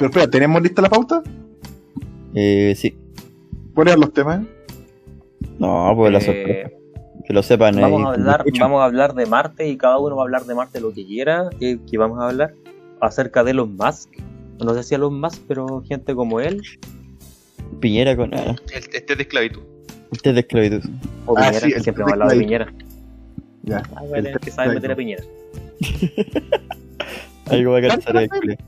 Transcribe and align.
Pero 0.00 0.08
espera, 0.08 0.30
¿tenemos 0.30 0.62
lista 0.62 0.80
la 0.80 0.88
pauta? 0.88 1.22
Eh, 2.34 2.72
sí. 2.74 2.96
¿Cuáles 3.74 3.98
los 3.98 4.14
temas? 4.14 4.40
No, 5.58 5.92
pues 5.94 6.10
la 6.10 6.18
Eh, 6.20 6.22
sorpresa. 6.22 6.70
Que 7.26 7.32
lo 7.34 7.42
sepan 7.42 7.74
ahí. 7.76 7.82
Vamos 7.82 8.06
a, 8.06 8.12
hablar, 8.14 8.44
vamos 8.58 8.80
a 8.80 8.84
hablar 8.86 9.14
de 9.14 9.26
Marte 9.26 9.68
y 9.68 9.76
cada 9.76 9.98
uno 9.98 10.16
va 10.16 10.22
a 10.22 10.24
hablar 10.24 10.44
de 10.46 10.54
Marte 10.54 10.80
lo 10.80 10.90
que 10.94 11.04
quiera. 11.06 11.50
eh, 11.60 11.78
que 11.88 11.98
vamos 11.98 12.18
a 12.18 12.28
hablar 12.30 12.54
acerca 13.02 13.44
de 13.44 13.50
Elon 13.50 13.76
Musk. 13.76 14.08
No 14.64 14.72
sé 14.72 14.84
si 14.84 14.94
Elon 14.94 15.20
Musk, 15.20 15.42
pero 15.46 15.82
gente 15.86 16.14
como 16.14 16.40
él. 16.40 16.62
Piñera 17.80 18.16
con. 18.16 18.32
Ah, 18.32 18.56
El, 18.72 18.82
este 18.82 18.96
es 19.12 19.16
de 19.18 19.22
esclavitud. 19.22 19.60
usted 20.10 20.32
de 20.32 20.40
esclavitud. 20.40 20.80
O 21.26 21.36
Ah, 21.36 21.42
Piñera, 21.50 21.60
sí, 21.60 21.68
que 21.72 21.76
el 21.76 21.82
siempre 21.82 22.02
hemos 22.04 22.12
hablado 22.14 22.30
de. 22.30 22.38
Piñera. 22.38 22.72
Ya. 23.64 23.82
Ah, 23.94 24.02
bueno, 24.08 24.28
El 24.30 24.40
que 24.40 24.50
sabe 24.50 24.74
meter 24.74 24.92
a. 24.92 24.96
Piñera. 24.96 25.22
Algo 27.50 27.72
va 27.72 27.78
a 27.78 27.80
ahí, 27.80 27.88
Cántale. 27.88 28.58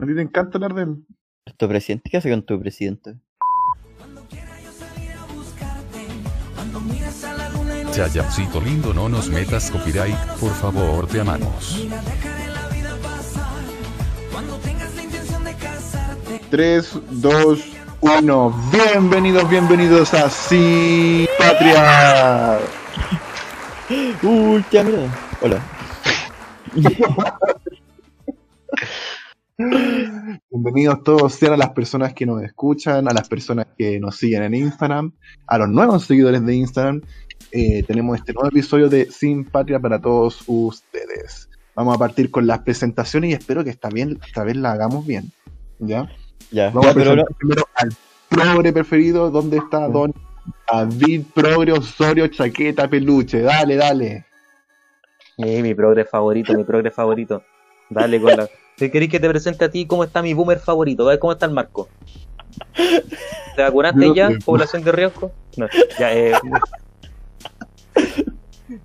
A 0.00 0.06
ti 0.06 0.14
te 0.14 0.22
encanta 0.22 0.56
hablar 0.56 0.74
de 0.74 0.82
él. 0.84 1.04
¿Tu 1.58 1.68
presidente? 1.68 2.08
¿Qué 2.08 2.16
hace 2.16 2.30
con 2.30 2.42
tu 2.42 2.58
presidente? 2.58 3.16
Yayapcito 7.94 8.62
lindo 8.62 8.94
no 8.94 9.10
nos 9.10 9.28
metas 9.28 9.70
copyright, 9.70 10.16
por 10.40 10.52
favor 10.52 11.06
te 11.06 11.20
amamos. 11.20 11.86
3, 16.50 16.98
2, 17.10 17.60
1. 18.00 18.70
Bienvenidos, 18.72 19.50
bienvenidos 19.50 20.14
a 20.14 20.30
Sí 20.30 21.28
Patria. 21.38 22.58
Uy, 24.22 24.64
qué 24.70 24.82
mierda. 24.82 25.18
Hola. 25.42 25.62
Bienvenidos 30.50 31.02
todos 31.04 31.34
sean 31.34 31.52
a 31.52 31.56
las 31.56 31.70
personas 31.70 32.14
que 32.14 32.24
nos 32.24 32.42
escuchan, 32.42 33.06
a 33.08 33.12
las 33.12 33.28
personas 33.28 33.66
que 33.76 34.00
nos 34.00 34.16
siguen 34.16 34.42
en 34.42 34.54
Instagram, 34.54 35.12
a 35.46 35.58
los 35.58 35.68
nuevos 35.68 36.04
seguidores 36.04 36.44
de 36.46 36.54
Instagram. 36.54 37.02
Eh, 37.52 37.82
tenemos 37.82 38.18
este 38.18 38.32
nuevo 38.32 38.48
episodio 38.48 38.88
de 38.88 39.10
Sin 39.10 39.44
Patria 39.44 39.78
para 39.78 40.00
todos 40.00 40.42
ustedes. 40.46 41.50
Vamos 41.74 41.94
a 41.94 41.98
partir 41.98 42.30
con 42.30 42.46
las 42.46 42.60
presentaciones 42.60 43.30
y 43.30 43.32
espero 43.34 43.62
que 43.62 43.70
esta, 43.70 43.90
bien, 43.90 44.18
esta 44.26 44.44
vez 44.44 44.56
la 44.56 44.72
hagamos 44.72 45.06
bien. 45.06 45.30
¿Ya? 45.78 46.08
Ya, 46.50 46.70
Vamos 46.70 46.86
ya, 46.86 46.90
a 46.90 46.94
presentar 46.94 47.26
no. 47.30 47.36
primero 47.36 47.68
al 47.74 47.90
progre 48.28 48.72
preferido. 48.72 49.30
¿Dónde 49.30 49.58
está 49.58 49.88
Don 49.88 50.14
David 50.72 51.24
Progre 51.34 51.72
Osorio 51.72 52.28
Chaqueta 52.28 52.88
Peluche? 52.88 53.42
Dale, 53.42 53.76
dale. 53.76 54.24
Eh, 55.36 55.62
mi 55.62 55.74
progre 55.74 56.06
favorito, 56.06 56.54
mi 56.54 56.64
progre 56.64 56.90
favorito. 56.90 57.42
Dale 57.90 58.20
con 58.20 58.36
la. 58.36 58.48
¿Te 58.80 58.90
querés 58.90 59.10
que 59.10 59.20
te 59.20 59.28
presente 59.28 59.62
a 59.66 59.70
ti 59.70 59.84
cómo 59.84 60.04
está 60.04 60.22
mi 60.22 60.32
boomer 60.32 60.58
favorito? 60.58 61.04
A 61.04 61.10
ver 61.10 61.18
cómo 61.18 61.34
está 61.34 61.44
el 61.44 61.52
marco. 61.52 61.90
¿Te 63.54 63.60
vacunaste 63.60 64.14
ya? 64.14 64.30
¿Población 64.42 64.82
de 64.82 64.90
riesgo? 64.90 65.32
No, 65.58 65.66
ya, 65.98 66.14
eh. 66.14 66.32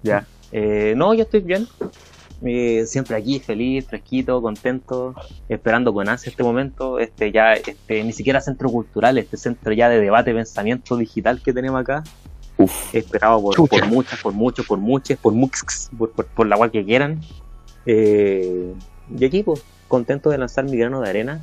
ya. 0.03 0.27
Eh, 0.51 0.95
no, 0.97 1.13
yo 1.13 1.23
estoy 1.23 1.39
bien. 1.39 1.65
Eh, 2.43 2.83
siempre 2.85 3.15
aquí, 3.15 3.39
feliz, 3.39 3.87
fresquito, 3.87 4.41
contento, 4.41 5.15
esperando 5.47 5.93
con 5.93 6.09
ansia 6.09 6.29
este 6.29 6.43
momento. 6.43 6.99
Este 6.99 7.31
ya, 7.31 7.53
este, 7.53 8.03
ni 8.03 8.11
siquiera 8.11 8.41
centro 8.41 8.69
cultural, 8.69 9.17
este 9.17 9.37
centro 9.37 9.71
ya 9.71 9.87
de 9.87 10.01
debate, 10.01 10.33
pensamiento 10.33 10.97
digital 10.97 11.41
que 11.41 11.53
tenemos 11.53 11.79
acá. 11.79 12.03
Uf. 12.57 12.93
Esperado 12.93 13.41
por, 13.41 13.55
Chucha. 13.55 13.77
por 13.77 13.87
muchas, 13.87 14.19
por 14.21 14.33
muchos, 14.33 14.65
por 14.65 14.77
muchas, 14.77 15.17
por 15.19 15.31
muchos, 15.31 15.89
por, 15.97 16.11
por, 16.11 16.25
por 16.25 16.47
la 16.47 16.57
cual 16.57 16.69
que 16.69 16.83
quieran. 16.83 17.21
Eh, 17.85 18.73
y 19.17 19.23
aquí, 19.23 19.41
pues, 19.41 19.63
contento 19.87 20.29
de 20.29 20.37
lanzar 20.37 20.65
mi 20.65 20.77
grano 20.77 21.01
de 21.01 21.09
arena. 21.09 21.41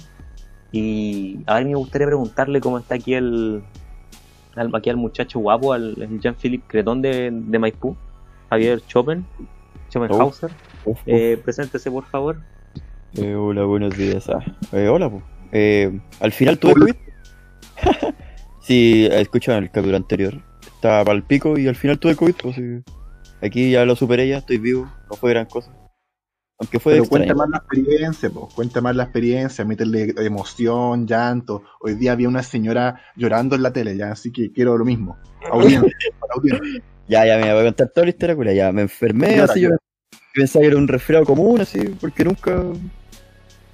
Y 0.71 1.41
a 1.47 1.55
ver, 1.55 1.67
me 1.67 1.75
gustaría 1.75 2.07
preguntarle 2.07 2.61
cómo 2.61 2.79
está 2.79 2.95
aquí 2.95 3.15
el, 3.15 3.63
al, 4.57 4.75
aquí 4.75 4.91
al 4.91 4.97
muchacho 4.97 5.39
guapo, 5.39 5.73
al 5.73 6.01
el 6.01 6.21
Jean-Philippe 6.21 6.65
Cretón 6.67 7.03
de, 7.03 7.31
de 7.31 7.59
Maipú, 7.59 7.97
Javier 8.49 8.81
Chopin, 8.87 9.27
Schopenhauser. 9.91 10.51
Uf, 10.85 10.99
uf. 10.99 11.01
Eh, 11.07 11.39
preséntese, 11.43 11.91
por 11.91 12.05
favor. 12.05 12.39
Eh, 13.15 13.35
hola, 13.35 13.65
buenos 13.65 13.97
días. 13.97 14.29
Ah, 14.31 14.43
eh, 14.73 14.89
hola. 14.89 15.11
Eh, 15.53 16.01
al 16.21 16.33
final 16.33 16.59
tuve 16.59 16.75
COVID. 16.75 16.95
sí, 18.61 19.07
escuchan 19.11 19.63
el 19.63 19.71
capítulo 19.71 19.99
anterior. 19.99 20.41
Estaba 20.65 21.05
para 21.05 21.17
el 21.17 21.23
pico 21.23 21.59
y 21.59 21.69
al 21.69 21.77
final 21.77 21.99
tuve 21.99 22.17
COVID. 22.17 22.35
Pues, 22.43 22.57
sí. 22.57 22.83
Aquí 23.43 23.73
ya 23.73 23.85
lo 23.85 23.97
superé, 23.97 24.27
ya 24.29 24.39
estoy 24.39 24.57
vivo. 24.59 24.91
No 25.11 25.17
fue 25.17 25.31
gran 25.31 25.47
cosa. 25.47 25.71
Aunque 26.63 26.79
fue 26.79 26.93
Pero 26.93 27.03
extraño. 27.03 27.25
cuenta 27.25 27.35
más 27.35 27.51
la 27.51 27.59
experiencia, 27.59 28.31
po. 28.31 28.49
cuenta 28.55 28.81
más 28.81 28.95
la 28.95 29.03
experiencia, 29.03 29.65
métele 29.65 30.15
emoción, 30.19 31.09
llanto. 31.09 31.65
Hoy 31.81 31.95
día 31.95 32.13
había 32.13 32.29
una 32.29 32.45
señora 32.45 33.01
llorando 33.17 33.57
en 33.57 33.65
la 33.65 33.73
tele, 33.73 33.97
ya, 33.97 34.13
así 34.13 34.31
que 34.31 34.53
quiero 34.53 34.79
lo 34.79 34.85
mismo. 34.85 35.19
Audiencia, 35.51 35.91
para 36.21 36.35
audiencia. 36.35 36.81
Ya, 37.09 37.27
ya, 37.27 37.37
me 37.37 37.53
voy 37.53 37.63
a 37.63 37.65
contar 37.65 37.89
toda 37.89 38.05
la 38.07 38.11
historia, 38.11 38.37
culia. 38.37 38.53
Ya, 38.53 38.71
me 38.71 38.83
enfermé, 38.83 39.41
así 39.41 39.63
yo 39.63 39.71
pensaba 40.33 40.63
que 40.63 40.69
era 40.69 40.77
un 40.77 40.87
resfriado 40.87 41.25
común, 41.25 41.61
así, 41.61 41.81
porque 42.01 42.25
nunca 42.25 42.63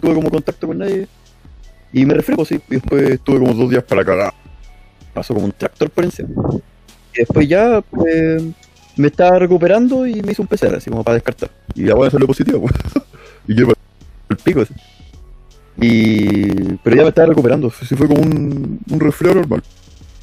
tuve 0.01 0.15
como 0.15 0.31
contacto 0.31 0.67
con 0.67 0.79
nadie. 0.79 1.07
Y 1.93 2.07
me 2.07 2.15
resfrié, 2.15 2.37
pues 2.37 2.49
sí, 2.49 2.61
y 2.71 2.75
después 2.77 3.11
estuve 3.11 3.39
como 3.39 3.53
dos 3.53 3.69
días 3.69 3.85
para 3.85 4.03
cagar. 4.03 4.33
Pasó 5.13 5.35
como 5.35 5.45
un 5.45 5.53
tractor 5.53 5.91
por 5.91 6.05
encima. 6.05 6.31
Y 7.15 7.19
después 7.19 7.47
ya, 7.47 7.83
pues, 7.83 8.45
me 8.99 9.09
estaba 9.09 9.39
recuperando 9.39 10.07
y 10.07 10.21
me 10.23 10.33
hice 10.33 10.43
un 10.43 10.49
PCR, 10.49 10.77
así 10.77 10.91
como 10.91 11.05
para 11.05 11.15
descartar. 11.15 11.51
Y 11.75 11.89
ahora 11.89 12.11
salió 12.11 12.27
positivo, 12.27 12.61
pues. 12.63 12.75
y 13.49 13.65
para 13.65 13.77
el 14.31 14.37
pico, 14.37 14.61
así. 14.61 14.75
Y... 15.81 16.75
Pero 16.83 16.97
ya 16.97 17.03
me 17.03 17.09
estaba 17.09 17.29
recuperando, 17.29 17.71
sí 17.71 17.95
fue 17.95 18.09
como 18.09 18.21
un, 18.21 18.81
un 18.91 19.01
resfriado 19.01 19.37
normal. 19.37 19.63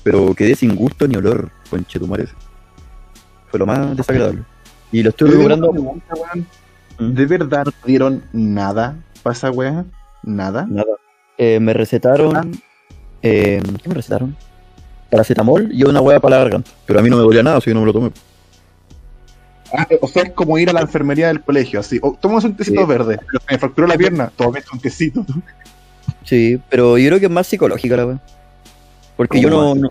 Pero 0.03 0.36
quedé 0.36 0.56
sin 0.56 0.75
gusto 0.75 1.08
ni 1.08 1.16
olor, 1.16 1.50
conche 1.69 1.97
tu 1.97 2.08
madre. 2.08 2.28
Fue 3.47 3.59
lo 3.59 3.66
más 3.66 3.96
desagradable. 3.96 4.44
Y 4.92 5.02
lo 5.02 5.09
estoy 5.09 5.31
recuperando. 5.31 5.72
weón. 5.72 6.02
¿Mm? 7.00 7.13
¿De 7.13 7.25
verdad 7.25 7.66
no 7.66 7.72
dieron 7.86 8.24
nada 8.31 8.97
para 9.24 9.34
esa 9.34 9.52
wea? 9.52 9.86
¿Nada? 10.24 10.66
Nada. 10.69 10.96
Eh, 11.38 11.59
me 11.59 11.74
recetaron. 11.74 12.36
Ah. 12.36 12.46
eh, 13.22 13.62
¿Qué 13.81 13.90
me 13.90 13.96
recetaron? 13.96 14.36
Paracetamol 15.09 15.69
y 15.72 15.84
una 15.84 16.02
hueá 16.02 16.19
para 16.19 16.38
la 16.38 16.44
garganta. 16.44 16.72
Pero 16.86 17.00
a 17.00 17.02
mí 17.02 17.09
no 17.09 17.18
me 17.18 17.24
dolía 17.24 17.44
nada, 17.44 17.57
así 17.57 17.69
que 17.69 17.74
no 17.74 17.81
me 17.81 17.88
lo 17.88 17.94
tomé. 17.94 18.12
Ah, 19.78 19.88
o 20.02 20.08
sea, 20.08 20.24
es 20.24 20.31
como 20.31 20.58
ir 20.58 20.69
a 20.69 20.74
la 20.74 20.81
enfermería 20.81 21.28
del 21.28 21.41
colegio, 21.41 21.80
así. 21.80 22.00
Oh, 22.02 22.18
tomas 22.19 22.44
un 22.44 22.56
tecito 22.56 22.81
Sí. 22.81 22.88
verde, 22.88 23.18
pero 23.25 23.40
se 23.46 23.53
me 23.53 23.59
fracturó 23.59 23.88
la 23.88 23.97
pierna, 23.97 24.31
tomes 24.36 24.63
un 24.72 24.80
tecito. 24.80 25.25
Sí, 26.24 26.59
pero 26.69 26.97
yo 26.97 27.08
creo 27.09 27.19
que 27.19 27.25
es 27.25 27.31
más 27.31 27.47
psicológica 27.47 27.97
la 27.97 28.06
weá. 28.06 28.19
Porque 29.18 29.40
yo 29.41 29.50
¿Cómo 29.50 29.75
no. 29.75 29.81
no- 29.81 29.90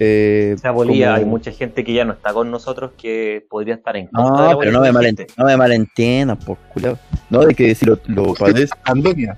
eh, 0.00 0.54
Se 0.60 0.68
abolía, 0.68 1.06
como- 1.08 1.16
hay 1.18 1.24
mucha 1.24 1.50
gente 1.52 1.84
que 1.84 1.92
ya 1.92 2.04
no 2.04 2.12
está 2.12 2.32
con 2.32 2.50
nosotros 2.50 2.92
que 2.96 3.44
podría 3.50 3.74
estar 3.74 3.96
en 3.96 4.06
contra 4.06 4.34
de 4.42 4.46
la 4.48 4.52
No, 4.52 4.58
pero 4.58 4.72
no 4.72 4.80
me, 4.80 4.88
abolición 4.88 5.16
de 5.16 5.24
malent- 5.26 6.26
no 6.26 6.26
me 6.28 6.36
por 6.36 6.56
culiao. 6.72 6.98
No, 7.30 7.40
de 7.44 7.54
que 7.54 7.74
si 7.74 7.84
lo, 7.84 7.98
lo 8.06 8.34
padeces. 8.34 8.70
Pandemia. 8.84 9.36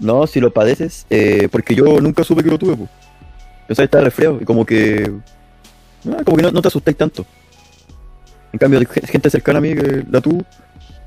No, 0.00 0.26
si 0.26 0.40
lo 0.40 0.52
padeces, 0.52 1.06
eh, 1.10 1.48
porque 1.52 1.74
yo 1.74 2.00
nunca 2.00 2.24
supe 2.24 2.42
que 2.42 2.50
lo 2.50 2.58
tuve, 2.58 2.76
pues. 2.76 2.90
Yo 3.68 3.74
sabía 3.74 3.84
estar 3.86 4.04
resfriado 4.04 4.38
y 4.40 4.44
como 4.44 4.64
que. 4.66 5.10
ah, 6.10 6.22
como 6.24 6.36
que 6.36 6.42
no, 6.42 6.50
no 6.50 6.60
te 6.62 6.68
asustáis 6.68 6.96
tanto. 6.96 7.24
En 8.54 8.58
cambio, 8.58 8.78
de 8.78 8.86
gente 8.86 9.30
cercana 9.30 9.58
a 9.58 9.62
mí 9.62 9.74
que 9.74 10.04
la 10.08 10.20
tuvo, 10.20 10.44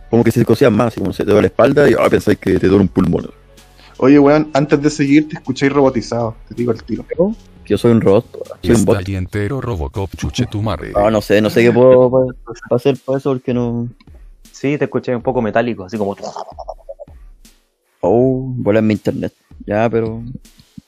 como 0.09 0.22
que 0.22 0.31
se 0.31 0.44
cosían 0.44 0.74
más, 0.75 0.97
y 0.97 1.00
como 1.00 1.13
se 1.13 1.24
te 1.24 1.31
duele 1.31 1.44
la 1.44 1.47
espalda 1.47 1.90
y 1.90 1.94
ah, 1.94 2.09
pensáis 2.09 2.38
que 2.38 2.59
te 2.59 2.68
duele 2.68 2.81
un 2.81 2.88
pulmón. 2.90 3.30
Oye, 4.00 4.19
weón, 4.19 4.50
antes 4.53 4.81
de 4.81 4.90
seguir 4.90 5.30
te 5.30 5.35
escucháis 5.35 5.72
robotizado, 5.72 6.36
te 6.50 6.56
digo 6.56 6.74
el 6.74 6.84
tiro. 6.84 7.06
Que 7.07 7.16
Yo 7.66 7.78
soy 7.78 7.94
un 7.94 8.02
robot, 8.02 8.25
soy 8.62 8.75
un 8.75 8.84
bot. 8.84 9.07
entero 9.07 9.62
Robocop 9.62 10.13
chuche 10.18 10.46
tu 10.47 10.62
madre. 10.62 10.91
No, 10.91 11.09
no 11.09 11.22
sé, 11.22 11.40
no 11.40 11.50
sé 11.50 11.63
qué 11.63 11.72
puedo 11.72 12.36
hacer 12.69 12.97
para 13.06 13.18
eso 13.18 13.31
porque 13.31 13.53
no. 13.53 13.88
Sí, 14.52 14.78
te 14.78 14.84
escuché 14.84 15.16
un 15.16 15.22
poco 15.22 15.41
metálico, 15.41 15.86
así 15.86 15.97
como. 15.97 16.18
Oh, 18.02 18.44
volar 18.57 18.84
mi 18.84 18.94
internet. 18.94 19.31
Ya, 19.66 19.89
pero. 19.89 20.22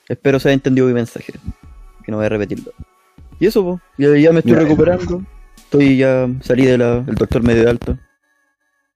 Espero 0.10 0.42
se 0.42 0.50
haya 0.50 0.56
entendido 0.56 0.88
mi 0.88 0.94
mensaje. 0.94 1.32
Que 2.04 2.12
no 2.12 2.18
voy 2.18 2.26
a 2.26 2.30
repetirlo. 2.30 2.74
Y 3.40 3.46
eso, 3.46 3.64
pues. 3.64 3.80
Ya, 3.98 4.18
ya 4.20 4.34
me 4.34 4.40
estoy 4.40 4.54
Ya. 4.56 4.60
recuperando. 4.60 5.24
Estoy 5.70 5.98
ya. 5.98 6.28
Salí 6.42 6.66
del 6.66 6.82
el 6.82 7.16
doctor 7.16 7.44
medio 7.44 7.64
de 7.64 7.70
alta. 7.70 8.00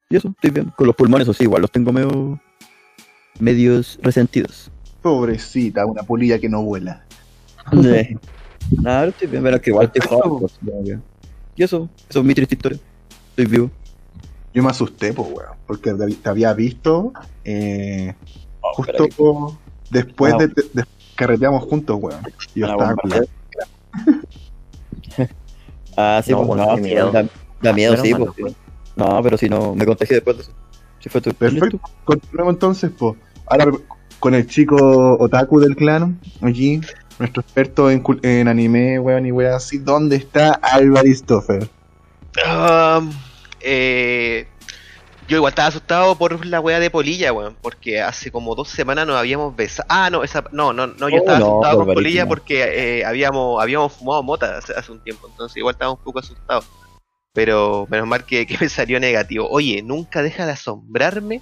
Y 0.09 0.15
eso, 0.15 0.29
estoy 0.29 0.49
bien. 0.49 0.73
Con 0.75 0.87
los 0.87 0.95
pulmones, 0.95 1.27
o 1.27 1.33
sí, 1.33 1.43
igual 1.43 1.61
los 1.61 1.71
tengo 1.71 1.91
medio. 1.93 2.39
medios 3.39 3.99
resentidos. 4.01 4.71
Pobrecita, 5.03 5.85
una 5.85 6.01
polilla 6.03 6.39
que 6.39 6.49
no 6.49 6.63
vuela. 6.63 7.03
Eh, 7.71 8.17
Nada, 8.81 9.07
estoy 9.07 9.27
bien. 9.27 9.43
Pero 9.43 9.61
que 9.61 9.69
igual 9.69 9.91
estoy 9.93 10.01
joven. 10.07 10.39
pues. 10.39 10.99
Y 11.55 11.63
eso, 11.63 11.89
eso 12.09 12.19
es 12.19 12.25
mi 12.25 12.33
triste 12.33 12.55
historia. 12.55 12.79
Estoy 13.29 13.45
vivo. 13.45 13.71
Yo 14.53 14.63
me 14.63 14.69
asusté, 14.69 15.13
pues, 15.13 15.27
weón, 15.29 15.55
porque 15.67 15.93
te 15.93 16.07
te 16.15 16.29
había 16.29 16.53
visto 16.53 17.11
eh, 17.43 18.13
Oh, 18.61 18.73
justo 18.75 19.57
después 19.89 20.33
Ah. 20.33 20.37
de, 20.37 20.47
de- 20.47 20.69
de- 20.73 20.83
carreteamos 21.15 21.63
juntos, 21.65 21.97
weón. 22.01 22.21
Y 22.55 22.61
yo 22.61 22.67
Ah, 22.67 22.71
estaba 22.71 22.95
Ah, 25.97 26.21
sí, 26.23 26.31
No, 26.31 26.45
pues 26.47 26.59
no, 26.61 26.75
sí, 26.75 26.81
miedo. 26.81 27.11
da, 27.11 27.25
da 27.61 27.73
miedo, 27.73 27.97
sí, 27.97 28.11
mal, 28.13 28.33
pues. 28.37 28.53
no 28.95 29.21
pero 29.23 29.37
si 29.37 29.49
no, 29.49 29.75
me 29.75 29.85
contagié 29.85 30.15
después 30.15 30.37
de 30.37 30.43
eso. 30.43 30.51
Si 30.99 31.09
fue 31.09 31.21
tu 31.21 31.33
Perfecto. 31.33 31.79
Continuemos 32.05 32.53
entonces, 32.53 32.91
pues. 32.97 33.15
Ahora, 33.47 33.71
con 34.19 34.33
el 34.33 34.47
chico 34.47 35.17
otaku 35.19 35.59
del 35.59 35.75
clan, 35.75 36.19
aquí, 36.41 36.79
nuestro 37.19 37.41
experto 37.41 37.91
en, 37.91 38.01
cul- 38.01 38.19
en 38.23 38.47
anime, 38.47 38.99
weón, 38.99 39.25
y 39.25 39.31
weón 39.31 39.53
así. 39.53 39.77
¿Dónde 39.79 40.15
está 40.15 40.53
Alvaristoffer? 40.53 41.67
Um, 42.47 43.11
eh, 43.61 44.47
yo 45.27 45.37
igual 45.37 45.51
estaba 45.51 45.67
asustado 45.69 46.15
por 46.15 46.45
la 46.45 46.59
wea 46.59 46.79
de 46.79 46.89
Polilla, 46.89 47.33
weón, 47.33 47.55
porque 47.61 48.01
hace 48.01 48.31
como 48.31 48.55
dos 48.55 48.69
semanas 48.69 49.07
nos 49.07 49.17
habíamos 49.17 49.55
besado. 49.55 49.87
Ah, 49.89 50.09
no, 50.09 50.23
esa, 50.23 50.43
no, 50.51 50.73
no, 50.73 50.87
no, 50.87 51.09
yo 51.09 51.15
Oh, 51.15 51.19
estaba 51.19 51.39
no, 51.39 51.45
asustado 51.45 51.85
con. 51.85 51.93
Polilla 51.93 52.27
porque 52.27 52.99
eh, 52.99 53.05
habíamos, 53.05 53.61
habíamos 53.61 53.93
fumado 53.93 54.23
mota 54.23 54.57
hace, 54.57 54.73
hace 54.73 54.91
un 54.91 55.03
tiempo, 55.03 55.27
entonces 55.29 55.57
igual 55.57 55.73
estaba 55.73 55.91
un 55.91 55.97
poco 55.97 56.19
asustado. 56.19 56.63
Pero 57.33 57.87
menos 57.89 58.07
mal 58.07 58.25
que, 58.25 58.45
que 58.45 58.57
me 58.59 58.69
salió 58.69 58.99
negativo. 58.99 59.47
Oye, 59.49 59.81
nunca 59.81 60.21
deja 60.21 60.45
de 60.45 60.51
asombrarme 60.51 61.41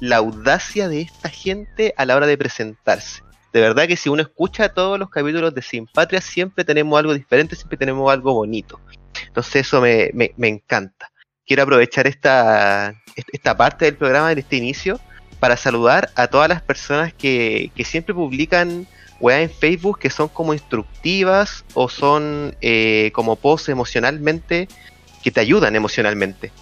la 0.00 0.16
audacia 0.16 0.88
de 0.88 1.00
esta 1.02 1.28
gente 1.28 1.94
a 1.96 2.04
la 2.04 2.16
hora 2.16 2.26
de 2.26 2.38
presentarse. 2.38 3.22
De 3.52 3.60
verdad 3.60 3.86
que 3.86 3.96
si 3.96 4.08
uno 4.08 4.22
escucha 4.22 4.70
todos 4.70 4.98
los 4.98 5.10
capítulos 5.10 5.54
de 5.54 5.62
Sin 5.62 5.86
Patria, 5.86 6.20
siempre 6.20 6.64
tenemos 6.64 6.98
algo 6.98 7.12
diferente, 7.12 7.54
siempre 7.54 7.76
tenemos 7.76 8.10
algo 8.10 8.32
bonito. 8.32 8.80
Entonces 9.26 9.66
eso 9.66 9.80
me, 9.80 10.10
me, 10.14 10.32
me 10.36 10.48
encanta. 10.48 11.12
Quiero 11.46 11.64
aprovechar 11.64 12.06
esta, 12.06 12.94
esta 13.32 13.56
parte 13.56 13.84
del 13.84 13.96
programa, 13.96 14.32
en 14.32 14.38
este 14.38 14.56
inicio, 14.56 15.00
para 15.40 15.56
saludar 15.56 16.10
a 16.14 16.28
todas 16.28 16.48
las 16.48 16.62
personas 16.62 17.12
que, 17.12 17.70
que 17.74 17.84
siempre 17.84 18.14
publican 18.14 18.86
weas 19.20 19.42
en 19.42 19.50
Facebook 19.50 20.00
que 20.00 20.10
son 20.10 20.28
como 20.28 20.52
instructivas 20.52 21.64
o 21.74 21.88
son 21.88 22.56
eh, 22.60 23.10
como 23.14 23.36
posts 23.36 23.68
emocionalmente 23.68 24.68
que 25.22 25.30
te 25.30 25.40
ayudan 25.40 25.76
emocionalmente. 25.76 26.52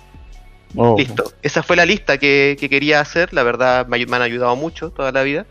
Oh, 0.77 0.95
Listo. 0.97 1.33
Esa 1.43 1.63
fue 1.63 1.75
la 1.75 1.85
lista 1.85 2.19
que, 2.19 2.57
que 2.61 2.69
quería 2.69 3.01
hacer. 3.01 3.33
La 3.33 3.43
verdad 3.43 3.87
me 3.87 3.97
han 3.99 4.23
ayudado 4.23 4.55
mucho 4.57 4.91
toda 4.91 5.11
la 5.11 5.23
vida. 5.23 5.47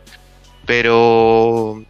Pero... 0.66 1.84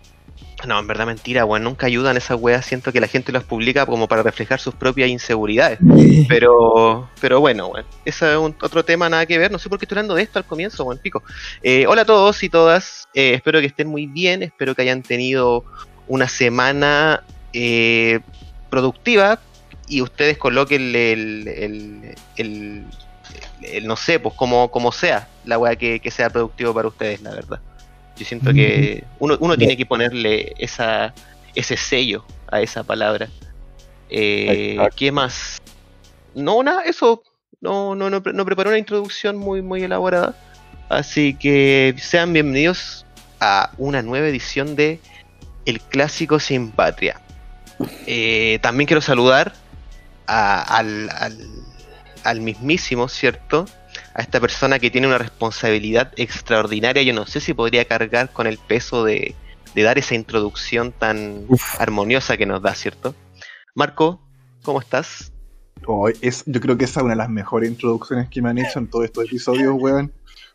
No, 0.67 0.77
en 0.77 0.87
verdad 0.87 1.05
mentira, 1.05 1.45
weón. 1.45 1.63
Nunca 1.63 1.85
ayudan 1.87 2.17
esas 2.17 2.37
weas. 2.39 2.65
Siento 2.65 2.91
que 2.91 2.99
la 2.99 3.07
gente 3.07 3.31
las 3.31 3.43
publica 3.43 3.85
como 3.85 4.07
para 4.09 4.23
reflejar 4.23 4.59
sus 4.59 4.75
propias 4.75 5.09
inseguridades. 5.09 5.79
Pero, 6.27 7.09
pero 7.21 7.39
bueno, 7.39 7.67
weón. 7.67 7.85
Ese 8.03 8.31
es 8.33 8.37
un, 8.37 8.55
otro 8.61 8.83
tema, 8.83 9.07
nada 9.09 9.25
que 9.25 9.37
ver. 9.37 9.51
No 9.51 9.57
sé 9.57 9.69
por 9.69 9.79
qué 9.79 9.85
estoy 9.85 9.95
hablando 9.97 10.15
de 10.15 10.23
esto 10.23 10.37
al 10.37 10.45
comienzo, 10.45 10.83
weón, 10.83 10.97
pico. 10.99 11.23
Eh, 11.63 11.85
hola 11.87 12.01
a 12.01 12.05
todos 12.05 12.43
y 12.43 12.49
todas. 12.49 13.07
Eh, 13.13 13.33
espero 13.35 13.59
que 13.61 13.67
estén 13.67 13.87
muy 13.87 14.05
bien. 14.05 14.43
Espero 14.43 14.75
que 14.75 14.81
hayan 14.81 15.01
tenido 15.01 15.63
una 16.07 16.27
semana 16.27 17.23
eh, 17.53 18.19
productiva. 18.69 19.39
Y 19.87 20.01
ustedes 20.01 20.37
coloquen 20.37 20.81
el, 20.93 21.47
el, 21.47 22.15
el- 22.35 22.85
el- 23.61 23.87
no 23.87 23.95
sé, 23.95 24.19
pues 24.19 24.35
como, 24.35 24.69
como 24.71 24.91
sea, 24.91 25.27
la 25.45 25.57
weá 25.57 25.75
que, 25.75 25.99
que 25.99 26.11
sea 26.11 26.29
productivo 26.29 26.73
para 26.73 26.87
ustedes, 26.87 27.21
la 27.21 27.31
verdad. 27.31 27.59
Yo 28.19 28.25
siento 28.25 28.53
que 28.53 29.05
uno, 29.19 29.37
uno 29.39 29.57
tiene 29.57 29.77
que 29.77 29.85
ponerle 29.85 30.53
esa, 30.57 31.13
ese 31.55 31.77
sello 31.77 32.25
a 32.51 32.59
esa 32.61 32.83
palabra. 32.83 33.29
Eh. 34.09 34.77
¿Qué 34.97 35.09
más? 35.11 35.57
No, 36.35 36.61
nada, 36.61 36.83
eso. 36.83 37.23
No, 37.61 37.95
no, 37.95 38.09
no, 38.09 38.21
no 38.33 38.45
preparé 38.45 38.69
una 38.69 38.77
introducción 38.77 39.37
muy, 39.37 39.61
muy 39.61 39.83
elaborada. 39.83 40.35
Así 40.89 41.33
que 41.33 41.95
sean 41.97 42.33
bienvenidos 42.33 43.05
a 43.39 43.71
una 43.77 44.01
nueva 44.01 44.27
edición 44.27 44.75
de 44.75 44.99
El 45.65 45.79
Clásico 45.79 46.39
Sin 46.41 46.71
Patria. 46.71 47.21
Eh, 48.05 48.59
también 48.61 48.85
quiero 48.87 49.01
saludar 49.01 49.53
a- 50.27 50.61
al, 50.77 51.09
al, 51.11 51.37
al 52.25 52.41
mismísimo, 52.41 53.07
¿cierto? 53.07 53.65
A 54.13 54.21
esta 54.21 54.39
persona 54.39 54.79
que 54.79 54.89
tiene 54.89 55.07
una 55.07 55.17
responsabilidad 55.17 56.11
extraordinaria. 56.17 57.03
Yo 57.03 57.13
no 57.13 57.25
sé 57.25 57.39
si 57.39 57.53
podría 57.53 57.85
cargar 57.85 58.31
con 58.31 58.47
el 58.47 58.57
peso 58.57 59.03
de, 59.03 59.35
de 59.75 59.83
dar 59.83 59.97
esa 59.97 60.15
introducción 60.15 60.91
tan 60.91 61.45
Uf. 61.47 61.79
armoniosa 61.79 62.35
que 62.37 62.45
nos 62.45 62.61
da, 62.61 62.73
¿cierto? 62.75 63.15
Marco, 63.75 64.19
¿cómo 64.63 64.79
estás? 64.81 65.31
Oh, 65.85 66.09
es, 66.09 66.43
yo 66.45 66.59
creo 66.59 66.77
que 66.77 66.85
esa 66.85 66.99
es 66.99 67.03
una 67.05 67.13
de 67.13 67.17
las 67.17 67.29
mejores 67.29 67.69
introducciones 67.69 68.27
que 68.29 68.41
me 68.41 68.49
han 68.49 68.57
hecho 68.57 68.79
en 68.79 68.87
todos 68.87 69.05
estos 69.05 69.25
episodios, 69.25 69.73
weón. 69.77 70.11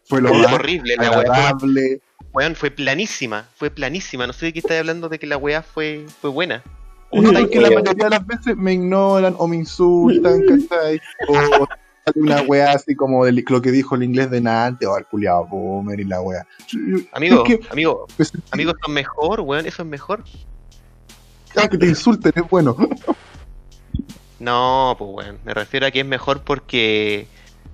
Fue 0.06 0.20
lo 0.20 0.28
Fue 0.28 0.38
más 0.38 0.52
horrible, 0.52 0.96
la 0.96 1.10
weá. 1.10 1.20
agradable. 1.20 2.00
Weón, 2.34 2.54
fue 2.56 2.70
planísima, 2.70 3.48
fue 3.56 3.70
planísima. 3.70 4.26
No 4.26 4.32
sé 4.32 4.46
de 4.46 4.52
qué 4.52 4.58
estás 4.58 4.78
hablando 4.80 5.08
de 5.08 5.18
que 5.18 5.26
la 5.26 5.36
weá 5.38 5.62
fue, 5.62 6.04
fue 6.20 6.28
buena. 6.30 6.62
Uno 7.10 7.30
Sí, 7.30 7.48
que 7.48 7.60
la 7.60 7.70
mayoría 7.70 8.04
de 8.04 8.10
las 8.10 8.26
veces 8.26 8.56
me 8.56 8.72
ignoran 8.74 9.34
o 9.38 9.46
me 9.46 9.56
insultan, 9.56 10.42
¿cachai? 10.68 11.00
O 11.28 11.66
una 12.14 12.42
weá 12.42 12.72
así 12.72 12.94
como 12.94 13.24
de 13.24 13.32
lo 13.48 13.62
que 13.62 13.70
dijo 13.70 13.94
el 13.94 14.02
inglés 14.02 14.30
de 14.30 14.40
Nante 14.40 14.86
o 14.86 14.94
al 14.94 15.06
culiado 15.06 15.46
boomer 15.46 15.98
y 16.00 16.04
la 16.04 16.20
weá. 16.20 16.46
Amigo, 17.12 17.44
Es 17.46 17.58
que- 17.58 17.68
amigo, 17.70 18.06
Pues, 18.16 18.32
amigo, 18.50 18.70
eso 18.72 18.80
es 18.86 18.92
mejor, 18.92 19.40
weón, 19.40 19.66
eso 19.66 19.82
es 19.82 19.88
mejor. 19.88 20.22
ah, 21.56 21.68
que 21.68 21.78
te 21.78 21.86
insulten 21.86 22.32
es 22.34 22.48
bueno. 22.50 22.76
No, 24.40 24.94
pues 24.98 25.10
weón, 25.26 25.38
me 25.44 25.54
refiero 25.54 25.86
a 25.86 25.90
que 25.90 26.00
es 26.00 26.06
mejor 26.06 26.42
porque... 26.42 27.26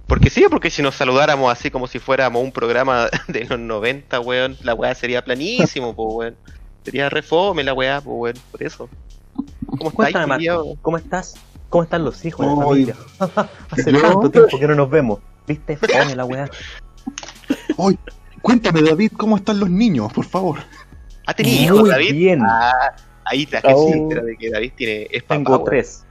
Porque 0.07 0.29
sí, 0.31 0.45
porque 0.51 0.71
si 0.71 0.83
nos 0.83 0.95
saludáramos 0.97 1.51
así 1.53 1.71
como 1.71 1.87
si 1.87 1.99
fuéramos 1.99 2.43
un 2.43 2.53
programa 2.53 3.09
de 3.29 3.45
los 3.45 3.59
90, 3.59 4.21
weón, 4.21 4.57
la 4.63 4.75
weá 4.75 4.95
sería 4.95 5.25
planísimo, 5.25 5.95
pues 5.97 6.09
weón. 6.15 6.37
Sería 6.85 7.09
refome 7.11 7.63
la 7.65 7.75
weá, 7.75 8.01
pues 8.01 8.15
weón, 8.17 8.37
por 8.51 8.63
eso. 8.63 8.89
¿Cómo? 9.67 9.93
Marco, 10.27 10.77
¿cómo 10.83 10.97
estás? 10.99 11.35
¿Cómo 11.71 11.85
están 11.85 12.05
los 12.05 12.23
hijos, 12.25 12.45
la 12.45 12.53
Ay. 12.53 12.59
familia? 12.59 12.97
Hace 13.71 13.93
Yo- 13.93 14.03
tanto 14.03 14.31
tiempo 14.31 14.59
que 14.59 14.67
no 14.69 14.75
nos 14.75 14.91
vemos. 14.91 15.21
¿Viste? 15.47 15.77
Fome 15.79 16.15
la 16.15 16.25
weá. 16.27 16.51
Ay, 17.79 17.99
cuéntame, 18.43 18.83
David, 18.83 19.13
¿cómo 19.17 19.37
están 19.37 19.59
los 19.59 19.71
niños, 19.71 20.13
por 20.13 20.25
favor? 20.27 20.59
¿Ah, 21.27 21.33
tenés 21.35 21.61
hijos, 21.61 21.81
Muy 21.81 21.91
David? 21.91 22.13
bien. 22.15 22.43
Ah, 22.43 22.95
ahí 23.25 23.47
la 23.51 23.61
Oh. 23.65 23.89
se 23.89 23.97
entera 23.97 24.23
de 24.23 24.37
que 24.37 24.51
David 24.51 24.73
tiene... 24.77 25.09
Es 25.11 25.23
papá, 25.23 25.35
Tengo 25.37 25.65
tres. 25.65 26.05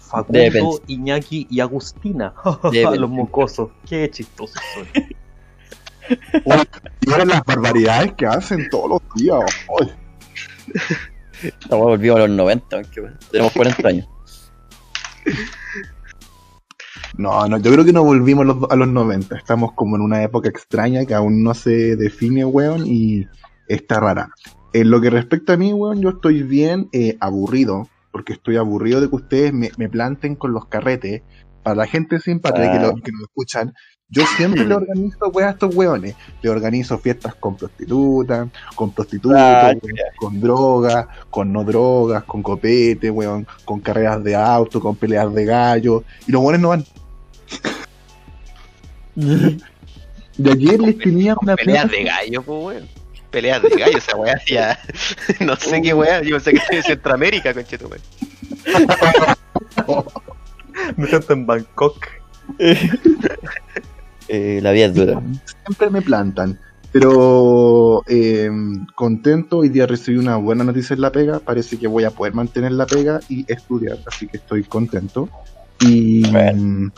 Facundo. 0.00 0.80
Iñaki 0.86 1.46
y 1.50 1.58
Agustina. 1.60 2.32
Los 2.98 3.10
mocosos. 3.10 3.70
Qué 3.88 4.08
chistosos 4.10 4.60
son. 4.74 4.86
Y 7.00 7.10
ahora 7.10 7.24
las 7.24 7.44
barbaridades 7.44 8.12
que 8.12 8.26
hacen 8.26 8.68
todos 8.70 8.88
los 8.90 9.00
días. 9.16 9.40
Ay, 9.80 9.92
Esta 11.42 11.76
weá 11.76 11.84
volvió 11.84 12.14
a 12.16 12.20
los 12.20 12.30
90, 12.30 12.82
que 12.84 13.00
weá. 13.00 13.12
tenemos 13.32 13.52
40 13.52 13.88
años. 13.88 14.08
No, 17.18 17.46
no, 17.48 17.58
yo 17.58 17.72
creo 17.72 17.84
que 17.84 17.92
no 17.92 18.04
volvimos 18.04 18.42
a 18.42 18.46
los, 18.46 18.70
a 18.70 18.76
los 18.76 18.88
90. 18.88 19.36
Estamos 19.36 19.72
como 19.72 19.96
en 19.96 20.02
una 20.02 20.22
época 20.22 20.48
extraña 20.48 21.04
que 21.06 21.14
aún 21.14 21.42
no 21.42 21.54
se 21.54 21.96
define, 21.96 22.44
weón, 22.44 22.82
y 22.86 23.26
está 23.68 24.00
rara. 24.00 24.30
En 24.72 24.90
lo 24.90 25.00
que 25.00 25.08
respecta 25.10 25.54
a 25.54 25.56
mí, 25.56 25.72
weón, 25.72 26.02
yo 26.02 26.10
estoy 26.10 26.42
bien 26.42 26.88
eh, 26.92 27.16
aburrido, 27.20 27.88
porque 28.12 28.34
estoy 28.34 28.56
aburrido 28.56 29.00
de 29.00 29.08
que 29.08 29.16
ustedes 29.16 29.52
me, 29.52 29.70
me 29.78 29.88
planten 29.88 30.36
con 30.36 30.52
los 30.52 30.66
carretes. 30.66 31.22
Para 31.62 31.76
la 31.76 31.86
gente 31.86 32.20
simpática 32.20 32.70
que, 32.70 32.78
Ah. 32.78 32.92
lo, 32.94 32.94
que 33.02 33.12
nos 33.12 33.22
escuchan, 33.22 33.72
yo 34.08 34.24
siempre 34.36 34.64
le 34.64 34.74
organizo, 34.76 35.28
weón, 35.28 35.48
a 35.48 35.52
estos 35.52 35.74
weones. 35.74 36.14
Le 36.42 36.50
organizo 36.50 36.98
fiestas 36.98 37.34
con 37.34 37.56
prostitutas, 37.56 38.48
con 38.74 38.92
prostitutas, 38.92 39.38
Ah, 39.40 39.72
weón, 39.82 39.96
con 40.16 40.40
drogas, 40.40 41.06
con 41.30 41.52
no 41.52 41.64
drogas, 41.64 42.24
con 42.24 42.42
copete, 42.42 43.10
weón, 43.10 43.46
con 43.64 43.80
carreras 43.80 44.22
de 44.22 44.34
auto, 44.36 44.80
con 44.80 44.96
peleas 44.96 45.32
de 45.34 45.44
gallo. 45.44 46.04
Y 46.26 46.32
los 46.32 46.42
weones 46.42 46.60
no 46.60 46.68
van. 46.70 46.84
De 50.36 50.50
ayer 50.52 50.78
les 50.78 50.98
tenía 50.98 51.34
una 51.40 51.56
Peleas 51.56 51.86
pena- 51.86 51.96
de 51.96 52.04
gallo, 52.04 52.42
pues 52.42 52.64
weón. 52.64 52.88
Peleas 53.30 53.62
de 53.62 53.70
gallo, 53.70 53.96
esa 53.98 54.16
weá 54.16 54.38
ya. 54.46 54.78
no 55.40 55.56
sé 55.56 55.80
qué 55.80 55.94
weá, 55.94 56.20
yo 56.22 56.36
pensé 56.36 56.50
que 56.52 56.58
estoy 56.58 56.76
en 56.76 56.82
Centroamérica, 56.82 57.54
conchetume. 57.54 57.96
Me 60.96 61.06
siento 61.08 61.32
en 61.32 61.46
Bangkok. 61.46 62.06
Eh, 64.28 64.60
la 64.62 64.72
vida 64.72 64.86
es 64.86 64.94
dura. 64.94 65.22
siempre 65.64 65.90
me 65.90 66.02
plantan. 66.02 66.58
Pero 66.92 68.02
eh, 68.06 68.50
contento, 68.94 69.58
hoy 69.58 69.68
día 69.68 69.86
recibí 69.86 70.16
una 70.16 70.36
buena 70.36 70.64
noticia 70.64 70.94
en 70.94 71.02
la 71.02 71.12
pega. 71.12 71.40
Parece 71.40 71.78
que 71.78 71.86
voy 71.86 72.04
a 72.04 72.10
poder 72.10 72.32
mantener 72.32 72.72
la 72.72 72.86
pega 72.86 73.20
y 73.28 73.44
estudiar, 73.52 73.98
así 74.06 74.26
que 74.26 74.38
estoy 74.38 74.62
contento. 74.64 75.28
Y. 75.80 76.30
Bueno. 76.30 76.90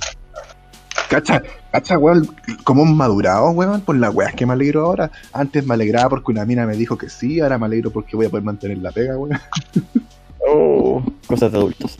Cacha, 1.08 1.42
cacha, 1.72 1.96
weón, 1.96 2.28
hemos 2.68 2.88
madurado, 2.90 3.50
weón, 3.50 3.80
por 3.80 3.96
la 3.96 4.10
weá 4.10 4.30
que 4.32 4.44
me 4.44 4.52
alegro 4.52 4.84
ahora. 4.84 5.10
Antes 5.32 5.66
me 5.66 5.74
alegraba 5.74 6.10
porque 6.10 6.30
una 6.32 6.44
mina 6.44 6.66
me 6.66 6.76
dijo 6.76 6.98
que 6.98 7.08
sí, 7.08 7.40
ahora 7.40 7.58
me 7.58 7.64
alegro 7.66 7.90
porque 7.90 8.14
voy 8.14 8.26
a 8.26 8.30
poder 8.30 8.44
mantener 8.44 8.78
la 8.78 8.92
pega, 8.92 9.16
weón. 9.18 9.38
Oh, 10.50 11.02
cosas 11.26 11.52
de 11.52 11.58
adultos. 11.58 11.98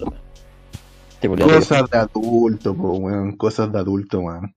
Cosas 1.21 1.91
de 1.91 1.99
adulto, 1.99 2.75
po, 2.75 2.93
weón, 2.93 3.37
cosas 3.37 3.71
de 3.73 3.79
adulto, 3.79 4.21
weón. 4.21 4.55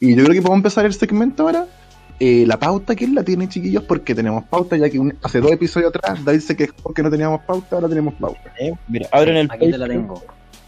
Y 0.00 0.14
yo 0.14 0.22
creo 0.24 0.34
que 0.34 0.42
podemos 0.42 0.58
empezar 0.58 0.84
el 0.86 0.94
segmento 0.94 1.42
ahora. 1.44 1.66
Eh, 2.20 2.44
la 2.46 2.58
pauta, 2.58 2.94
¿quién 2.96 3.14
la 3.14 3.22
tiene, 3.22 3.48
chiquillos? 3.48 3.82
Porque 3.84 4.14
tenemos 4.14 4.44
pauta, 4.44 4.76
ya 4.76 4.90
que 4.90 4.98
un- 4.98 5.16
hace 5.22 5.40
dos 5.40 5.52
episodios 5.52 5.90
atrás 5.94 6.24
David 6.24 6.40
se 6.40 6.56
quejó 6.56 6.74
porque 6.82 7.02
no 7.02 7.10
teníamos 7.10 7.40
pauta, 7.42 7.76
ahora 7.76 7.88
tenemos 7.88 8.14
pauta. 8.14 8.40
Eh, 8.58 8.72
Mira, 8.88 9.08
abren 9.12 9.36
el 9.36 9.48
Aquí 9.50 9.70
te 9.70 9.78
la 9.78 9.86
paper. 9.86 9.88
tengo. 10.00 10.22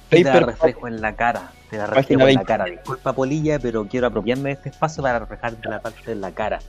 Te 0.08 0.22
la 0.24 0.32
Paper 0.32 0.46
reflejo 0.46 0.88
en 0.88 1.00
la 1.00 1.16
cara. 1.16 1.52
Te 1.70 1.76
la 1.76 1.86
reflejo 1.86 2.12
en 2.12 2.18
la 2.18 2.24
20. 2.26 2.44
cara. 2.44 2.64
Disculpa, 2.66 3.12
Polilla, 3.12 3.58
pero 3.58 3.86
quiero 3.86 4.06
apropiarme 4.08 4.50
de 4.50 4.54
este 4.54 4.68
espacio 4.70 5.02
para 5.02 5.18
reflejarte 5.20 5.68
la 5.68 5.80
parte 5.80 6.02
de 6.06 6.14
la 6.16 6.30
cara. 6.32 6.60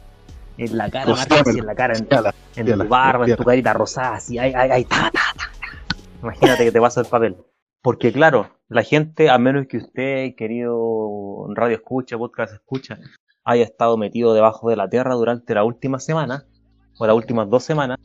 En 0.57 0.77
la 0.77 0.89
cara, 0.91 1.11
Marte, 1.13 1.35
así 1.39 1.59
en 1.59 1.65
la 1.65 1.75
cara, 1.75 1.93
en, 1.97 2.07
en 2.69 2.77
tu 2.77 2.87
barba, 2.87 3.25
en 3.27 3.35
tu 3.35 3.43
carita 3.43 3.73
rosada, 3.73 4.15
así, 4.15 4.37
ay, 4.37 4.53
ay, 4.55 4.69
ay, 4.71 4.85
ta, 4.85 5.09
ta, 5.11 5.11
ta, 5.11 5.33
ta. 5.37 5.97
Imagínate 6.21 6.65
que 6.65 6.71
te 6.71 6.79
pasa 6.81 7.01
el 7.01 7.07
papel. 7.07 7.37
Porque 7.81 8.11
claro, 8.11 8.49
la 8.71 8.83
gente, 8.83 9.29
a 9.29 9.37
menos 9.37 9.67
que 9.67 9.77
usted, 9.77 10.33
querido 10.35 11.47
radio 11.53 11.75
escucha, 11.75 12.17
podcast 12.17 12.53
escucha, 12.53 12.97
haya 13.43 13.63
estado 13.65 13.97
metido 13.97 14.33
debajo 14.33 14.69
de 14.69 14.77
la 14.77 14.89
tierra 14.89 15.13
durante 15.15 15.53
la 15.53 15.65
última 15.65 15.99
semana, 15.99 16.45
o 16.97 17.05
las 17.05 17.15
últimas 17.15 17.49
dos 17.49 17.63
semanas, 17.63 17.97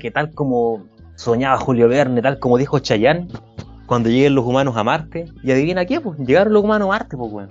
que 0.00 0.10
tal 0.10 0.32
como 0.34 0.86
soñaba 1.16 1.58
Julio 1.58 1.86
Verne, 1.86 2.22
tal 2.22 2.38
como 2.38 2.56
dijo 2.56 2.78
Chayanne, 2.78 3.28
cuando 3.86 4.08
lleguen 4.08 4.34
los 4.34 4.46
humanos 4.46 4.74
a 4.76 4.84
Marte, 4.84 5.26
y 5.42 5.52
adivina 5.52 5.84
qué, 5.84 6.00
pues, 6.00 6.18
llegaron 6.18 6.54
los 6.54 6.64
humanos 6.64 6.86
a 6.86 6.92
Marte, 6.92 7.16
pues, 7.18 7.30
weón. 7.30 7.50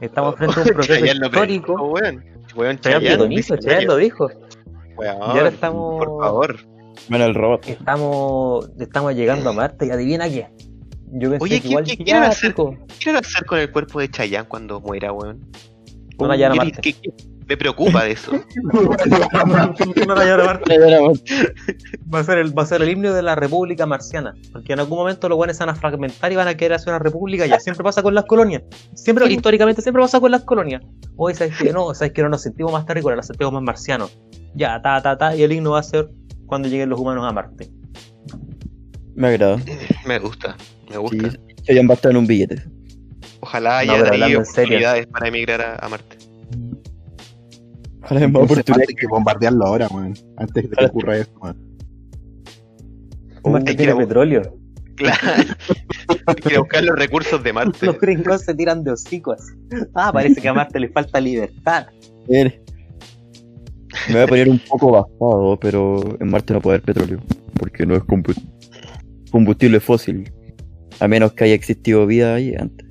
Estamos 0.00 0.34
frente 0.34 0.58
a 0.58 0.62
un 0.64 0.68
proceso 0.74 0.98
Chayanne 1.00 1.20
lo 1.20 1.26
histórico. 1.26 1.74
predijo, 1.74 1.90
weón. 1.92 2.24
Weón, 2.56 2.78
Chayanne 2.80 3.04
Chayanne, 3.06 3.84
lo 3.86 3.92
lo 3.92 3.96
dijo. 3.98 4.28
Weón, 4.96 5.16
Y 5.16 5.38
ahora 5.38 5.48
estamos- 5.48 6.04
Por 6.04 6.20
favor. 6.24 6.56
Bueno, 7.08 7.24
el 7.24 7.34
robot. 7.34 7.66
Estamos, 7.68 8.70
estamos 8.78 9.14
llegando 9.14 9.50
a 9.50 9.52
Marte 9.52 9.86
y 9.86 9.90
adivina 9.90 10.28
qué. 10.28 10.48
Yo 11.12 11.30
pensé 11.30 11.42
Oye, 11.44 11.56
que 11.56 11.62
¿qué- 11.62 11.68
igual 11.68 11.84
qué 11.84 11.96
quieren 11.96 12.22
hacer? 12.22 12.54
¿Qué 12.54 12.76
quieren 13.02 13.24
hacer 13.24 13.44
con 13.46 13.58
el 13.58 13.70
cuerpo 13.72 13.98
de 14.00 14.08
Chayanne 14.10 14.46
cuando 14.48 14.80
muera, 14.80 15.12
weón? 15.12 15.40
no 16.18 16.26
la 16.28 16.34
a 16.34 16.50
¿Qué- 16.50 16.56
Marte. 16.56 16.80
qué- 16.82 16.92
qué- 16.94 17.14
Me 17.48 17.56
preocupa 17.56 18.04
de 18.04 18.12
eso. 18.12 18.30
No 18.62 20.14
la 20.14 20.22
a 20.34 20.42
Marte. 20.42 20.78
Va 22.14 22.20
a 22.20 22.24
ser 22.24 22.38
el, 22.38 22.56
va 22.56 22.62
a 22.62 22.66
ser 22.66 22.80
el 22.82 22.88
himno 22.90 23.12
de 23.12 23.22
la 23.22 23.34
República 23.34 23.86
Marciana. 23.86 24.34
Porque 24.52 24.72
en 24.74 24.78
algún 24.80 24.98
momento 24.98 25.28
los 25.28 25.36
buenos 25.36 25.56
se 25.56 25.64
van 25.64 25.74
a 25.74 25.74
fragmentar 25.74 26.30
y 26.30 26.36
van 26.36 26.46
a 26.46 26.56
querer 26.56 26.74
hacer 26.74 26.90
una 26.90 27.00
república. 27.00 27.46
Ya 27.46 27.58
siempre 27.58 27.82
pasa 27.82 28.02
con 28.04 28.14
las 28.14 28.26
colonias. 28.26 28.62
Siempre, 28.94 29.26
históricamente, 29.32 29.82
siempre 29.82 30.00
pasa 30.00 30.20
con 30.20 30.30
las 30.30 30.44
colonias. 30.44 30.82
Hoy 31.16 31.34
sabes 31.34 31.56
que 31.58 31.72
no, 31.72 31.92
sabes 31.94 32.12
que 32.12 32.22
no 32.22 32.28
nos 32.28 32.42
sentimos 32.42 32.70
más 32.72 32.86
terrícolas, 32.86 33.16
nos 33.16 33.26
sentimos 33.26 33.52
más 33.52 33.62
marcianos. 33.64 34.16
Ya, 34.54 34.80
ta, 34.80 35.02
ta, 35.02 35.18
ta. 35.18 35.34
Y 35.34 35.42
el 35.42 35.50
himno 35.50 35.72
va 35.72 35.80
a 35.80 35.82
ser 35.82 36.08
cuando 36.50 36.68
lleguen 36.68 36.90
los 36.90 37.00
humanos 37.00 37.24
a 37.26 37.32
Marte. 37.32 37.70
Me 39.14 39.28
agrada. 39.28 39.56
Me 40.06 40.18
gusta, 40.18 40.56
me 40.88 40.94
Sí, 40.94 40.98
gusta. 40.98 41.38
Chayanne 41.62 41.88
va 41.88 41.94
a 41.94 41.96
estar 41.96 42.10
en 42.10 42.16
un 42.18 42.26
billete. 42.26 42.62
Ojalá 43.40 43.84
No, 43.84 43.92
haya 43.94 44.04
serio. 44.04 44.40
oportunidades 44.40 45.06
para 45.06 45.28
emigrar 45.28 45.60
a, 45.62 45.76
a 45.76 45.88
Marte. 45.88 46.16
Ojalá 48.02 48.20
haya 48.20 48.28
más 48.28 48.42
oportunidades. 48.42 48.88
Hay 48.88 48.94
que 48.94 49.06
bombardearlo 49.06 49.64
ahora, 49.66 49.88
weón. 49.88 50.14
Antes 50.36 50.68
de 50.68 50.76
que 50.76 50.84
ocurra 50.86 51.18
eso, 51.18 51.30
Marte 53.44 53.74
tiene 53.74 53.92
que- 53.92 53.98
petróleo. 53.98 54.42
Claro. 54.96 55.18
Hay 56.26 56.34
que 56.34 56.58
buscar 56.58 56.84
los 56.84 56.98
recursos 56.98 57.42
de 57.42 57.52
Marte. 57.54 57.86
Los 57.86 57.98
gringos 57.98 58.42
se 58.42 58.54
tiran 58.54 58.84
de 58.84 58.92
hocicos. 58.92 59.40
Ah, 59.94 60.10
parece 60.12 60.40
que 60.42 60.48
a 60.48 60.52
Marte 60.52 60.78
le 60.80 60.88
falta 60.90 61.20
libertad. 61.20 61.86
Mire. 62.28 62.62
Me 64.08 64.14
voy 64.14 64.22
a 64.22 64.26
poner 64.26 64.48
un 64.48 64.58
poco 64.68 64.92
basado, 64.92 65.58
pero 65.60 66.16
en 66.20 66.28
Marte 66.30 66.52
no 66.52 66.60
puede 66.60 66.76
haber 66.76 66.84
petróleo. 66.86 67.20
Porque 67.58 67.84
no 67.86 67.94
es 67.96 68.02
combu- 68.02 68.40
combustible 69.30 69.80
fósil. 69.80 70.32
A 71.00 71.08
menos 71.08 71.32
que 71.32 71.44
haya 71.44 71.54
existido 71.54 72.06
vida 72.06 72.34
ahí 72.34 72.54
antes. 72.54 72.86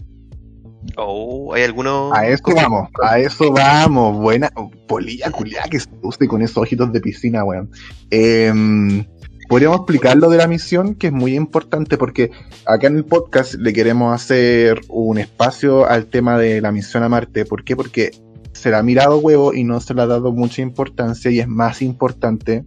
Oh, 0.97 1.53
¿hay 1.53 1.63
alguno? 1.63 2.11
A 2.13 2.27
eso 2.27 2.43
vamos, 2.55 2.89
a 3.03 3.19
eso 3.19 3.51
vamos. 3.51 4.17
Buena, 4.17 4.49
polilla 4.87 5.29
culiá 5.29 5.63
que 5.69 5.79
se 5.79 5.89
use 6.01 6.27
con 6.27 6.41
esos 6.41 6.57
ojitos 6.57 6.91
de 6.91 7.01
piscina, 7.01 7.43
weón. 7.43 7.69
Em, 8.09 9.05
Podríamos 9.49 9.79
explicar 9.79 10.15
lo 10.15 10.29
de 10.29 10.37
la 10.37 10.47
misión, 10.47 10.93
que 10.93 11.07
es 11.07 11.13
muy 11.13 11.35
importante 11.35 11.97
porque 11.97 12.29
acá 12.67 12.85
en 12.85 12.97
el 12.97 13.03
podcast 13.05 13.55
le 13.55 13.73
queremos 13.73 14.13
hacer 14.13 14.79
un 14.89 15.17
espacio 15.17 15.87
al 15.87 16.05
tema 16.05 16.37
de 16.37 16.61
la 16.61 16.71
misión 16.71 17.01
a 17.01 17.09
Marte. 17.09 17.45
¿Por 17.45 17.63
qué? 17.63 17.75
Porque 17.75 18.11
se 18.59 18.69
le 18.69 18.75
ha 18.75 18.83
mirado 18.83 19.17
huevo 19.19 19.53
y 19.53 19.63
no 19.63 19.79
se 19.79 19.93
le 19.93 20.01
ha 20.01 20.07
dado 20.07 20.31
mucha 20.33 20.61
importancia 20.61 21.31
y 21.31 21.39
es 21.39 21.47
más 21.47 21.81
importante 21.81 22.65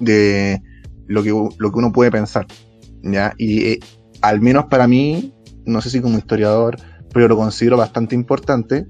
de 0.00 0.60
lo 1.06 1.22
que, 1.22 1.30
lo 1.30 1.72
que 1.72 1.78
uno 1.78 1.92
puede 1.92 2.10
pensar. 2.10 2.46
¿ya? 3.02 3.34
Y 3.38 3.64
eh, 3.66 3.80
al 4.22 4.40
menos 4.40 4.66
para 4.66 4.86
mí, 4.88 5.32
no 5.64 5.80
sé 5.80 5.90
si 5.90 6.00
como 6.00 6.18
historiador, 6.18 6.76
pero 7.12 7.28
lo 7.28 7.36
considero 7.36 7.76
bastante 7.76 8.14
importante. 8.14 8.86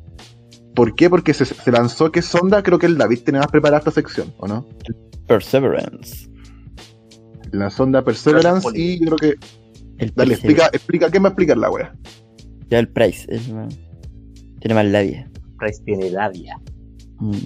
¿Por 0.74 0.94
qué? 0.94 1.10
Porque 1.10 1.34
se, 1.34 1.44
se 1.44 1.70
lanzó 1.72 2.10
que 2.12 2.22
sonda, 2.22 2.62
creo 2.62 2.78
que 2.78 2.86
el 2.86 2.96
David 2.96 3.20
tiene 3.24 3.38
más 3.40 3.48
preparada 3.48 3.78
esta 3.78 3.90
sección, 3.90 4.32
¿o 4.38 4.46
no? 4.48 4.66
Perseverance. 5.26 6.28
La 7.52 7.68
sonda 7.70 8.02
Perseverance 8.04 8.68
y 8.74 9.00
creo 9.00 9.16
que... 9.16 9.34
El 9.98 10.12
Dale, 10.14 10.34
explica, 10.34 10.66
explica, 10.72 11.10
¿qué 11.10 11.18
me 11.18 11.24
va 11.24 11.28
a 11.28 11.32
explicar 11.32 11.56
la 11.58 11.70
wea? 11.70 11.92
Ya 12.70 12.78
el 12.78 12.88
Price. 12.88 13.26
es 13.28 13.48
más- 13.50 13.76
Tiene 14.60 14.74
más 14.74 14.86
labia. 14.86 15.28
Price 15.58 15.82
tiene 15.84 16.10
labia. 16.10 16.58
Mm. 17.18 17.36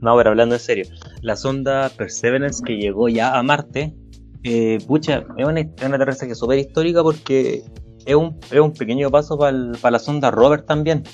No, 0.00 0.16
pero 0.16 0.30
hablando 0.30 0.54
en 0.54 0.60
serio, 0.60 0.84
la 1.22 1.36
sonda 1.36 1.90
Perseverance 1.96 2.62
que 2.64 2.76
llegó 2.76 3.08
ya 3.08 3.38
a 3.38 3.42
Marte, 3.42 3.94
eh, 4.42 4.78
pucha, 4.86 5.24
es 5.38 5.46
una, 5.46 5.60
es 5.60 5.68
una 5.84 5.96
aterrizaje 5.96 6.34
súper 6.34 6.58
histórica 6.58 7.02
porque 7.02 7.62
es 8.04 8.14
un, 8.14 8.38
es 8.50 8.60
un 8.60 8.72
pequeño 8.72 9.10
paso 9.10 9.38
para 9.38 9.90
la 9.90 9.98
sonda 9.98 10.30
Rover 10.30 10.62
también. 10.62 11.04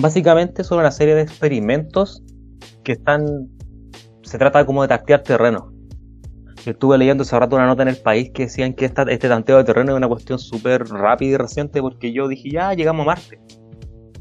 Básicamente 0.00 0.64
son 0.64 0.80
una 0.80 0.90
serie 0.90 1.14
de 1.14 1.22
experimentos 1.22 2.22
que 2.82 2.92
están. 2.92 3.48
Se 4.22 4.38
trata 4.38 4.66
como 4.66 4.82
de 4.82 4.88
tantear 4.88 5.22
terreno. 5.22 5.72
Yo 6.64 6.72
estuve 6.72 6.98
leyendo 6.98 7.22
hace 7.22 7.38
rato 7.38 7.56
una 7.56 7.66
nota 7.66 7.82
en 7.82 7.88
el 7.88 7.96
país 7.96 8.30
que 8.32 8.44
decían 8.44 8.72
que 8.72 8.86
esta- 8.86 9.02
este 9.02 9.28
tanteo 9.28 9.58
de 9.58 9.64
terreno 9.64 9.92
es 9.92 9.96
una 9.98 10.08
cuestión 10.08 10.38
súper 10.38 10.84
rápida 10.84 11.30
y 11.34 11.36
reciente 11.36 11.80
porque 11.80 12.12
yo 12.12 12.26
dije, 12.26 12.50
ya 12.50 12.72
llegamos 12.72 13.04
a 13.04 13.06
Marte 13.06 13.38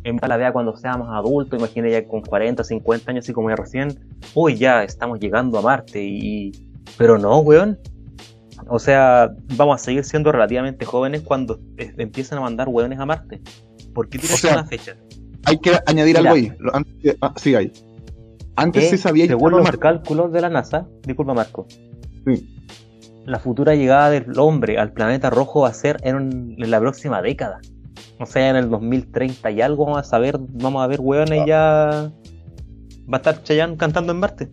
en 0.03 0.19
la 0.21 0.37
vea 0.37 0.51
cuando 0.53 0.75
seamos 0.75 1.07
adultos, 1.11 1.59
imagínate 1.59 1.91
ya 1.93 2.07
con 2.07 2.21
40, 2.21 2.63
50 2.63 3.11
años, 3.11 3.25
así 3.25 3.33
como 3.33 3.49
ya 3.49 3.55
recién, 3.55 3.99
uy, 4.33 4.55
ya 4.57 4.83
estamos 4.83 5.19
llegando 5.19 5.57
a 5.59 5.61
Marte 5.61 6.03
y... 6.03 6.51
Pero 6.97 7.17
no, 7.17 7.39
weón. 7.39 7.79
O 8.67 8.79
sea, 8.79 9.31
vamos 9.57 9.81
a 9.81 9.83
seguir 9.83 10.03
siendo 10.03 10.31
relativamente 10.31 10.85
jóvenes 10.85 11.21
cuando 11.21 11.59
eh, 11.77 11.93
empiezan 11.97 12.37
a 12.37 12.41
mandar 12.41 12.69
weones 12.69 12.99
a 12.99 13.05
Marte. 13.05 13.41
¿Por 13.93 14.07
qué 14.09 14.19
tienes 14.19 14.35
O 14.43 14.47
sea, 14.47 14.53
una 14.53 14.65
fecha? 14.65 14.95
Hay 15.45 15.57
que 15.57 15.71
añadir 15.85 16.17
Mira. 16.17 16.31
algo 16.31 16.33
ahí. 16.35 16.51
Lo- 16.59 16.73
antes- 16.75 17.17
ah, 17.21 17.33
sí, 17.35 17.55
hay. 17.55 17.71
Antes 18.55 18.83
Eh, 18.85 18.89
sí 18.91 18.97
sabía 18.97 19.25
según 19.27 19.51
los 19.51 19.63
Marte. 19.63 19.79
cálculos 19.79 20.31
de 20.31 20.41
la 20.41 20.49
NASA, 20.49 20.87
disculpa 21.05 21.33
Marco, 21.33 21.65
Sí. 22.25 22.47
la 23.25 23.39
futura 23.39 23.73
llegada 23.75 24.09
del 24.11 24.37
hombre 24.37 24.77
al 24.77 24.93
planeta 24.93 25.29
rojo 25.29 25.61
va 25.61 25.69
a 25.69 25.73
ser 25.73 25.97
en, 26.03 26.15
un- 26.15 26.55
en 26.57 26.71
la 26.71 26.79
próxima 26.79 27.21
década. 27.21 27.59
O 28.19 28.25
sea, 28.25 28.49
en 28.49 28.55
el 28.55 28.69
2030 28.69 29.51
y 29.51 29.61
algo 29.61 29.85
vamos 29.85 29.99
a 29.99 30.03
saber, 30.03 30.37
vamos 30.39 30.83
a 30.83 30.87
ver 30.87 30.99
weones 31.01 31.41
Ah. 31.41 31.45
ya... 31.47 32.11
Va 33.11 33.17
a 33.17 33.17
estar 33.17 33.43
Chayanne 33.43 33.75
cantando 33.77 34.13
en 34.13 34.19
Marte. 34.19 34.49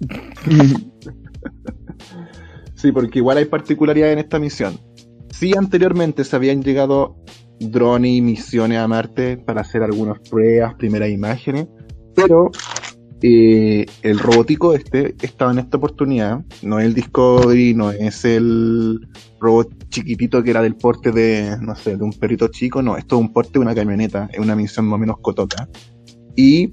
Sí, 2.74 2.92
porque 2.92 3.20
igual 3.20 3.38
hay 3.38 3.46
particularidad 3.46 4.12
en 4.12 4.18
esta 4.18 4.38
misión. 4.38 4.78
Sí, 5.30 5.54
anteriormente 5.56 6.22
se 6.22 6.36
habían 6.36 6.62
llegado 6.62 7.16
drones 7.58 8.10
y 8.10 8.20
misiones 8.20 8.76
a 8.76 8.86
Marte 8.86 9.38
para 9.38 9.62
hacer 9.62 9.82
algunas 9.82 10.18
pruebas, 10.28 10.74
primeras 10.74 11.08
imágenes, 11.08 11.66
pero 12.14 12.50
eh, 13.22 13.86
el 14.02 14.18
robotico 14.18 14.74
este 14.74 15.14
estaba 15.22 15.52
en 15.52 15.58
esta 15.58 15.76
oportunidad, 15.78 16.44
no 16.62 16.78
es 16.78 16.86
el 16.86 16.94
Discovery, 16.94 17.74
no 17.74 17.90
es 17.90 18.24
el 18.24 19.08
robot 19.40 19.88
chiquitito 19.88 20.42
que 20.42 20.50
era 20.50 20.62
del 20.62 20.76
porte 20.76 21.10
de, 21.12 21.56
no 21.60 21.74
sé, 21.74 21.96
de 21.96 22.04
un 22.04 22.12
perrito 22.12 22.48
chico, 22.48 22.82
no, 22.82 22.96
esto 22.96 23.16
es 23.16 23.20
un 23.22 23.32
porte 23.32 23.52
de 23.54 23.60
una 23.60 23.74
camioneta, 23.74 24.28
es 24.32 24.40
una 24.40 24.56
misión 24.56 24.86
más 24.86 24.96
o 24.96 24.98
menos 24.98 25.16
cotoca. 25.20 25.68
Y 26.36 26.70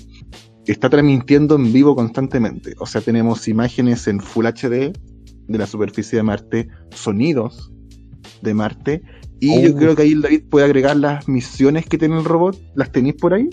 está 0.65 0.89
transmitiendo 0.89 1.55
en 1.55 1.71
vivo 1.71 1.95
constantemente, 1.95 2.73
o 2.79 2.85
sea, 2.85 3.01
tenemos 3.01 3.47
imágenes 3.47 4.07
en 4.07 4.19
Full 4.19 4.45
HD 4.45 4.91
de 5.47 5.57
la 5.57 5.67
superficie 5.67 6.17
de 6.17 6.23
Marte, 6.23 6.67
sonidos 6.91 7.71
de 8.41 8.53
Marte. 8.53 9.01
Y 9.39 9.57
Oh. 9.57 9.61
yo 9.61 9.75
creo 9.75 9.95
que 9.95 10.03
ahí 10.03 10.11
el 10.11 10.21
David 10.21 10.43
puede 10.49 10.65
agregar 10.65 10.95
las 10.97 11.27
misiones 11.27 11.85
que 11.85 11.97
tiene 11.97 12.17
el 12.17 12.25
robot. 12.25 12.59
¿Las 12.75 12.91
tenéis 12.91 13.15
por 13.15 13.33
ahí? 13.33 13.49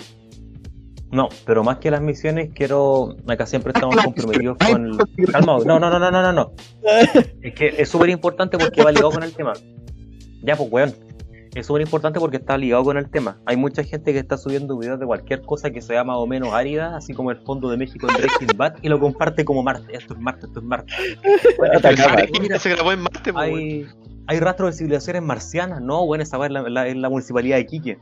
No, 1.10 1.28
pero 1.46 1.64
más 1.64 1.78
que 1.78 1.90
las 1.90 2.00
misiones, 2.02 2.50
quiero. 2.54 3.16
Acá 3.26 3.46
siempre 3.46 3.72
estamos 3.74 3.96
comprometidos 3.96 4.58
con 4.58 4.84
el. 4.86 5.26
Calma, 5.32 5.58
no, 5.64 5.78
no, 5.78 5.90
no, 5.90 5.98
no, 5.98 6.10
no, 6.10 6.22
no, 6.22 6.32
no. 6.32 6.52
Es 7.42 7.54
que 7.54 7.74
es 7.78 7.88
súper 7.88 8.10
importante 8.10 8.58
porque 8.58 8.82
va 8.82 8.92
ligado 8.92 9.12
con 9.12 9.22
el 9.22 9.32
tema. 9.32 9.54
Ya, 10.42 10.54
pues, 10.56 10.70
weón. 10.70 10.94
Es 11.54 11.66
súper 11.66 11.80
importante 11.80 12.20
porque 12.20 12.36
está 12.36 12.58
ligado 12.58 12.84
con 12.84 12.98
el 12.98 13.08
tema. 13.10 13.38
Hay 13.46 13.56
mucha 13.56 13.82
gente 13.82 14.12
que 14.12 14.18
está 14.18 14.36
subiendo 14.36 14.76
videos 14.78 15.00
de 15.00 15.06
cualquier 15.06 15.40
cosa 15.40 15.70
que 15.70 15.80
sea 15.80 16.04
más 16.04 16.18
o 16.18 16.26
menos 16.26 16.52
árida, 16.52 16.94
así 16.94 17.14
como 17.14 17.30
el 17.30 17.38
fondo 17.38 17.70
de 17.70 17.78
México 17.78 18.06
en 18.08 18.14
Breaking 18.16 18.56
Bad, 18.56 18.74
y 18.82 18.88
lo 18.90 19.00
comparte 19.00 19.46
como 19.46 19.62
Marte. 19.62 19.96
Esto 19.96 20.12
es 20.12 20.20
Marte, 20.20 20.46
esto 20.46 20.60
es 20.60 20.64
Marte. 20.66 20.92
Bueno, 21.56 21.80
pero 21.82 21.96
Marte 22.10 22.32
mira, 22.40 22.58
se 22.58 22.68
grabó 22.68 22.92
en 22.92 23.00
Marte, 23.00 23.32
hay, 23.34 23.86
hay 24.26 24.40
rastros 24.40 24.72
de 24.72 24.76
civilizaciones 24.76 25.22
marcianas, 25.22 25.80
no, 25.80 26.04
bueno, 26.04 26.22
esa 26.22 26.36
va 26.36 26.46
en 26.46 26.52
la, 26.52 26.62
la- 26.68 26.86
en 26.86 27.00
la 27.00 27.08
municipalidad 27.08 27.56
de 27.56 27.66
Quique. 27.66 27.98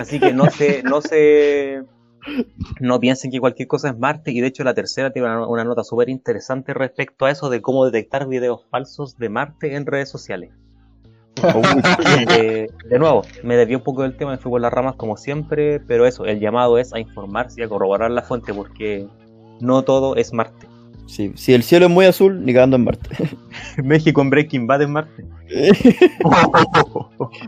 Así 0.00 0.18
que 0.18 0.32
no 0.32 0.48
se, 0.50 0.82
no 0.82 1.02
se, 1.02 1.82
no 2.80 3.00
piensen 3.00 3.30
que 3.30 3.40
cualquier 3.40 3.68
cosa 3.68 3.90
es 3.90 3.98
Marte, 3.98 4.30
y 4.32 4.40
de 4.40 4.48
hecho 4.48 4.64
la 4.64 4.74
tercera 4.74 5.12
tiene 5.12 5.28
una, 5.28 5.46
una 5.46 5.64
nota 5.64 5.84
súper 5.84 6.08
interesante 6.08 6.74
respecto 6.74 7.26
a 7.26 7.30
eso 7.30 7.50
de 7.50 7.60
cómo 7.60 7.84
detectar 7.84 8.28
videos 8.28 8.64
falsos 8.70 9.18
de 9.18 9.28
Marte 9.28 9.74
en 9.74 9.86
redes 9.86 10.10
sociales. 10.10 10.50
Eh, 12.38 12.68
de 12.88 12.98
nuevo, 12.98 13.22
me 13.42 13.56
desvió 13.56 13.78
un 13.78 13.84
poco 13.84 14.02
del 14.02 14.16
tema, 14.16 14.32
me 14.32 14.38
fui 14.38 14.50
por 14.50 14.60
las 14.60 14.72
ramas 14.72 14.94
como 14.96 15.16
siempre, 15.16 15.80
pero 15.80 16.06
eso, 16.06 16.24
el 16.24 16.40
llamado 16.40 16.78
es 16.78 16.92
a 16.92 17.00
informarse 17.00 17.60
y 17.60 17.64
a 17.64 17.68
corroborar 17.68 18.10
la 18.10 18.22
fuente 18.22 18.54
porque 18.54 19.06
no 19.60 19.82
todo 19.82 20.16
es 20.16 20.32
Marte. 20.32 20.66
Sí, 21.06 21.32
si 21.34 21.52
el 21.52 21.62
cielo 21.62 21.86
es 21.86 21.92
muy 21.92 22.06
azul, 22.06 22.44
ni 22.44 22.54
cagando 22.54 22.76
en 22.76 22.84
Marte. 22.84 23.10
México 23.82 24.22
en 24.22 24.30
Breaking 24.30 24.66
Bad 24.66 24.82
en 24.82 24.92
Marte. 24.92 25.24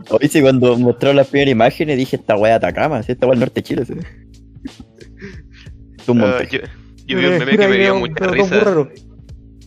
Hoy 0.09 0.27
sí, 0.29 0.41
cuando 0.41 0.77
mostraron 0.77 1.15
las 1.15 1.27
primeras 1.27 1.51
imágenes 1.53 1.97
dije, 1.97 2.17
esta 2.17 2.35
weá 2.35 2.51
de 2.51 2.67
Atacama, 2.67 3.01
¿sí? 3.01 3.13
esta 3.13 3.25
weá 3.25 3.31
del 3.31 3.39
norte 3.39 3.61
de 3.61 3.63
Chile. 3.63 3.85
¿sí? 3.85 3.93
Un 6.07 6.21
Ah, 6.21 6.25
monte. 6.37 6.47
yo, 6.51 6.59
yo 7.07 7.17
vi 7.17 7.25
un 7.25 7.37
meme 7.39 7.57
que 7.57 7.67
me 7.67 7.77
dio 7.77 7.95
mucha 7.95 8.27
risa. 8.27 8.55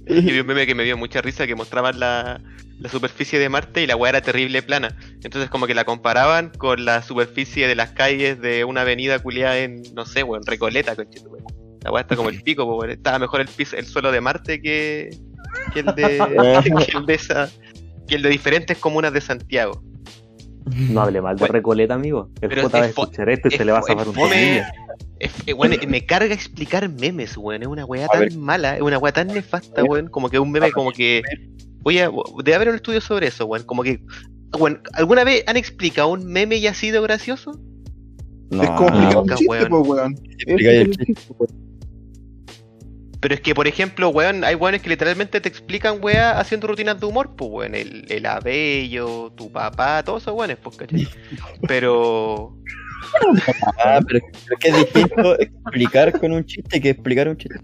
Yo 0.07 0.23
vi 0.23 0.41
un 0.41 0.47
meme 0.47 0.67
que 0.67 0.75
me 0.75 0.85
dio 0.85 0.97
mucha 0.97 1.21
risa 1.21 1.47
que 1.47 1.55
mostraban 1.55 1.99
la, 2.01 2.41
la 2.81 2.89
superficie 2.89 3.39
de 3.39 3.49
Marte 3.49 3.83
y 3.83 3.87
la 3.87 3.97
weá 3.97 4.11
era 4.11 4.21
terrible 4.21 4.63
plana. 4.63 4.97
Entonces 5.23 5.51
como 5.51 5.67
que 5.67 5.75
la 5.75 5.85
comparaban 5.85 6.51
con 6.57 6.85
la 6.85 7.03
superficie 7.03 7.67
de 7.69 7.75
las 7.75 7.91
calles 7.93 8.41
de 8.41 8.65
una 8.65 8.83
avenida 8.83 9.19
culiada 9.19 9.59
en, 9.59 9.83
no 9.95 10.07
sé, 10.07 10.23
weón, 10.23 10.45
Recoleta, 10.47 10.95
conchito, 10.97 11.29
weón. 11.29 11.45
La 11.83 11.93
weá 11.93 12.03
está 12.03 12.17
como 12.17 12.29
el 12.29 12.41
pico, 12.43 12.65
weón. 12.65 12.91
Estaba 12.91 13.19
mejor 13.19 13.41
el 13.41 13.49
piso, 13.49 13.77
el 13.77 13.87
suelo 13.87 14.11
de 14.13 14.21
Marte 14.21 14.61
que, 14.63 15.11
que 15.75 15.81
el 15.81 15.87
de 15.87 15.93
que 16.87 16.97
el 16.99 17.07
de 17.07 17.15
esa, 17.15 17.51
que 18.07 18.15
el 18.15 18.23
de 18.23 18.29
diferentes 18.31 18.79
comunas 18.79 19.13
de 19.13 19.21
Santiago. 19.21 19.83
No 20.91 21.03
hable 21.03 21.21
mal 21.21 21.37
de 21.37 21.41
Bueno, 21.41 21.53
Recoleta, 21.53 21.95
amigo. 21.95 22.31
El 22.41 22.49
pero 22.49 22.63
J 22.63 22.79
va 22.79 22.85
a 22.85 22.87
es 22.87 22.91
escuchar 22.91 23.29
esto 23.29 23.49
y 23.49 23.53
es 23.53 23.59
se 23.59 23.65
le 23.65 23.73
va 23.73 23.79
a 23.79 23.83
zafar 23.83 24.07
es 24.07 24.17
un. 24.17 24.19
Es, 25.21 25.33
eh, 25.47 25.53
weón, 25.53 25.75
me 25.89 26.07
carga 26.07 26.33
explicar 26.33 26.89
memes, 26.89 27.37
weón. 27.37 27.63
Es 27.63 27.69
una 27.69 27.85
weá 27.85 28.07
tan 28.09 28.21
ver. 28.21 28.37
mala, 28.37 28.77
es 28.77 28.83
una 28.83 28.99
weá 28.99 29.13
tan 29.13 29.29
nefasta, 29.29 29.83
weón. 29.85 30.09
Como 30.09 30.29
que 30.31 30.39
un 30.39 30.51
meme, 30.51 30.71
como 30.73 30.93
que. 30.93 31.23
Oye, 31.85 32.09
debe 32.45 32.55
haber 32.55 32.69
un 32.69 32.75
estudio 32.77 33.01
sobre 33.01 33.29
eso, 33.29 33.47
weón. 33.47 33.65
Como 33.65 33.83
que. 33.83 34.01
Weón, 34.59 34.81
¿alguna 34.95 35.25
vez 35.25 35.45
han 35.47 35.57
explicado 35.57 36.09
un 36.09 36.27
meme 36.27 36.57
y 36.57 36.67
ha 36.67 36.75
sido 36.75 37.03
gracioso? 37.03 37.59
No, 38.51 38.63
es 38.63 38.71
como 38.71 38.89
explicar 38.89 39.17
un 39.17 39.23
nunca, 39.23 39.35
chiste, 39.37 39.51
weón. 39.51 39.89
weón. 39.89 40.15
explica 40.39 40.71
el 40.71 40.97
chiste. 40.97 41.25
Pero 43.21 43.35
es 43.35 43.41
que, 43.41 43.55
por 43.55 43.67
ejemplo, 43.67 44.11
weón, 44.11 44.45
hay 44.45 44.55
weones 44.55 44.81
que 44.81 44.89
literalmente 44.91 45.41
te 45.41 45.49
explican, 45.49 45.99
weá, 46.01 46.39
haciendo 46.39 46.69
rutinas 46.69 47.01
de 47.01 47.07
humor, 47.07 47.35
pues, 47.37 47.51
weón. 47.51 47.75
El, 47.75 48.05
el 48.09 48.27
abello, 48.27 49.33
tu 49.37 49.51
papá, 49.51 50.03
todos 50.05 50.23
esos 50.23 50.35
weones, 50.35 50.57
pues, 50.63 50.77
¿cachai? 50.77 51.09
Pero. 51.67 52.57
Ah, 53.85 54.01
pero, 54.07 54.21
pero 54.21 54.57
es 54.57 54.59
que 54.61 54.69
es 54.69 54.77
distinto 54.77 55.39
explicar 55.41 56.19
con 56.21 56.33
un 56.33 56.45
chiste 56.45 56.81
que 56.81 56.91
explicar 56.91 57.29
un 57.29 57.37
chiste. 57.37 57.59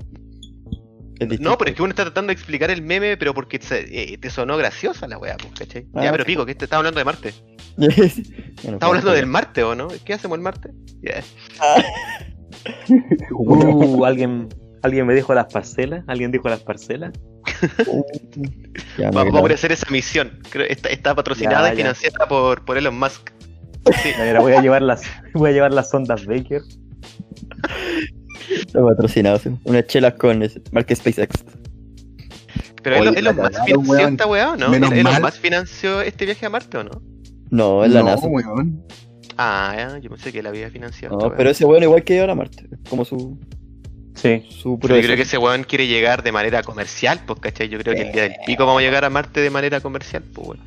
No, 1.38 1.56
pero 1.56 1.70
es 1.70 1.76
que 1.76 1.82
uno 1.82 1.90
está 1.90 2.02
tratando 2.04 2.28
de 2.28 2.32
explicar 2.34 2.70
el 2.72 2.82
meme, 2.82 3.16
pero 3.16 3.32
porque 3.34 3.58
se- 3.62 3.86
eh, 4.14 4.18
te 4.18 4.30
sonó 4.30 4.56
graciosa 4.56 5.06
la 5.06 5.16
weá, 5.18 5.36
pues, 5.36 5.52
¿cachai? 5.56 5.86
Ah, 5.94 6.04
ya, 6.04 6.10
pero 6.12 6.24
pico, 6.24 6.44
que 6.44 6.54
te 6.56 6.64
estaba 6.64 6.78
hablando 6.80 6.98
de 6.98 7.04
Marte. 7.04 7.32
Bueno, 7.76 8.76
Estamos 8.76 8.82
hablando 8.82 9.12
del 9.12 9.26
Marte, 9.26 9.62
¿o 9.62 9.74
no? 9.74 9.88
¿Qué 10.04 10.14
hacemos 10.14 10.36
el 10.36 10.42
Marte? 10.42 10.70
Ya. 11.02 11.22
Uh, 13.30 14.04
alguien, 14.04 14.48
alguien 14.84 15.06
me 15.06 15.14
dijo 15.14 15.34
las 15.34 15.52
parcelas. 15.52 16.04
¿Alguien 16.06 16.30
dijo 16.30 16.48
las 16.48 16.60
parcelas? 16.60 17.12
ya, 18.98 19.10
Vamos 19.10 19.50
a 19.50 19.54
hacer 19.54 19.72
esa 19.72 19.90
misión. 19.90 20.38
Creo 20.50 20.66
está, 20.68 20.90
está 20.90 21.14
patrocinada 21.14 21.68
Ya, 21.68 21.74
y 21.74 21.76
ya. 21.76 21.82
financiada 21.84 22.28
por, 22.28 22.64
por 22.64 22.76
Elon 22.76 22.98
Musk. 22.98 23.30
Sí. 24.02 24.10
Mira, 24.18 24.40
voy 24.40 24.52
a 24.52 24.60
llevar 24.62 24.82
las, 24.82 25.02
voy 25.34 25.50
a 25.50 25.52
llevar 25.52 25.72
las 25.72 25.92
ondas 25.92 26.26
Baker. 26.26 26.62
Está 28.50 28.82
patrocinado, 28.84 29.38
sí. 29.38 29.50
Unas 29.64 29.86
chelas 29.86 30.14
con 30.14 30.42
marca 30.72 30.94
SpaceX. 30.94 31.44
Pero 32.82 33.00
Oye, 33.00 33.18
Elon, 33.18 33.36
Musk 33.36 33.52
financió 33.64 33.78
weón. 33.80 34.12
esta 34.12 34.26
weá, 34.26 34.52
¿o 34.52 34.56
no? 34.56 34.68
Menos 34.68 34.92
Elon. 34.92 35.22
Musk 35.22 35.40
financió 35.40 36.02
este 36.02 36.26
viaje 36.26 36.44
a 36.46 36.50
Marte, 36.50 36.78
¿o 36.78 36.84
no? 36.84 37.02
No, 37.50 37.84
es 37.84 37.90
la 37.92 38.00
no, 38.00 38.06
NASA. 38.06 38.26
weón. 38.26 38.82
Ah, 39.36 39.74
ya, 39.76 39.98
yo 39.98 40.10
pensé 40.10 40.30
que 40.32 40.42
la 40.42 40.50
había 40.50 40.70
financiado. 40.70 41.18
No, 41.18 41.34
pero 41.34 41.50
ese 41.50 41.64
bueno 41.64 41.84
igual 41.86 42.04
que 42.04 42.14
llevar 42.14 42.30
a 42.30 42.34
Marte. 42.34 42.68
Como 42.88 43.04
su, 43.04 43.38
Sí. 44.14 44.46
su 44.48 44.78
Pero 44.78 44.96
yo 44.96 45.02
creo 45.02 45.16
que 45.16 45.22
ese 45.22 45.38
weón 45.38 45.64
quiere 45.64 45.86
llegar 45.86 46.22
de 46.22 46.32
manera 46.32 46.62
comercial, 46.62 47.20
pues, 47.26 47.40
¿cachai? 47.40 47.68
Yo 47.68 47.78
creo 47.78 47.94
que 47.94 48.02
el 48.02 48.12
día 48.12 48.22
del 48.22 48.34
pico 48.46 48.64
vamos 48.64 48.80
a 48.80 48.84
llegar 48.84 49.04
a 49.04 49.10
Marte 49.10 49.40
de 49.40 49.50
manera 49.50 49.80
comercial, 49.80 50.22
pues, 50.32 50.48
weón. 50.48 50.60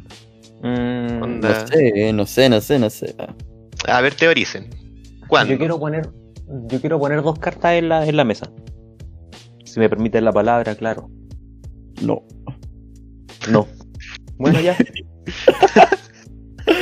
Mm. 0.62 1.40
No 1.40 1.68
sé, 1.68 2.14
no 2.14 2.26
sé, 2.26 2.50
no 2.50 2.62
sé, 2.62 2.80
no 2.80 2.90
sé. 2.90 3.16
A 3.88 4.02
ver, 4.02 4.16
teoricen. 4.16 4.70
¿Cuándo? 5.28 5.54
Yo 5.54 5.60
quiero 5.60 5.80
poner, 5.80 6.10
yo 6.68 6.80
quiero 6.80 7.00
poner 7.00 7.22
dos 7.22 7.38
cartas 7.40 7.74
en 7.74 7.90
la, 7.90 8.06
en 8.06 8.18
la 8.18 8.24
mesa. 8.24 8.50
Si 9.66 9.80
me 9.80 9.90
permiten 9.90 10.26
la 10.26 10.32
palabra, 10.32 10.76
claro. 10.76 11.10
No. 12.02 12.24
No. 13.50 13.68
Bueno, 14.40 14.60
ya. 14.60 14.78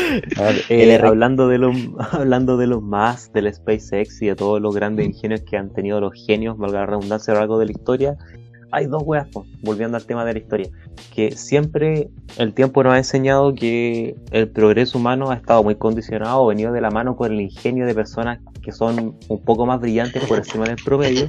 Eh, 0.69 0.99
hablando 1.01 1.47
de 1.47 1.57
los 1.57 1.75
hablando 2.11 2.57
de 2.57 2.67
los 2.67 2.81
más 2.81 3.31
del 3.33 3.53
SpaceX 3.53 4.21
y 4.21 4.27
de 4.27 4.35
todos 4.35 4.61
los 4.61 4.75
grandes 4.75 5.05
ingenios 5.05 5.41
que 5.41 5.57
han 5.57 5.71
tenido 5.73 5.99
los 5.99 6.13
genios, 6.25 6.57
valga 6.57 6.79
la 6.79 6.85
redundancia 6.85 7.31
a 7.31 7.35
lo 7.35 7.39
largo 7.41 7.59
de 7.59 7.65
la 7.65 7.71
historia, 7.71 8.17
hay 8.71 8.87
dos 8.87 9.03
weas, 9.05 9.27
volviendo 9.61 9.97
al 9.97 10.05
tema 10.05 10.25
de 10.25 10.33
la 10.33 10.39
historia, 10.39 10.69
que 11.13 11.31
siempre 11.31 12.09
el 12.37 12.53
tiempo 12.53 12.83
nos 12.83 12.93
ha 12.93 12.97
enseñado 12.97 13.53
que 13.53 14.15
el 14.31 14.49
progreso 14.49 14.97
humano 14.97 15.31
ha 15.31 15.35
estado 15.35 15.63
muy 15.63 15.75
condicionado 15.75 16.41
o 16.41 16.47
venido 16.47 16.73
de 16.73 16.81
la 16.81 16.91
mano 16.91 17.15
con 17.15 17.31
el 17.31 17.41
ingenio 17.41 17.85
de 17.85 17.93
personas 17.93 18.39
que 18.61 18.71
son 18.71 19.17
un 19.27 19.41
poco 19.43 19.65
más 19.65 19.79
brillantes 19.79 20.23
por 20.25 20.39
encima 20.39 20.65
del 20.65 20.77
promedio 20.83 21.27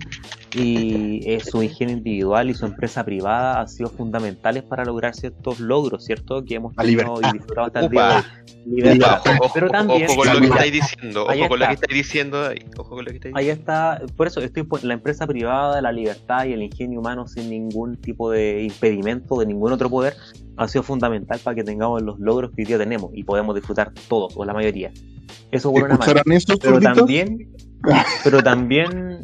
y 0.57 1.21
eh, 1.25 1.41
su 1.41 1.63
ingenio 1.63 1.97
individual 1.97 2.49
y 2.49 2.55
su 2.55 2.65
empresa 2.65 3.05
privada 3.05 3.61
han 3.61 3.69
sido 3.69 3.91
fundamentales 3.91 4.63
para 4.63 4.85
lograr 4.85 5.15
ciertos 5.15 5.61
logros, 5.61 6.05
¿cierto? 6.05 6.45
Que 6.45 6.55
hemos 6.55 6.75
tenido 6.75 7.05
libertad. 7.17 7.31
y 7.35 7.39
disfrutado 7.39 7.67
hasta 7.67 7.81
el 7.81 7.91
día. 7.91 8.25
Libertad. 8.65 9.21
Ojo, 9.25 9.45
ojo, 9.45 9.51
Pero 9.55 9.71
también, 9.71 10.11
ojo 10.11 10.17
con 10.17 10.33
lo 10.33 10.41
que 10.41 10.47
estáis 10.47 10.73
diciendo, 10.73 11.25
ojo 11.25 11.49
con 11.49 11.59
lo 11.59 11.67
que 11.67 11.73
está. 11.73 11.73
estáis 11.73 11.95
diciendo 11.95 12.47
ahí, 12.47 12.59
ojo 12.77 12.91
con 12.91 13.05
lo 13.05 13.11
que 13.11 13.17
estáis 13.17 13.35
ahí 13.37 13.49
está, 13.51 14.03
por 14.17 14.27
eso 14.27 14.41
estoy 14.41 14.63
por 14.63 14.83
la 14.83 14.95
empresa 14.95 15.27
privada, 15.27 15.81
la 15.83 15.93
libertad 15.93 16.47
y 16.47 16.53
el 16.53 16.63
ingenio 16.63 17.01
humano 17.01 17.27
sin 17.27 17.51
ningún 17.51 17.97
tipo 17.97 18.31
de 18.31 18.63
impedimento 18.63 19.39
de 19.39 19.47
ningún 19.47 19.73
otro 19.73 19.91
poder 19.91 20.15
ha 20.57 20.69
sido 20.69 20.83
fundamental 20.83 21.39
para 21.45 21.55
que 21.55 21.65
tengamos 21.65 22.03
los 22.03 22.19
logros 22.19 22.51
que 22.53 22.63
hoy 22.63 22.67
día 22.67 22.79
tenemos 22.79 23.11
y 23.15 23.25
podemos 23.25 23.55
disfrutar 23.55 23.93
todos 24.09 24.33
o 24.37 24.45
la 24.45 24.55
mayoría. 24.55 24.91
Eso 25.51 25.73
por 25.73 25.85
una 25.85 25.97
mano. 25.97 26.23
Pero 28.25 28.43
también, 28.43 29.23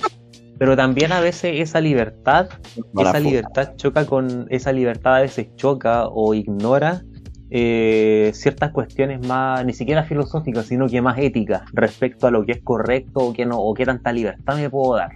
pero 0.62 0.76
también 0.76 1.10
a 1.10 1.18
veces 1.18 1.54
esa 1.56 1.80
libertad 1.80 2.48
Mala 2.92 3.10
esa 3.10 3.18
libertad 3.18 3.74
choca 3.74 4.06
con 4.06 4.46
esa 4.48 4.70
libertad 4.70 5.16
a 5.16 5.20
veces 5.22 5.48
choca 5.56 6.06
o 6.06 6.34
ignora 6.34 7.02
eh, 7.50 8.30
ciertas 8.32 8.70
cuestiones 8.70 9.26
más 9.26 9.66
ni 9.66 9.72
siquiera 9.72 10.04
filosóficas 10.04 10.66
sino 10.66 10.86
que 10.86 11.02
más 11.02 11.18
éticas 11.18 11.62
respecto 11.72 12.28
a 12.28 12.30
lo 12.30 12.46
que 12.46 12.52
es 12.52 12.62
correcto 12.62 13.18
o 13.18 13.32
que 13.32 13.44
no 13.44 13.58
o 13.58 13.74
qué 13.74 13.84
tanta 13.84 14.12
libertad 14.12 14.54
me 14.54 14.70
puedo 14.70 14.94
dar. 14.94 15.10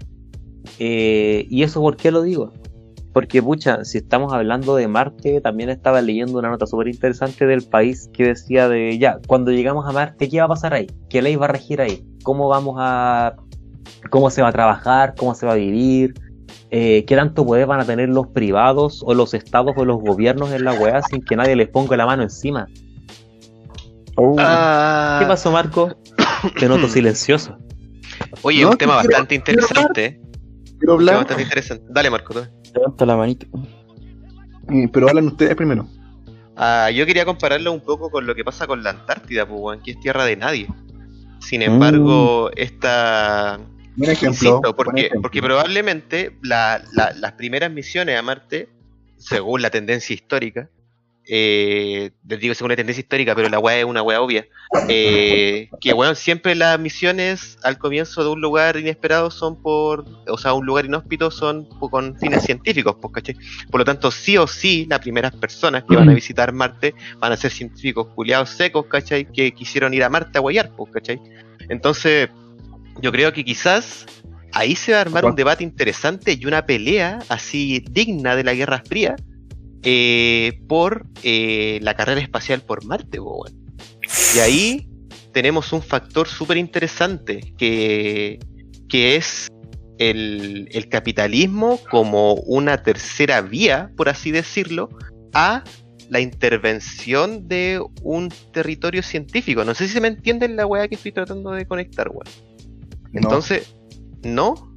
Eh, 0.80 1.46
y 1.48 1.62
eso 1.62 1.80
por 1.80 1.96
qué 1.96 2.10
lo 2.10 2.22
digo 2.22 2.52
porque 3.12 3.40
pucha 3.40 3.84
si 3.84 3.98
estamos 3.98 4.32
hablando 4.32 4.74
de 4.74 4.88
Marte 4.88 5.40
también 5.40 5.70
estaba 5.70 6.02
leyendo 6.02 6.40
una 6.40 6.50
nota 6.50 6.66
súper 6.66 6.88
interesante 6.88 7.46
del 7.46 7.62
país 7.62 8.10
que 8.12 8.24
decía 8.24 8.68
de 8.68 8.98
ya 8.98 9.20
cuando 9.28 9.52
llegamos 9.52 9.86
a 9.86 9.92
Marte 9.92 10.28
qué 10.28 10.40
va 10.40 10.46
a 10.46 10.48
pasar 10.48 10.74
ahí 10.74 10.88
qué 11.08 11.22
ley 11.22 11.36
va 11.36 11.44
a 11.44 11.50
regir 11.50 11.80
ahí 11.80 12.04
cómo 12.24 12.48
vamos 12.48 12.74
a 12.80 13.36
cómo 14.10 14.30
se 14.30 14.42
va 14.42 14.48
a 14.48 14.52
trabajar 14.52 15.14
cómo 15.16 15.34
se 15.34 15.46
va 15.46 15.52
a 15.52 15.56
vivir 15.56 16.14
eh, 16.70 17.04
qué 17.06 17.16
tanto 17.16 17.44
poder 17.46 17.66
van 17.66 17.80
a 17.80 17.84
tener 17.84 18.08
los 18.08 18.26
privados 18.28 19.02
o 19.06 19.14
los 19.14 19.34
estados 19.34 19.72
o 19.76 19.84
los 19.84 19.98
gobiernos 19.98 20.52
en 20.52 20.64
la 20.64 20.72
weá 20.74 21.00
sin 21.02 21.22
que 21.24 21.36
nadie 21.36 21.54
les 21.56 21.68
ponga 21.68 21.96
la 21.96 22.06
mano 22.06 22.22
encima. 22.24 22.66
Oh, 24.16 24.34
Ah, 24.38 25.18
¿Qué 25.20 25.26
pasó, 25.26 25.52
Marco? 25.52 25.94
Te 26.58 26.68
noto 26.68 26.88
silencioso. 26.88 27.56
Oye, 28.42 28.62
No, 28.62 28.70
un 28.70 28.76
tema 28.78 28.94
quiero- 29.00 29.08
bastante 29.08 29.34
interesante. 29.34 30.20
Quiero 30.20 30.72
Un 30.72 30.78
tema 30.78 30.92
hablar, 30.94 31.16
bastante 31.18 31.42
interesante. 31.42 31.84
Dale, 31.90 32.10
Marco. 32.10 32.34
levanta 32.74 33.06
la 33.06 33.16
manito. 33.16 33.46
eh, 34.70 34.88
pero 34.92 35.08
hablan 35.08 35.26
ustedes 35.28 35.54
primero. 35.54 35.86
Ah, 36.56 36.90
yo 36.90 37.04
quería 37.06 37.24
compararlo 37.24 37.72
un 37.72 37.80
poco 37.80 38.10
con 38.10 38.26
lo 38.26 38.34
que 38.34 38.42
pasa 38.44 38.66
con 38.66 38.82
la 38.82 38.90
Antártida, 38.90 39.46
pues, 39.46 39.80
que 39.84 39.90
es 39.92 40.00
tierra 40.00 40.24
de 40.24 40.36
nadie. 40.36 40.66
Sin 41.40 41.60
embargo, 41.62 42.50
esta... 42.56 43.60
Buen 43.96 44.10
ejemplo. 44.10 44.28
Insisto, 44.30 44.60
buen 44.60 44.74
porque, 44.74 45.00
ejemplo. 45.00 45.22
porque 45.22 45.42
probablemente 45.42 46.36
la- 46.42 46.82
la- 46.92 47.12
las 47.12 47.32
primeras 47.32 47.70
misiones 47.70 48.18
a 48.18 48.22
Marte, 48.22 48.68
según 49.16 49.62
la 49.62 49.70
tendencia 49.70 50.14
histórica, 50.14 50.68
eh, 51.28 52.12
les 52.28 52.38
digo 52.38 52.54
según 52.54 52.70
la 52.70 52.76
tendencia 52.76 53.00
histórica, 53.00 53.34
pero 53.34 53.48
la 53.48 53.58
weá 53.58 53.78
es 53.78 53.84
una 53.84 54.00
weá 54.00 54.20
obvia, 54.20 54.46
eh, 54.88 55.68
que 55.80 55.92
weón, 55.92 56.14
siempre 56.14 56.54
las 56.54 56.78
misiones 56.78 57.58
al 57.64 57.78
comienzo 57.78 58.22
de 58.22 58.30
un 58.30 58.40
lugar 58.40 58.76
inesperado 58.76 59.32
son 59.32 59.60
por, 59.60 60.04
o 60.28 60.38
sea, 60.38 60.52
un 60.52 60.64
lugar 60.64 60.84
inhóspito 60.84 61.32
son 61.32 61.64
con 61.80 62.16
fines 62.20 62.44
científicos, 62.44 62.94
pues, 63.02 63.12
¿cachai? 63.14 63.34
Por 63.72 63.80
lo 63.80 63.84
tanto, 63.84 64.12
sí 64.12 64.36
o 64.36 64.46
sí, 64.46 64.86
las 64.88 65.00
primeras 65.00 65.34
personas 65.34 65.82
que 65.88 65.96
van 65.96 66.08
a 66.10 66.14
visitar 66.14 66.52
Marte 66.52 66.94
van 67.18 67.32
a 67.32 67.36
ser 67.36 67.50
científicos 67.50 68.06
culiados 68.14 68.50
secos, 68.50 68.86
¿cachai? 68.86 69.24
Que 69.32 69.52
quisieron 69.52 69.94
ir 69.94 70.04
a 70.04 70.08
Marte 70.08 70.38
a 70.38 70.40
guayar, 70.42 70.70
pues, 70.76 70.92
¿cachai? 70.92 71.20
Entonces, 71.68 72.28
yo 73.00 73.12
creo 73.12 73.32
que 73.32 73.44
quizás 73.44 74.06
ahí 74.52 74.74
se 74.74 74.92
va 74.92 74.98
a 74.98 75.00
armar 75.02 75.24
un 75.24 75.36
debate 75.36 75.64
interesante 75.64 76.36
y 76.38 76.46
una 76.46 76.64
pelea 76.64 77.18
así 77.28 77.84
digna 77.90 78.36
de 78.36 78.44
la 78.44 78.54
Guerra 78.54 78.82
Fría 78.86 79.16
eh, 79.82 80.60
por 80.66 81.06
eh, 81.22 81.78
la 81.82 81.94
carrera 81.94 82.20
espacial 82.20 82.62
por 82.62 82.84
Marte, 82.84 83.18
po, 83.18 83.42
weón. 83.42 83.66
Y 84.34 84.38
ahí 84.38 84.88
tenemos 85.32 85.72
un 85.72 85.82
factor 85.82 86.26
súper 86.26 86.56
interesante 86.56 87.52
que, 87.58 88.38
que 88.88 89.16
es 89.16 89.48
el, 89.98 90.68
el 90.72 90.88
capitalismo 90.88 91.78
como 91.90 92.34
una 92.34 92.82
tercera 92.82 93.42
vía, 93.42 93.90
por 93.96 94.08
así 94.08 94.30
decirlo, 94.30 94.88
a 95.34 95.62
la 96.08 96.20
intervención 96.20 97.46
de 97.48 97.80
un 98.02 98.30
territorio 98.52 99.02
científico. 99.02 99.64
No 99.64 99.74
sé 99.74 99.86
si 99.86 99.94
se 99.94 100.00
me 100.00 100.08
entiende 100.08 100.48
la 100.48 100.66
weá 100.66 100.88
que 100.88 100.94
estoy 100.94 101.12
tratando 101.12 101.50
de 101.50 101.66
conectar, 101.66 102.08
weón. 102.08 102.26
Entonces, 103.16 103.74
¿no? 104.22 104.74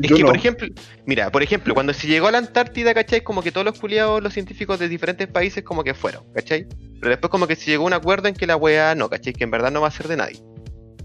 Es 0.00 0.08
yo 0.08 0.16
que, 0.16 0.22
no. 0.22 0.28
por 0.28 0.36
ejemplo, 0.36 0.68
mira, 1.06 1.30
por 1.30 1.42
ejemplo, 1.42 1.74
cuando 1.74 1.92
se 1.92 2.06
llegó 2.06 2.26
a 2.28 2.32
la 2.32 2.38
Antártida, 2.38 2.94
¿cachai? 2.94 3.22
Como 3.22 3.42
que 3.42 3.52
todos 3.52 3.64
los 3.64 3.78
culiados, 3.78 4.22
los 4.22 4.32
científicos 4.32 4.78
de 4.78 4.88
diferentes 4.88 5.28
países, 5.28 5.62
como 5.62 5.84
que 5.84 5.94
fueron, 5.94 6.24
¿cachai? 6.34 6.66
Pero 7.00 7.10
después, 7.10 7.30
como 7.30 7.46
que 7.46 7.56
se 7.56 7.70
llegó 7.70 7.84
a 7.84 7.86
un 7.88 7.92
acuerdo 7.92 8.28
en 8.28 8.34
que 8.34 8.46
la 8.46 8.56
weá 8.56 8.94
no, 8.94 9.08
¿cachai? 9.10 9.32
Que 9.32 9.44
en 9.44 9.50
verdad 9.50 9.70
no 9.70 9.80
va 9.80 9.88
a 9.88 9.92
ser 9.92 10.08
de 10.08 10.16
nadie. 10.16 10.40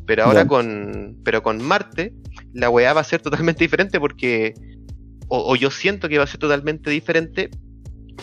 Pero 0.06 0.24
ahora 0.24 0.48
con. 0.48 1.18
Pero 1.24 1.44
con 1.44 1.62
Marte, 1.62 2.14
la 2.54 2.70
weá 2.70 2.94
va 2.94 3.02
a 3.02 3.04
ser 3.04 3.22
totalmente 3.24 3.64
diferente 3.64 4.00
porque. 4.00 4.54
O, 5.28 5.52
o 5.52 5.56
yo 5.58 5.70
siento 5.70 6.08
que 6.08 6.18
va 6.18 6.24
a 6.24 6.28
ser 6.28 6.40
totalmente 6.40 6.90
diferente 6.90 7.50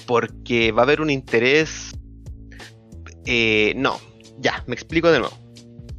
porque 0.07 0.73
va 0.73 0.83
a 0.83 0.85
haber 0.85 1.01
un 1.01 1.11
interés. 1.11 1.93
eh, 3.27 3.75
no, 3.77 3.99
ya, 4.39 4.65
me 4.67 4.75
explico 4.75 5.11
de 5.11 5.21
nuevo. 5.21 5.37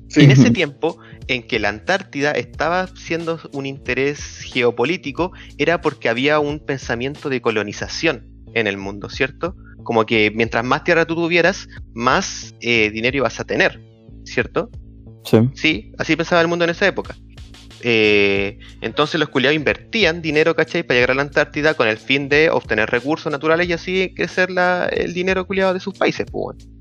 Sí. 0.10 0.22
En 0.22 0.32
ese 0.32 0.50
tiempo 0.52 0.98
en 1.28 1.44
que 1.48 1.60
la 1.60 1.70
Antártida 1.70 2.32
estaba 2.32 2.88
siendo 2.88 3.40
un 3.54 3.66
interés 3.66 4.40
geopolítico, 4.42 5.32
era 5.58 5.82
porque 5.82 6.10
había 6.10 6.40
un 6.40 6.60
pensamiento 6.60 7.30
de 7.30 7.42
colonización 7.42 8.28
en 8.54 8.68
el 8.68 8.78
mundo, 8.78 9.10
¿cierto? 9.10 9.56
Como 9.84 10.06
que 10.06 10.32
mientras 10.34 10.64
más 10.64 10.84
tierra 10.84 11.06
tú 11.06 11.16
tuvieras, 11.16 11.68
más 11.94 12.56
eh, 12.62 12.90
dinero 12.92 13.18
ibas 13.18 13.40
a 13.40 13.44
tener, 13.44 13.82
¿cierto? 14.24 14.70
Sí. 15.24 15.38
Sí, 15.56 15.92
así 15.98 16.16
pensaba 16.16 16.42
el 16.42 16.48
mundo 16.48 16.66
en 16.66 16.72
esa 16.72 16.88
época. 16.88 17.16
Eh, 17.82 18.58
entonces 18.82 19.20
los 19.20 19.30
culiados 19.30 19.56
invertían 19.56 20.22
dinero, 20.22 20.56
¿cachai? 20.56 20.84
Para 20.84 20.96
llegar 20.96 21.12
a 21.12 21.16
la 21.16 21.22
Antártida 21.24 21.74
con 21.76 21.88
el 21.88 21.98
fin 21.98 22.30
de 22.30 22.50
obtener 22.50 22.90
recursos 22.90 23.32
naturales 23.32 23.68
y 23.70 23.74
así 23.74 24.14
crecer 24.16 24.50
la- 24.50 24.88
el 24.88 25.14
dinero 25.14 25.46
culiado 25.46 25.74
de 25.74 25.80
sus 25.80 25.94
países, 25.96 26.26
pues, 26.32 26.58
bueno. 26.58 26.75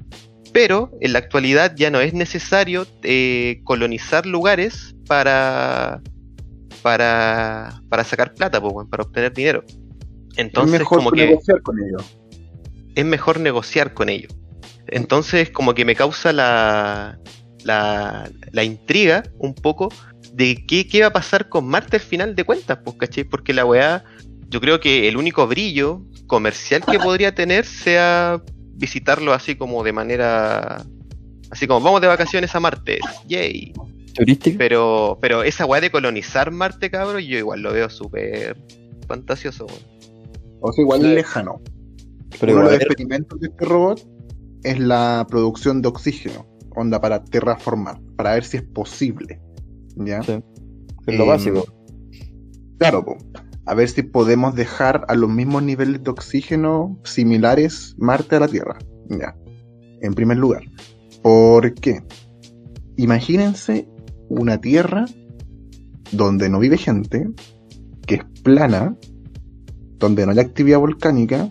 Pero 0.54 0.92
en 1.00 1.12
la 1.12 1.18
actualidad 1.18 1.74
ya 1.74 1.90
no 1.90 2.00
es 2.00 2.14
necesario 2.14 2.86
eh, 3.02 3.60
colonizar 3.64 4.24
lugares 4.24 4.94
para, 5.08 6.00
para, 6.80 7.80
para 7.88 8.04
sacar 8.04 8.34
plata, 8.34 8.60
pues, 8.60 8.72
bueno, 8.72 8.88
para 8.88 9.02
obtener 9.02 9.32
dinero. 9.32 9.64
Entonces, 10.36 10.74
es 10.74 10.80
mejor 10.80 10.98
como 10.98 11.10
que 11.10 11.26
negociar 11.26 11.60
con 11.60 11.76
ellos. 11.82 12.16
es 12.94 13.04
mejor 13.04 13.40
negociar 13.40 13.94
con 13.94 14.08
ellos. 14.08 14.32
Entonces, 14.86 15.50
como 15.50 15.74
que 15.74 15.84
me 15.84 15.96
causa 15.96 16.32
la, 16.32 17.18
la, 17.64 18.30
la 18.52 18.62
intriga 18.62 19.24
un 19.40 19.56
poco 19.56 19.88
de 20.32 20.64
qué, 20.68 20.86
qué 20.86 21.00
va 21.00 21.08
a 21.08 21.12
pasar 21.12 21.48
con 21.48 21.66
Marte 21.66 21.96
al 21.96 22.02
final 22.02 22.36
de 22.36 22.44
cuentas, 22.44 22.78
pues, 22.84 22.96
¿cachai? 22.96 23.24
Porque 23.24 23.52
la 23.52 23.64
weá, 23.64 24.04
yo 24.50 24.60
creo 24.60 24.78
que 24.78 25.08
el 25.08 25.16
único 25.16 25.48
brillo 25.48 26.02
comercial 26.28 26.84
que 26.88 27.00
podría 27.00 27.34
tener 27.34 27.64
sea 27.64 28.40
visitarlo 28.76 29.32
así 29.32 29.56
como 29.56 29.82
de 29.82 29.92
manera. 29.92 30.84
Así 31.50 31.66
como 31.66 31.80
vamos 31.80 32.00
de 32.00 32.08
vacaciones 32.08 32.54
a 32.54 32.60
Marte, 32.60 32.98
yay. 33.28 33.72
Turística. 34.14 34.56
Pero, 34.58 35.18
pero 35.20 35.42
esa 35.42 35.66
weá 35.66 35.80
de 35.80 35.90
colonizar 35.90 36.50
Marte, 36.50 36.90
cabrón, 36.90 37.22
yo 37.22 37.38
igual 37.38 37.62
lo 37.62 37.72
veo 37.72 37.90
súper 37.90 38.56
fantasioso, 39.08 39.66
weón. 39.66 39.80
O 40.60 40.72
sea, 40.72 40.82
igual 40.82 41.14
lejano. 41.14 41.60
Pero 42.40 42.54
Uno 42.54 42.68
de 42.70 42.78
los 42.78 42.82
experimentos 42.82 43.38
de 43.40 43.48
este 43.48 43.64
robot 43.64 44.00
es 44.62 44.78
la 44.78 45.26
producción 45.28 45.82
de 45.82 45.88
oxígeno, 45.88 46.46
onda 46.74 47.00
para 47.00 47.22
terraformar, 47.24 48.00
para 48.16 48.34
ver 48.34 48.44
si 48.44 48.56
es 48.56 48.62
posible. 48.62 49.40
¿Ya? 49.96 50.22
Sí. 50.22 50.40
es 51.06 51.18
lo 51.18 51.24
Em, 51.24 51.28
básico. 51.28 51.66
Claro, 52.78 53.04
po. 53.04 53.16
A 53.66 53.74
ver 53.74 53.88
si 53.88 54.02
podemos 54.02 54.54
dejar 54.54 55.04
a 55.08 55.14
los 55.14 55.30
mismos 55.30 55.62
niveles 55.62 56.02
de 56.02 56.10
oxígeno 56.10 56.98
similares 57.04 57.94
Marte 57.98 58.36
a 58.36 58.40
la 58.40 58.48
Tierra. 58.48 58.78
Ya. 59.08 59.36
En 60.00 60.14
primer 60.14 60.36
lugar. 60.36 60.62
¿Por 61.22 61.74
qué? 61.74 62.02
Imagínense 62.96 63.88
una 64.28 64.60
Tierra 64.60 65.06
donde 66.12 66.48
no 66.48 66.58
vive 66.58 66.76
gente, 66.76 67.28
que 68.06 68.16
es 68.16 68.24
plana, 68.42 68.96
donde 69.98 70.26
no 70.26 70.32
hay 70.32 70.38
actividad 70.38 70.78
volcánica, 70.78 71.50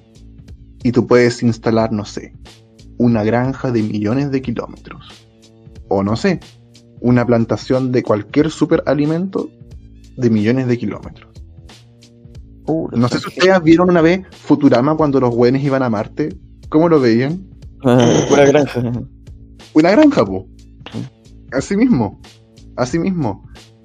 y 0.83 0.91
tú 0.91 1.07
puedes 1.07 1.41
instalar, 1.41 1.91
no 1.91 2.05
sé, 2.05 2.33
una 2.97 3.23
granja 3.23 3.71
de 3.71 3.81
millones 3.81 4.31
de 4.31 4.41
kilómetros. 4.41 5.27
O 5.87 6.03
no 6.03 6.15
sé, 6.15 6.39
una 7.01 7.25
plantación 7.25 7.91
de 7.91 8.03
cualquier 8.03 8.51
superalimento 8.51 9.49
de 10.15 10.29
millones 10.29 10.67
de 10.67 10.77
kilómetros. 10.77 11.32
Uh, 12.65 12.87
No 12.93 13.09
sé 13.09 13.19
si 13.19 13.27
ustedes 13.27 13.61
vieron 13.63 13.89
una 13.89 14.01
vez 14.01 14.21
Futurama 14.31 14.95
cuando 14.95 15.19
los 15.19 15.33
güeyes 15.35 15.63
iban 15.63 15.83
a 15.83 15.89
Marte. 15.89 16.29
¿Cómo 16.69 16.89
lo 16.89 16.99
veían? 16.99 17.45
Pura 17.81 18.45
granja. 18.45 18.81
Una 19.73 19.91
granja, 19.91 20.25
po. 20.25 20.47
Así 21.51 21.75
mismo. 21.75 22.21
Así 22.77 22.97
mismo. 22.99 23.43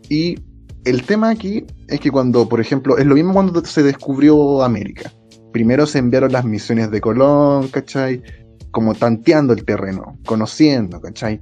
Y 0.09 0.37
el 0.85 1.03
tema 1.03 1.31
aquí 1.31 1.65
es 1.89 2.01
que 2.01 2.11
cuando, 2.11 2.49
por 2.49 2.61
ejemplo, 2.61 2.97
es 2.99 3.05
lo 3.07 3.15
mismo 3.15 3.33
cuando 3.35 3.65
se 3.65 3.83
descubrió 3.83 4.63
América. 4.63 5.13
Primero 5.53 5.87
se 5.87 5.99
enviaron 5.99 6.33
las 6.33 6.45
misiones 6.45 6.91
de 6.91 7.01
Colón, 7.01 7.69
¿cachai? 7.69 8.23
Como 8.71 8.95
tanteando 8.95 9.53
el 9.53 9.65
terreno, 9.65 10.19
conociendo, 10.27 11.01
¿cachai? 11.01 11.41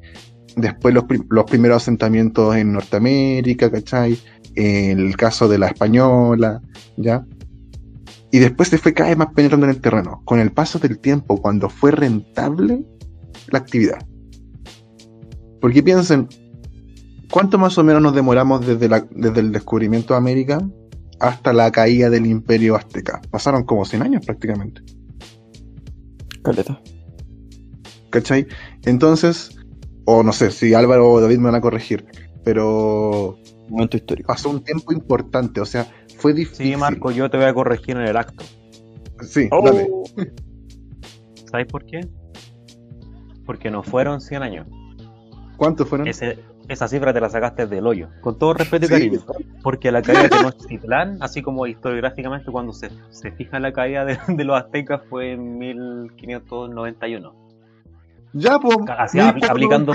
Después 0.56 0.94
los, 0.94 1.04
prim- 1.04 1.26
los 1.28 1.44
primeros 1.44 1.82
asentamientos 1.82 2.56
en 2.56 2.72
Norteamérica, 2.72 3.70
¿cachai? 3.70 4.18
El 4.56 5.16
caso 5.16 5.48
de 5.48 5.58
la 5.58 5.68
española, 5.68 6.60
¿ya? 6.96 7.24
Y 8.32 8.38
después 8.38 8.68
se 8.68 8.78
fue 8.78 8.92
cada 8.94 9.10
vez 9.10 9.18
más 9.18 9.28
penetrando 9.34 9.66
en 9.66 9.70
el 9.70 9.80
terreno. 9.80 10.22
Con 10.24 10.40
el 10.40 10.50
paso 10.52 10.78
del 10.78 10.98
tiempo, 10.98 11.40
cuando 11.40 11.68
fue 11.70 11.90
rentable 11.90 12.84
la 13.50 13.58
actividad. 13.58 13.98
Porque 15.60 15.82
piensen, 15.82 16.28
¿cuánto 17.30 17.58
más 17.58 17.78
o 17.78 17.84
menos 17.84 18.02
nos 18.02 18.14
demoramos 18.14 18.66
desde, 18.66 18.88
la- 18.88 19.06
desde 19.10 19.40
el 19.40 19.52
descubrimiento 19.52 20.14
de 20.14 20.18
América 20.18 20.58
hasta 21.20 21.52
la 21.52 21.70
caída 21.70 22.10
del 22.10 22.26
imperio 22.26 22.76
azteca? 22.76 23.20
Pasaron 23.30 23.64
como 23.64 23.84
100 23.84 24.02
años 24.02 24.24
prácticamente. 24.26 24.82
Caleta. 26.42 26.80
¿Cachai? 28.10 28.46
Entonces, 28.84 29.56
o 30.04 30.22
no 30.22 30.32
sé 30.32 30.50
si 30.50 30.74
Álvaro 30.74 31.10
o 31.10 31.20
David 31.20 31.38
me 31.38 31.44
van 31.44 31.54
a 31.56 31.60
corregir, 31.60 32.06
pero 32.44 33.38
Momento 33.68 33.96
histórico. 33.96 34.28
pasó 34.28 34.50
un 34.50 34.62
tiempo 34.62 34.92
importante, 34.92 35.60
o 35.60 35.64
sea, 35.66 35.86
fue 36.18 36.32
difícil. 36.32 36.66
Sí, 36.72 36.76
Marco, 36.76 37.10
yo 37.10 37.28
te 37.30 37.36
voy 37.36 37.46
a 37.46 37.54
corregir 37.54 37.96
en 37.96 38.02
el 38.02 38.16
acto. 38.16 38.44
Sí, 39.22 39.48
Oh. 39.50 39.62
dale. 39.64 39.88
¿Sabes 41.50 41.66
por 41.66 41.84
qué? 41.84 42.00
Porque 43.44 43.70
no 43.70 43.82
fueron 43.82 44.20
100 44.20 44.42
años. 44.42 44.66
¿Cuántos 45.56 45.88
fueron? 45.88 46.06
Ese- 46.08 46.38
esa 46.68 46.88
cifra 46.88 47.12
te 47.14 47.20
la 47.20 47.30
sacaste 47.30 47.66
del 47.66 47.86
hoyo. 47.86 48.08
Con 48.20 48.38
todo 48.38 48.52
respeto 48.54 48.86
y 48.86 48.88
Sí, 48.88 48.94
cariño. 48.94 49.20
Porque 49.62 49.92
la 49.92 50.02
caída 50.02 50.24
de 50.24 50.28
Tenochtitlán, 50.30 51.18
así 51.22 51.40
como 51.40 51.66
historiográficamente 51.66 52.50
cuando 52.50 52.72
se, 52.72 52.90
se 53.10 53.30
fija 53.30 53.60
la 53.60 53.72
caída 53.72 54.04
de, 54.04 54.18
de 54.28 54.44
los 54.44 54.58
aztecas 54.60 55.02
fue 55.08 55.32
en 55.32 55.58
1591. 55.58 57.34
Ya, 58.32 58.58
pues. 58.58 58.76
Así, 58.98 59.18
apl- 59.18 59.48
aplicando... 59.48 59.92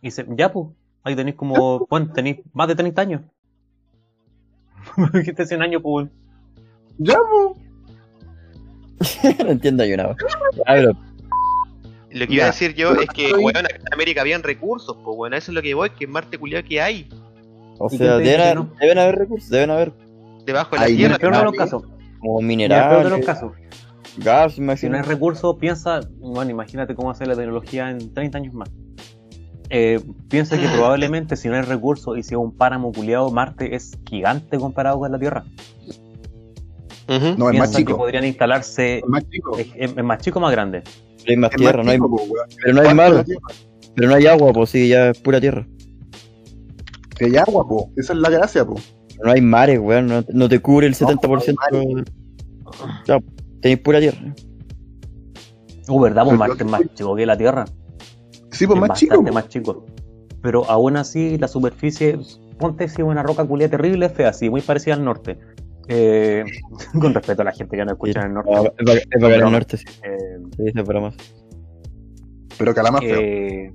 Y 0.00 0.10
se, 0.12 0.24
ya, 0.36 0.52
pues, 0.52 0.68
ahí 1.06 1.16
tenéis 1.16 1.36
como... 1.36 1.86
Bueno, 1.88 2.12
tenéis 2.12 2.38
más 2.52 2.68
de 2.68 2.74
30 2.74 3.00
años. 3.02 3.22
Dijiste 5.12 5.46
100 5.46 5.62
años, 5.62 5.82
pues. 5.82 6.08
Ya, 6.98 7.18
pues. 8.98 9.38
no 9.44 9.50
entiendo 9.50 9.84
yo 9.84 9.96
nada. 9.96 10.16
Pero 10.66 10.92
Lo 12.10 12.26
que 12.26 12.34
iba 12.34 12.44
a 12.44 12.48
decir 12.48 12.74
yo 12.74 12.94
es 12.94 13.08
que, 13.10 13.32
weón, 13.34 13.56
acá 13.66 13.76
en 13.76 13.92
América 13.92 14.20
habían 14.22 14.42
recursos, 14.42 14.96
pues, 15.04 15.16
bueno, 15.16 15.36
eso 15.36 15.50
es 15.50 15.54
lo 15.54 15.62
que 15.62 15.74
voy, 15.74 15.90
que 15.90 16.04
en 16.04 16.10
Marte 16.12 16.38
culiado 16.38 16.64
que 16.64 16.80
hay 16.80 17.08
O 17.78 17.88
¿Y 17.90 17.98
sea, 17.98 18.16
deben 18.18 18.40
haber, 18.40 18.56
no? 18.56 18.72
deben 18.80 18.98
haber 18.98 19.16
recursos, 19.16 19.50
deben 19.50 19.70
haber 19.70 19.92
debajo 20.44 20.76
de 20.76 20.80
la 20.80 20.86
Ahí, 20.86 20.96
tierra. 20.96 21.18
peor 21.18 21.36
de 21.36 21.44
los 21.44 21.54
casos. 21.54 21.82
como 22.18 22.40
el 22.40 22.46
peor 22.78 23.04
de 23.04 23.10
minerales, 23.10 23.10
los 23.10 23.20
casos. 23.26 23.52
gas, 24.16 24.54
Si 24.54 24.88
no 24.88 24.96
hay 24.96 25.02
recursos, 25.02 25.56
piensa, 25.58 26.00
bueno, 26.18 26.50
imagínate 26.50 26.94
cómo 26.94 27.10
hacer 27.10 27.28
la 27.28 27.34
tecnología 27.36 27.90
en 27.90 28.14
30 28.14 28.38
años 28.38 28.54
más. 28.54 28.70
Eh, 29.70 30.00
piensa 30.28 30.58
que 30.58 30.66
probablemente 30.74 31.36
si 31.36 31.48
no 31.48 31.54
hay 31.56 31.62
recursos 31.62 32.16
y 32.18 32.22
si 32.22 32.34
es 32.34 32.38
un 32.38 32.56
páramo 32.56 32.92
culiado, 32.92 33.30
Marte 33.30 33.74
es 33.74 33.98
gigante 34.08 34.58
comparado 34.58 34.98
con 34.98 35.10
la 35.12 35.18
Tierra. 35.18 35.44
No, 37.08 37.50
es 37.50 37.58
más 37.58 37.70
que 37.70 37.76
chico. 37.78 37.96
podrían 37.96 38.24
instalarse, 38.24 38.98
Es 38.98 39.04
más 39.06 39.28
chico. 39.30 39.56
es, 39.58 39.68
es- 39.76 39.96
es 39.96 40.04
más 40.04 40.18
chico 40.20 40.38
o 40.40 40.42
más 40.42 40.50
grande. 40.52 40.82
Pero 40.82 41.30
hay 41.30 41.36
más 41.36 41.50
Es 41.52 41.56
tierra, 41.56 41.78
más 41.78 41.86
no 41.86 41.90
hay, 41.92 41.98
po, 41.98 42.16
pero 42.62 42.74
no 42.74 42.80
hay 42.80 42.94
¿Cuánto 42.94 43.14
mar, 43.16 43.24
pero 43.94 44.08
no 44.08 44.14
hay 44.16 44.26
agua, 44.26 44.52
pues 44.52 44.70
sí, 44.70 44.88
ya 44.88 45.10
es 45.10 45.18
pura 45.20 45.40
tierra. 45.40 45.66
Si 47.18 47.24
hay 47.26 47.36
agua, 47.36 47.66
po. 47.66 47.90
Esa 47.96 48.12
es 48.12 48.18
la 48.18 48.28
gracia, 48.30 48.64
po. 48.64 48.74
No 49.24 49.30
hay 49.32 49.40
mares, 49.40 49.78
weón, 49.80 50.06
no, 50.08 50.24
no 50.32 50.48
te 50.48 50.58
cubre 50.60 50.86
el 50.88 50.94
70%. 50.94 52.04
Ya, 53.06 53.18
Tenéis 53.62 53.80
pura 53.80 54.00
tierra. 54.00 54.34
Uh, 55.88 56.00
¿verdad? 56.00 56.24
Pues 56.24 56.36
Marte 56.38 56.58
yo- 56.58 56.64
es 56.66 56.70
más 56.70 56.82
chico 56.94 57.14
que 57.16 57.24
la 57.26 57.38
Tierra. 57.38 57.64
Sí, 58.56 58.66
pues 58.66 58.76
es 58.82 58.88
más 58.88 58.98
chico. 58.98 59.10
bastante 59.22 59.30
po. 59.30 59.34
más 59.34 59.48
chico. 59.48 59.86
Pero 60.42 60.64
aún 60.70 60.96
así, 60.96 61.38
la 61.38 61.48
superficie, 61.48 62.18
ponte 62.58 62.88
si 62.88 63.02
una 63.02 63.22
roca 63.22 63.44
culia 63.44 63.68
terrible, 63.68 64.08
fea, 64.08 64.28
así, 64.30 64.48
muy 64.50 64.60
parecida 64.60 64.94
al 64.94 65.04
norte. 65.04 65.38
Eh, 65.88 66.44
con 67.00 67.14
respeto 67.14 67.42
a 67.42 67.44
la 67.44 67.52
gente 67.52 67.76
que 67.76 67.84
no 67.84 67.92
escucha 67.92 68.20
en 68.20 68.26
el 68.28 68.34
norte. 68.34 68.50
Ah, 68.54 68.62
Es 68.78 68.84
para 68.86 68.98
es 68.98 69.06
para 69.20 69.34
el 69.34 69.40
Broma. 69.40 69.50
norte, 69.58 69.76
sí. 69.76 69.84
Eh, 70.02 70.38
Sí, 70.56 70.72
es 70.74 70.82
para 70.84 71.00
más. 71.00 71.14
Pero 72.58 72.74
calama 72.74 73.00
feo. 73.00 73.20
eh, 73.20 73.72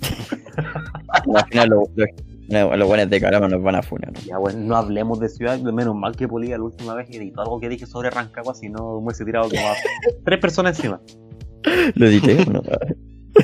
Al 1.34 1.44
final, 1.46 1.68
los 1.68 1.88
lo, 2.48 2.86
buenos 2.86 3.08
de 3.08 3.20
Calama 3.20 3.48
nos 3.48 3.62
van 3.62 3.76
a 3.76 3.82
funar. 3.82 4.12
ya, 4.26 4.36
bueno, 4.38 4.58
no 4.60 4.76
hablemos 4.76 5.20
de 5.20 5.28
ciudad, 5.28 5.58
menos 5.60 5.94
mal 5.94 6.14
que 6.16 6.28
Polilla 6.28 6.58
la 6.58 6.64
última 6.64 6.94
vez 6.94 7.08
editó 7.10 7.40
algo 7.42 7.60
que 7.60 7.68
dije 7.68 7.86
sobre 7.86 8.10
Rancagua, 8.10 8.54
si 8.54 8.68
no 8.68 8.98
me 9.00 9.06
hubiese 9.06 9.24
tirado 9.24 9.48
como 9.48 9.62
a 9.66 9.74
tres 10.24 10.38
personas 10.40 10.76
encima. 10.76 11.00
¿Lo 11.94 12.06
edité 12.06 12.44
no? 12.46 12.62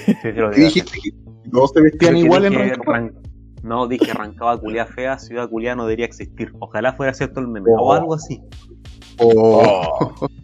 Sí, 0.05 0.13
sí, 0.23 0.33
lo 0.33 0.51
¿Qué 0.51 0.61
dije. 0.61 0.83
dijiste? 0.83 0.99
Que 1.03 1.51
todos 1.51 1.71
se 1.73 1.81
vestían 1.81 2.13
Creo 2.15 2.25
igual 2.25 2.45
en 2.45 2.53
dije 2.53 2.65
Rancagua. 2.75 2.95
Ran- 2.95 3.15
No, 3.63 3.87
dije 3.89 4.13
Rancagua 4.13 4.61
culia 4.61 4.87
fea, 4.87 5.19
ciudad 5.19 5.49
culia 5.49 5.75
no 5.75 5.85
debería 5.85 6.07
existir. 6.07 6.53
Ojalá 6.61 6.93
fuera 6.95 7.13
cierto 7.15 7.41
el 7.41 7.49
meme, 7.49 7.71
o 7.73 7.81
Oh. 7.83 7.93
algo 7.93 8.15
así. 8.15 8.41
Oh. 9.19 10.29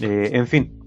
Eh, 0.00 0.30
en 0.32 0.46
fin, 0.46 0.78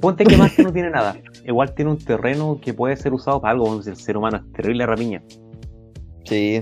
ponte 0.00 0.24
que 0.24 0.36
Marte 0.36 0.62
no 0.62 0.70
tiene 0.72 0.90
nada. 0.90 1.16
Igual 1.46 1.74
tiene 1.74 1.90
un 1.92 1.98
terreno 1.98 2.58
que 2.60 2.74
puede 2.74 2.94
ser 2.96 3.14
usado 3.14 3.40
para 3.40 3.52
algo. 3.52 3.80
El 3.86 3.96
ser 3.96 4.18
humano 4.18 4.36
es 4.36 4.52
terrible 4.52 4.84
rapiña. 4.84 5.22
Sí. 6.26 6.60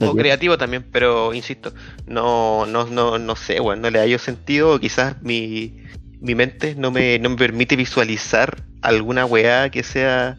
o 0.00 0.14
creativo 0.14 0.58
también, 0.58 0.84
pero 0.92 1.32
insisto, 1.32 1.72
no, 2.06 2.66
no, 2.66 2.86
no, 2.86 3.18
no 3.18 3.36
sé, 3.36 3.60
weón, 3.60 3.80
no 3.80 3.88
le 3.90 3.98
hallo 3.98 4.18
sentido, 4.18 4.78
quizás 4.78 5.22
mi, 5.22 5.76
mi 6.20 6.34
mente 6.34 6.74
no 6.74 6.90
me, 6.90 7.18
no 7.18 7.30
me 7.30 7.36
permite 7.36 7.76
visualizar 7.76 8.64
alguna 8.84 9.26
weá 9.26 9.70
que 9.70 9.82
sea 9.82 10.36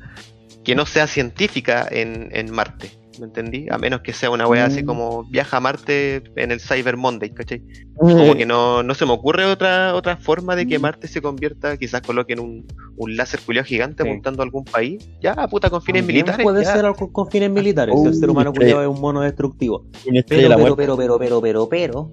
que 0.64 0.74
no 0.76 0.86
sea 0.86 1.06
científica 1.08 1.88
en, 1.92 2.30
en 2.32 2.52
Marte. 2.52 2.90
¿Me 3.20 3.28
entendí? 3.28 3.68
A 3.70 3.78
menos 3.78 4.02
que 4.02 4.12
sea 4.12 4.30
una 4.30 4.46
weá 4.48 4.66
así 4.66 4.84
Mm. 4.84 4.86
como 4.88 5.24
viaja 5.26 5.58
a 5.58 5.60
Marte 5.62 6.24
en 6.36 6.52
el 6.52 6.60
Cyber 6.60 6.98
Monday, 6.98 7.30
¿cachai? 7.30 7.62
Como 7.96 8.36
que 8.36 8.46
no, 8.46 8.84
no 8.84 8.94
se 8.94 9.06
me 9.06 9.14
ocurre 9.14 9.46
otra, 9.46 9.94
otra 9.96 10.18
forma 10.18 10.54
de 10.56 10.68
que 10.68 10.80
Marte 10.80 11.08
se 11.08 11.22
convierta, 11.22 11.78
quizás 11.78 12.02
coloquen 12.02 12.40
un, 12.40 12.66
un 12.98 13.16
láser 13.16 13.40
culiao 13.40 13.64
gigante 13.64 14.04
Sí. 14.04 14.10
apuntando 14.10 14.42
a 14.42 14.46
algún 14.46 14.66
país. 14.66 15.08
Ya, 15.22 15.34
puta, 15.48 15.70
con 15.70 15.82
fines 15.82 16.02
También 16.02 16.18
militares. 16.26 16.44
Puede 16.44 16.64
ya. 16.66 16.74
ser 16.74 16.86
algo 16.86 17.14
con 17.14 17.30
fines 17.32 17.50
militares. 17.52 17.96
si 18.02 18.08
el 18.08 18.16
ser 18.16 18.30
humano 18.30 18.52
sí. 18.52 18.58
culiao 18.60 18.82
es 18.82 18.88
un 18.90 19.00
mono 19.00 19.22
destructivo. 19.22 19.86
De 20.04 20.24
Pero, 20.28 20.50
pero, 20.58 20.76
pero, 20.76 20.98
pero, 20.98 21.18
pero, 21.20 21.42
pero, 21.42 21.70
pero, 21.70 22.12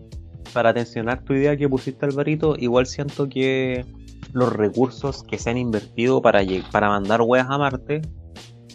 para 0.53 0.73
tensionar 0.75 1.25
tu 1.25 1.33
idea 1.33 1.57
que 1.57 1.69
pusiste, 1.69 2.05
Alvarito, 2.07 2.55
igual 2.59 2.87
siento 2.87 3.29
que 3.29 3.85
los 4.33 4.53
recursos 4.53 5.23
que 5.25 5.39
se 5.39 5.51
han 5.51 5.59
invertido 5.59 6.23
para, 6.23 6.41
para 6.71 6.89
mandar 6.89 7.21
weas 7.23 7.49
a 7.51 7.59
Marte, 7.59 8.03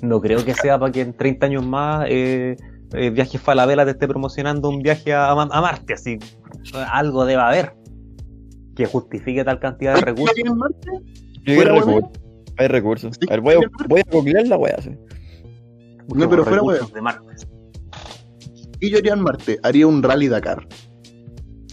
no 0.02 0.22
creo 0.22 0.44
que 0.46 0.54
sea 0.54 0.80
para 0.80 0.92
que 0.92 1.02
en 1.02 1.14
30 1.16 1.46
años 1.48 1.66
más 1.66 2.06
eh, 2.08 2.56
eh, 2.94 3.10
Viaje 3.10 3.38
Falabella 3.38 3.86
te 3.86 3.92
esté 3.92 4.08
promocionando 4.08 4.70
un 4.70 4.82
viaje 4.82 5.14
a, 5.14 5.32
a 5.32 5.62
Marte, 5.62 5.94
así. 5.94 6.20
Algo 6.92 7.26
debe 7.26 7.42
haber 7.42 7.76
que 8.76 8.86
justifique 8.86 9.44
tal 9.44 9.60
cantidad 9.60 9.96
de 9.96 10.02
recursos. 10.02 10.30
¿Alguien 10.30 10.48
en 10.48 10.58
Marte? 10.58 10.92
Sí, 11.46 11.52
hay 11.52 11.64
recursos. 11.64 12.04
Hay 12.58 12.68
recursos. 12.68 13.18
Sí, 13.20 13.28
A 13.30 13.32
ver, 13.32 13.42
voy 13.42 13.56
a, 13.56 13.88
voy 13.88 14.02
a 14.02 14.12
googlear 14.12 14.48
la 14.48 14.58
wea, 14.58 14.82
sí. 14.82 14.92
No, 16.14 16.30
pero 16.30 16.44
fuera, 16.44 16.58
recursos 16.60 16.94
de 16.94 17.02
Marte. 17.02 17.28
Y 18.80 18.92
yo 18.92 19.00
haría 19.00 19.14
en 19.14 19.22
Marte, 19.22 19.60
haría 19.64 19.88
un 19.88 20.04
rally 20.04 20.28
Dakar. 20.28 20.68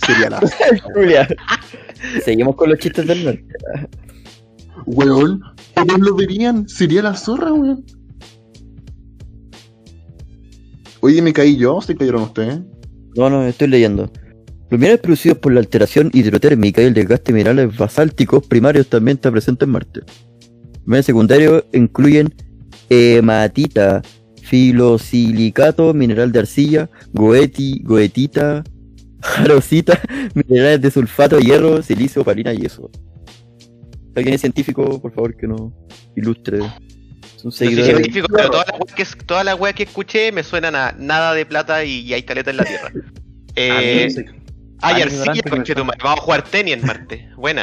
Sería 0.06 0.30
la. 0.30 0.40
Julia. 0.94 1.28
Seguimos 2.24 2.56
con 2.56 2.70
los 2.70 2.78
chistes 2.78 3.06
del 3.06 3.24
norte. 3.24 3.46
weón, 4.86 5.42
todos 5.74 5.98
lo 5.98 6.14
verían. 6.14 6.68
Sería 6.68 7.02
la 7.02 7.14
zorra, 7.14 7.52
weón. 7.52 7.84
Oye, 11.00 11.20
me 11.20 11.32
caí 11.32 11.56
yo, 11.56 11.80
se 11.80 11.94
cayeron 11.94 12.22
ustedes. 12.22 12.60
No, 13.16 13.28
no, 13.28 13.44
estoy 13.46 13.68
leyendo. 13.68 14.10
Los 14.70 14.80
minerales 14.80 15.00
producidos 15.02 15.38
por 15.38 15.52
la 15.52 15.60
alteración 15.60 16.10
hidrotérmica 16.12 16.82
y 16.82 16.86
el 16.86 16.94
desgaste 16.94 17.32
de 17.32 17.38
minerales 17.38 17.76
basálticos 17.76 18.46
primarios 18.46 18.88
también 18.88 19.18
está 19.18 19.30
presente 19.30 19.66
en 19.66 19.70
Marte. 19.70 20.00
Los 20.00 20.86
minerales 20.86 21.06
secundarios 21.06 21.64
incluyen 21.72 22.34
hematita, 22.88 24.02
filosilicato, 24.42 25.92
mineral 25.94 26.32
de 26.32 26.38
arcilla, 26.38 26.90
goeti, 27.12 27.82
goetita, 27.84 28.64
jarosita, 29.24 30.00
minerales 30.34 30.80
de 30.82 30.90
sulfato, 30.90 31.38
hierro, 31.40 31.82
silicio, 31.82 32.22
opalina 32.22 32.52
y 32.52 32.66
eso. 32.66 32.90
¿Alguien 34.14 34.34
es 34.34 34.40
científico, 34.42 35.00
por 35.00 35.12
favor, 35.12 35.36
que 35.36 35.46
nos 35.48 35.72
ilustre? 36.16 36.58
Es 36.58 37.44
un 37.44 37.48
No 37.48 37.50
soy 37.50 37.68
seguidor 37.68 37.84
de- 37.86 37.92
científico, 37.94 38.26
pero 38.30 38.50
todas 38.50 38.66
las 38.68 38.78
weas 38.80 38.94
que, 38.94 39.24
todas 39.24 39.44
las 39.44 39.58
weas 39.60 39.74
que 39.74 39.82
escuché 39.84 40.30
me 40.30 40.42
suenan 40.44 40.76
a 40.76 40.92
nada 40.98 41.34
de 41.34 41.44
plata 41.46 41.84
y, 41.84 42.00
y 42.00 42.12
hay 42.14 42.22
caleta 42.22 42.50
en 42.50 42.56
la 42.58 42.64
Tierra. 42.64 42.92
Eh, 43.56 44.08
hay 44.82 44.94
tan 45.00 45.02
arcilla, 45.02 45.42
conchetumare. 45.48 45.98
Vamos 46.02 46.18
a 46.18 46.22
jugar 46.22 46.42
tenis 46.42 46.74
en 46.74 46.84
Marte. 46.84 47.28
Buena. 47.36 47.62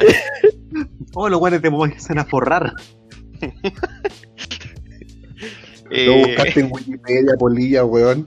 Oh, 1.13 1.27
los 1.27 1.37
buenos 1.37 1.61
te 1.61 1.67
empiezan 1.67 2.17
a 2.17 2.23
forrar. 2.23 2.71
Lo 5.89 5.91
Eh, 5.91 6.23
buscaste 6.27 6.61
en 6.61 6.71
Wikipedia, 6.71 7.33
polilla, 7.37 7.83
weón. 7.83 8.25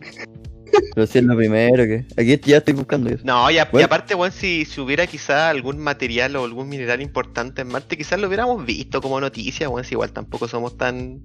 Pero 0.94 1.06
si 1.06 1.18
es 1.18 1.24
lo 1.24 1.36
primero 1.36 1.84
que. 1.84 2.04
Aquí 2.16 2.40
ya 2.50 2.58
estoy 2.58 2.74
buscando 2.74 3.10
eso. 3.10 3.22
no, 3.24 3.50
y, 3.50 3.58
a- 3.58 3.62
y 3.64 3.68
Bueno. 3.72 3.86
aparte, 3.86 4.14
weón, 4.14 4.32
si, 4.32 4.64
si 4.64 4.80
hubiera 4.80 5.06
quizá 5.06 5.50
algún 5.50 5.78
material 5.78 6.36
o 6.36 6.44
algún 6.44 6.68
mineral 6.68 7.00
importante 7.02 7.62
en 7.62 7.68
Marte, 7.68 7.96
quizás 7.96 8.20
lo 8.20 8.26
hubiéramos 8.28 8.64
visto 8.64 9.00
como 9.00 9.20
noticia, 9.20 9.68
weón, 9.68 9.84
si 9.84 9.94
igual 9.94 10.12
tampoco 10.12 10.48
somos 10.48 10.76
tan 10.76 11.20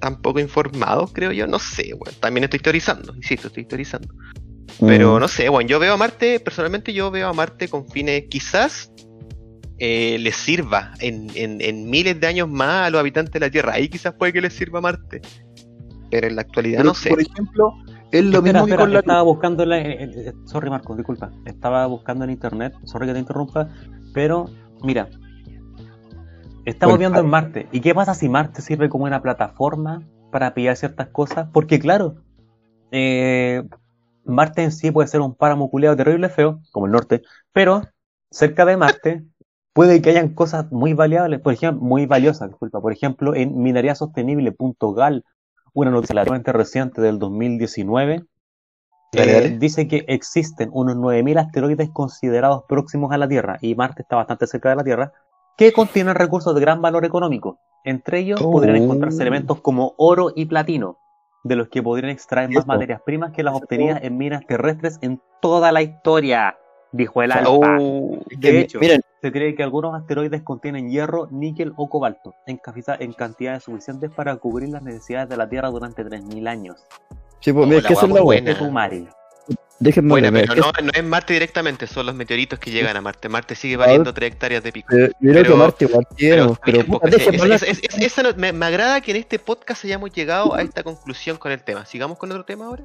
tan 0.00 0.22
poco 0.22 0.40
informados, 0.40 1.12
creo 1.12 1.30
yo, 1.32 1.46
no 1.46 1.58
sé, 1.58 1.92
weón. 1.94 2.14
También 2.20 2.44
estoy 2.44 2.60
teorizando, 2.60 3.14
insisto, 3.14 3.48
estoy 3.48 3.66
teorizando. 3.66 4.08
Pero 4.80 5.16
Mm. 5.16 5.20
no 5.20 5.28
sé, 5.28 5.48
bueno, 5.50 5.68
yo 5.68 5.78
veo 5.78 5.92
a 5.92 5.96
Marte, 5.98 6.40
personalmente 6.40 6.92
yo 6.94 7.10
veo 7.10 7.28
a 7.28 7.32
Marte 7.34 7.68
con 7.68 7.86
fines, 7.88 8.24
quizás 8.30 8.90
eh, 9.82 10.18
les 10.20 10.36
sirva 10.36 10.92
en, 11.00 11.28
en- 11.34 11.60
en 11.62 11.88
miles 11.88 12.20
de 12.20 12.26
años 12.26 12.48
más 12.48 12.86
a 12.86 12.90
los 12.90 12.98
habitantes 13.00 13.32
de 13.32 13.40
la 13.40 13.50
Tierra. 13.50 13.72
Ahí 13.74 13.88
quizás 13.88 14.12
puede 14.14 14.32
que 14.32 14.40
les 14.42 14.52
sirva 14.52 14.78
a 14.78 14.82
Marte. 14.82 15.22
Pero 16.10 16.26
en 16.26 16.36
la 16.36 16.42
actualidad 16.42 16.78
Pero, 16.80 16.88
no 16.90 16.94
sé. 16.94 17.08
Por 17.08 17.20
ejemplo, 17.22 17.72
es 18.12 18.24
lo 18.24 18.38
Espera, 18.38 18.62
mismo 18.62 18.66
que 18.66 18.72
espera, 18.72 18.82
con 18.82 18.92
la 18.92 18.98
estaba 19.00 19.22
buscando 19.22 19.62
en 19.62 19.68
la... 19.68 19.78
eh, 19.78 19.96
eh, 20.00 20.32
sorry 20.44 20.70
Marco, 20.70 20.96
disculpa. 20.96 21.30
Estaba 21.44 21.86
buscando 21.86 22.24
en 22.24 22.30
internet, 22.30 22.74
sorry 22.84 23.06
que 23.06 23.12
te 23.12 23.18
interrumpa, 23.20 23.68
pero 24.12 24.46
mira, 24.82 25.08
estamos 26.64 26.98
viendo 26.98 27.18
ah. 27.18 27.22
en 27.22 27.28
Marte. 27.28 27.68
¿Y 27.72 27.80
qué 27.80 27.94
pasa 27.94 28.14
si 28.14 28.28
Marte 28.28 28.62
sirve 28.62 28.88
como 28.88 29.04
una 29.04 29.22
plataforma 29.22 30.02
para 30.30 30.54
pillar 30.54 30.76
ciertas 30.76 31.08
cosas? 31.08 31.48
Porque 31.52 31.78
claro, 31.78 32.16
eh, 32.90 33.62
Marte 34.24 34.62
en 34.62 34.72
sí 34.72 34.90
puede 34.90 35.08
ser 35.08 35.20
un 35.20 35.34
páramo 35.34 35.70
culeado 35.70 35.96
terrible 35.96 36.28
feo, 36.28 36.60
como 36.72 36.86
el 36.86 36.92
norte, 36.92 37.22
pero 37.52 37.82
cerca 38.30 38.64
de 38.64 38.76
Marte 38.76 39.24
puede 39.72 40.02
que 40.02 40.10
hayan 40.10 40.34
cosas 40.34 40.70
muy 40.70 40.94
variables, 40.94 41.40
por 41.40 41.52
ejemplo, 41.52 41.82
muy 41.82 42.06
valiosas, 42.06 42.48
disculpa. 42.48 42.80
Por 42.80 42.92
ejemplo, 42.92 43.34
en 43.34 43.56
mineriasostenible.gal, 43.58 45.24
una 45.74 45.90
noticia 45.90 46.14
relativamente 46.14 46.52
reciente 46.52 47.00
del 47.00 47.18
2019, 47.18 48.24
Dale, 49.12 49.30
eh, 49.30 49.34
dale. 49.34 49.58
dice 49.58 49.88
que 49.88 50.04
existen 50.08 50.70
unos 50.72 50.96
9.000 50.96 51.38
asteroides 51.38 51.90
considerados 51.90 52.62
próximos 52.68 53.12
a 53.12 53.18
la 53.18 53.28
Tierra, 53.28 53.58
y 53.60 53.74
Marte 53.74 54.02
está 54.02 54.16
bastante 54.16 54.46
cerca 54.46 54.70
de 54.70 54.76
la 54.76 54.84
Tierra, 54.84 55.12
que 55.56 55.72
contienen 55.72 56.14
recursos 56.14 56.54
de 56.54 56.60
gran 56.60 56.80
valor 56.80 57.04
económico. 57.04 57.58
Entre 57.84 58.20
ellos 58.20 58.40
Oh. 58.42 58.52
podrían 58.52 58.76
encontrarse 58.76 59.20
elementos 59.22 59.60
como 59.60 59.94
oro 59.98 60.32
y 60.34 60.46
platino, 60.46 60.96
de 61.42 61.56
los 61.56 61.68
que 61.68 61.82
podrían 61.82 62.10
extraer 62.10 62.50
más 62.50 62.66
materias 62.66 63.00
primas 63.04 63.32
que 63.32 63.42
las 63.42 63.54
obtenidas 63.54 64.00
en 64.02 64.16
minas 64.18 64.46
terrestres 64.46 64.98
en 65.02 65.20
toda 65.40 65.72
la 65.72 65.82
historia, 65.82 66.56
dijo 66.92 67.22
el 67.22 67.32
Alfa. 67.32 67.50
Oh, 67.50 68.18
De 68.30 68.60
hecho, 68.60 68.78
Miren, 68.80 69.00
se 69.20 69.32
cree 69.32 69.54
que 69.54 69.62
algunos 69.62 69.94
asteroides 69.94 70.42
contienen 70.42 70.90
hierro, 70.90 71.28
níquel 71.30 71.72
o 71.76 71.88
cobalto, 71.88 72.34
en, 72.46 72.58
cantidades 73.12 73.64
suficientes 73.64 74.10
para 74.10 74.36
cubrir 74.36 74.70
las 74.70 74.82
necesidades 74.82 75.28
de 75.28 75.36
la 75.36 75.48
Tierra 75.48 75.68
durante 75.68 76.04
3.000 76.04 76.48
años. 76.48 76.86
sí, 77.40 77.52
pues, 77.52 77.68
mira, 77.68 77.82
que 77.82 77.92
es 77.92 78.02
la 78.02 78.22
buena. 78.22 78.58
Tu 78.58 78.70
Mari. 78.70 79.08
Déjenme 79.80 80.10
bueno, 80.10 80.30
ver, 80.30 80.42
pero 80.46 80.56
mira, 80.56 80.72
no, 80.78 80.86
no 80.86 80.92
es 80.92 81.04
Marte 81.04 81.32
directamente, 81.32 81.86
son 81.86 82.04
los 82.04 82.14
meteoritos 82.14 82.58
que 82.58 82.70
llegan 82.70 82.98
a 82.98 83.00
Marte. 83.00 83.30
Marte 83.30 83.54
sigue 83.54 83.78
valiendo 83.78 84.12
tres 84.12 84.30
hectáreas 84.30 84.62
de 84.62 84.72
pico. 84.72 84.88
que- 84.94 85.04
eh, 85.04 85.08
que 85.08 85.32
pero- 85.32 85.56
Marte 85.56 85.86
igual 85.86 86.06
tiene, 86.14 86.36
Pero, 86.36 86.58
pero, 86.62 86.82
no- 86.86 88.36
me, 88.36 88.52
me 88.52 88.66
agrada 88.66 89.00
que 89.00 89.12
en 89.12 89.16
este 89.16 89.38
podcast 89.38 89.82
hayamos 89.86 90.12
llegado 90.12 90.54
a 90.54 90.60
esta 90.60 90.82
conclusión 90.82 91.38
con 91.38 91.50
el 91.50 91.62
tema. 91.62 91.86
¿Sigamos 91.86 92.18
con 92.18 92.30
otro 92.30 92.44
tema 92.44 92.66
ahora? 92.66 92.84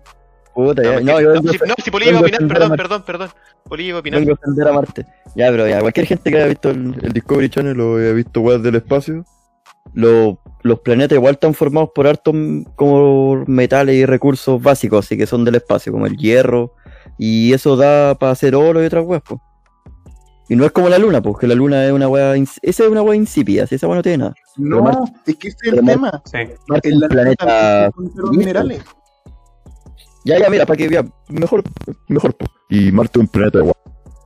Puta, 0.55 0.81
No, 0.81 0.91
ya- 0.93 0.99
no, 1.01 1.21
yo 1.21 1.27
no, 1.27 1.33
vengo, 1.41 1.51
si, 1.51 1.57
no, 1.67 1.73
si 1.83 1.91
Poli 1.91 2.07
iba 2.07 2.17
a 2.17 2.21
opinar, 2.21 2.39
defender 2.41 2.57
a 2.57 2.59
perdón, 2.69 2.77
perdón, 2.77 3.03
perdón. 3.05 3.29
Poli 3.65 3.85
iba 3.87 3.97
a 3.97 3.99
opinar. 3.99 4.21
vengo 4.21 4.35
a 4.65 4.69
a 4.69 4.73
Marte. 4.73 5.05
Ya, 5.35 5.49
pero 5.51 5.67
ya, 5.67 5.81
cualquier 5.81 6.05
gente 6.07 6.31
que 6.31 6.37
haya 6.37 6.47
visto 6.47 6.69
el, 6.69 6.95
el 7.03 7.11
Discovery 7.13 7.49
Channel 7.49 7.79
o 7.81 7.97
haya 7.97 8.13
visto 8.13 8.39
weas 8.41 8.63
del 8.63 8.75
espacio, 8.75 9.25
lo- 9.93 10.39
los 10.63 10.79
planetas 10.79 11.17
igual 11.17 11.33
están 11.33 11.53
formados 11.53 11.89
por 11.93 12.07
hartos 12.07 12.33
como 12.75 13.43
metales 13.47 13.95
y 13.95 14.05
recursos 14.05 14.61
básicos, 14.61 15.05
así 15.05 15.17
que 15.17 15.27
son 15.27 15.43
del 15.43 15.55
espacio, 15.55 15.91
como 15.91 16.05
el 16.07 16.15
hierro, 16.17 16.73
y 17.17 17.51
eso 17.53 17.75
da 17.75 18.15
para 18.15 18.31
hacer 18.31 18.55
oro 18.55 18.81
y 18.81 18.85
otras 18.85 19.05
weas, 19.05 19.21
pues. 19.27 19.39
Y 20.47 20.55
no 20.55 20.63
es 20.63 20.71
como 20.71 20.89
la 20.89 20.99
luna, 20.99 21.21
porque 21.21 21.47
la 21.47 21.55
luna 21.55 21.85
es 21.85 21.91
una 21.91 22.07
weá. 22.07 22.35
ins- 22.37 22.59
Esa 22.61 22.83
es 22.83 22.89
una 22.89 23.01
weá 23.01 23.15
insípida, 23.15 23.65
si 23.67 23.75
esa 23.75 23.87
weá 23.87 23.95
no 23.97 24.03
tiene 24.03 24.19
nada. 24.19 24.33
No, 24.57 24.83
Marte- 24.83 25.11
es 25.31 25.35
que 25.37 25.47
ese 25.49 25.57
es 25.63 25.73
el 25.73 25.85
tema. 25.85 26.21
Sí. 26.25 26.37
Marte 26.67 26.89
es 26.89 26.93
un 26.95 27.01
la 27.01 27.07
planeta. 27.09 27.91
minerales. 28.31 28.83
Ya, 30.25 30.39
ya, 30.39 30.49
mira, 30.49 30.65
para 30.65 30.75
que 30.77 30.87
vea, 30.89 31.05
mejor, 31.29 31.63
mejor. 32.07 32.35
Y 32.69 32.91
Marte 32.91 33.19
un 33.19 33.27
planeta 33.27 33.59
igual. 33.59 33.75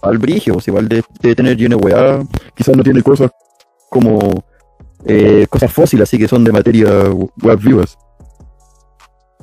Al 0.02 0.18
brigio, 0.18 0.54
pues 0.54 0.68
igual 0.70 0.88
de, 0.88 1.04
de 1.22 1.36
tener 1.36 1.58
lleno 1.58 1.78
de 1.78 1.86
weá. 1.86 2.24
Quizás 2.56 2.76
no 2.76 2.84
tiene 2.84 3.04
cosas 3.04 3.30
como 3.90 4.44
eh, 5.06 5.46
cosas 5.50 5.74
fósiles, 5.74 6.04
así 6.04 6.18
que 6.18 6.28
son 6.28 6.44
de 6.46 6.54
materia 6.54 6.90
weas 7.44 7.62
vivas. 7.62 7.98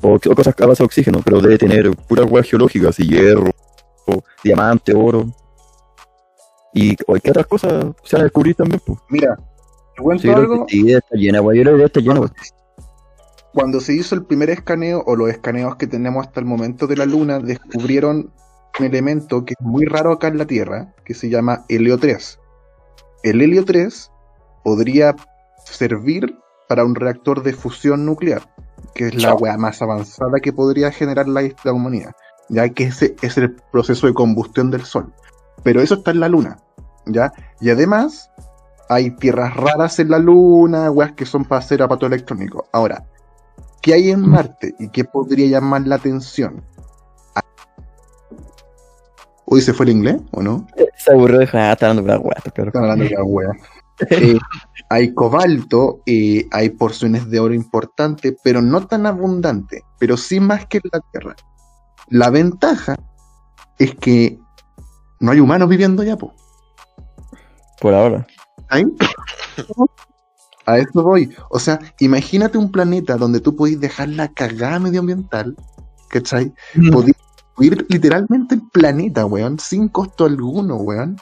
O, 0.01 0.15
o 0.15 0.35
cosas 0.35 0.55
a 0.59 0.65
base 0.65 0.81
de 0.81 0.85
oxígeno, 0.85 1.21
pero 1.23 1.41
debe 1.41 1.57
tener 1.59 1.95
puras 1.95 2.25
weas 2.29 2.47
geológicas, 2.49 2.89
así 2.89 3.07
hierro, 3.07 3.51
o 4.07 4.23
diamante, 4.43 4.93
oro. 4.95 5.25
Y 6.73 6.95
cualquier 6.97 7.31
otras 7.31 7.47
cosas 7.47 7.85
se 8.03 8.15
van 8.15 8.21
a 8.21 8.23
descubrir 8.25 8.55
también, 8.55 8.81
pues. 8.85 8.99
Mira, 9.09 9.35
te 9.95 10.01
cuento 10.01 10.23
Sí, 10.23 10.29
algo. 10.29 10.65
sí, 10.67 10.83
debe 10.83 10.97
estar 10.99 11.17
llena, 11.19 11.41
weá. 11.41 11.55
Yo 11.55 11.61
creo 11.63 11.73
que 11.73 11.77
debe 11.77 11.85
estar 11.87 12.03
llena, 12.03 12.19
weá. 12.21 12.31
Cuando 13.57 13.79
se 13.79 13.93
hizo 13.93 14.13
el 14.13 14.23
primer 14.23 14.51
escaneo 14.51 15.03
o 15.07 15.15
los 15.15 15.31
escaneos 15.31 15.77
que 15.77 15.87
tenemos 15.87 16.27
hasta 16.27 16.39
el 16.39 16.45
momento 16.45 16.85
de 16.85 16.95
la 16.95 17.07
Luna, 17.07 17.39
descubrieron 17.39 18.31
un 18.79 18.85
elemento 18.85 19.45
que 19.45 19.55
es 19.59 19.65
muy 19.65 19.85
raro 19.85 20.11
acá 20.11 20.27
en 20.27 20.37
la 20.37 20.45
Tierra, 20.45 20.93
que 21.03 21.15
se 21.15 21.27
llama 21.27 21.65
helio 21.67 21.97
3. 21.97 22.39
El 23.23 23.41
helio 23.41 23.65
3 23.65 24.11
podría 24.63 25.15
servir 25.65 26.37
para 26.69 26.85
un 26.85 26.93
reactor 26.93 27.41
de 27.41 27.53
fusión 27.53 28.05
nuclear, 28.05 28.47
que 28.93 29.07
es 29.07 29.23
la 29.23 29.33
weá 29.33 29.57
más 29.57 29.81
avanzada 29.81 30.39
que 30.39 30.53
podría 30.53 30.91
generar 30.91 31.27
la, 31.27 31.41
la 31.63 31.73
humanidad, 31.73 32.11
ya 32.49 32.69
que 32.69 32.83
ese 32.83 33.15
es 33.23 33.39
el 33.39 33.55
proceso 33.71 34.05
de 34.05 34.13
combustión 34.13 34.69
del 34.69 34.83
Sol. 34.83 35.11
Pero 35.63 35.81
eso 35.81 35.95
está 35.95 36.11
en 36.11 36.19
la 36.19 36.29
Luna, 36.29 36.57
¿ya? 37.07 37.33
Y 37.59 37.71
además, 37.71 38.29
hay 38.87 39.09
tierras 39.15 39.55
raras 39.55 39.97
en 39.97 40.11
la 40.11 40.19
Luna, 40.19 40.91
weas 40.91 41.13
que 41.13 41.25
son 41.25 41.43
para 41.43 41.57
hacer 41.57 41.81
aparato 41.81 42.05
electrónico. 42.05 42.67
Ahora, 42.71 43.03
¿qué 43.87 43.93
hay 43.93 44.11
en 44.11 44.29
Marte 44.29 44.75
y 44.79 44.89
qué 44.89 45.05
podría 45.05 45.47
llamar 45.47 45.87
la 45.87 45.95
atención? 45.95 46.61
Uy, 49.45 49.61
¿se 49.61 49.73
fue 49.73 49.85
el 49.85 49.93
inglés 49.93 50.17
o 50.31 50.43
no? 50.43 50.67
Se 50.97 51.13
aburrió 51.13 51.39
de 51.39 51.47
ah, 51.53 51.71
está 51.71 51.91
una 51.91 52.01
weá, 52.01 52.35
estos 52.35 52.51
cabros. 52.51 52.73
Están 52.73 52.83
hablando 52.83 53.05
de 53.05 53.11
la 53.11 53.23
wea. 53.23 53.49
Eh, 54.11 54.37
hay 54.91 55.11
cobalto, 55.15 56.03
eh, 56.05 56.47
hay 56.51 56.69
porciones 56.69 57.31
de 57.31 57.39
oro 57.39 57.55
importantes, 57.55 58.35
pero 58.43 58.61
no 58.61 58.85
tan 58.85 59.07
abundante, 59.07 59.81
pero 59.97 60.17
sí 60.17 60.39
más 60.39 60.67
que 60.67 60.77
en 60.77 60.83
la 60.91 60.99
Tierra. 61.11 61.35
La 62.09 62.29
ventaja 62.29 62.95
es 63.79 63.95
que 63.95 64.37
no 65.19 65.31
hay 65.31 65.39
humanos 65.39 65.67
viviendo 65.67 66.03
allá, 66.03 66.15
po. 66.15 66.31
Por 67.81 67.95
ahora. 67.95 68.27
¿Ahí? 68.69 68.85
A 70.67 70.77
eso 70.79 71.01
voy. 71.01 71.33
O 71.49 71.59
sea, 71.59 71.79
imagínate 71.99 72.57
un 72.57 72.69
planeta 72.69 73.15
donde 73.15 73.39
tú 73.39 73.55
podés 73.55 73.79
dejar 73.79 74.09
la 74.09 74.27
cagada 74.27 74.79
medioambiental, 74.79 75.55
¿cachai? 76.09 76.53
Podés 76.91 77.15
destruir 77.15 77.85
literalmente 77.87 78.55
el 78.55 78.61
planeta, 78.73 79.25
weón, 79.25 79.57
sin 79.59 79.87
costo 79.87 80.25
alguno, 80.25 80.75
weón. 80.75 81.17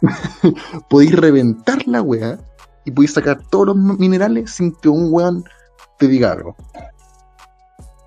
podéis 0.88 1.14
reventar 1.14 1.86
la 1.86 2.00
weá 2.00 2.38
y 2.86 2.90
podéis 2.90 3.12
sacar 3.12 3.42
todos 3.50 3.68
los 3.68 3.76
minerales 3.76 4.52
sin 4.52 4.72
que 4.72 4.88
un 4.88 5.12
weón 5.12 5.44
te 5.98 6.08
diga 6.08 6.32
algo. 6.32 6.56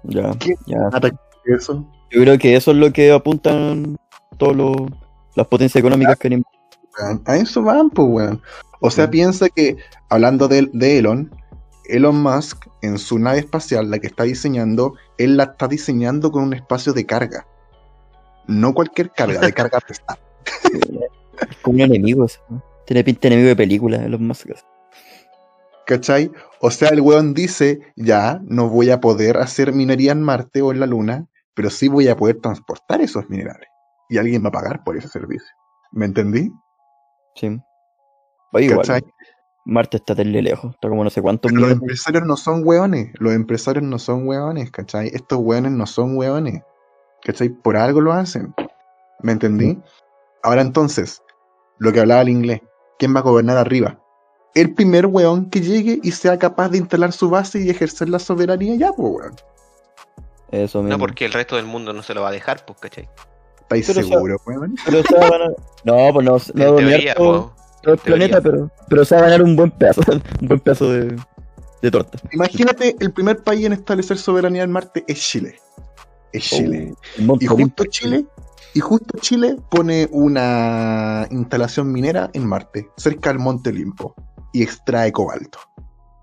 Ya, 0.04 0.32
¿Qué? 0.40 0.56
ya. 0.66 0.90
Eso. 1.46 1.86
Yo 2.10 2.22
creo 2.22 2.40
que 2.40 2.56
eso 2.56 2.72
es 2.72 2.78
lo 2.78 2.92
que 2.92 3.12
apuntan 3.12 4.00
todas 4.38 4.58
las 5.36 5.46
potencias 5.46 5.80
económicas 5.80 6.18
que 6.18 6.28
han 6.28 6.44
weón. 7.00 7.22
A 7.28 7.36
eso 7.36 7.62
van, 7.62 7.92
pues, 7.92 8.08
weón. 8.10 8.42
O 8.82 8.92
sea, 8.92 9.08
Mm. 9.08 9.12
piensa 9.12 9.50
que, 9.50 9.78
hablando 10.10 10.48
de, 10.48 10.70
de 10.74 10.98
Elon, 11.00 11.32
Elon 11.86 12.22
Musk, 12.22 12.68
en 12.82 12.98
su 12.98 13.18
nave 13.20 13.40
espacial, 13.40 13.90
la 13.90 14.00
que 14.00 14.08
está 14.08 14.24
diseñando, 14.24 14.96
él 15.18 15.38
la 15.38 15.44
está 15.44 15.68
diseñando 15.68 16.32
con 16.32 16.44
un 16.44 16.54
espacio 16.54 16.94
de 16.94 17.06
carga. 17.06 17.46
No 18.48 18.74
cualquier 18.74 19.12
carga, 19.12 19.40
de 19.40 19.54
carga 19.54 19.80
pesada. 19.88 20.20
Es 21.50 21.58
como 21.62 21.76
un 21.76 21.82
enemigo. 21.82 22.26
eso, 22.26 22.42
¿no? 22.50 22.64
Tiene 22.86 23.04
pinta 23.04 23.22
de 23.22 23.28
enemigo 23.28 23.50
de 23.50 23.56
película, 23.56 24.08
los 24.08 24.20
más. 24.20 24.44
¿Cachai? 25.86 26.32
O 26.60 26.72
sea, 26.72 26.90
el 26.90 27.02
weón 27.02 27.34
dice, 27.34 27.80
ya, 27.96 28.42
no 28.46 28.70
voy 28.70 28.90
a 28.92 29.00
poder 29.00 29.38
hacer 29.38 29.74
minería 29.74 30.12
en 30.12 30.22
Marte 30.22 30.62
o 30.62 30.72
en 30.72 30.80
la 30.80 30.86
Luna, 30.88 31.28
pero 31.54 31.70
sí 31.70 31.88
voy 31.88 32.08
a 32.08 32.16
poder 32.16 32.40
transportar 32.42 33.02
esos 33.02 33.30
minerales. 33.30 33.68
Y 34.10 34.18
alguien 34.18 34.44
va 34.44 34.50
a 34.50 34.54
pagar 34.54 34.84
por 34.84 34.98
ese 34.98 35.08
servicio. 35.08 35.48
¿Me 35.92 36.06
entendí? 36.06 36.52
Sí. 37.36 37.60
Igual. 38.54 38.80
¿Cachai? 38.80 39.02
Marte 39.66 39.98
está 39.98 40.16
terrible 40.16 40.42
lejos. 40.42 40.74
Está 40.74 40.90
como 40.90 41.04
no 41.04 41.10
sé 41.10 41.22
cuántos 41.22 41.52
Pero 41.52 41.62
los 41.62 41.72
empresarios 41.72 42.26
no 42.26 42.36
son 42.36 42.62
hueones. 42.66 43.12
Los 43.20 43.34
empresarios 43.34 43.84
no 43.84 44.00
son 44.00 44.28
hueones, 44.28 44.72
¿cachai? 44.72 45.08
Estos 45.14 45.40
hueones 45.40 45.72
no 45.72 45.86
son 45.86 46.18
hueones. 46.18 46.64
¿Cachai? 47.24 47.50
Por 47.50 47.78
algo 47.78 48.02
lo 48.02 48.12
hacen. 48.12 48.54
¿Me 49.22 49.34
entendí? 49.34 49.78
Ahora 50.42 50.62
entonces, 50.62 51.22
lo 51.78 51.92
que 51.94 52.00
hablaba 52.00 52.22
el 52.22 52.30
inglés. 52.30 52.62
¿Quién 52.98 53.16
va 53.16 53.20
a 53.20 53.24
gobernar 53.24 53.58
arriba? 53.58 54.00
El 54.56 54.74
primer 54.74 55.06
hueón 55.06 55.50
que 55.50 55.62
llegue 55.62 56.00
y 56.02 56.12
sea 56.12 56.38
capaz 56.38 56.70
de 56.70 56.80
instalar 56.80 57.12
su 57.12 57.30
base 57.30 57.62
y 57.62 57.70
ejercer 57.70 58.10
la 58.10 58.20
soberanía 58.20 58.76
ya, 58.76 58.92
pues, 58.94 59.14
weón. 59.14 59.36
Eso 60.52 60.80
mismo. 60.80 60.98
No, 60.98 61.00
porque 61.00 61.26
el 61.26 61.34
resto 61.34 61.56
del 61.56 61.66
mundo 61.66 61.94
no 61.94 62.04
se 62.04 62.14
lo 62.14 62.24
va 62.24 62.30
a 62.30 62.32
dejar, 62.32 62.66
pues, 62.66 62.80
¿cachai? 62.80 63.08
¿Estáis 63.62 63.88
Pero, 63.88 64.08
seguros, 64.08 64.42
weón? 64.46 64.76
Pero. 64.86 65.04
No, 65.84 66.14
pues 66.14 66.26
no, 66.26 66.38
no 66.54 67.54
todo, 67.82 67.96
po. 67.96 68.04
todo 68.04 68.16
el 68.16 68.20
teoría. 68.20 68.28
planeta, 68.28 68.42
pero, 68.42 68.72
pero 68.90 69.06
se 69.06 69.16
va 69.16 69.22
a 69.22 69.24
ganar 69.26 69.44
un 69.44 69.56
buen 69.56 69.72
pedazo. 69.72 70.02
un 70.42 70.48
buen 70.48 70.60
pedazo 70.60 70.92
de, 70.92 71.18
de 71.82 71.92
torta. 71.92 72.20
Imagínate, 72.32 72.96
el 73.00 73.12
primer 73.12 73.44
país 73.44 73.66
en 73.66 73.74
establecer 73.74 74.18
soberanía 74.18 74.64
en 74.64 74.72
Marte 74.72 75.04
es 75.08 75.20
Chile. 75.20 75.60
Es 76.32 76.44
Chile. 76.44 76.94
Un 77.20 77.26
montón 77.26 77.44
Y 77.44 77.48
justo 77.48 77.86
Chile, 77.86 78.26
y 78.74 78.80
justo 78.80 79.18
Chile 79.20 79.58
pone 79.70 80.08
una 80.12 81.28
instalación 81.30 81.92
minera 81.92 82.30
en 82.34 82.48
Marte, 82.48 82.88
cerca 82.98 83.30
del 83.30 83.40
Monte 83.40 83.72
Limpo, 83.72 84.16
y 84.54 84.64
extrae 84.64 85.12
cobalto. 85.12 85.60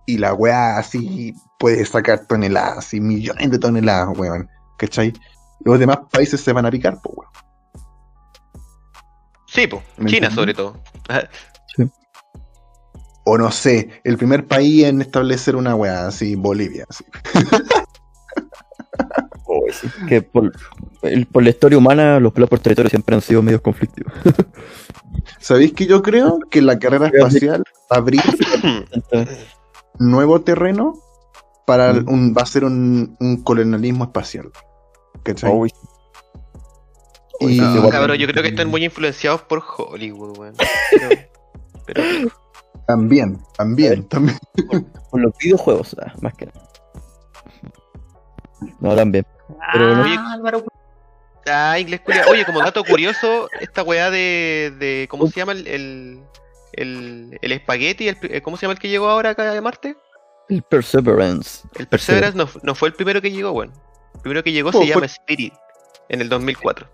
Y 0.07 0.17
la 0.17 0.33
weá 0.33 0.79
así 0.79 1.35
puede 1.59 1.85
sacar 1.85 2.27
toneladas 2.27 2.95
y 2.95 3.01
millones 3.01 3.51
de 3.51 3.59
toneladas, 3.59 4.17
weón. 4.17 4.49
¿Cachai? 4.79 5.13
Los 5.65 5.79
demás 5.79 5.99
países 6.11 6.41
se 6.41 6.53
van 6.53 6.65
a 6.65 6.71
picar, 6.71 6.99
pues, 7.03 7.15
weón. 7.17 7.48
Sí, 9.59 9.67
pues. 9.67 9.83
¿Me 9.97 10.11
China, 10.11 10.31
sobre 10.31 10.55
todo. 10.55 10.77
O 13.25 13.37
no 13.37 13.51
sé, 13.51 13.91
el 14.05 14.17
primer 14.17 14.47
país 14.47 14.85
en 14.85 15.03
establecer 15.03 15.55
una 15.57 15.75
weá 15.75 16.07
así, 16.07 16.35
Bolivia. 16.37 16.87
Así. 16.89 17.05
Oh, 19.51 19.65
sí, 19.73 19.89
Que 20.09 20.21
por, 20.21 20.53
el- 21.03 21.27
por 21.27 21.43
la 21.43 21.49
historia 21.51 21.79
humana, 21.79 22.21
los 22.21 22.33
peleas 22.35 22.51
por 22.51 22.59
territorio 22.59 22.91
siempre 22.91 23.15
han 23.15 23.23
sido 23.23 23.41
medios 23.43 23.63
conflictivos. 23.63 24.13
¿Sabéis 25.41 25.73
que 25.73 25.87
yo 25.87 26.03
creo 26.03 26.39
que 26.51 26.61
la 26.61 26.79
carrera 26.79 27.07
espacial 27.07 27.63
va 27.91 27.97
a 27.97 27.99
abrir 27.99 28.21
nuevo 29.99 30.43
terreno 30.43 30.95
para 31.67 31.95
Mm. 31.95 32.09
un, 32.09 32.35
va 32.37 32.43
a 32.43 32.47
ser 32.47 32.65
un, 32.65 33.17
un 33.21 33.43
colonialismo 33.43 34.05
espacial. 34.05 34.51
¿Cachai? 35.23 35.51
oh, 35.53 35.67
Y- 37.41 37.59
No, 37.61 37.89
cabrón, 37.89 38.17
yo 38.19 38.27
creo 38.27 38.43
que 38.43 38.49
están 38.51 38.69
muy 38.69 38.85
influenciados 38.85 39.43
por 39.43 39.63
Hollywood, 39.77 40.39
weón. 40.39 40.55
Pero, 41.87 42.03
pero 42.03 42.31
También, 42.87 43.39
también, 43.57 44.07
también. 44.09 44.39
por 45.11 45.21
los 45.21 45.33
videojuegos, 45.39 45.97
ah, 46.03 46.13
más 46.21 46.35
que 46.35 46.47
nada. 46.47 46.61
No, 48.81 48.95
también. 48.95 49.27
Pero 49.73 49.97
no- 49.97 50.03
Oye, 50.03 50.17
Álvaro, 50.19 50.65
Ah, 51.51 51.79
inglés. 51.79 52.03
Oye, 52.31 52.45
como 52.45 52.61
dato 52.61 52.85
curioso, 52.85 53.49
esta 53.61 53.83
weá 53.83 54.11
de, 54.11 54.71
de 54.79 55.07
¿cómo 55.11 55.27
se 55.29 55.41
llama 55.41 55.53
el, 55.53 55.67
el, 55.67 56.23
el, 56.75 57.39
el 57.41 57.53
espagueti? 57.53 58.09
El, 58.09 58.19
eh, 58.23 58.43
¿Cómo 58.43 58.59
se 58.59 58.63
llama 58.67 58.75
el 58.75 58.79
que 58.79 58.91
llegó 58.91 59.09
ahora 59.09 59.31
acá 59.31 59.51
de 59.55 59.61
Marte? 59.63 59.97
El 60.51 60.63
Perseverance. 60.63 61.67
El 61.77 61.87
Perseverance 61.87 62.37
no, 62.37 62.47
no 62.63 62.75
fue 62.75 62.89
el 62.89 62.95
primero 62.95 63.23
que 63.23 63.31
llegó, 63.31 63.53
weón. 63.53 63.73
El 64.17 64.21
primero 64.21 64.43
que 64.45 64.53
llegó 64.53 64.69
Oh, 64.69 64.73
se 64.73 64.79
fue- 64.79 64.87
llama 64.89 65.07
Spirit, 65.07 65.55
en 66.11 66.21
el 66.21 66.29
2004. 66.29 66.87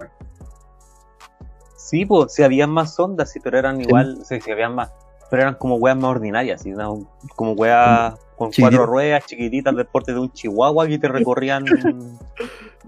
Sí, 1.94 2.04
pues, 2.06 2.34
si 2.34 2.42
habían 2.42 2.70
más 2.70 2.98
ondas, 2.98 3.30
sí, 3.30 3.38
pero 3.38 3.56
eran 3.56 3.80
igual, 3.80 4.18
sí, 4.24 4.40
sí, 4.40 4.50
habían 4.50 4.74
más, 4.74 4.90
pero 5.30 5.42
eran 5.42 5.54
como 5.54 5.76
weas 5.76 5.96
más 5.96 6.10
ordinarias, 6.10 6.62
¿sí? 6.62 6.70
¿no? 6.72 7.06
como 7.36 7.52
weas 7.52 8.14
con 8.36 8.50
cuatro 8.58 8.84
ruedas 8.84 9.24
chiquititas 9.26 9.76
del 9.76 9.86
porte 9.86 10.12
de 10.12 10.18
un 10.18 10.32
chihuahua 10.32 10.88
que 10.88 10.98
te 10.98 11.06
recorrían 11.06 11.64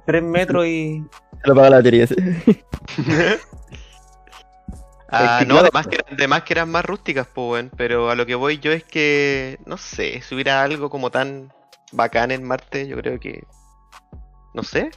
tres 0.06 0.24
metros 0.24 0.66
y... 0.66 1.04
Se 1.40 1.48
lo 1.48 1.54
paga 1.54 1.70
la 1.70 1.76
batería. 1.76 2.08
sí. 2.08 2.16
Ah, 5.08 5.38
Es 5.38 5.46
que 5.46 5.54
no, 5.54 5.60
además 5.60 5.86
que, 5.86 5.94
eran- 5.94 6.14
además 6.14 6.42
que 6.42 6.52
eran 6.54 6.68
más 6.68 6.84
rústicas, 6.84 7.28
pues. 7.32 7.66
Pero 7.76 8.10
a 8.10 8.16
lo 8.16 8.26
que 8.26 8.34
voy 8.34 8.58
yo 8.58 8.72
es 8.72 8.82
que, 8.82 9.60
no 9.64 9.76
sé, 9.76 10.20
si 10.20 10.34
hubiera 10.34 10.64
algo 10.64 10.90
como 10.90 11.12
tan 11.12 11.52
bacán 11.92 12.32
en 12.32 12.42
Marte, 12.42 12.88
yo 12.88 12.96
creo 12.96 13.20
que. 13.20 13.44
No 14.52 14.64
sé. 14.64 14.90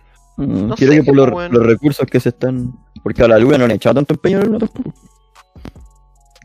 Mm, 0.48 0.68
No 0.68 0.76
Creo 0.76 0.90
sé, 0.92 0.96
que 1.00 1.04
por 1.04 1.16
los, 1.16 1.32
bueno. 1.32 1.58
los 1.60 1.68
recursos 1.68 2.08
que 2.08 2.20
se 2.20 2.30
están. 2.30 2.74
Porque 3.04 3.24
a 3.24 3.28
la 3.28 3.38
luna 3.40 3.58
no 3.58 3.66
han 3.66 3.72
echado 3.72 3.96
tanto 3.96 4.14
empeño 4.14 4.38
a 4.38 4.42
la 4.42 4.46
luna 4.48 4.60
tampoco. 4.60 4.94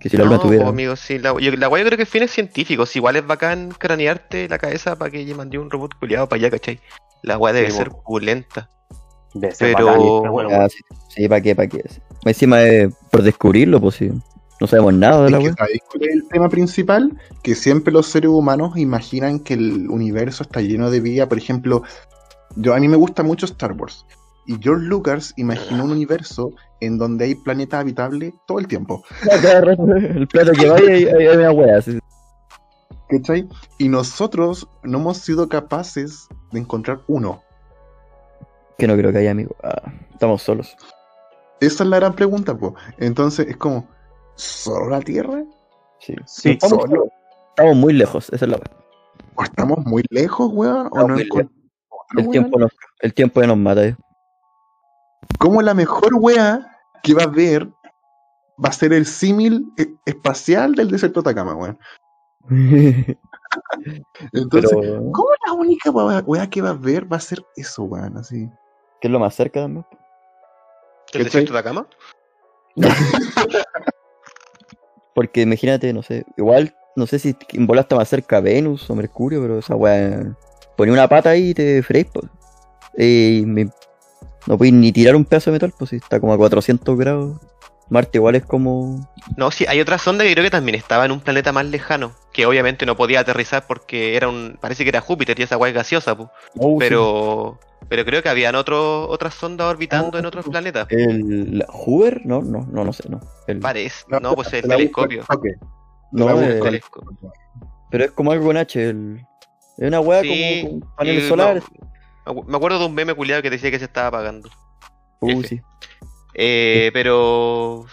Que 0.00 0.08
si 0.10 0.16
la 0.16 0.24
no, 0.24 0.30
luna 0.32 0.42
tuviera. 0.42 0.64
po, 0.64 0.70
amigo, 0.70 0.96
sí, 0.96 1.18
la, 1.18 1.34
yo, 1.40 1.50
la 1.52 1.68
weá 1.68 1.82
yo 1.82 1.86
creo 1.88 1.98
que 1.98 2.06
fines 2.06 2.30
científicos. 2.30 2.94
Igual 2.96 3.16
es 3.16 3.26
bacán 3.26 3.70
cranearte 3.70 4.48
la 4.48 4.58
cabeza 4.58 4.96
para 4.96 5.10
que 5.10 5.34
mandé 5.34 5.58
un 5.58 5.70
robot 5.70 5.94
culiado 5.98 6.28
para 6.28 6.40
allá, 6.40 6.50
¿cachai? 6.50 6.80
La 7.22 7.38
weá 7.38 7.52
debe 7.54 7.70
Sí, 7.70 7.78
ser 7.78 7.90
pulenta. 8.04 8.68
De 9.32 9.50
ser 9.52 9.74
Pero- 9.74 9.86
bacán, 9.86 10.30
bueno, 10.32 10.50
Ah, 10.52 10.68
sí, 10.68 10.78
sí, 11.08 11.28
¿para 11.28 11.40
qué? 11.40 11.56
¿Para 11.56 11.68
qué? 11.68 11.82
Encima 12.24 12.58
de 12.58 12.90
por 13.10 13.22
descubrirlo, 13.22 13.80
pues 13.80 13.96
sí. 13.96 14.10
No 14.60 14.66
sabemos 14.68 14.94
nada 14.94 15.24
de 15.24 15.30
la 15.30 15.38
Es 15.38 15.42
que, 15.42 15.48
wea. 15.48 15.56
¿sabéis 15.58 15.80
cuál 15.90 16.02
es 16.04 16.14
el 16.14 16.28
tema 16.28 16.48
principal? 16.48 17.18
Que 17.42 17.54
siempre 17.54 17.92
los 17.92 18.06
seres 18.06 18.30
humanos 18.30 18.76
imaginan 18.76 19.40
que 19.40 19.54
el 19.54 19.88
universo 19.90 20.42
está 20.44 20.60
lleno 20.60 20.90
de 20.90 21.00
vida. 21.00 21.28
Por 21.28 21.38
ejemplo, 21.38 21.82
yo 22.56 22.74
a 22.74 22.80
mí 22.80 22.88
me 22.88 22.96
gusta 22.96 23.22
mucho 23.22 23.46
Star 23.46 23.72
Wars. 23.72 24.06
Y 24.46 24.58
George 24.60 24.84
Lucas 24.84 25.32
imaginó 25.36 25.84
un 25.84 25.92
universo 25.92 26.52
en 26.80 26.98
donde 26.98 27.24
hay 27.24 27.34
planetas 27.34 27.80
habitables 27.80 28.34
todo 28.46 28.58
el 28.58 28.68
tiempo. 28.68 29.02
El 29.32 30.28
plato 30.28 30.52
que 30.52 30.68
vaya 30.68 30.92
hay, 30.92 31.04
hay, 31.06 31.26
hay 31.26 31.36
una 31.36 31.50
wea. 31.52 31.80
sí. 31.80 31.98
¿Cachai? 33.08 33.48
Y 33.78 33.88
nosotros 33.88 34.68
no 34.82 34.98
hemos 34.98 35.18
sido 35.18 35.48
capaces 35.48 36.28
de 36.52 36.60
encontrar 36.60 37.00
uno. 37.06 37.42
Que 38.78 38.86
no 38.86 38.96
creo 38.96 39.12
que 39.12 39.18
haya, 39.18 39.30
amigo. 39.30 39.54
Ah, 39.62 39.92
estamos 40.12 40.42
solos. 40.42 40.76
Esa 41.60 41.84
es 41.84 41.90
la 41.90 41.96
gran 41.96 42.14
pregunta, 42.14 42.56
pues. 42.56 42.72
Entonces 42.98 43.46
es 43.48 43.56
como, 43.56 43.86
¿solo 44.34 44.90
la 44.90 45.00
Tierra? 45.00 45.44
Sí. 46.00 46.14
Sí, 46.26 46.50
estamos, 46.52 46.82
solo. 46.82 47.06
Estamos 47.50 47.76
muy 47.76 47.92
lejos, 47.92 48.30
esa 48.32 48.44
es 48.44 48.50
la. 48.50 48.60
¿O 49.36 49.42
estamos 49.42 49.78
muy 49.84 50.02
lejos, 50.10 50.50
weón? 50.52 50.88
¿O 50.90 51.08
no 51.08 51.14
otro, 51.14 51.48
El 52.16 52.28
tiempo, 52.30 52.58
nos, 52.58 52.70
el 53.00 53.14
tiempo 53.14 53.40
ya 53.40 53.46
nos 53.46 53.56
mata. 53.56 53.84
eh. 53.86 53.96
como 55.38 55.62
la 55.62 55.74
mejor 55.74 56.14
wea 56.14 56.78
que 57.02 57.14
va 57.14 57.22
a 57.22 57.26
haber 57.26 57.68
va 58.62 58.68
a 58.68 58.72
ser 58.72 58.92
el 58.92 59.06
símil 59.06 59.66
eh, 59.76 59.94
espacial 60.04 60.74
del 60.74 60.90
desierto 60.90 61.22
de 61.22 61.30
Atacama, 61.30 61.54
weón. 61.54 61.78
Entonces, 64.32 64.70
Pero, 64.80 65.10
¿cómo 65.12 65.28
la 65.46 65.52
única 65.52 65.90
wea, 65.90 66.48
que 66.48 66.62
va 66.62 66.68
a 66.70 66.72
haber 66.72 67.10
va 67.10 67.16
a 67.16 67.20
ser 67.20 67.44
eso, 67.56 67.84
weón? 67.84 68.16
Así. 68.16 68.48
¿qué 69.00 69.08
es 69.08 69.12
lo 69.12 69.18
más 69.18 69.34
cerca 69.34 69.60
también? 69.60 69.84
¿El 71.12 71.24
desierto 71.24 71.52
de 71.52 71.58
Atacama? 71.58 71.86
Porque 75.14 75.42
imagínate, 75.42 75.92
no 75.92 76.02
sé, 76.02 76.24
igual, 76.36 76.74
no 76.96 77.06
sé 77.06 77.18
si 77.18 77.36
en 77.50 77.66
bola 77.66 77.82
está 77.82 77.96
más 77.96 78.08
cerca 78.08 78.40
Venus 78.40 78.88
o 78.90 78.94
Mercurio, 78.94 79.40
pero 79.40 79.58
esa 79.58 79.76
weá. 79.76 80.36
Ponía 80.76 80.92
una 80.92 81.08
pata 81.08 81.30
ahí 81.30 81.50
y 81.50 81.54
te 81.54 81.82
freís, 81.82 82.06
pues. 82.12 82.26
Y 82.96 83.42
me- 83.46 83.68
no 84.46 84.58
podéis 84.58 84.74
ni 84.74 84.92
tirar 84.92 85.16
un 85.16 85.24
pedazo 85.24 85.50
de 85.50 85.54
metal, 85.56 85.72
pues 85.78 85.90
si 85.90 85.96
está 85.96 86.20
como 86.20 86.32
a 86.32 86.36
400 86.36 86.96
grados. 86.98 87.40
Marte 87.90 88.16
igual 88.18 88.34
es 88.34 88.44
como. 88.46 89.10
No, 89.36 89.50
sí, 89.50 89.66
hay 89.68 89.78
otra 89.80 89.98
sonda 89.98 90.24
que 90.24 90.32
creo 90.32 90.42
que 90.44 90.50
también 90.50 90.74
estaba 90.74 91.04
en 91.04 91.12
un 91.12 91.20
planeta 91.20 91.52
más 91.52 91.66
lejano, 91.66 92.12
que 92.32 92.46
obviamente 92.46 92.86
no 92.86 92.96
podía 92.96 93.20
aterrizar 93.20 93.66
porque 93.66 94.16
era 94.16 94.28
un, 94.28 94.56
parece 94.60 94.84
que 94.84 94.88
era 94.88 95.00
Júpiter 95.02 95.38
y 95.38 95.42
esa 95.42 95.56
es 95.56 95.74
gaseosa, 95.74 96.16
pu. 96.16 96.26
Oh, 96.58 96.78
pero, 96.78 97.58
pero 97.88 98.04
creo 98.06 98.22
que 98.22 98.30
habían 98.30 98.54
otro, 98.54 99.06
otras 99.08 99.34
sondas 99.34 99.66
orbitando 99.66 100.18
en 100.18 100.24
otros 100.24 100.46
planetas. 100.48 100.86
El 100.90 101.62
Hoover, 101.68 102.22
no, 102.24 102.40
no, 102.40 102.66
no, 102.70 102.84
no 102.84 102.92
sé, 102.94 103.06
no. 103.10 103.20
El- 103.46 103.60
Parece, 103.60 104.04
no, 104.08 104.34
pues 104.34 104.50
el 104.54 104.62
telescopio. 104.62 105.22
ok. 105.28 105.46
no, 106.12 106.30
el- 106.40 106.52
el- 106.52 106.60
telescopio. 106.62 107.32
pero 107.90 108.04
es 108.04 108.10
como 108.12 108.32
algo 108.32 108.46
con 108.46 108.56
H, 108.56 108.82
el, 108.88 109.26
es 109.78 109.88
una 109.88 110.00
weá 110.00 110.22
Sí, 110.22 110.60
como 110.62 110.80
con 110.80 110.94
paneles 110.96 111.24
y 111.24 111.28
solares. 111.28 111.64
no, 112.26 112.34
me 112.46 112.56
acuerdo 112.56 112.78
de 112.78 112.86
un 112.86 112.94
meme 112.94 113.14
culiado 113.14 113.42
que 113.42 113.50
decía 113.50 113.70
que 113.70 113.78
se 113.78 113.84
estaba 113.86 114.08
apagando. 114.08 114.48
Uh, 115.20 115.42
sí. 115.42 115.60
Eh, 116.34 116.90
pero. 116.92 117.86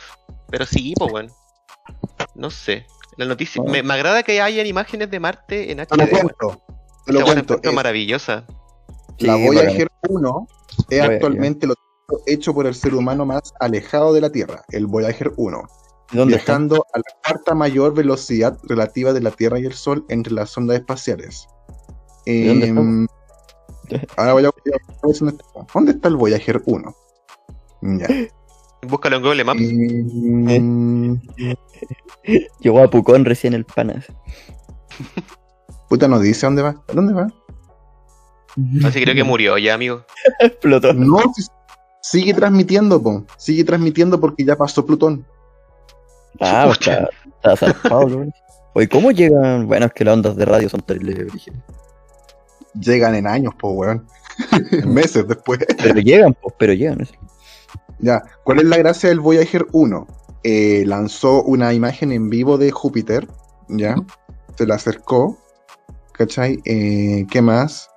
Pero 0.50 0.66
sí, 0.66 0.94
pues 0.98 1.12
bueno. 1.12 1.34
No 2.36 2.50
sé. 2.50 2.86
La 3.18 3.26
noticia. 3.26 3.62
Ah. 3.66 3.70
Me, 3.72 3.84
me 3.84 3.94
agrada 3.94 4.24
que 4.24 4.42
hayan 4.42 4.66
imágenes 4.66 5.10
de 5.12 5.20
Marte 5.20 5.72
en 5.72 5.86
Te 5.86 5.98
lo 5.98 6.04
HD. 6.04 6.10
cuento. 6.10 6.62
Te 7.06 7.14
lo 7.14 7.20
weá 7.20 7.28
la 7.28 7.34
cuento. 7.34 7.54
encuentro 7.54 7.72
eh, 7.72 7.76
maravillosa. 7.76 8.46
la 9.20 9.36
Sí, 9.36 9.46
Voyager 9.46 9.88
1 10.10 10.48
es 10.90 11.02
actualmente 11.02 11.68
lo 11.68 11.76
hecho 12.26 12.54
por 12.54 12.66
el 12.68 12.76
ser 12.76 12.94
humano 12.96 13.26
más 13.26 13.54
alejado 13.60 14.14
de 14.14 14.22
la 14.22 14.30
Tierra, 14.30 14.64
el 14.70 14.86
Voyager 14.88 15.32
1. 15.38 15.62
¿Dónde 16.12 16.36
está? 16.36 16.52
viajando 16.54 16.86
a 16.94 16.98
la 16.98 17.04
cuarta 17.26 17.56
mayor 17.56 17.94
velocidad 17.94 18.58
relativa 18.64 19.14
de 19.14 19.22
la 19.22 19.32
Tierra 19.32 19.60
y 19.60 19.66
el 19.66 19.74
Sol 19.74 20.06
entre 20.10 20.34
las 20.34 20.58
ondas 20.58 20.78
espaciales. 20.78 21.48
¿Y 22.26 22.46
dónde 22.48 22.68
está? 22.68 22.82
Em, 22.82 23.08
ahora 24.18 24.34
voy 24.34 24.46
a, 24.46 24.52
dónde 25.02 25.32
está. 25.32 25.44
¿Dónde 25.74 25.92
está 25.94 26.08
el 26.10 26.16
Voyager 26.18 26.62
1? 26.66 26.96
Ya. 27.82 28.08
Búscalo 28.88 29.18
en 29.18 29.22
Google 29.24 29.44
Maps. 29.44 29.62
Em, 29.62 31.20
Llegó 32.60 32.84
a 32.84 32.90
Pucón 32.90 33.26
recién 33.26 33.54
el 33.54 33.66
panas. 33.66 34.06
puta, 35.90 36.08
no 36.08 36.20
dice 36.20 36.46
dónde 36.46 36.62
va. 36.62 36.76
¿Dónde 36.94 37.14
va? 37.14 37.28
Así 38.86 39.00
que 39.00 39.04
creo 39.04 39.16
que 39.16 39.24
murió 39.24 39.58
ya, 39.58 39.74
amigo. 39.76 40.04
Explotó. 40.40 40.94
No, 40.94 41.20
si- 41.36 41.48
sigue 42.02 42.34
transmitiendo, 42.34 43.02
po. 43.02 43.26
Sigue 43.38 43.64
transmitiendo 43.64 44.20
porque 44.20 44.44
ya 44.44 44.56
pasó 44.58 44.86
Plutón. 44.86 45.26
Ah, 46.40 46.64
pues 46.68 46.80
está, 46.80 47.10
está 47.26 47.58
zarpado. 47.58 48.26
Oye, 48.74 48.88
¿cómo 48.88 49.12
llegan? 49.12 49.68
Bueno, 49.68 49.88
es 49.88 49.94
que 49.94 50.06
las 50.06 50.14
ondas 50.14 50.36
de 50.36 50.46
radio 50.46 50.70
son 50.70 50.82
terribles. 50.82 51.28
Llegan 52.80 53.16
en 53.16 53.28
años, 53.28 53.54
po, 53.56 53.72
weón. 53.72 54.08
Meses 54.86 55.28
después. 55.28 55.60
Pero 55.78 56.00
llegan, 56.00 56.34
pues, 56.42 56.56
pero 56.58 56.74
llegan. 56.74 57.08
Ya, 58.00 58.24
¿cuál 58.44 58.60
es 58.60 58.66
la 58.66 58.78
gracia 58.78 59.10
del 59.10 59.20
Voyager 59.20 59.68
1? 59.74 60.08
Eh, 60.44 60.84
lanzó 60.88 61.44
una 61.44 61.74
imagen 61.74 62.12
en 62.12 62.30
vivo 62.30 62.58
de 62.58 62.72
Júpiter, 62.72 63.28
¿ya? 63.68 63.96
Se 64.58 64.66
la 64.66 64.76
acercó, 64.76 65.38
¿cachai? 66.14 66.60
Eh, 66.66 67.28
¿Qué 67.30 67.42
más? 67.42 67.90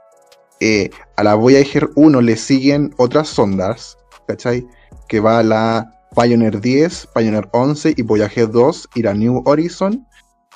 Eh, 0.61 0.91
a 1.17 1.23
la 1.23 1.35
Voyager 1.35 1.89
1 1.95 2.21
le 2.21 2.37
siguen 2.37 2.95
otras 2.99 3.29
sondas, 3.29 3.97
¿cachai? 4.27 4.67
Que 5.09 5.21
va 5.21 5.43
la 5.43 5.91
Pioneer 6.15 6.61
10, 6.61 7.09
Pioneer 7.15 7.49
11 7.53 7.95
y 7.97 8.03
Voyager 8.03 8.51
2 8.51 8.89
ir 8.95 9.09
a 9.09 9.15
New 9.15 9.43
Horizon. 9.47 10.07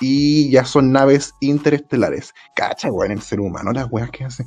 Y 0.01 0.49
ya 0.49 0.63
son 0.63 0.93
naves 0.93 1.33
interestelares. 1.41 2.33
Cacha, 2.55 2.89
weón, 2.89 3.11
el 3.11 3.21
ser 3.21 3.41
humano, 3.41 3.73
las 3.73 3.87
weas 3.91 4.09
que 4.11 4.23
hace. 4.23 4.45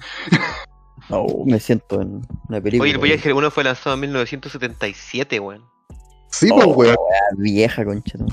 No, 1.10 1.26
me 1.44 1.60
siento 1.60 2.00
en 2.00 2.26
una 2.48 2.60
película. 2.60 2.84
Oye, 2.84 2.92
el 2.92 2.98
Voyager 2.98 3.34
1 3.34 3.50
fue 3.50 3.64
lanzado 3.64 3.94
en 3.94 4.00
1977, 4.00 5.40
weón. 5.40 5.62
Sí, 6.30 6.48
Oh, 6.50 6.56
pues, 6.74 6.88
weón. 6.90 6.96
wea 7.10 7.20
vieja, 7.36 7.84
concha. 7.84 8.16
¿no? 8.18 8.26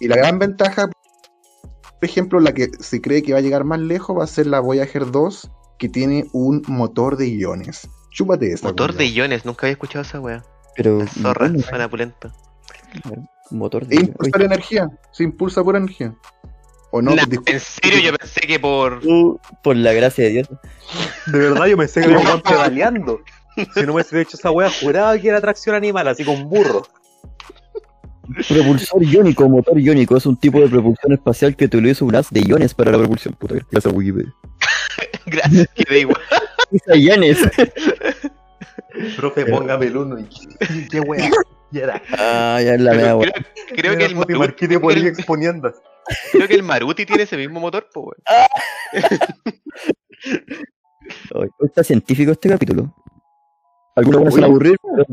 Y 0.00 0.08
la 0.08 0.16
gran 0.16 0.38
ventaja, 0.40 0.88
por 0.88 2.04
ejemplo, 2.04 2.40
la 2.40 2.52
que 2.52 2.68
se 2.80 3.00
cree 3.00 3.22
que 3.22 3.32
va 3.32 3.38
a 3.38 3.42
llegar 3.42 3.62
más 3.64 3.78
lejos 3.78 4.18
va 4.18 4.24
a 4.24 4.26
ser 4.26 4.46
la 4.48 4.58
Voyager 4.60 5.10
2, 5.12 5.50
que 5.78 5.88
tiene 5.88 6.26
un 6.32 6.62
motor 6.66 7.16
de 7.16 7.28
iones. 7.28 7.88
Chúpate 8.10 8.52
esa. 8.52 8.66
Motor 8.66 8.92
de 8.92 9.04
culiao. 9.04 9.26
iones, 9.26 9.44
nunca 9.44 9.66
había 9.66 9.72
escuchado 9.74 10.02
esa 10.02 10.18
weá. 10.18 10.42
Pero. 10.76 10.98
La 11.00 11.06
zorra, 11.06 11.48
bueno, 11.48 11.62
suena 11.62 11.88
pulenta. 11.88 12.32
motor 13.50 13.86
de. 13.86 13.96
Impulsar 13.96 14.42
energía. 14.42 14.88
Se 15.12 15.22
impulsa 15.24 15.62
por 15.64 15.76
energía. 15.76 16.14
O 16.92 17.02
no, 17.02 17.14
Nah, 17.14 17.24
disculpa. 17.24 17.50
en 17.52 17.60
serio, 17.60 17.98
yo 18.00 18.16
pensé 18.16 18.40
que 18.42 18.58
por. 18.60 19.00
Uh, 19.06 19.38
por 19.62 19.76
la 19.76 19.92
gracia 19.92 20.24
de 20.24 20.30
Dios. 20.30 20.48
De 21.26 21.38
verdad, 21.38 21.66
yo 21.66 21.76
pensé 21.76 22.00
que 22.02 22.08
lo 22.08 22.18
estaban 22.18 22.42
pedaleando. 22.42 23.20
Si 23.74 23.80
no 23.80 23.86
me 23.86 23.92
hubiese 23.94 24.20
hecho 24.20 24.36
esa 24.36 24.50
wea, 24.50 24.70
juraba 24.70 25.18
que 25.18 25.28
era 25.28 25.40
tracción 25.40 25.74
animal, 25.74 26.06
así 26.08 26.24
con 26.24 26.48
burro. 26.48 26.82
Propulsor 28.48 29.02
iónico, 29.04 29.48
motor 29.48 29.78
iónico, 29.80 30.16
es 30.16 30.26
un 30.26 30.36
tipo 30.36 30.58
de 30.60 30.68
propulsión 30.68 31.12
espacial 31.12 31.54
que 31.56 31.66
utiliza 31.66 32.04
un 32.04 32.14
haz 32.16 32.28
de 32.30 32.40
iones 32.40 32.74
para 32.74 32.90
la 32.90 32.98
propulsión. 32.98 33.34
Puta, 33.34 33.54
gracias 33.70 33.86
a 33.86 33.96
Wikipedia. 33.96 34.32
Gracias, 35.26 35.68
que 35.74 35.84
da 35.88 35.96
igual. 35.98 36.20
Usa 36.70 36.96
iones. 36.96 37.38
Profe, 39.16 39.46
póngame 39.46 39.86
el 39.86 39.96
uno 39.96 40.18
y 40.18 40.88
qué 40.88 41.00
wea. 41.00 41.30
Y 41.72 41.78
era. 41.78 42.00
Ah, 42.18 42.60
ya 42.62 42.74
es 42.74 42.80
la 42.80 42.94
mea, 42.94 43.18
Pero 43.18 43.32
creo, 43.32 43.44
creo 43.76 43.98
que 43.98 44.04
el 44.04 44.12
y 44.12 44.14
Maruti, 44.14 44.66
creo, 44.66 44.90
exponiendo. 45.08 45.74
creo 46.32 46.48
que 46.48 46.54
el 46.54 46.62
Maruti 46.62 47.06
tiene 47.06 47.24
ese 47.24 47.36
mismo 47.36 47.60
motor, 47.60 47.88
pues, 47.92 48.06
weón. 51.32 51.50
Está 51.60 51.84
científico 51.84 52.32
este 52.32 52.48
capítulo. 52.48 52.94
Algunos 53.96 54.34
van 54.34 54.44
a 54.44 54.46
aburrir, 54.46 54.76
pero 54.82 55.04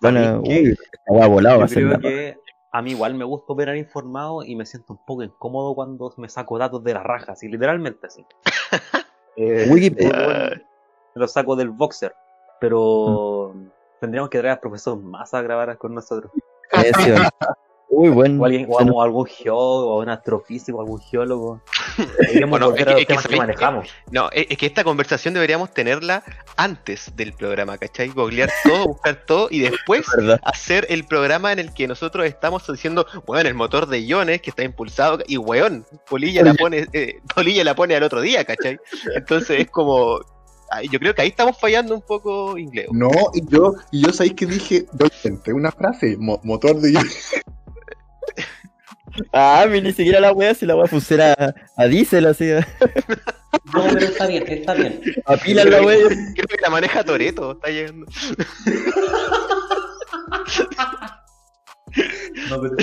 van 0.00 0.16
a. 0.16 0.40
Uy, 0.40 0.76
va 1.10 1.98
que 1.98 2.36
a 2.72 2.82
mí 2.82 2.92
igual 2.92 3.14
me 3.14 3.24
gusta 3.24 3.52
operar 3.52 3.76
informado 3.76 4.44
y 4.44 4.54
me 4.54 4.64
siento 4.64 4.92
un 4.92 5.04
poco 5.04 5.22
incómodo 5.22 5.74
cuando 5.74 6.12
me 6.16 6.28
saco 6.28 6.58
datos 6.58 6.82
de 6.84 6.94
la 6.94 7.02
raja, 7.02 7.32
así 7.32 7.48
literalmente 7.48 8.06
así. 8.06 8.24
Eh, 9.36 9.66
Wikipedia. 9.70 10.62
me 11.14 11.20
lo 11.20 11.28
saco 11.28 11.56
del 11.56 11.70
boxer, 11.70 12.14
pero 12.60 13.54
tendríamos 14.00 14.30
que 14.30 14.38
traer 14.38 14.52
al 14.54 14.60
profesor 14.60 14.98
más 14.98 15.34
a 15.34 15.42
grabar 15.42 15.76
con 15.78 15.94
nosotros. 15.94 16.30
Eso. 16.72 16.98
Uy, 17.92 18.08
bueno. 18.08 18.40
O, 18.40 18.44
alguien, 18.44 18.66
o 18.70 18.84
nos- 18.84 19.02
algún- 19.04 19.26
geólogo, 19.26 19.96
o 19.96 20.00
un 20.00 20.08
astrofísico, 20.08 20.80
algún 20.80 21.00
geólogo. 21.00 21.60
Bueno, 22.48 22.68
es 22.70 22.74
que- 22.76 22.84
los 22.84 22.94
es 22.94 22.98
que 23.00 23.06
temas 23.06 23.06
que 23.06 23.14
sabéis 23.14 23.28
que- 23.28 23.36
manejamos. 23.36 23.88
No, 24.12 24.30
es, 24.32 24.46
es 24.48 24.56
que 24.58 24.66
esta 24.66 24.84
conversación 24.84 25.34
deberíamos 25.34 25.72
tenerla 25.74 26.22
antes 26.56 27.14
del 27.16 27.32
programa, 27.32 27.76
¿cachai? 27.78 28.08
Googlear 28.10 28.48
todo, 28.62 28.86
buscar 28.86 29.16
todo 29.26 29.48
y 29.50 29.58
después 29.58 30.06
hacer 30.44 30.86
el 30.88 31.04
programa 31.04 31.52
en 31.52 31.58
el 31.58 31.74
que 31.74 31.88
nosotros 31.88 32.24
estamos 32.26 32.64
diciendo, 32.70 33.04
weón, 33.26 33.46
el 33.46 33.54
motor 33.54 33.86
de 33.88 33.98
iones 34.00 34.40
que 34.40 34.50
está 34.50 34.62
impulsado 34.62 35.18
y 35.26 35.36
weón, 35.36 35.84
Polilla 36.08 36.42
la 36.44 36.54
pone, 36.54 36.86
eh, 36.92 37.20
Polilla 37.34 37.64
la 37.64 37.74
pone 37.74 37.96
al 37.96 38.04
otro 38.04 38.20
día, 38.20 38.44
¿cachai? 38.44 38.78
Entonces 39.16 39.60
es 39.60 39.70
como, 39.70 40.20
yo 40.90 40.98
creo 40.98 41.14
que 41.14 41.22
ahí 41.22 41.28
estamos 41.28 41.58
fallando 41.58 41.94
un 41.94 42.02
poco 42.02 42.56
inglés. 42.58 42.86
No, 42.92 43.10
y 43.34 43.44
yo, 43.48 43.74
y 43.90 44.04
yo 44.04 44.12
sabéis 44.12 44.34
que 44.34 44.46
dije, 44.46 44.86
yo 44.98 45.06
inventé 45.24 45.52
una 45.52 45.70
frase, 45.72 46.16
mo- 46.18 46.40
motor 46.44 46.76
de 46.80 46.92
Ah, 49.32 49.66
mi, 49.68 49.80
ni 49.80 49.92
siquiera 49.92 50.20
la 50.20 50.32
wea, 50.32 50.54
si 50.54 50.64
la 50.64 50.76
wea 50.76 50.86
funciona 50.86 51.32
a, 51.32 51.54
a 51.76 51.84
diésel, 51.86 52.26
así, 52.26 52.44
No, 53.74 53.82
pero 53.92 53.98
está 54.06 54.26
bien, 54.28 54.44
está 54.46 54.72
bien. 54.74 55.00
a 55.26 55.36
pila 55.36 55.64
la 55.64 55.82
wea. 55.82 55.98
Creo 56.08 56.46
que 56.46 56.56
la 56.62 56.70
maneja 56.70 57.02
Toreto, 57.02 57.52
está 57.52 57.68
llegando. 57.70 58.06
No, 62.48 62.60
pero- 62.60 62.76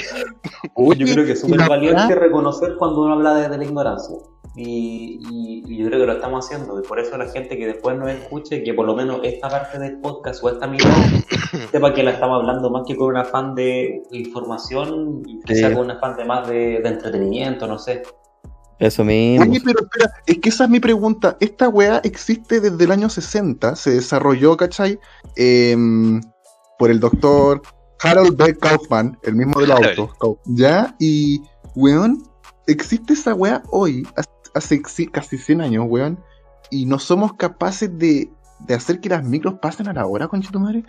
Oye, 0.75 1.05
Yo 1.05 1.13
creo 1.13 1.25
que 1.25 1.31
es 1.31 1.39
súper 1.41 1.67
valiente 1.67 2.13
reconocer 2.15 2.75
cuando 2.77 3.01
uno 3.03 3.13
habla 3.13 3.35
desde 3.35 3.57
la 3.57 3.63
ignorancia. 3.63 4.15
Y, 4.57 5.19
y- 5.29 5.63
y 5.67 5.77
yo 5.77 5.87
creo 5.87 5.99
que 5.99 6.05
lo 6.07 6.13
estamos 6.13 6.45
haciendo. 6.45 6.79
Y 6.79 6.87
por 6.87 6.99
eso 6.99 7.15
la 7.17 7.27
gente 7.29 7.57
que 7.57 7.67
después 7.67 7.97
nos 7.97 8.09
escuche, 8.09 8.63
que 8.63 8.73
por 8.73 8.85
lo 8.85 8.95
menos 8.95 9.19
esta 9.23 9.47
parte 9.49 9.77
del 9.79 9.99
podcast 9.99 10.43
o 10.43 10.49
esta 10.49 10.65
mitad, 10.67 10.89
sepa 11.71 11.93
que 11.93 12.01
la 12.03 12.11
estamos 12.11 12.39
hablando 12.41 12.69
más 12.71 12.83
que 12.87 12.95
con 12.95 13.09
un 13.09 13.17
afán 13.17 13.53
de 13.55 14.01
información, 14.11 15.21
y 15.25 15.39
que 15.41 15.53
Sí. 15.55 15.59
sea 15.61 15.73
con 15.73 15.85
un 15.85 15.91
afán 15.91 16.17
de 16.17 16.25
más 16.25 16.47
de, 16.47 16.79
de 16.81 16.89
entretenimiento, 16.89 17.67
no 17.67 17.77
sé. 17.77 18.01
Eso 18.79 19.03
mismo. 19.03 19.43
Oye, 19.49 19.59
pero 19.63 19.79
espera, 19.81 20.11
es 20.25 20.37
que 20.39 20.49
esa 20.49 20.63
es 20.65 20.69
mi 20.69 20.79
pregunta. 20.79 21.35
Esta 21.39 21.67
weá 21.67 21.99
existe 22.03 22.59
desde 22.59 22.83
el 22.83 22.91
año 22.91 23.09
60, 23.09 23.75
se 23.75 23.91
desarrolló, 23.91 24.55
¿cachai? 24.55 24.99
Em, 25.35 26.21
por 26.77 26.91
el 26.91 26.99
doctor 26.99 27.61
Harold 28.03 28.37
B. 28.37 28.55
Kaufman, 28.55 29.17
el 29.23 29.35
mismo 29.35 29.59
del 29.59 29.71
auto. 29.71 30.39
¿Ya? 30.45 30.95
Y, 30.99 31.41
weón, 31.75 32.21
existe 32.67 33.13
esa 33.13 33.33
weá 33.33 33.63
hoy, 33.71 34.07
hace, 34.15 34.29
hace 34.57 34.81
casi 35.11 35.37
100 35.37 35.61
años, 35.61 35.85
weón, 35.87 36.19
y 36.69 36.85
no 36.85 36.99
somos 36.99 37.33
capaces 37.33 37.97
de, 37.97 38.29
de 38.59 38.73
hacer 38.73 38.99
que 38.99 39.09
las 39.09 39.23
micros 39.23 39.55
pasen 39.61 39.87
a 39.87 39.93
la 39.93 40.05
hora, 40.05 40.27
conchetumare. 40.27 40.83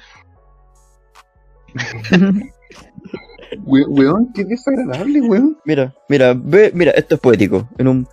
We- 3.64 3.86
weón, 3.86 4.32
qué 4.32 4.44
desagradable, 4.44 5.20
weón. 5.22 5.58
Mira, 5.64 5.94
mira, 6.08 6.34
ve, 6.36 6.70
mira, 6.74 6.92
esto 6.92 7.14
es 7.14 7.20
poético. 7.20 7.68
En 7.78 7.88
un, 7.88 8.08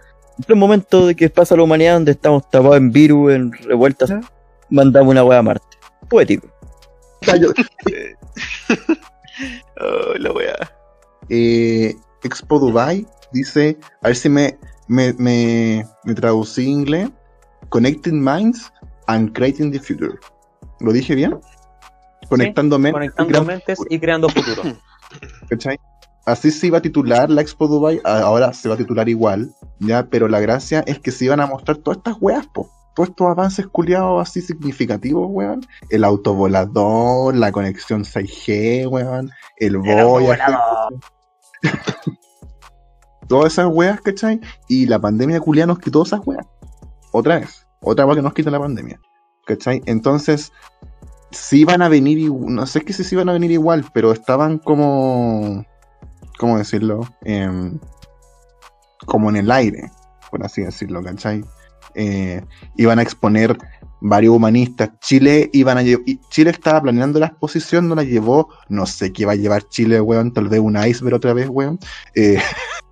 en 0.48 0.54
un 0.54 0.60
momento 0.60 1.08
de 1.08 1.16
que 1.16 1.30
pasa 1.30 1.56
la 1.56 1.64
humanidad 1.64 1.96
donde 1.96 2.12
estamos 2.12 2.50
tapados 2.50 2.78
en 2.78 2.92
virus, 2.92 3.34
en 3.34 3.52
revueltas, 3.52 4.14
mandamos 4.70 5.12
una 5.12 5.24
wea 5.24 5.40
a 5.40 5.44
Marte. 5.44 5.78
Poético. 6.10 6.48
Oh, 9.82 10.14
la 10.18 10.32
weá. 10.32 10.56
eh, 11.28 11.94
Expo 12.24 12.58
Dubai 12.58 13.06
dice, 13.34 13.78
a 14.02 14.08
ver 14.08 14.16
si 14.16 14.30
me, 14.30 14.58
me, 14.88 15.14
me, 15.14 15.86
me 16.04 16.14
traducí 16.14 16.64
en 16.64 16.70
inglés, 16.70 17.10
Connecting 17.70 18.24
Minds 18.24 18.72
and 19.08 19.34
Creating 19.34 19.72
the 19.72 19.80
Future. 19.80 20.16
¿Lo 20.80 20.92
dije 20.92 21.16
bien? 21.16 21.40
Conectando 22.30 22.80
mentes 22.80 22.96
y 22.96 23.00
Conectando 23.00 23.30
creando 23.30 23.48
mentes 23.48 23.80
y 23.90 24.00
creando 24.00 24.30
futuro. 24.30 24.64
¿cachai? 25.50 25.80
Así 26.26 26.50
se 26.50 26.68
iba 26.68 26.80
a 26.80 26.82
titular 26.82 27.30
la 27.30 27.42
Expo 27.42 27.68
Dubai, 27.68 28.02
ahora 28.04 28.52
se 28.52 28.68
va 28.68 28.74
a 28.74 28.78
titular 28.78 29.08
igual, 29.08 29.54
ya, 29.80 30.08
pero 30.08 30.28
la 30.28 30.40
gracia 30.40 30.84
es 30.88 31.00
que 31.00 31.12
se 31.12 31.26
iban 31.26 31.40
a 31.40 31.46
mostrar 31.46 31.78
todas 31.78 31.98
estas 31.98 32.16
weas, 32.20 32.48
po. 32.48 32.70
Todos 32.96 33.10
estos 33.10 33.28
avances 33.28 33.68
culiados 33.68 34.28
así 34.28 34.42
significativos, 34.42 35.28
weón. 35.30 35.68
El 35.90 36.04
autovolador, 36.04 37.36
la 37.36 37.52
conexión 37.52 38.06
6G, 38.06 38.88
weón. 38.88 39.30
El 39.58 39.78
Voyager. 39.78 40.56
Todas 43.28 43.54
esas 43.54 43.68
weas, 43.68 44.00
¿cachai? 44.02 44.40
Y 44.68 44.86
la 44.86 45.00
pandemia 45.00 45.40
culia 45.40 45.66
nos 45.66 45.80
quitó 45.80 46.04
esas 46.04 46.22
weas. 46.26 46.46
Otra 47.12 47.40
vez. 47.40 47.66
Otra 47.82 48.06
wea 48.06 48.16
que 48.16 48.22
nos 48.22 48.34
quita 48.34 48.52
la 48.52 48.60
pandemia. 48.60 49.00
¿Cachai? 49.46 49.82
Entonces, 49.86 50.52
sí 51.32 51.62
iban 51.62 51.82
a 51.82 51.90
venir, 51.90 52.32
no 52.32 52.66
sé 52.66 52.82
que 52.82 52.94
si 52.94 53.04
sí 53.04 53.16
iban 53.16 53.30
a 53.30 53.34
venir 53.34 53.52
igual, 53.52 53.86
pero 53.94 54.12
estaban 54.12 54.58
como, 54.58 55.66
¿cómo 56.40 56.58
decirlo? 56.58 57.08
Em, 57.22 57.80
como 59.06 59.30
en 59.30 59.36
el 59.36 59.52
aire, 59.52 59.92
por 60.32 60.44
así 60.44 60.62
decirlo, 60.64 61.04
¿cachai? 61.04 61.44
Eh, 61.94 62.44
iban 62.76 63.00
a 63.00 63.04
exponer 63.04 63.58
varios 64.02 64.36
humanistas. 64.36 64.92
Chile 65.00 65.50
iban 65.54 65.78
a 65.78 65.84
Chile 66.30 66.50
estaba 66.50 66.82
planeando 66.82 67.20
la 67.20 67.28
exposición, 67.28 67.88
no 67.88 67.96
la 67.96 68.04
llevó, 68.04 68.50
no 68.70 68.86
sé 68.86 69.14
qué 69.14 69.26
va 69.26 69.34
a 69.34 69.36
llevar 69.36 69.64
Chile, 69.70 70.02
weón, 70.02 70.34
tal 70.34 70.48
vez 70.48 70.60
un 70.60 70.78
iceberg 70.78 71.16
otra 71.16 71.34
vez, 71.34 71.50
weón. 71.50 71.80
Eh, 72.16 72.40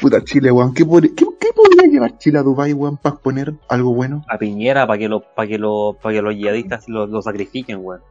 puta 0.00 0.22
Chile, 0.24 0.50
weón, 0.50 0.72
¿qué, 0.74 0.84
pod- 0.84 1.14
qué- 1.14 1.26
qué 1.40 1.48
podría 1.54 1.90
llevar 1.90 2.18
Chile 2.18 2.38
a 2.38 2.42
Dubai, 2.42 2.72
weón, 2.72 2.96
para 2.96 3.14
exponer 3.14 3.54
algo 3.68 3.94
bueno? 3.94 4.24
A 4.28 4.38
Piñera 4.38 4.86
para 4.86 4.98
que, 4.98 5.08
lo, 5.08 5.20
para 5.20 5.48
que, 5.48 5.58
lo, 5.58 5.96
para 6.00 6.14
que 6.14 6.22
los 6.22 6.34
yihadistas 6.34 6.88
lo, 6.88 7.06
lo 7.06 7.22
sacrifiquen, 7.22 7.78
weón. 7.84 8.02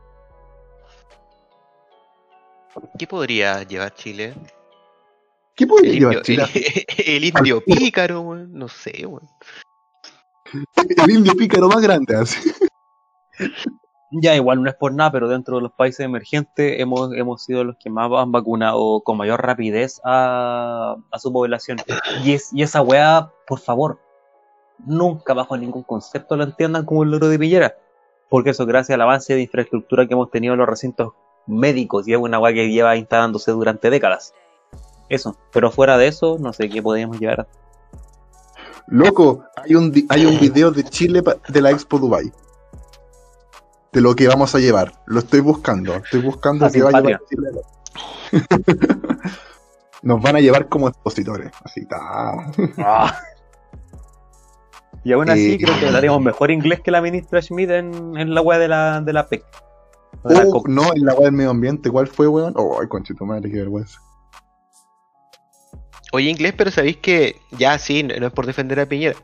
¿Qué 2.97 3.05
podría 3.07 3.63
llevar 3.63 3.93
Chile? 3.93 4.33
¿Qué 5.55 5.67
podría 5.67 5.91
El 5.91 5.99
llevar 5.99 6.13
indio, 6.15 6.23
Chile? 6.23 6.85
el, 6.97 7.05
el 7.15 7.23
indio 7.25 7.63
pícaro, 7.63 8.21
weón. 8.21 8.51
No 8.53 8.67
sé, 8.67 9.05
weón. 9.05 9.27
El 10.77 11.11
indio 11.11 11.35
pícaro 11.35 11.67
más 11.69 11.81
grande, 11.81 12.15
así. 12.15 12.51
Ya, 14.15 14.35
igual 14.35 14.61
no 14.61 14.69
es 14.69 14.75
por 14.75 14.93
nada, 14.93 15.11
pero 15.11 15.27
dentro 15.27 15.55
de 15.55 15.63
los 15.63 15.71
países 15.71 16.01
emergentes 16.01 16.79
hemos, 16.79 17.11
hemos 17.15 17.43
sido 17.43 17.63
los 17.63 17.77
que 17.77 17.89
más 17.89 18.11
han 18.15 18.31
vacunado 18.31 19.01
con 19.01 19.17
mayor 19.17 19.41
rapidez 19.41 19.99
a, 20.03 20.95
a 21.09 21.19
su 21.19 21.33
población. 21.33 21.79
Y, 22.23 22.33
es, 22.33 22.53
y 22.53 22.61
esa 22.61 22.83
weá, 22.83 23.31
por 23.47 23.59
favor, 23.59 23.99
nunca 24.85 25.33
bajo 25.33 25.57
ningún 25.57 25.81
concepto 25.81 26.35
lo 26.35 26.43
entiendan 26.43 26.85
como 26.85 27.03
el 27.03 27.09
logro 27.09 27.27
de 27.27 27.39
Piñera. 27.39 27.75
Porque 28.29 28.51
eso 28.51 28.67
gracias 28.67 28.93
al 28.93 29.01
avance 29.01 29.33
de 29.33 29.41
infraestructura 29.41 30.07
que 30.07 30.13
hemos 30.13 30.29
tenido 30.29 30.53
en 30.53 30.59
los 30.59 30.69
recintos 30.69 31.13
médicos 31.47 32.07
y 32.07 32.13
es 32.13 32.19
una 32.19 32.39
weá 32.39 32.53
que 32.53 32.69
lleva 32.69 32.95
instalándose 32.95 33.51
durante 33.51 33.89
décadas. 33.89 34.35
Eso, 35.09 35.35
pero 35.51 35.71
fuera 35.71 35.97
de 35.97 36.07
eso, 36.07 36.37
no 36.39 36.53
sé 36.53 36.69
qué 36.69 36.83
podríamos 36.83 37.19
llevar. 37.19 37.47
Loco, 38.87 39.43
hay 39.55 39.73
un, 39.73 39.91
hay 40.09 40.25
un 40.25 40.39
video 40.39 40.69
de 40.69 40.83
Chile 40.83 41.23
de 41.47 41.61
la 41.61 41.71
Expo 41.71 41.97
Dubai. 41.97 42.31
De 43.93 44.01
lo 44.01 44.15
que 44.15 44.27
vamos 44.27 44.55
a 44.55 44.59
llevar. 44.59 44.93
Lo 45.05 45.19
estoy 45.19 45.39
buscando. 45.39 45.93
Estoy 45.95 46.21
buscando 46.21 46.69
que 46.69 46.81
va 46.81 46.89
a 46.89 47.01
llevar 47.01 47.21
Chile. 47.29 47.49
Nos 50.01 50.21
van 50.21 50.35
a 50.35 50.39
llevar 50.39 50.67
como 50.67 50.89
expositores. 50.89 51.51
Así 51.63 51.85
ta. 51.85 52.51
Y 55.03 55.11
aún 55.11 55.29
así 55.29 55.53
Eh, 55.53 55.57
creo 55.59 55.79
que 55.79 55.87
hablaríamos 55.87 56.21
mejor 56.21 56.51
inglés 56.51 56.81
que 56.81 56.91
la 56.91 57.01
ministra 57.01 57.41
Schmidt 57.41 57.69
en, 57.69 58.17
en 58.17 58.33
la 58.33 58.41
weá 58.41 58.57
de 58.57 58.67
la, 58.67 59.01
de 59.01 59.13
la 59.13 59.27
PEC. 59.27 59.43
De 60.23 60.35
la 60.35 60.45
Uh, 60.45 60.63
no, 60.67 60.93
en 60.93 61.05
la 61.05 61.13
web 61.13 61.25
del 61.25 61.33
medio 61.33 61.51
ambiente. 61.51 61.89
¿Cuál 61.89 62.07
fue, 62.07 62.27
weón? 62.27 62.53
Oh, 62.55 62.79
ay, 62.81 62.87
conchito 62.87 63.25
madre, 63.25 63.51
qué 63.51 63.57
vergüenza. 63.57 63.99
Oye, 66.13 66.29
inglés, 66.29 66.53
pero 66.55 66.71
sabéis 66.71 66.97
que 66.97 67.35
ya 67.51 67.77
sí, 67.77 68.03
no 68.03 68.15
no 68.19 68.27
es 68.27 68.33
por 68.33 68.45
defender 68.45 68.79
a 68.79 68.85
Piñera, 68.85 69.15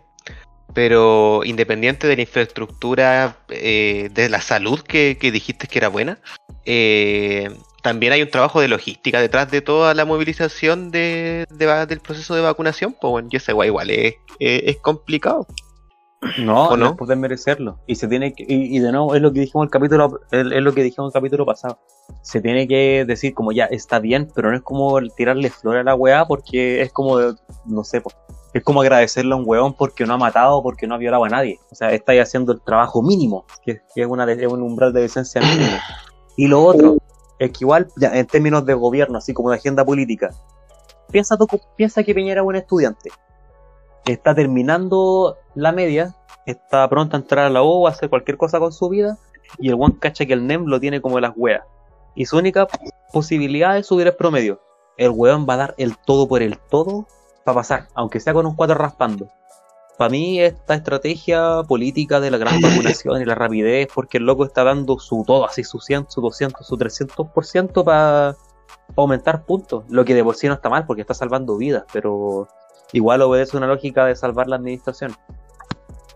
pero 0.74 1.42
independiente 1.44 2.08
de 2.08 2.16
la 2.16 2.22
infraestructura 2.22 3.38
eh, 3.50 4.10
de 4.14 4.30
la 4.30 4.42
salud 4.42 4.80
que, 4.82 5.18
que 5.20 5.32
dijiste 5.32 5.68
que 5.68 5.80
era 5.80 5.90
buena, 5.90 6.20
eh, 6.66 7.50
también 7.82 8.14
hay 8.14 8.22
un 8.22 8.30
trabajo 8.30 8.60
de 8.62 8.68
logística 8.68 9.22
detrás 9.22 9.50
de 9.52 9.62
toda 9.62 9.94
la 9.94 10.06
movilización 10.06 10.92
de, 10.92 11.46
de 11.50 11.86
del 11.88 12.00
proceso 12.00 12.36
de 12.36 12.42
vacunación. 12.42 12.96
Pues 13.00 13.12
bueno, 13.12 13.30
yo 13.32 13.40
sé, 13.40 13.52
igual 13.52 13.90
es, 13.90 14.16
es, 14.40 14.64
es 14.66 14.78
complicado. 14.78 15.48
No, 16.38 16.68
¿O 16.70 16.78
no 16.78 16.98
no? 17.00 17.16
merecerlo. 17.16 17.80
Y 17.88 17.96
se 17.96 18.08
tiene 18.08 18.34
que, 18.34 18.44
y, 18.44 18.76
y 18.76 18.80
de 18.80 18.92
nuevo 18.92 19.16
es 19.16 19.22
lo 19.22 19.32
que 19.32 19.40
dijimos 19.40 19.66
el 19.66 19.72
capítulo, 19.72 20.20
es, 20.32 20.46
es 20.52 20.62
lo 20.62 20.74
que 20.74 20.84
dijimos 20.84 21.10
el 21.10 21.14
capítulo 21.14 21.46
pasado. 21.46 21.80
Se 22.22 22.42
tiene 22.42 22.68
que 22.68 23.06
decir 23.06 23.34
como 23.34 23.54
ya 23.54 23.66
está 23.66 24.00
bien, 24.00 24.30
pero 24.36 24.50
no 24.50 24.58
es 24.58 24.62
como 24.64 25.00
tirarle 25.16 25.50
flores 25.50 25.82
a 25.82 25.84
la 25.86 25.96
weá 25.96 26.26
porque 26.26 26.82
es 26.82 26.92
como, 26.92 27.18
no 27.66 27.84
sé, 27.86 28.02
po, 28.02 28.12
es 28.54 28.64
como 28.64 28.82
agradecerle 28.82 29.34
a 29.34 29.38
un 29.38 29.44
weón 29.46 29.74
porque 29.74 30.06
no 30.06 30.14
ha 30.14 30.18
matado, 30.18 30.62
porque 30.64 30.88
no 30.88 30.96
ha 30.96 30.98
violado 30.98 31.26
a 31.26 31.30
nadie. 31.30 31.60
O 31.72 31.76
sea, 31.76 31.92
estáis 31.92 32.22
haciendo 32.22 32.52
el 32.52 32.62
trabajo 32.62 33.02
mínimo, 33.02 33.46
que, 33.64 33.82
es, 33.96 34.08
una, 34.08 34.26
de- 34.26 34.48
un 34.48 34.62
umbral 34.62 34.94
de 34.94 35.02
decencia 35.02 35.42
mínimo. 35.42 35.78
Y 36.38 36.48
lo 36.48 36.64
otro, 36.64 36.98
es 37.38 37.52
que 37.52 37.58
igual, 37.62 37.88
ya, 37.98 38.18
en 38.18 38.26
términos 38.28 38.66
de 38.66 38.74
gobierno, 38.74 39.18
así 39.18 39.34
como 39.34 39.50
de 39.52 39.58
agenda 39.58 39.86
política, 39.86 40.32
piensa, 41.12 41.38
tú, 41.38 41.48
piensa 41.76 42.04
que 42.04 42.16
Piñera 42.16 42.42
es 42.42 42.48
un 42.48 42.56
estudiante 42.56 43.10
está 44.06 44.34
terminando 44.36 45.38
la 45.56 45.72
media, 45.72 46.16
está 46.46 46.88
pronto 46.90 47.16
a 47.16 47.20
entrar 47.20 47.46
a 47.46 47.50
la 47.50 47.64
U, 47.64 47.88
a 47.88 47.92
hacer 47.92 48.10
cualquier 48.10 48.38
cosa 48.38 48.60
con 48.60 48.72
su 48.72 48.90
vida, 48.90 49.18
y 49.58 49.70
el 49.70 49.76
one 49.76 49.98
cacha 50.00 50.26
que 50.26 50.34
el 50.34 50.46
NEM 50.48 50.66
lo 50.66 50.80
tiene 50.80 51.02
como 51.02 51.20
las 51.20 51.34
weas. 51.36 51.64
Y 52.16 52.26
su 52.26 52.38
única 52.38 52.68
posibilidad 53.14 53.78
es 53.78 53.88
subir 53.88 54.08
el 54.08 54.16
promedio. 54.16 54.62
El 54.98 55.12
weón 55.12 55.46
va 55.48 55.54
a 55.54 55.58
dar 55.58 55.76
el 55.78 55.98
todo 55.98 56.28
por 56.28 56.42
el 56.42 56.58
todo 56.58 57.08
para 57.44 57.56
pasar, 57.56 57.88
aunque 57.96 58.20
sea 58.20 58.34
con 58.34 58.46
un 58.46 58.56
4 58.56 58.76
raspando. 58.76 59.28
Para 59.98 60.10
mí 60.12 60.40
esta 60.42 60.76
estrategia 60.76 61.62
política 61.68 62.20
de 62.20 62.32
la 62.32 62.38
gran 62.38 62.60
vacunación 62.62 63.22
y 63.22 63.26
la 63.26 63.36
rapidez, 63.36 63.88
porque 63.94 64.18
el 64.18 64.26
loco 64.26 64.46
está 64.46 64.64
dando 64.64 64.98
su 65.00 65.24
todo, 65.28 65.46
así 65.46 65.64
su 65.64 65.80
100, 65.80 66.06
su 66.10 66.22
200, 66.22 66.66
su 66.66 66.78
300% 66.78 67.84
para 67.84 68.36
aumentar 68.96 69.44
puntos, 69.46 69.84
lo 69.90 70.06
que 70.06 70.16
de 70.16 70.24
por 70.24 70.36
sí 70.36 70.48
no 70.48 70.54
está 70.54 70.70
mal 70.70 70.86
porque 70.86 71.02
está 71.02 71.14
salvando 71.14 71.58
vidas, 71.58 71.84
pero 71.92 72.48
igual 72.94 73.22
obedece 73.22 73.58
una 73.58 73.68
lógica 73.68 74.06
de 74.06 74.16
salvar 74.16 74.48
la 74.48 74.56
administración. 74.56 75.16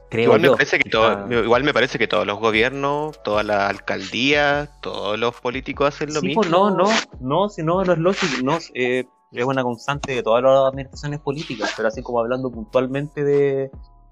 Creo 0.09 0.25
Igual 0.25 0.41
me, 0.41 0.51
parece 0.51 0.77
que 0.79 0.89
todo- 0.91 1.43
igual 1.43 1.63
me 1.63 1.73
parece 1.73 1.97
que 1.97 2.07
todos 2.07 2.25
los 2.27 2.39
gobiernos, 2.39 3.21
todas 3.23 3.43
las 3.43 3.67
alcaldías, 3.69 4.69
todos 4.79 5.17
los 5.17 5.33
políticos 5.41 5.87
hacen 5.87 6.13
lo 6.13 6.19
Sí, 6.19 6.27
mismo. 6.27 6.41
pues 6.41 6.51
no, 6.51 6.69
no, 6.69 6.85
no, 7.19 7.49
si 7.49 7.63
no, 7.63 7.83
no 7.83 7.93
es 7.93 7.97
lógico, 7.99 8.33
no, 8.43 8.59
eh, 8.75 9.05
es 9.41 9.45
una 9.45 9.63
constante 9.63 10.13
de 10.13 10.23
todas 10.23 10.43
las 10.43 10.67
administraciones 10.67 11.19
políticas, 11.19 11.73
pero 11.75 11.87
así 11.87 12.01
como 12.01 12.19
hablando 12.19 12.51
puntualmente 12.51 13.23
de... 13.23 13.71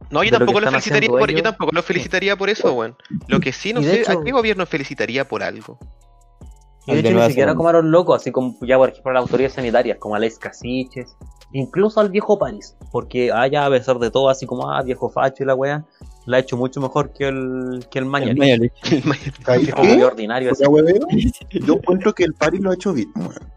No, 0.10 0.24
yo 0.24 0.32
lo 0.32 0.40
tampoco 0.40 0.60
lo 0.62 0.70
felicitaría 0.72 1.10
por, 1.10 1.32
yo 1.32 1.44
tampoco 1.44 1.72
lo 1.74 1.84
felicitaría 1.84 2.36
por 2.36 2.50
eso, 2.50 2.74
weón. 2.74 2.96
Lo 3.28 3.40
que 3.40 3.54
sí, 3.54 3.72
no 3.72 3.82
sé, 3.84 4.02
hecho- 4.02 4.20
¿a 4.20 4.24
qué 4.24 4.32
gobierno 4.32 4.66
felicitaría 4.66 5.28
por 5.28 5.44
algo? 5.44 5.78
Y 6.88 6.94
de 6.94 7.00
hecho 7.02 7.12
ni 7.12 7.20
siquiera 7.22 7.30
Zelanda. 7.52 7.56
como 7.58 7.70
a 7.70 7.74
los 7.74 7.86
locos, 7.86 8.16
así 8.22 8.32
como 8.32 8.58
ya 8.66 8.76
por 8.78 8.90
ejemplo 8.90 9.12
a 9.12 9.14
las 9.14 9.22
autoridades 9.22 9.54
sanitarias, 9.54 10.00
como 10.00 10.16
a 10.16 10.20
Les 10.20 10.40
Casiches, 10.40 11.16
incluso 11.54 12.00
al 12.00 12.10
viejo 12.10 12.40
París, 12.40 12.76
porque 12.92 13.32
allá 13.32 13.68
a 13.68 13.70
pesar 13.70 14.00
de 14.00 14.10
todo, 14.10 14.30
así 14.30 14.48
como, 14.48 14.72
ah, 14.72 14.82
viejo 14.82 15.08
facho 15.12 15.44
y 15.44 15.46
la 15.46 15.54
wea, 15.54 15.86
la 16.26 16.38
ha 16.38 16.40
hecho 16.40 16.58
mucho 16.58 16.82
mejor 16.82 17.14
que 17.14 17.28
el, 17.28 17.86
que 17.92 18.00
el 18.00 18.06
Mañalich. 18.06 18.40
Mañalich. 18.40 18.74
¿Sabes 19.46 19.62
Que 19.66 19.70
es 19.70 19.76
como 19.76 19.96
qué? 19.96 20.04
ordinario. 20.04 20.52
Yo 21.52 21.74
encuentro 21.76 22.14
que 22.14 22.24
el 22.24 22.34
Paris 22.34 22.62
lo 22.62 22.72
ha 22.72 22.74
hecho 22.74 22.94
bien, 22.94 23.12
weón. 23.16 23.52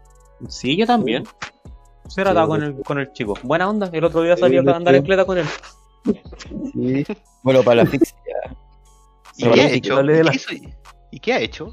Sí, 0.47 0.77
yo 0.77 0.85
también. 0.85 1.23
Se 2.07 2.21
era 2.21 2.31
Sí, 2.31 2.35
dado 2.35 2.47
con 2.47 2.63
el, 2.63 2.75
con 2.83 2.99
el 2.99 3.11
chico. 3.13 3.33
Buena 3.43 3.69
onda, 3.69 3.89
el 3.91 4.03
otro 4.03 4.21
día 4.21 4.37
salió 4.37 4.61
de 4.63 4.71
a 4.71 4.75
andar 4.75 4.95
en 4.95 5.03
cleta 5.03 5.25
con 5.25 5.37
él. 5.39 5.45
Sí. 6.73 7.05
Bueno, 7.43 7.63
para 7.63 7.77
la 7.77 7.83
asfixia. 7.83 8.15
¿Y 9.37 9.43
qué 9.49 9.61
ha 9.63 9.67
que 9.69 9.75
hecho? 9.75 10.01
¿Y 10.01 10.23
la- 10.23 10.31
qué 10.31 10.35
hizo? 10.37 10.49
¿Y 11.11 11.19
qué 11.19 11.33
ha 11.33 11.39
hecho? 11.39 11.71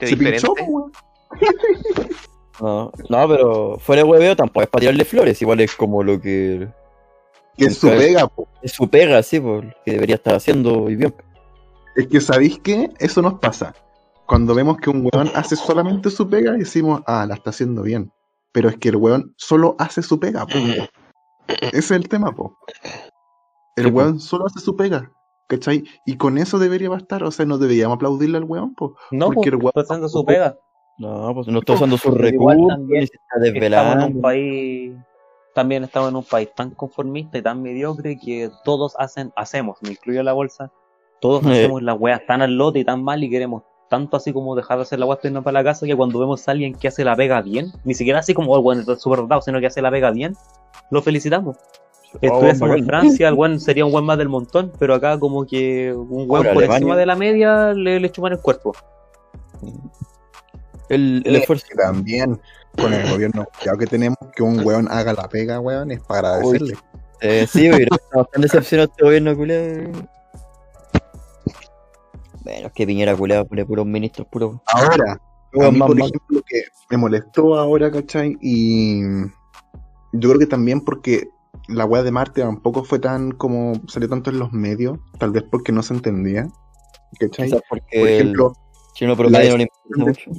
¿De 0.00 0.06
Se 0.06 0.14
diferente? 0.16 0.46
pinchó, 0.46 0.54
weón. 0.64 0.92
No, 2.60 2.92
no, 3.08 3.28
pero 3.28 3.78
fuera 3.80 4.02
de 4.02 4.08
hueveo 4.08 4.36
tampoco 4.36 4.62
es 4.62 4.68
para 4.68 4.80
tirarle 4.80 5.04
flores, 5.04 5.42
igual 5.42 5.60
es 5.60 5.74
como 5.74 6.02
lo 6.04 6.20
que 6.20 6.68
Que 7.56 7.64
es 7.66 7.78
su 7.78 7.88
pega, 7.88 8.28
po. 8.28 8.46
es 8.62 8.72
su 8.72 8.88
pega, 8.88 9.22
sí, 9.22 9.40
pues, 9.40 9.64
que 9.84 9.92
debería 9.92 10.14
estar 10.16 10.34
haciendo 10.36 10.88
y 10.88 10.94
bien. 10.96 11.14
Es 11.96 12.06
que, 12.06 12.20
¿sabéis 12.20 12.58
qué? 12.60 12.90
Eso 12.98 13.22
nos 13.22 13.34
pasa. 13.40 13.74
Cuando 14.26 14.54
vemos 14.54 14.76
que 14.78 14.90
un 14.90 15.08
weón 15.12 15.30
hace 15.34 15.56
solamente 15.56 16.10
su 16.10 16.28
pega, 16.28 16.52
decimos, 16.52 17.02
ah, 17.06 17.26
la 17.28 17.34
está 17.34 17.50
haciendo 17.50 17.82
bien. 17.82 18.10
Pero 18.54 18.68
es 18.68 18.76
que 18.78 18.88
el 18.88 18.96
weón 18.96 19.34
solo 19.36 19.74
hace 19.78 20.00
su 20.00 20.18
pega, 20.18 20.46
po. 20.46 20.58
Ese 21.48 21.78
es 21.78 21.90
el 21.90 22.08
tema, 22.08 22.32
po. 22.32 22.56
El 23.76 23.86
Sí, 23.86 23.90
po. 23.90 23.96
weón 23.98 24.20
solo 24.20 24.46
hace 24.46 24.60
su 24.60 24.76
pega. 24.76 25.10
¿Cachai? 25.48 25.84
Y 26.06 26.16
con 26.16 26.38
eso 26.38 26.58
debería 26.58 26.88
bastar. 26.88 27.24
O 27.24 27.30
sea, 27.30 27.44
no 27.44 27.58
deberíamos 27.58 27.96
aplaudirle 27.96 28.38
al 28.38 28.44
weón, 28.44 28.74
po. 28.74 28.96
No, 29.10 29.30
Porque 29.30 29.50
el 29.50 29.56
weón 29.56 29.72
está 29.74 29.94
haciendo 29.94 30.08
su 30.08 30.24
pega. 30.24 30.56
No, 30.98 31.34
pues 31.34 31.48
no 31.48 31.58
está 31.58 31.72
usando 31.72 31.98
sus 31.98 32.14
igual 32.14 32.58
recursos, 32.58 32.86
se 32.88 33.04
está 33.04 33.66
Estamos 33.66 33.94
en 33.96 34.16
un 34.16 34.20
país, 34.22 34.92
también 35.52 35.82
estamos 35.82 36.10
en 36.10 36.16
un 36.16 36.22
país 36.24 36.48
tan 36.54 36.70
conformista 36.70 37.36
y 37.36 37.42
tan 37.42 37.60
mediocre 37.62 38.16
que 38.16 38.48
todos 38.64 38.94
hacen, 38.98 39.32
hacemos, 39.34 39.76
me 39.82 39.90
incluyo 39.90 40.22
la 40.22 40.32
bolsa, 40.32 40.70
todos 41.20 41.42
Eh. 41.46 41.50
hacemos 41.50 41.82
las 41.82 41.98
weas 41.98 42.24
tan 42.26 42.42
al 42.42 42.56
lote 42.56 42.78
y 42.78 42.84
tan 42.84 43.02
mal 43.02 43.24
y 43.24 43.28
queremos 43.28 43.64
tanto 43.94 44.16
así 44.16 44.32
como 44.32 44.56
dejar 44.56 44.78
de 44.78 44.82
hacer 44.82 44.98
la 44.98 45.06
para 45.06 45.20
irnos 45.22 45.44
para 45.44 45.54
la 45.60 45.64
casa 45.64 45.86
que 45.86 45.94
cuando 45.94 46.18
vemos 46.18 46.46
a 46.48 46.50
alguien 46.50 46.74
que 46.74 46.88
hace 46.88 47.04
la 47.04 47.14
pega 47.14 47.40
bien, 47.42 47.72
ni 47.84 47.94
siquiera 47.94 48.18
así 48.18 48.34
como 48.34 48.56
el 48.56 48.62
weón 48.64 48.80
está 48.80 48.96
súper 48.96 49.20
dotado, 49.20 49.40
sino 49.42 49.60
que 49.60 49.66
hace 49.68 49.80
la 49.80 49.90
pega 49.90 50.10
bien, 50.10 50.34
lo 50.90 51.00
felicitamos. 51.00 51.56
Estuviésemos 52.20 52.76
en. 52.76 52.86
Francia, 52.86 53.28
el 53.28 53.34
weón 53.34 53.60
sería 53.60 53.84
un 53.84 53.92
buen 53.92 54.04
más 54.04 54.18
del 54.18 54.28
montón, 54.28 54.72
pero 54.78 54.94
acá 54.94 55.18
como 55.18 55.44
que 55.46 55.92
un 55.92 56.28
weón 56.28 56.46
Ahora, 56.46 56.52
por 56.54 56.62
Alemania. 56.62 56.76
encima 56.78 56.96
de 56.96 57.06
la 57.06 57.16
media 57.16 57.72
le, 57.72 58.00
le 58.00 58.10
chupan 58.10 58.32
el 58.32 58.40
cuerpo. 58.40 58.72
El, 60.88 61.22
el 61.24 61.36
Eh, 61.36 61.38
esfuerzo. 61.38 61.66
también 61.76 62.40
con 62.76 62.92
el 62.92 63.08
gobierno 63.10 63.46
ya 63.64 63.76
que 63.78 63.86
tenemos 63.86 64.18
que 64.34 64.42
un 64.42 64.60
weón 64.66 64.88
haga 64.90 65.12
la 65.12 65.28
pega, 65.28 65.60
weón, 65.60 65.90
es 65.92 66.00
para 66.00 66.34
agradecerle. 66.34 66.74
Eh, 67.20 67.46
sí, 67.48 67.70
pero 67.70 67.94
estamos 67.96 68.30
tan 68.30 68.42
decepcionados 68.42 68.90
este 68.90 69.04
gobierno 69.04 69.36
culiado. 69.36 69.90
Bueno, 72.44 72.66
es 72.66 72.72
que 72.72 72.86
Piñera 72.86 73.16
culiado 73.16 73.46
pone 73.46 73.64
puros 73.64 73.86
ministros, 73.86 74.26
puros. 74.30 74.56
Ahora, 74.66 75.18
a 75.60 75.70
mí, 75.70 75.78
por 75.78 75.98
ejemplo, 75.98 76.42
que 76.46 76.62
me 76.90 76.98
molestó 76.98 77.54
ahora, 77.56 77.90
¿cachai? 77.90 78.36
Y 78.40 79.00
yo 80.12 80.28
creo 80.28 80.38
que 80.38 80.46
también 80.46 80.80
porque 80.82 81.28
la 81.68 81.86
weá 81.86 82.02
de 82.02 82.10
Marte 82.10 82.42
tampoco 82.42 82.84
fue 82.84 82.98
tan 82.98 83.32
como 83.32 83.72
salió 83.88 84.08
tanto 84.08 84.30
en 84.30 84.38
los 84.38 84.52
medios, 84.52 84.98
tal 85.18 85.30
vez 85.30 85.44
porque 85.50 85.72
no 85.72 85.82
se 85.82 85.94
entendía, 85.94 86.48
¿cachai? 87.18 87.46
Quizás 87.46 87.62
porque 87.68 87.98
Por 87.98 88.08
ejemplo, 88.08 88.52
el 88.88 88.92
chino 88.94 89.14
la 89.14 89.44
no 89.44 89.56
le 89.56 89.62
importa 89.62 89.96
mucho. 89.96 90.30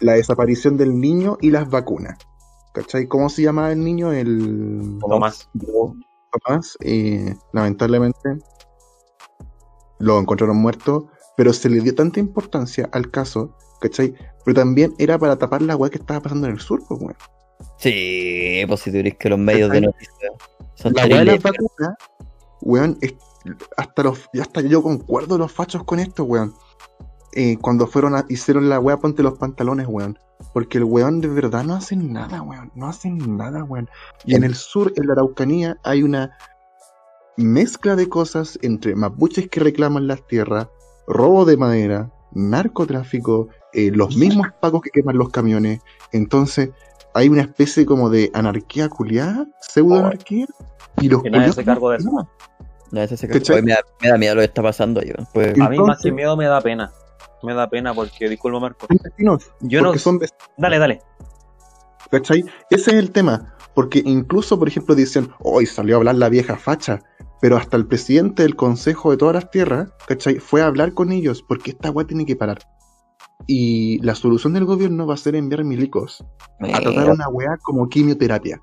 la 0.00 0.14
desaparición 0.14 0.76
del 0.76 0.98
niño 0.98 1.38
y 1.40 1.50
las 1.50 1.70
vacunas, 1.70 2.18
¿cachai? 2.72 3.06
¿Cómo 3.06 3.28
se 3.28 3.42
llamaba 3.42 3.70
el 3.70 3.84
niño? 3.84 4.12
El 4.12 4.98
Tomás. 5.00 5.48
Tomás, 6.32 6.76
y 6.84 7.18
lamentablemente 7.52 8.38
lo 9.98 10.18
encontraron 10.18 10.56
muerto, 10.56 11.08
pero 11.36 11.52
se 11.52 11.68
le 11.68 11.80
dio 11.80 11.94
tanta 11.94 12.20
importancia 12.20 12.88
al 12.92 13.10
caso, 13.10 13.56
¿cachai? 13.80 14.14
Pero 14.44 14.54
también 14.54 14.94
era 14.98 15.18
para 15.18 15.36
tapar 15.36 15.62
la 15.62 15.76
weá 15.76 15.90
que 15.90 15.98
estaba 15.98 16.20
pasando 16.20 16.46
en 16.46 16.54
el 16.54 16.60
sur, 16.60 16.82
pues, 16.88 17.00
weón. 17.00 17.16
Sí, 17.78 18.62
pues 18.66 18.80
si 18.80 18.92
tú 18.92 19.16
que 19.18 19.28
los 19.28 19.38
medios 19.38 19.70
de 19.70 19.80
noticias 19.82 20.32
son 20.74 20.92
La 20.94 21.06
weá 21.06 21.20
de 21.20 21.24
las 21.26 21.42
vacunas, 21.42 21.94
weón, 22.60 22.98
es- 23.00 23.14
hasta 23.76 24.02
los, 24.02 24.28
hasta 24.40 24.60
yo 24.60 24.82
concuerdo 24.82 25.38
los 25.38 25.50
fachos 25.50 25.84
con 25.84 25.98
esto, 25.98 26.24
weón. 26.24 26.54
Eh, 27.34 27.56
cuando 27.60 27.86
fueron 27.86 28.16
a, 28.16 28.24
hicieron 28.28 28.68
la 28.68 28.80
weá, 28.80 28.96
ponte 28.98 29.22
los 29.22 29.38
pantalones, 29.38 29.86
weón. 29.88 30.18
Porque 30.52 30.78
el 30.78 30.84
weón 30.84 31.20
de 31.20 31.28
verdad 31.28 31.64
no 31.64 31.74
hacen 31.74 32.12
nada, 32.12 32.42
weón. 32.42 32.72
No 32.74 32.88
hacen 32.88 33.36
nada, 33.36 33.64
weón. 33.64 33.88
Y 34.24 34.34
en 34.34 34.44
el 34.44 34.54
sur, 34.54 34.92
en 34.96 35.06
la 35.06 35.12
Araucanía, 35.12 35.78
hay 35.84 36.02
una 36.02 36.36
mezcla 37.36 37.96
de 37.96 38.08
cosas 38.08 38.58
entre 38.62 38.94
mapuches 38.94 39.48
que 39.48 39.60
reclaman 39.60 40.06
las 40.06 40.26
tierras, 40.26 40.68
robo 41.10 41.44
de 41.44 41.56
madera, 41.56 42.10
narcotráfico, 42.32 43.48
eh, 43.72 43.90
los 43.92 44.16
mismos 44.16 44.48
pagos 44.60 44.82
que 44.82 44.90
queman 44.90 45.18
los 45.18 45.30
camiones. 45.30 45.80
Entonces, 46.12 46.70
hay 47.14 47.28
una 47.28 47.42
especie 47.42 47.84
como 47.86 48.10
de 48.10 48.30
anarquía 48.34 48.88
culiada, 48.88 49.46
pseudo 49.60 49.98
anarquía. 49.98 50.46
Y 51.00 51.08
los 51.08 51.22
Que 51.22 51.30
nadie 51.30 51.52
se 51.52 51.64
cargo 51.64 51.90
de 51.90 51.98
eso. 51.98 52.10
no. 52.10 53.02
Ese 53.02 53.16
se. 53.16 53.26
Oye, 53.26 53.62
me, 53.62 53.72
da, 53.72 53.80
me 54.00 54.08
da 54.08 54.18
miedo 54.18 54.34
lo 54.34 54.40
que 54.40 54.46
está 54.46 54.62
pasando 54.62 55.00
ahí. 55.00 55.12
Pues, 55.32 55.58
A 55.60 55.68
mí 55.68 55.78
más 55.78 56.00
que 56.02 56.10
miedo 56.10 56.36
me 56.36 56.46
da 56.46 56.60
pena. 56.60 56.90
Me 57.42 57.54
da 57.54 57.70
pena 57.70 57.94
porque, 57.94 58.28
disculpa 58.28 58.60
Marco, 58.60 58.86
yo 59.60 59.80
no... 59.80 59.96
son 59.96 60.20
Dale, 60.58 60.78
dale. 60.78 61.00
¿cachai? 62.10 62.44
Ese 62.68 62.90
es 62.90 62.96
el 62.96 63.12
tema. 63.12 63.54
Porque 63.74 64.02
incluso, 64.04 64.58
por 64.58 64.68
ejemplo, 64.68 64.94
dicen, 64.94 65.30
hoy 65.40 65.66
salió 65.66 65.96
a 65.96 65.98
hablar 65.98 66.16
la 66.16 66.28
vieja 66.28 66.56
facha. 66.56 67.00
Pero 67.40 67.56
hasta 67.56 67.76
el 67.76 67.86
presidente 67.86 68.42
del 68.42 68.54
Consejo 68.54 69.10
de 69.10 69.16
todas 69.16 69.34
las 69.34 69.50
Tierras, 69.50 69.90
¿cachai? 70.06 70.38
Fue 70.38 70.60
a 70.60 70.66
hablar 70.66 70.92
con 70.92 71.10
ellos 71.10 71.42
porque 71.42 71.70
esta 71.70 71.90
weá 71.90 72.06
tiene 72.06 72.26
que 72.26 72.36
parar. 72.36 72.58
Y 73.46 73.98
la 74.00 74.14
solución 74.14 74.52
del 74.52 74.66
gobierno 74.66 75.06
va 75.06 75.14
a 75.14 75.16
ser 75.16 75.34
enviar 75.34 75.64
milicos 75.64 76.22
a 76.60 76.80
tratar 76.80 77.08
una 77.10 77.28
weá 77.28 77.56
como 77.62 77.88
quimioterapia. 77.88 78.60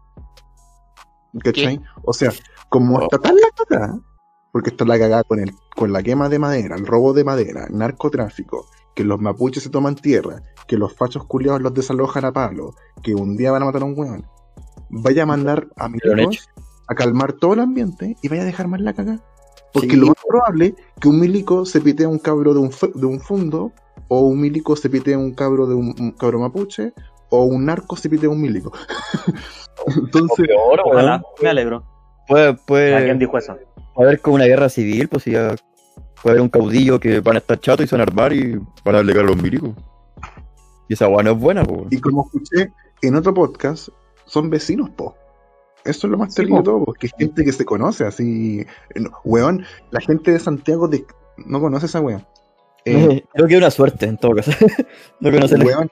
¿Cachai? 1.44 1.82
O 2.04 2.14
sea, 2.14 2.32
como 2.70 2.98
Oh. 3.00 3.08
tratar 3.08 3.34
la 3.34 3.48
cagada, 3.56 4.00
porque 4.52 4.70
está 4.70 4.86
la 4.86 5.00
cagada 5.00 5.24
con, 5.24 5.40
el, 5.40 5.52
con 5.76 5.92
la 5.92 6.04
quema 6.04 6.30
de 6.30 6.40
madera, 6.40 6.76
el 6.76 6.86
robo 6.86 7.14
de 7.14 7.24
madera, 7.24 7.66
el 7.70 7.78
narcotráfico, 7.78 8.68
que 8.96 9.04
los 9.04 9.20
mapuches 9.20 9.64
se 9.64 9.70
toman 9.70 9.96
tierra, 9.96 10.42
que 10.68 10.78
los 10.78 10.94
fachos 10.96 11.26
culiados 11.26 11.62
los 11.62 11.74
desalojan 11.74 12.26
a 12.26 12.32
palo, 12.32 12.74
que 13.04 13.16
un 13.16 13.36
día 13.38 13.52
van 13.52 13.64
a 13.64 13.66
matar 13.66 13.82
a 13.82 13.86
un 13.86 13.98
weón. 13.98 14.26
Vaya 14.90 15.24
a 15.24 15.26
mandar 15.26 15.68
a 15.78 15.88
hecho. 15.88 16.16
milicos 16.16 16.50
a 16.88 16.96
calmar 16.96 17.34
todo 17.34 17.54
el 17.54 17.60
ambiente 17.60 18.16
y 18.22 18.28
vaya 18.30 18.44
a 18.44 18.46
dejar 18.46 18.68
más 18.68 18.80
la 18.82 18.94
cagada. 18.94 19.20
Porque 19.74 19.90
Sí. 19.92 19.96
lo 19.98 20.08
más 20.08 20.16
probable 20.28 20.76
que 21.00 21.08
un 21.10 21.20
milico 21.20 21.66
se 21.66 21.82
pitee 21.82 22.06
a 22.06 22.10
un 22.10 22.20
cabro 22.20 22.54
de 22.54 22.60
un, 22.62 22.72
de 22.96 23.06
un 23.06 23.20
fondo, 23.20 23.72
o 24.08 24.22
un 24.22 24.40
milico 24.40 24.76
se 24.78 24.90
pitee 24.90 25.16
a 25.16 25.18
un 25.18 25.34
cabro 25.34 25.68
de 25.68 25.76
un, 25.76 25.94
un 26.00 26.12
cabro 26.12 26.40
mapuche, 26.40 26.94
o 27.30 27.44
un 27.44 27.66
narco 27.66 27.98
se 27.98 28.10
pitee 28.10 28.28
a 28.28 28.30
un 28.32 28.40
milico. 28.42 28.72
o 29.86 29.92
Entonces, 29.92 30.48
peor. 30.48 30.80
Ojalá, 30.86 31.22
me 31.42 31.50
alegro. 31.50 31.84
Puede, 32.28 32.48
¿A 32.50 32.54
quién 32.56 32.66
puede, 32.66 33.14
dijo 33.16 33.38
eso? 33.38 33.56
puede 33.94 34.08
haber 34.10 34.22
como 34.22 34.36
una 34.36 34.46
guerra 34.46 34.70
civil, 34.70 35.08
pues 35.10 35.24
si 35.24 35.32
ya 35.32 35.56
puede 36.22 36.34
haber 36.34 36.42
un 36.42 36.50
caudillo 36.50 37.00
que 37.00 37.20
van 37.20 37.36
a 37.36 37.40
estar 37.40 37.60
chatos 37.60 37.86
y 37.86 37.88
se 37.90 37.96
van 37.96 38.02
a 38.02 38.04
armar 38.04 38.32
y 38.34 38.58
van 38.86 38.96
a 38.96 39.00
alegar 39.00 39.26
a 39.26 39.28
los 39.28 39.38
milicos. 39.42 39.72
Y 40.88 40.94
esa 40.94 41.10
no 41.10 41.20
es 41.32 41.38
buena, 41.38 41.64
pues. 41.66 41.88
y 41.92 42.00
como 42.00 42.24
escuché 42.26 42.72
en 43.02 43.16
otro 43.16 43.34
podcast, 43.34 43.90
son 44.28 44.50
vecinos, 44.52 44.90
po. 44.92 45.16
Eso 45.84 46.06
es 46.08 46.12
lo 46.12 46.18
más 46.18 46.30
Sí, 46.34 46.38
terrible 46.38 46.58
de 46.60 46.64
todo, 46.64 46.86
porque 46.86 47.08
es 47.08 47.14
gente 47.18 47.44
que 47.44 47.52
se 47.54 47.66
conoce, 47.66 48.06
así. 48.06 48.66
no, 48.96 49.10
weón, 49.24 49.64
la 49.92 50.00
gente 50.02 50.32
de 50.32 50.40
Santiago 50.40 50.88
de- 50.88 51.06
no 51.38 51.60
conoce 51.60 51.86
esa 51.88 52.02
weón. 52.02 52.26
Eh, 52.86 53.24
Creo 53.34 53.48
que 53.48 53.54
es 53.56 53.60
una 53.60 53.72
suerte 53.72 54.06
en 54.06 54.18
todo 54.18 54.36
caso. 54.36 54.52
no 55.20 55.32
conocer 55.32 55.64
weón, 55.64 55.90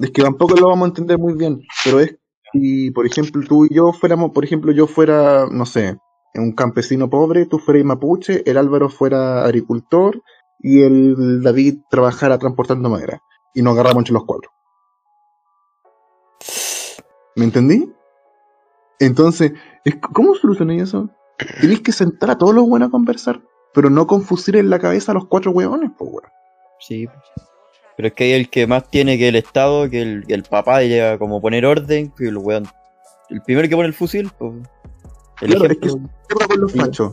es 0.00 0.10
que 0.10 0.22
tampoco 0.22 0.54
lo 0.56 0.68
vamos 0.68 0.86
a 0.86 0.88
entender 0.88 1.18
muy 1.18 1.34
bien, 1.34 1.60
pero 1.84 2.00
es 2.00 2.16
si, 2.52 2.90
por 2.92 3.04
ejemplo, 3.06 3.42
tú 3.46 3.66
y 3.66 3.74
yo 3.74 3.92
fuéramos, 3.92 4.30
por 4.30 4.42
ejemplo, 4.44 4.72
yo 4.72 4.86
fuera, 4.86 5.46
no 5.50 5.66
sé, 5.66 5.98
un 6.34 6.52
campesino 6.52 7.10
pobre, 7.10 7.44
tú 7.46 7.58
fueras 7.58 7.84
mapuche, 7.84 8.42
el 8.50 8.56
Álvaro 8.56 8.88
fuera 8.88 9.44
agricultor 9.44 10.22
y 10.60 10.80
el 10.82 11.42
David 11.42 11.80
trabajara 11.90 12.38
transportando 12.38 12.88
madera. 12.88 13.20
Y 13.54 13.62
nos 13.62 13.74
agarramos 13.74 14.02
entre 14.02 14.14
los 14.14 14.24
cuatro. 14.24 14.50
¿Me 17.38 17.44
entendí? 17.44 17.88
Entonces, 18.98 19.52
es- 19.84 19.94
¿cómo 20.12 20.34
solucioné 20.34 20.80
eso? 20.80 21.08
Tenéis 21.60 21.80
que 21.82 21.92
sentar 21.92 22.32
a 22.32 22.38
todos 22.38 22.52
los 22.52 22.68
buenos 22.68 22.88
a 22.88 22.90
conversar, 22.90 23.40
pero 23.72 23.90
no 23.90 24.08
confusir 24.08 24.56
en 24.56 24.70
la 24.70 24.80
cabeza 24.80 25.12
a 25.12 25.14
los 25.14 25.26
cuatro 25.26 25.52
hueones, 25.52 25.92
pues, 25.96 26.10
weón. 26.10 26.24
Sí. 26.80 27.06
Pero 27.96 28.08
es 28.08 28.14
que 28.14 28.24
hay 28.24 28.32
el 28.32 28.50
que 28.50 28.66
más 28.66 28.90
tiene 28.90 29.16
que 29.18 29.28
el 29.28 29.36
Estado, 29.36 29.88
que 29.88 30.02
el, 30.02 30.24
el 30.26 30.42
papá 30.42 30.82
llega 30.82 31.16
como 31.16 31.40
poner 31.40 31.64
orden, 31.64 32.10
que 32.10 32.26
el 32.26 32.38
weón. 32.38 32.66
El 33.28 33.40
primero 33.42 33.68
que 33.68 33.76
pone 33.76 33.86
el 33.86 33.94
fusil, 33.94 34.30
pues. 34.36 34.54
El 35.40 35.50
Claro, 35.50 35.64
es 35.66 35.70
ejemplo. 35.78 36.10
¿Qué 36.28 36.34
pasa 36.34 36.48
con 36.48 36.60
los 36.60 36.72
fachos? 36.72 37.12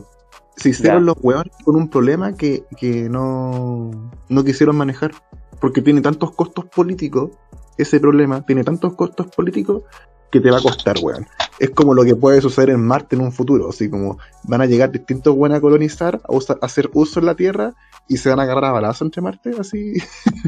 Se 0.56 0.70
hicieron 0.70 1.06
los 1.06 1.16
hueones 1.22 1.52
con 1.64 1.76
un 1.76 1.88
problema 1.88 2.34
que, 2.34 2.64
que 2.76 3.08
no, 3.08 4.10
no 4.28 4.44
quisieron 4.44 4.74
manejar. 4.76 5.12
Porque 5.60 5.82
tiene 5.82 6.00
tantos 6.00 6.32
costos 6.32 6.64
políticos, 6.66 7.30
ese 7.78 8.00
problema 8.00 8.44
tiene 8.44 8.64
tantos 8.64 8.94
costos 8.94 9.28
políticos 9.28 9.84
que 10.30 10.40
te 10.40 10.50
va 10.50 10.58
a 10.58 10.62
costar, 10.62 10.96
weón. 11.02 11.26
Es 11.58 11.70
como 11.70 11.94
lo 11.94 12.04
que 12.04 12.14
puede 12.16 12.40
suceder 12.40 12.70
en 12.70 12.84
Marte 12.84 13.16
en 13.16 13.22
un 13.22 13.32
futuro. 13.32 13.68
Así 13.70 13.88
como 13.88 14.18
van 14.44 14.60
a 14.60 14.66
llegar 14.66 14.90
distintos 14.92 15.34
weones 15.34 15.58
a 15.58 15.60
colonizar, 15.60 16.20
a, 16.24 16.32
usar- 16.32 16.58
a 16.60 16.66
hacer 16.66 16.90
uso 16.94 17.20
en 17.20 17.26
la 17.26 17.34
Tierra 17.34 17.74
y 18.08 18.16
se 18.18 18.28
van 18.30 18.40
a 18.40 18.42
agarrar 18.42 18.66
a 18.66 18.72
balazo 18.72 19.04
entre 19.04 19.22
Marte, 19.22 19.52
así. 19.58 19.94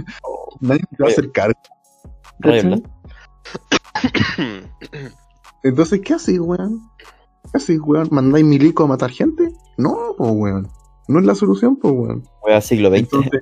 Nadie 0.61 0.83
te 0.97 1.03
va 1.03 1.09
a 1.09 1.13
acercar. 1.13 1.57
Entonces, 5.63 6.01
¿qué 6.05 6.15
haces, 6.15 6.39
weón? 6.39 6.81
¿Qué 7.51 7.57
haces, 7.59 7.79
weón? 7.83 8.09
¿Mandáis 8.11 8.45
milico 8.45 8.85
a 8.85 8.87
matar 8.87 9.11
gente? 9.11 9.51
No, 9.77 10.15
pues, 10.17 10.31
weón. 10.33 10.69
No 11.09 11.21
es 11.21 11.27
la 11.27 11.35
solución, 11.35 11.77
pues, 11.77 11.95
weón. 11.97 12.25
Wea 12.45 12.61
siglo 12.61 12.91
XX. 12.91 12.99
Entonces, 12.99 13.41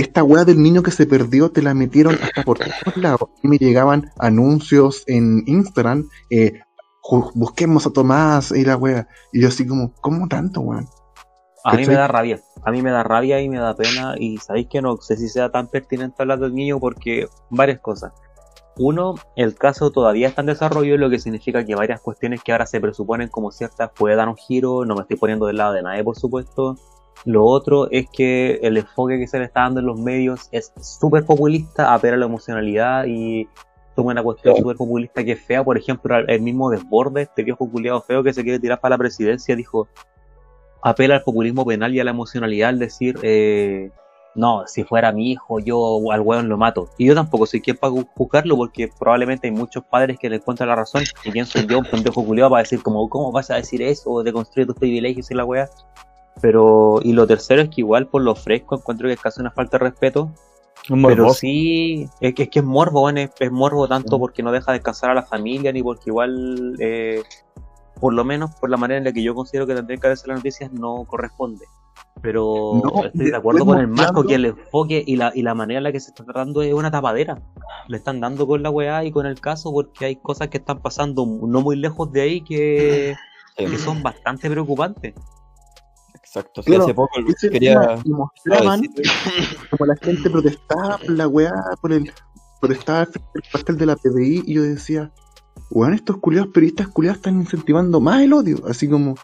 esta 0.00 0.24
weá 0.24 0.44
del 0.44 0.62
niño 0.62 0.82
que 0.82 0.90
se 0.90 1.06
perdió 1.06 1.50
te 1.50 1.62
la 1.62 1.74
metieron 1.74 2.16
hasta 2.22 2.42
por 2.42 2.58
todos 2.58 2.70
lados. 2.96 3.28
Y 3.42 3.48
me 3.48 3.58
llegaban 3.58 4.10
anuncios 4.18 5.04
en 5.06 5.42
Instagram, 5.46 6.08
eh, 6.30 6.60
busquemos 7.34 7.86
a 7.86 7.90
Tomás 7.90 8.50
y 8.52 8.64
la 8.64 8.76
weá. 8.76 9.08
Y 9.32 9.42
yo 9.42 9.48
así 9.48 9.66
como, 9.66 9.92
¿cómo 10.00 10.28
tanto, 10.28 10.60
weón? 10.60 10.88
A 11.62 11.74
mí 11.74 11.84
me 11.86 11.94
da 11.94 12.08
rabia, 12.08 12.40
a 12.62 12.70
mí 12.70 12.80
me 12.80 12.90
da 12.90 13.02
rabia 13.02 13.40
y 13.42 13.48
me 13.50 13.58
da 13.58 13.76
pena 13.76 14.14
y 14.16 14.38
sabéis 14.38 14.68
que 14.68 14.80
no 14.80 14.96
sé 14.96 15.18
si 15.18 15.28
sea 15.28 15.50
tan 15.50 15.68
pertinente 15.68 16.16
hablar 16.22 16.38
del 16.38 16.54
niño 16.54 16.80
porque 16.80 17.26
varias 17.50 17.80
cosas. 17.80 18.12
Uno, 18.78 19.16
el 19.36 19.54
caso 19.56 19.90
todavía 19.90 20.28
está 20.28 20.40
en 20.40 20.46
desarrollo, 20.46 20.96
lo 20.96 21.10
que 21.10 21.18
significa 21.18 21.62
que 21.66 21.74
varias 21.74 22.00
cuestiones 22.00 22.42
que 22.42 22.52
ahora 22.52 22.64
se 22.64 22.80
presuponen 22.80 23.28
como 23.28 23.50
ciertas 23.50 23.90
puede 23.94 24.16
dar 24.16 24.28
un 24.28 24.36
giro, 24.36 24.86
no 24.86 24.94
me 24.94 25.02
estoy 25.02 25.18
poniendo 25.18 25.46
del 25.46 25.58
lado 25.58 25.74
de 25.74 25.82
nadie 25.82 26.02
por 26.02 26.16
supuesto. 26.16 26.76
Lo 27.24 27.44
otro 27.44 27.90
es 27.90 28.06
que 28.10 28.60
el 28.62 28.78
enfoque 28.78 29.18
que 29.18 29.26
se 29.26 29.38
le 29.38 29.44
está 29.44 29.62
dando 29.62 29.80
en 29.80 29.86
los 29.86 30.00
medios 30.00 30.48
es 30.52 30.72
súper 30.80 31.24
populista, 31.24 31.92
apela 31.92 32.14
a 32.14 32.18
la 32.18 32.26
emocionalidad 32.26 33.04
y 33.06 33.46
toma 33.94 34.12
una 34.12 34.22
cuestión 34.22 34.56
súper 34.56 34.76
populista 34.76 35.22
que 35.22 35.32
es 35.32 35.40
fea. 35.44 35.62
Por 35.62 35.76
ejemplo, 35.76 36.16
el 36.16 36.40
mismo 36.40 36.70
Desbordes, 36.70 37.28
este 37.28 37.42
viejo 37.42 37.70
culiado 37.70 38.00
feo 38.00 38.22
que 38.22 38.32
se 38.32 38.42
quiere 38.42 38.58
tirar 38.58 38.80
para 38.80 38.94
la 38.94 38.98
presidencia, 38.98 39.54
dijo 39.54 39.88
apela 40.82 41.16
al 41.16 41.22
populismo 41.22 41.66
penal 41.66 41.94
y 41.94 42.00
a 42.00 42.04
la 42.04 42.10
emocionalidad 42.10 42.70
al 42.70 42.78
decir, 42.78 43.18
eh, 43.22 43.90
no, 44.34 44.66
si 44.66 44.84
fuera 44.84 45.12
mi 45.12 45.32
hijo, 45.32 45.58
yo 45.60 46.00
al 46.12 46.20
weón 46.20 46.48
lo 46.48 46.56
mato. 46.56 46.88
Y 46.96 47.06
yo 47.06 47.14
tampoco 47.14 47.46
soy 47.46 47.60
quien 47.60 47.76
para 47.76 47.92
juzgarlo 48.14 48.56
porque 48.56 48.88
probablemente 48.98 49.48
hay 49.48 49.52
muchos 49.52 49.84
padres 49.84 50.18
que 50.18 50.30
le 50.30 50.36
encuentran 50.36 50.68
la 50.68 50.76
razón. 50.76 51.02
Y 51.24 51.32
quién 51.32 51.46
soy 51.46 51.66
yo, 51.66 51.78
un 51.78 51.84
pendejo 51.84 52.24
culiado, 52.24 52.50
para 52.50 52.62
decir 52.62 52.82
como, 52.82 53.08
¿cómo 53.08 53.32
vas 53.32 53.50
a 53.50 53.56
decir 53.56 53.82
eso? 53.82 54.22
De 54.22 54.32
construir 54.32 54.66
tus 54.66 54.76
privilegios 54.76 55.30
y 55.30 55.34
la 55.34 55.44
weá. 55.44 55.68
Pero, 56.40 57.00
y 57.02 57.12
lo 57.12 57.26
tercero 57.26 57.62
es 57.62 57.68
que 57.68 57.82
igual 57.82 58.06
por 58.06 58.22
lo 58.22 58.34
fresco 58.34 58.76
encuentro 58.76 59.08
que 59.08 59.14
es 59.14 59.20
casi 59.20 59.40
una 59.40 59.50
falta 59.50 59.78
de 59.78 59.84
respeto. 59.84 60.30
Un 60.88 61.02
Pero 61.02 61.34
sí, 61.34 62.08
es 62.20 62.34
que 62.34 62.44
es, 62.44 62.48
que 62.48 62.60
es 62.60 62.64
morbo, 62.64 63.08
es, 63.10 63.30
es 63.38 63.52
morbo 63.52 63.86
tanto 63.86 64.18
porque 64.18 64.42
no 64.42 64.50
deja 64.50 64.72
descansar 64.72 65.10
a 65.10 65.14
la 65.14 65.22
familia, 65.22 65.72
ni 65.72 65.82
porque 65.82 66.04
igual, 66.06 66.74
eh, 66.80 67.22
por 68.00 68.14
lo 68.14 68.24
menos 68.24 68.50
por 68.56 68.70
la 68.70 68.76
manera 68.76 68.98
en 68.98 69.04
la 69.04 69.12
que 69.12 69.22
yo 69.22 69.34
considero 69.34 69.66
que 69.66 69.74
tendría 69.74 69.98
que 69.98 70.06
hacerse 70.06 70.28
las 70.28 70.38
noticias, 70.38 70.72
no 70.72 71.04
corresponde. 71.04 71.66
Pero 72.22 72.80
No, 72.82 73.04
estoy 73.04 73.30
de 73.30 73.36
acuerdo 73.36 73.64
con 73.64 73.78
el 73.78 73.88
marco 73.88 74.24
que 74.24 74.34
el 74.34 74.46
enfoque 74.46 75.02
y 75.06 75.16
la, 75.16 75.32
y 75.34 75.42
la 75.42 75.54
manera 75.54 75.78
en 75.78 75.84
la 75.84 75.92
que 75.92 76.00
se 76.00 76.10
está 76.10 76.24
tratando 76.24 76.62
es 76.62 76.72
una 76.72 76.90
tapadera. 76.90 77.40
Le 77.88 77.96
están 77.98 78.20
dando 78.20 78.46
con 78.46 78.62
la 78.62 78.70
weá 78.70 79.04
y 79.04 79.12
con 79.12 79.26
el 79.26 79.40
caso 79.40 79.72
porque 79.72 80.06
hay 80.06 80.16
cosas 80.16 80.48
que 80.48 80.58
están 80.58 80.80
pasando 80.80 81.24
no 81.26 81.60
muy 81.60 81.76
lejos 81.76 82.10
de 82.12 82.20
ahí 82.22 82.40
que, 82.42 83.14
que 83.56 83.78
son 83.78 84.02
bastante 84.02 84.50
preocupantes. 84.50 85.14
Exacto. 86.32 86.62
Sí, 86.62 86.70
Claro, 86.70 86.84
hace 86.84 86.94
poco 86.94 87.10
quería. 87.50 87.98
mostraban 88.06 88.82
como 89.68 89.86
la 89.86 89.96
gente 89.96 90.30
protestaba 90.30 90.98
por 90.98 91.10
la 91.10 91.26
weá, 91.26 91.52
por 91.80 91.92
el 91.92 92.12
protestaba 92.60 93.06
frente 93.06 93.30
al 93.34 93.42
pastel 93.52 93.76
de 93.78 93.86
la 93.86 93.96
PDI 93.96 94.44
y 94.46 94.54
yo 94.54 94.62
decía, 94.62 95.10
weón, 95.70 95.92
estos 95.94 96.18
culiados 96.18 96.50
periodistas 96.52 96.86
culiados 96.88 97.16
están 97.18 97.40
incentivando 97.40 98.00
más 98.00 98.22
el 98.22 98.32
odio, 98.32 98.58
así 98.68 98.88
como 98.88 99.16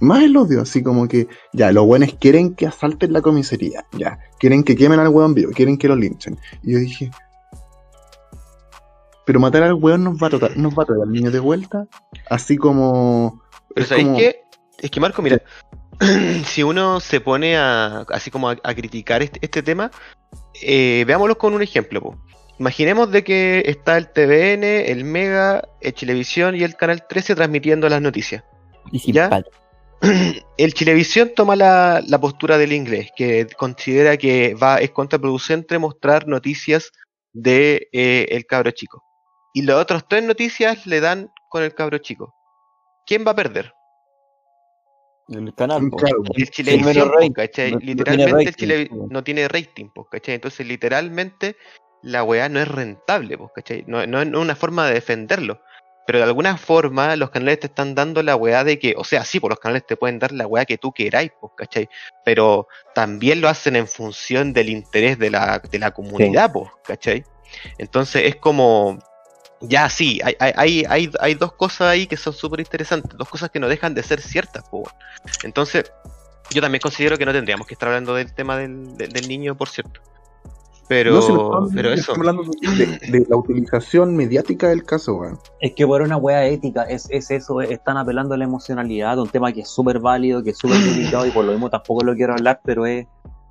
más 0.00 0.24
el 0.24 0.36
odio, 0.36 0.62
así 0.62 0.82
como 0.82 1.06
que 1.06 1.28
ya, 1.52 1.70
los 1.70 1.84
weones 1.86 2.14
quieren 2.14 2.56
que 2.56 2.66
asalten 2.66 3.12
la 3.12 3.22
comisaría, 3.22 3.84
ya, 3.96 4.18
quieren 4.40 4.64
que 4.64 4.74
quemen 4.74 4.98
al 4.98 5.08
weón 5.10 5.32
vivo, 5.32 5.52
quieren 5.54 5.78
que 5.78 5.86
lo 5.86 5.94
linchen. 5.94 6.36
Y 6.64 6.72
yo 6.72 6.78
dije, 6.80 7.10
pero 9.24 9.38
matar 9.38 9.62
al 9.62 9.74
weón 9.74 10.02
nos 10.02 10.20
va 10.20 10.26
a 10.26 10.30
tratar, 10.30 10.56
nos 10.56 10.74
va 10.76 10.82
a 10.82 10.86
traer 10.86 11.02
al 11.02 11.12
niño 11.12 11.30
de 11.30 11.38
vuelta, 11.38 11.86
así 12.30 12.56
como 12.56 13.42
Pero 13.74 13.82
es 13.84 13.88
¿sabéis 13.88 14.06
como- 14.08 14.18
qué? 14.18 14.40
Es 14.78 14.90
que 14.90 15.00
Marco, 15.00 15.22
mira, 15.22 15.40
si 16.44 16.62
uno 16.62 17.00
se 17.00 17.20
pone 17.20 17.56
a 17.56 18.04
así 18.08 18.30
como 18.30 18.50
a, 18.50 18.56
a 18.62 18.74
criticar 18.74 19.22
este, 19.22 19.38
este 19.42 19.62
tema, 19.62 19.90
eh, 20.62 21.04
veámoslo 21.06 21.38
con 21.38 21.54
un 21.54 21.62
ejemplo. 21.62 22.00
po. 22.00 22.18
Imaginemos 22.58 23.10
de 23.10 23.22
que 23.22 23.62
está 23.66 23.98
el 23.98 24.08
TVN, 24.08 24.64
el 24.64 25.04
Mega, 25.04 25.68
el 25.80 25.92
Chilevisión 25.92 26.56
y 26.56 26.62
el 26.62 26.76
Canal 26.76 27.06
13 27.06 27.34
transmitiendo 27.34 27.88
las 27.88 28.00
noticias. 28.00 28.44
Y 28.92 28.98
sin 28.98 29.14
¿Ya? 29.14 29.30
el 30.56 30.74
Chilevisión 30.74 31.32
toma 31.34 31.56
la, 31.56 32.02
la 32.06 32.18
postura 32.18 32.56
del 32.56 32.72
inglés, 32.72 33.10
que 33.14 33.46
considera 33.56 34.16
que 34.16 34.54
va, 34.54 34.78
es 34.78 34.90
contraproducente 34.90 35.78
mostrar 35.78 36.26
noticias 36.26 36.92
de 37.32 37.88
eh, 37.92 38.26
el 38.30 38.46
cabro 38.46 38.70
chico. 38.70 39.02
Y 39.52 39.62
las 39.62 39.76
otras 39.76 40.06
tres 40.08 40.24
noticias 40.24 40.86
le 40.86 41.00
dan 41.00 41.30
con 41.50 41.62
el 41.62 41.74
cabro 41.74 41.98
chico. 41.98 42.34
¿Quién 43.06 43.24
va 43.26 43.32
a 43.32 43.36
perder? 43.36 43.72
El 45.28 45.54
canal, 45.54 45.90
po. 45.90 45.96
Claro, 45.96 46.22
El 46.34 46.44
Sí, 46.46 46.50
Chilevisión, 46.50 47.08
no- 47.08 47.14
no 47.14 47.48
tiene 47.48 47.78
literalmente 47.80 48.30
el 48.30 48.46
rating, 48.46 48.52
Chile 48.52 48.86
po. 48.90 49.06
no 49.10 49.24
tiene 49.24 49.48
rating, 49.48 49.88
po, 49.88 50.04
¿cachai? 50.08 50.34
Entonces 50.36 50.66
literalmente 50.66 51.56
la 52.02 52.22
weá 52.22 52.48
no 52.48 52.60
es 52.60 52.68
rentable, 52.68 53.36
po, 53.36 53.50
¿cachai? 53.52 53.84
No, 53.86 54.06
no 54.06 54.22
es 54.22 54.28
una 54.28 54.54
forma 54.54 54.86
de 54.86 54.94
defenderlo. 54.94 55.60
Pero 56.06 56.18
de 56.20 56.24
alguna 56.24 56.56
forma 56.56 57.16
los 57.16 57.30
canales 57.30 57.58
te 57.58 57.66
están 57.66 57.96
dando 57.96 58.22
la 58.22 58.36
weá 58.36 58.62
de 58.62 58.78
que, 58.78 58.94
o 58.96 59.02
sea, 59.02 59.24
sí, 59.24 59.40
por 59.40 59.50
los 59.50 59.58
canales 59.58 59.84
te 59.86 59.96
pueden 59.96 60.20
dar 60.20 60.30
la 60.30 60.46
weá 60.46 60.64
que 60.64 60.78
tú 60.78 60.92
queráis, 60.92 61.32
po, 61.40 61.52
¿cachai? 61.56 61.88
Pero 62.24 62.68
también 62.94 63.40
lo 63.40 63.48
hacen 63.48 63.74
en 63.74 63.88
función 63.88 64.52
del 64.52 64.68
interés 64.68 65.18
de 65.18 65.30
la, 65.30 65.58
de 65.58 65.78
la 65.80 65.90
comunidad, 65.90 66.52
po, 66.52 66.70
¿cachai? 66.84 67.24
Entonces 67.78 68.22
es 68.26 68.36
como, 68.36 69.00
ya 69.60 69.88
sí, 69.88 70.20
hay, 70.24 70.34
hay, 70.38 70.84
hay, 70.88 71.10
hay, 71.20 71.34
dos 71.34 71.52
cosas 71.52 71.88
ahí 71.88 72.06
que 72.06 72.16
son 72.16 72.32
súper 72.32 72.60
interesantes, 72.60 73.16
dos 73.16 73.28
cosas 73.28 73.50
que 73.50 73.58
no 73.58 73.68
dejan 73.68 73.94
de 73.94 74.02
ser 74.02 74.20
ciertas, 74.20 74.64
weón. 74.70 74.86
Entonces, 75.44 75.90
yo 76.50 76.60
también 76.60 76.80
considero 76.80 77.16
que 77.18 77.24
no 77.26 77.32
tendríamos 77.32 77.66
que 77.66 77.74
estar 77.74 77.88
hablando 77.88 78.14
del 78.14 78.32
tema 78.34 78.56
del, 78.56 78.96
del, 78.96 79.12
del 79.12 79.28
niño, 79.28 79.56
por 79.56 79.68
cierto. 79.68 80.00
Pero, 80.88 81.14
No, 81.14 81.22
si 81.22 81.32
no 81.32 81.42
estamos- 81.46 81.70
pero 81.74 81.88
eso. 81.92 82.12
estamos 82.12 82.18
hablando 82.28 82.42
de, 82.76 82.86
de 83.10 83.26
la 83.28 83.36
utilización 83.36 84.14
mediática 84.14 84.68
del 84.68 84.84
caso, 84.84 85.14
weón. 85.16 85.38
Es 85.60 85.72
que 85.72 85.84
por 85.84 86.00
una 86.02 86.16
wea 86.16 86.44
ética, 86.46 86.84
es, 86.84 87.08
es 87.10 87.30
eso, 87.32 87.60
es- 87.60 87.70
están 87.72 87.96
apelando 87.96 88.34
a 88.34 88.36
la 88.36 88.44
emocionalidad, 88.44 89.18
un 89.18 89.28
tema 89.28 89.52
que 89.52 89.62
es 89.62 89.68
súper 89.68 89.98
válido, 89.98 90.44
que 90.44 90.50
es 90.50 90.58
súper 90.58 90.78
delicado 90.78 91.26
y 91.26 91.30
por 91.32 91.44
lo 91.44 91.50
mismo 91.52 91.70
tampoco 91.70 92.04
lo 92.04 92.14
quiero 92.14 92.34
hablar, 92.34 92.60
pero 92.64 92.86
es, 92.86 93.06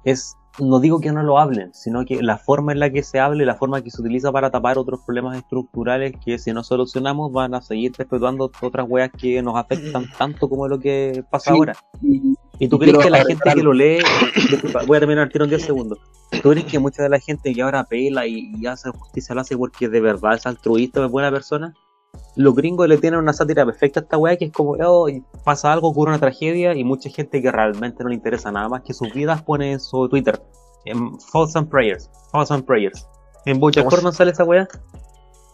es, 0.06 0.36
no 0.60 0.80
digo 0.80 1.00
que 1.00 1.12
no 1.12 1.22
lo 1.24 1.38
hablen, 1.40 1.74
sino 1.74 2.06
que 2.06 2.22
la 2.24 2.38
forma 2.38 2.72
en 2.72 2.80
la 2.80 2.90
que 2.90 3.04
se 3.04 3.20
hable, 3.20 3.46
la 3.46 3.56
forma 3.56 3.82
que 3.82 3.92
se 3.92 4.02
utiliza 4.02 4.32
para 4.32 4.50
tapar 4.52 4.78
otros 4.78 5.02
problemas 5.06 5.38
estructurales 5.38 6.14
que 6.24 6.38
si 6.40 6.54
no 6.54 6.64
solucionamos 6.64 7.32
van 7.32 7.54
a 7.54 7.62
seguir 7.62 7.92
perpetuando 7.92 8.52
otras 8.62 8.86
weas 8.90 9.12
que 9.12 9.42
nos 9.42 9.56
afectan 9.56 10.06
tanto 10.18 10.48
como 10.50 10.68
lo 10.68 10.80
que 10.80 11.24
pasa 11.30 11.52
Sí. 11.52 11.58
ahora. 11.58 11.76
Y, 12.02 12.36
¿Y 12.58 12.70
tú 12.70 12.78
Y 12.78 12.80
crees 12.80 12.98
que 13.00 13.10
la 13.10 13.24
gente 13.26 13.54
que 13.54 13.64
lo 13.64 13.74
lee, 13.74 14.00
voy 14.88 14.98
a 14.98 15.00
terminar 15.00 15.26
el 15.26 15.32
tiro 15.32 15.44
en 15.44 15.50
10 15.50 15.62
segundos, 15.62 16.00
¿tú 16.42 16.52
crees 16.52 16.66
que 16.66 16.80
mucha 16.80 17.04
de 17.04 17.10
la 17.10 17.20
gente 17.20 17.54
que 17.54 17.62
ahora 17.62 17.82
apela 17.82 18.26
y, 18.26 18.54
y 18.58 18.66
hace 18.66 18.90
justicia 18.92 19.36
lo 19.36 19.42
hace 19.42 19.58
porque 19.58 19.90
de 19.90 20.00
verdad 20.00 20.36
es 20.36 20.46
altruista, 20.46 21.04
es 21.04 21.12
buena 21.12 21.32
persona? 21.32 21.74
Los 22.36 22.54
gringos 22.56 22.88
le 22.88 22.98
tienen 22.98 23.20
una 23.20 23.34
sátira 23.34 23.66
perfecta 23.66 24.00
a 24.00 24.04
esta 24.04 24.18
weá 24.18 24.36
que 24.38 24.46
es 24.46 24.52
como, 24.52 24.72
oh, 24.86 25.08
y 25.10 25.24
pasa 25.44 25.72
algo, 25.72 25.88
ocurre 25.90 26.10
una 26.12 26.20
tragedia 26.20 26.74
y 26.76 26.84
mucha 26.84 27.10
gente 27.10 27.42
que 27.42 27.52
realmente 27.52 28.04
no 28.04 28.10
le 28.10 28.16
interesa 28.16 28.52
nada 28.52 28.68
más 28.70 28.82
que 28.82 28.94
sus 28.94 29.14
vidas 29.14 29.42
pone 29.44 29.72
en 29.72 29.80
su 29.80 30.10
Twitter, 30.10 30.42
en 30.86 31.18
Thoughts 31.32 31.56
and 31.56 31.70
Prayers, 31.70 32.10
Thoughts 32.32 32.52
and 32.52 32.66
Prayers. 32.66 33.08
¿En 33.46 33.60
Bojack 33.60 33.84
¿Cómo 33.86 33.92
se- 33.92 33.96
Horseman 33.98 34.14
sale 34.14 34.32
esa 34.32 34.44
weá? 34.44 34.68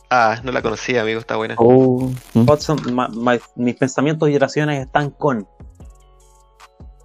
Ah, 0.09 0.39
no 0.43 0.51
la 0.51 0.61
conocía, 0.61 1.01
amigo, 1.03 1.19
está 1.19 1.35
buena. 1.37 1.55
Oh, 1.57 2.09
mm. 2.33 2.49
Hudson, 2.49 2.79
ma- 2.93 3.07
ma- 3.09 3.39
mis 3.55 3.75
pensamientos 3.75 4.29
y 4.29 4.35
oraciones 4.35 4.85
están 4.85 5.11
con. 5.11 5.47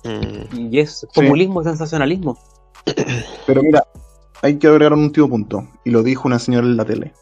Mm, 0.04 0.70
Y 0.72 0.78
es 0.80 1.06
populismo 1.14 1.60
y 1.62 1.64
sensacionalismo. 1.64 2.38
Pero 3.46 3.62
mira, 3.62 3.84
hay 4.42 4.56
que 4.58 4.66
agregar 4.68 4.92
un 4.92 5.04
último 5.04 5.28
punto. 5.28 5.68
Y 5.84 5.90
lo 5.90 6.02
dijo 6.02 6.26
una 6.28 6.38
señora 6.38 6.66
en 6.66 6.76
la 6.76 6.84
tele. 6.84 7.12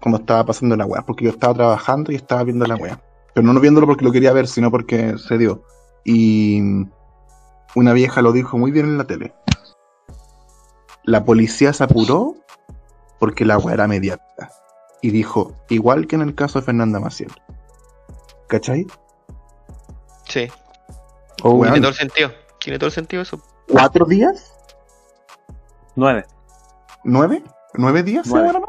Cuando 0.00 0.18
estaba 0.18 0.44
pasando 0.44 0.76
la 0.76 0.86
weá. 0.86 1.02
Porque 1.02 1.24
yo 1.24 1.30
estaba 1.30 1.54
trabajando 1.54 2.12
y 2.12 2.16
estaba 2.16 2.44
viendo 2.44 2.66
la 2.66 2.76
weá. 2.76 3.00
Pero 3.34 3.46
no 3.46 3.60
viéndolo 3.60 3.86
porque 3.86 4.04
lo 4.04 4.12
quería 4.12 4.32
ver, 4.32 4.46
sino 4.46 4.70
porque 4.70 5.16
se 5.18 5.38
dio. 5.38 5.62
Y 6.04 6.60
una 7.74 7.92
vieja 7.92 8.22
lo 8.22 8.32
dijo 8.32 8.58
muy 8.58 8.70
bien 8.70 8.86
en 8.86 8.98
la 8.98 9.04
tele. 9.04 9.34
La 11.04 11.24
policía 11.24 11.72
se 11.72 11.84
apuró 11.84 12.34
porque 13.18 13.44
la 13.44 13.58
weá 13.58 13.74
era 13.74 13.86
mediática. 13.86 14.50
Y 15.02 15.10
dijo, 15.10 15.54
igual 15.68 16.06
que 16.06 16.16
en 16.16 16.22
el 16.22 16.34
caso 16.34 16.60
de 16.60 16.66
Fernanda 16.66 17.00
Maciel. 17.00 17.32
¿Cachai? 18.48 18.86
sí, 20.28 20.48
Oh, 21.42 21.62
tiene 21.62 21.78
todo 21.78 21.90
el 21.90 21.94
sentido. 21.94 22.32
Tiene 22.58 22.78
todo 22.78 22.88
el 22.88 22.92
sentido 22.92 23.22
eso. 23.22 23.40
¿Cuatro 23.68 24.04
días? 24.04 24.54
Nueve. 25.96 26.26
¿Nueve? 27.04 27.42
¿Nueve 27.74 28.02
días 28.02 28.26
se 28.26 28.34
Nueve. 28.34 28.60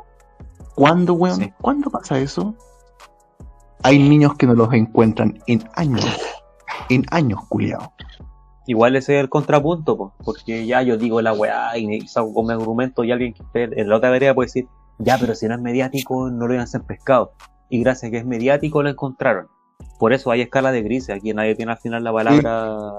¿Cuándo, 0.82 1.13
weón? 1.13 1.36
Sí. 1.36 1.53
¿Cuándo 1.61 1.91
pasa 1.91 2.17
eso? 2.17 2.55
Hay 3.84 3.99
niños 3.99 4.34
que 4.34 4.47
no 4.47 4.55
los 4.55 4.73
encuentran 4.73 5.38
en 5.45 5.63
años. 5.75 6.03
En 6.89 7.05
años, 7.11 7.41
culiao. 7.49 7.93
Igual 8.65 8.95
ese 8.95 9.15
es 9.15 9.21
el 9.21 9.29
contrapunto, 9.29 9.95
po, 9.95 10.15
porque 10.25 10.65
ya 10.65 10.82
yo 10.82 10.97
digo 10.97 11.21
la 11.21 11.34
weá 11.34 11.77
y 11.77 12.07
saco 12.07 12.34
con 12.34 12.47
mi 12.47 12.53
argumento 12.53 13.03
y 13.03 13.11
alguien 13.11 13.36
que 13.36 13.43
esté 13.43 13.79
en 13.79 13.89
la 13.89 13.97
otra 13.97 14.09
vereda 14.09 14.34
puede 14.34 14.47
decir, 14.47 14.65
ya, 14.97 15.19
pero 15.19 15.36
si 15.36 15.47
no 15.47 15.53
es 15.53 15.61
mediático 15.61 16.32
no 16.32 16.47
lo 16.47 16.53
iban 16.55 16.63
a 16.63 16.67
ser 16.67 16.82
pescado. 16.82 17.34
Y 17.69 17.79
gracias 17.84 18.09
a 18.09 18.11
que 18.11 18.17
es 18.17 18.25
mediático 18.25 18.82
lo 18.82 18.89
encontraron. 18.89 19.49
Por 19.99 20.13
eso 20.13 20.32
hay 20.32 20.41
escala 20.41 20.71
de 20.71 20.82
grises, 20.82 21.15
aquí 21.15 21.32
nadie 21.32 21.53
tiene 21.53 21.73
al 21.73 21.77
final 21.77 22.03
la 22.03 22.11
palabra 22.11 22.91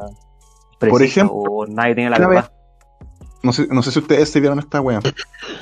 precisa 0.79 1.23
ejemplo, 1.23 1.35
o 1.35 1.67
nadie 1.67 1.97
tiene 1.97 2.11
la 2.11 2.19
verdad. 2.19 2.53
No 3.43 3.53
sé, 3.53 3.67
no 3.71 3.83
sé 3.83 3.91
si 3.91 3.99
ustedes 3.99 4.31
se 4.31 4.41
vieron 4.41 4.59
esta 4.59 4.81
wea. 4.81 5.01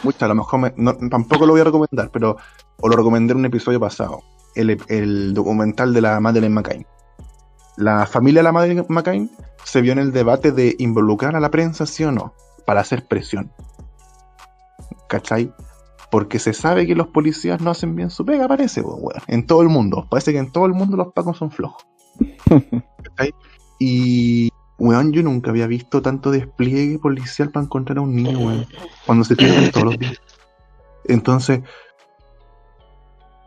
Mucha, 0.03 0.27
a 0.27 0.29
lo 0.29 0.35
mejor 0.35 0.61
me- 0.61 0.75
no- 0.77 0.95
tampoco 1.09 1.47
lo 1.47 1.53
voy 1.53 1.63
a 1.63 1.65
recomendar, 1.65 2.11
pero 2.11 2.37
o 2.81 2.89
lo 2.89 2.97
recomendé 2.97 3.33
en 3.33 3.39
un 3.39 3.45
episodio 3.47 3.81
pasado. 3.81 4.21
El, 4.55 4.79
el 4.89 5.33
documental 5.35 5.95
de 5.95 6.01
la 6.01 6.21
Madeleine 6.21 6.55
McCain. 6.55 6.87
La 7.77 8.07
familia 8.07 8.41
de 8.41 8.45
la 8.45 8.53
Madeleine 8.53 8.85
McCain 8.89 9.31
se 9.65 9.81
vio 9.81 9.93
en 9.93 9.99
el 9.99 10.13
debate 10.13 10.53
de 10.53 10.75
involucrar 10.79 11.37
a 11.37 11.41
la 11.41 11.51
prensa, 11.51 11.87
sí 11.87 12.05
o 12.05 12.13
no, 12.13 12.35
para 12.67 12.81
hacer 12.81 13.07
presión. 13.07 13.51
¿Cachai? 15.09 15.53
Porque 16.11 16.39
se 16.39 16.53
sabe 16.53 16.87
que 16.87 16.95
los 16.95 17.09
policías 17.09 17.61
no 17.61 17.71
hacen 17.71 17.95
bien 17.95 18.11
su 18.11 18.25
pega, 18.25 18.49
parece, 18.49 18.81
weón. 18.83 19.01
En 19.29 19.47
todo 19.47 19.63
el 19.63 19.69
mundo. 19.69 20.07
Parece 20.11 20.33
que 20.33 20.39
en 20.39 20.51
todo 20.51 20.67
el 20.67 20.73
mundo 20.73 20.97
los 20.97 21.13
pacos 21.13 21.37
son 21.39 21.51
flojos. 21.51 21.87
¿Cachai? 23.03 23.33
Y, 23.79 24.51
weón, 24.81 25.13
yo 25.13 25.23
nunca 25.23 25.51
había 25.51 25.67
visto 25.67 26.03
tanto 26.03 26.31
despliegue 26.31 26.99
policial 26.99 27.51
para 27.51 27.65
encontrar 27.65 27.99
a 27.99 28.01
un 28.01 28.17
niño, 28.17 28.39
weón. 28.39 28.67
Cuando 29.07 29.25
se 29.25 29.37
pierden 29.37 29.71
todos 29.71 29.87
los 29.87 29.99
días. 29.99 30.21
Entonces, 31.05 31.61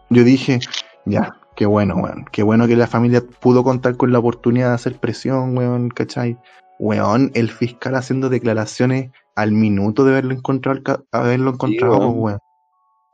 yo 0.09 0.23
dije, 0.23 0.59
ya, 1.05 1.35
qué 1.55 1.65
bueno, 1.65 1.95
weón. 1.95 2.25
Qué 2.31 2.43
bueno 2.43 2.67
que 2.67 2.75
la 2.75 2.87
familia 2.87 3.23
pudo 3.39 3.63
contar 3.63 3.97
con 3.97 4.11
la 4.11 4.19
oportunidad 4.19 4.69
de 4.69 4.75
hacer 4.75 4.99
presión, 4.99 5.57
weón, 5.57 5.89
¿cachai? 5.89 6.37
Weón, 6.79 7.31
el 7.33 7.49
fiscal 7.49 7.95
haciendo 7.95 8.29
declaraciones 8.29 9.11
al 9.35 9.51
minuto 9.51 10.05
de 10.05 10.11
haberlo 10.11 10.33
encontrado, 10.35 11.05
haberlo 11.11 11.51
encontrado, 11.51 11.97
weón. 11.97 12.13
po, 12.13 12.19
weón. 12.19 12.39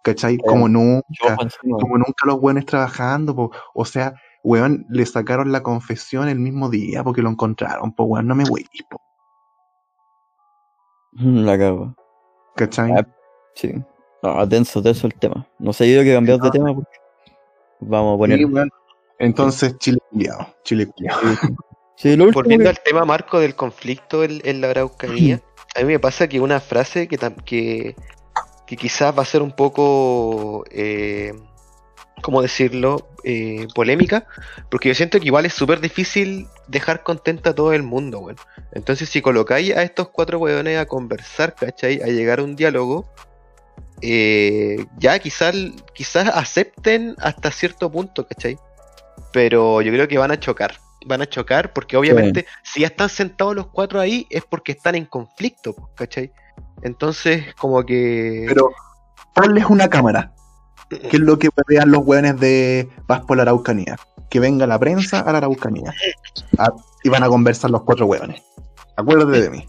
¿Cachai? 0.03 0.37
Como 0.37 0.67
nunca 0.67 1.37
como 1.61 1.97
nunca 1.97 2.25
los 2.25 2.39
buenos 2.39 2.65
trabajando, 2.65 3.35
po. 3.35 3.51
o 3.73 3.85
sea, 3.85 4.13
weón, 4.43 4.85
le 4.89 5.05
sacaron 5.05 5.51
la 5.51 5.61
confesión 5.63 6.27
el 6.29 6.39
mismo 6.39 6.69
día 6.69 7.03
porque 7.03 7.21
lo 7.21 7.29
encontraron, 7.29 7.93
po, 7.93 8.03
weón, 8.05 8.27
no 8.27 8.35
me 8.35 8.43
weís, 8.45 8.67
po, 8.89 9.01
La 11.13 11.57
cago. 11.57 11.95
¿cachai? 12.55 12.91
Ah, 12.91 13.05
Sí. 13.55 13.73
No, 14.21 14.45
denso, 14.45 14.81
denso 14.81 15.07
el 15.07 15.13
tema. 15.15 15.47
No 15.59 15.71
sé 15.73 15.93
yo 15.93 16.01
que 16.03 16.13
cambiar 16.13 16.39
de 16.39 16.49
tema 16.51 16.73
porque 16.73 16.97
vamos 17.79 18.15
a 18.15 18.17
poner. 18.17 18.37
Sí, 18.37 18.45
weón. 18.45 18.69
Entonces, 19.17 19.77
Chile 19.79 19.97
culiado, 20.11 20.47
Chile 20.63 20.85
culiado. 20.87 21.19
Sí, 21.95 22.15
lo 22.15 22.25
último 22.25 22.41
Volviendo 22.43 22.63
que- 22.63 22.69
al 22.69 22.79
tema 22.83 23.03
marco 23.05 23.39
del 23.39 23.55
conflicto 23.55 24.23
en, 24.23 24.41
en 24.45 24.61
la 24.61 24.69
Araucanía, 24.69 25.41
a 25.75 25.79
mí 25.79 25.85
me 25.85 25.99
pasa 25.99 26.27
que 26.29 26.39
una 26.39 26.59
frase 26.61 27.07
que, 27.09 27.17
tam- 27.17 27.41
que, 27.43 27.95
que 28.67 28.77
quizás 28.77 29.17
va 29.17 29.23
a 29.23 29.25
ser 29.25 29.41
un 29.41 29.51
poco, 29.53 30.63
eh, 30.71 31.33
¿cómo 32.21 32.41
decirlo?, 32.41 33.05
Eh, 33.25 33.67
polémica, 33.75 34.25
porque 34.71 34.87
yo 34.87 34.95
siento 34.95 35.19
que 35.19 35.25
igual 35.25 35.45
es 35.45 35.53
súper 35.53 35.81
difícil 35.81 36.47
dejar 36.69 37.03
contenta 37.03 37.49
a 37.49 37.53
todo 37.53 37.73
el 37.73 37.83
mundo, 37.83 38.19
weón. 38.19 38.37
Entonces, 38.71 39.09
si 39.09 39.21
colocáis 39.21 39.75
a 39.75 39.83
estos 39.83 40.07
cuatro 40.07 40.39
weones 40.39 40.79
a 40.79 40.85
conversar, 40.85 41.53
¿cachai? 41.53 42.01
A 42.01 42.07
llegar 42.07 42.39
a 42.39 42.43
un 42.43 42.55
diálogo, 42.55 43.11
eh, 44.01 44.85
ya 44.97 45.19
quizás 45.19 45.53
quizás 45.93 46.29
acepten 46.33 47.15
hasta 47.19 47.51
cierto 47.51 47.91
punto, 47.91 48.25
¿cachai? 48.25 48.57
Pero 49.33 49.81
yo 49.81 49.91
creo 49.91 50.07
que 50.07 50.17
van 50.17 50.31
a 50.31 50.39
chocar. 50.39 50.79
Van 51.05 51.21
a 51.21 51.27
chocar 51.27 51.73
porque 51.73 51.97
obviamente 51.97 52.45
si 52.63 52.81
ya 52.81 52.87
están 52.87 53.09
sentados 53.09 53.53
los 53.53 53.67
cuatro 53.67 53.99
ahí 53.99 54.27
es 54.29 54.43
porque 54.49 54.71
están 54.71 54.95
en 54.95 55.05
conflicto, 55.05 55.75
¿cachai? 55.93 56.31
Entonces 56.83 57.53
como 57.55 57.83
que... 57.83 58.45
Pero 58.47 58.71
ponles 59.35 59.65
una 59.65 59.89
cámara, 59.89 60.31
que 60.89 61.17
es 61.17 61.19
lo 61.19 61.37
que 61.39 61.49
vean 61.67 61.91
los 61.91 62.05
weones 62.05 62.39
de 62.39 62.89
Paz 63.07 63.21
por 63.27 63.37
la 63.37 63.43
Araucanía. 63.43 63.95
Que 64.29 64.39
venga 64.39 64.67
la 64.67 64.79
prensa 64.79 65.19
a 65.21 65.31
la 65.31 65.39
Araucanía. 65.39 65.93
Y 67.03 67.09
van 67.09 67.23
a 67.23 67.27
conversar 67.27 67.71
los 67.71 67.83
cuatro 67.83 68.05
weones. 68.05 68.41
Acuérdate 68.95 69.41
de 69.41 69.49
mí. 69.49 69.67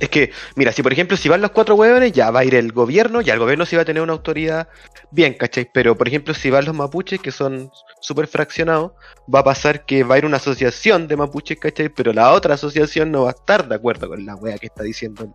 Es 0.00 0.10
que, 0.10 0.30
mira, 0.54 0.72
si 0.72 0.82
por 0.82 0.92
ejemplo, 0.92 1.16
si 1.16 1.28
van 1.28 1.40
los 1.40 1.50
cuatro 1.50 1.74
hueones, 1.74 2.12
ya 2.12 2.30
va 2.30 2.40
a 2.40 2.44
ir 2.44 2.54
el 2.54 2.72
gobierno, 2.72 3.20
ya 3.20 3.34
el 3.34 3.40
gobierno 3.40 3.66
sí 3.66 3.74
va 3.74 3.82
a 3.82 3.84
tener 3.84 4.02
una 4.02 4.12
autoridad 4.12 4.68
bien, 5.10 5.34
¿cachai? 5.34 5.68
Pero, 5.72 5.96
por 5.96 6.06
ejemplo, 6.06 6.34
si 6.34 6.50
van 6.50 6.66
los 6.66 6.74
mapuches, 6.74 7.20
que 7.20 7.32
son 7.32 7.70
súper 8.00 8.28
fraccionados, 8.28 8.92
va 9.32 9.40
a 9.40 9.44
pasar 9.44 9.84
que 9.86 10.04
va 10.04 10.14
a 10.14 10.18
ir 10.18 10.26
una 10.26 10.36
asociación 10.36 11.08
de 11.08 11.16
mapuches, 11.16 11.58
¿cachai? 11.58 11.88
Pero 11.88 12.12
la 12.12 12.32
otra 12.32 12.54
asociación 12.54 13.10
no 13.10 13.24
va 13.24 13.30
a 13.30 13.32
estar 13.32 13.68
de 13.68 13.74
acuerdo 13.74 14.08
con 14.08 14.24
la 14.24 14.36
wea 14.36 14.58
que 14.58 14.66
está 14.66 14.84
diciendo 14.84 15.24
el, 15.24 15.32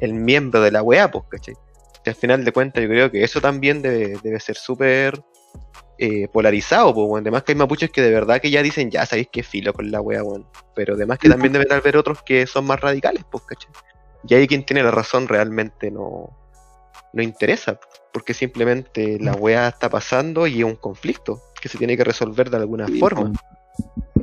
el 0.00 0.14
miembro 0.14 0.62
de 0.62 0.70
la 0.70 0.82
wea, 0.82 1.10
pues, 1.10 1.24
¿cachai? 1.28 1.54
Y 2.06 2.08
al 2.08 2.14
final 2.14 2.44
de 2.44 2.52
cuentas, 2.52 2.82
yo 2.82 2.88
creo 2.88 3.10
que 3.10 3.24
eso 3.24 3.40
también 3.40 3.82
debe, 3.82 4.16
debe 4.22 4.38
ser 4.38 4.56
súper 4.56 5.20
eh, 5.98 6.28
polarizado, 6.28 6.94
pues. 6.94 7.20
Además 7.20 7.42
que 7.42 7.52
hay 7.52 7.58
mapuches 7.58 7.90
que 7.90 8.00
de 8.02 8.12
verdad 8.12 8.40
que 8.40 8.50
ya 8.50 8.62
dicen, 8.62 8.90
ya 8.90 9.04
sabéis 9.06 9.28
que 9.32 9.42
filo 9.42 9.72
con 9.72 9.90
la 9.90 10.00
wea, 10.00 10.22
weón. 10.22 10.46
Pero 10.74 10.94
además 10.94 11.18
que 11.18 11.28
también 11.28 11.52
deben 11.52 11.72
haber 11.72 11.96
otros 11.96 12.22
que 12.22 12.46
son 12.46 12.64
más 12.66 12.80
radicales, 12.80 13.24
pues, 13.30 13.44
¿cachai? 13.44 13.70
Y 14.28 14.34
ahí 14.34 14.46
quien 14.46 14.64
tiene 14.64 14.82
la 14.82 14.90
razón 14.92 15.26
realmente 15.26 15.90
no, 15.90 16.30
no 17.12 17.22
interesa, 17.22 17.78
porque 18.12 18.34
simplemente 18.34 19.18
la 19.20 19.34
weá 19.34 19.68
está 19.68 19.88
pasando 19.88 20.46
y 20.46 20.60
es 20.60 20.64
un 20.64 20.76
conflicto 20.76 21.40
que 21.60 21.68
se 21.68 21.78
tiene 21.78 21.96
que 21.96 22.04
resolver 22.04 22.50
de 22.50 22.58
alguna 22.58 22.86
Sí, 22.86 23.00
forma. 23.00 23.32
po. 23.32 23.40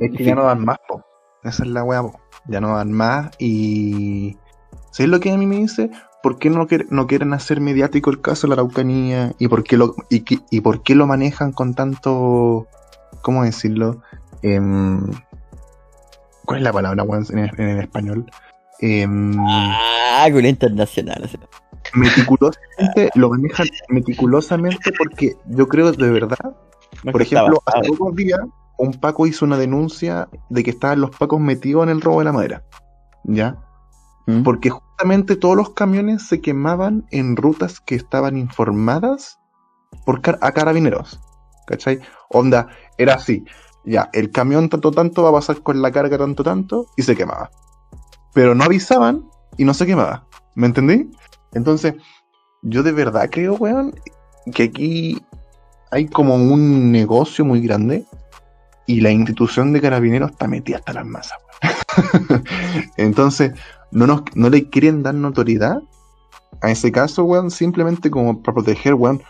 Es 0.00 0.10
que 0.16 0.24
ya 0.24 0.34
no 0.34 0.44
dan 0.44 0.64
más, 0.64 0.78
po. 0.88 1.04
Esa 1.42 1.64
es 1.64 1.68
la 1.68 1.82
weá, 1.84 2.02
po. 2.02 2.18
Ya 2.46 2.60
no 2.60 2.76
dan 2.76 2.92
más 2.92 3.30
y... 3.38 4.36
¿Sabes 4.90 5.10
lo 5.10 5.18
que 5.20 5.30
a 5.32 5.36
mí 5.36 5.44
me 5.44 5.56
dice? 5.56 5.90
¿Por 6.24 6.38
qué 6.38 6.48
no, 6.48 6.66
quiere- 6.66 6.86
no 6.88 7.06
quieren 7.06 7.34
hacer 7.34 7.60
mediático 7.60 8.08
el 8.08 8.22
caso 8.22 8.46
de 8.46 8.48
la 8.48 8.54
Araucanía? 8.54 9.32
¿Y 9.38 9.48
por 9.48 9.62
qué 9.62 9.76
lo, 9.76 9.94
y, 10.08 10.60
por 10.62 10.82
qué 10.82 10.94
lo 10.94 11.06
manejan 11.06 11.52
con 11.52 11.74
tanto... 11.74 12.66
¿Cómo 13.20 13.44
decirlo? 13.44 14.00
Em, 14.40 15.02
¿Cuál 16.46 16.60
es 16.60 16.64
la 16.64 16.72
palabra 16.72 17.04
en, 17.30 17.38
en 17.38 17.68
el 17.68 17.78
español? 17.80 18.24
Em, 18.80 19.36
Ah, 19.38 20.26
con 20.32 20.46
internacional. 20.46 21.28
meticulosamente, 21.92 23.10
lo 23.16 23.28
manejan 23.28 23.66
meticulosamente 23.90 24.92
porque 24.96 25.34
yo 25.48 25.68
creo 25.68 25.92
de 25.92 26.10
verdad 26.10 26.38
No 27.02 27.12
Por 27.12 27.20
ejemplo, 27.20 27.62
hace 27.66 27.86
pocos 27.88 28.16
días 28.16 28.40
un 28.78 28.94
Paco 28.94 29.26
hizo 29.26 29.44
una 29.44 29.58
denuncia 29.58 30.26
de 30.48 30.64
que 30.64 30.70
estaban 30.70 31.02
los 31.02 31.10
Pacos 31.10 31.38
metidos 31.38 31.82
en 31.82 31.90
el 31.90 32.00
robo 32.00 32.20
de 32.20 32.24
la 32.24 32.32
madera. 32.32 32.62
¿Ya? 33.24 33.58
¿Mm? 34.26 34.42
Porque 34.42 34.70
justamente 34.70 35.36
todos 35.36 35.56
los 35.56 35.70
camiones 35.70 36.26
se 36.26 36.40
quemaban 36.40 37.06
en 37.10 37.36
rutas 37.36 37.80
que 37.80 37.94
estaban 37.94 38.36
informadas 38.36 39.38
por 40.06 40.20
car- 40.22 40.38
a 40.40 40.52
carabineros. 40.52 41.20
¿Cachai? 41.66 42.00
Onda, 42.30 42.68
era 42.98 43.14
así. 43.14 43.44
Ya, 43.84 44.08
el 44.12 44.30
camión 44.30 44.68
tanto 44.68 44.90
tanto 44.90 45.22
va 45.22 45.28
a 45.30 45.32
pasar 45.32 45.62
con 45.62 45.82
la 45.82 45.92
carga 45.92 46.16
tanto 46.18 46.42
tanto 46.42 46.86
y 46.96 47.02
se 47.02 47.14
quemaba. 47.16 47.50
Pero 48.32 48.54
no 48.54 48.64
avisaban 48.64 49.28
y 49.58 49.64
no 49.64 49.74
se 49.74 49.86
quemaba. 49.86 50.26
¿Me 50.54 50.66
entendí? 50.66 51.10
Entonces, 51.52 51.94
yo 52.62 52.82
de 52.82 52.92
verdad 52.92 53.28
creo, 53.30 53.54
weón, 53.54 53.94
que 54.54 54.64
aquí 54.64 55.22
hay 55.90 56.06
como 56.06 56.34
un 56.34 56.90
negocio 56.92 57.44
muy 57.44 57.60
grande 57.60 58.04
y 58.86 59.00
la 59.00 59.10
institución 59.10 59.72
de 59.72 59.80
carabineros 59.80 60.32
está 60.32 60.46
metida 60.48 60.78
hasta 60.78 60.94
las 60.94 61.06
masas. 61.06 61.38
Entonces, 62.96 63.52
no, 63.94 64.06
nos, 64.06 64.22
no 64.34 64.50
le 64.50 64.68
quieren 64.68 65.02
dar 65.02 65.14
notoriedad 65.14 65.80
a 66.60 66.70
ese 66.70 66.92
caso, 66.92 67.24
weón, 67.24 67.50
simplemente 67.50 68.10
como 68.10 68.42
para 68.42 68.54
proteger, 68.56 68.94
weón. 68.94 69.22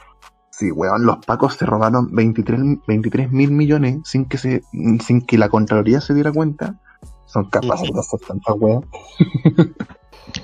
Sí, 0.51 0.71
weón, 0.71 1.05
los 1.05 1.19
pacos 1.25 1.55
se 1.55 1.67
robaron 1.67 2.15
23 2.15 3.33
mil 3.33 3.51
millones 3.51 3.99
sin 4.05 4.25
que 4.27 4.39
se, 4.39 4.63
sin 4.73 5.21
que 5.23 5.37
la 5.37 5.49
Contraloría 5.49 6.01
se 6.01 6.15
diera 6.15 6.33
cuenta. 6.33 6.81
Son 7.27 7.49
capaces 7.51 7.91
de 7.93 7.99
hacer 8.01 8.21
tantas 8.21 8.55
weón. 8.59 8.87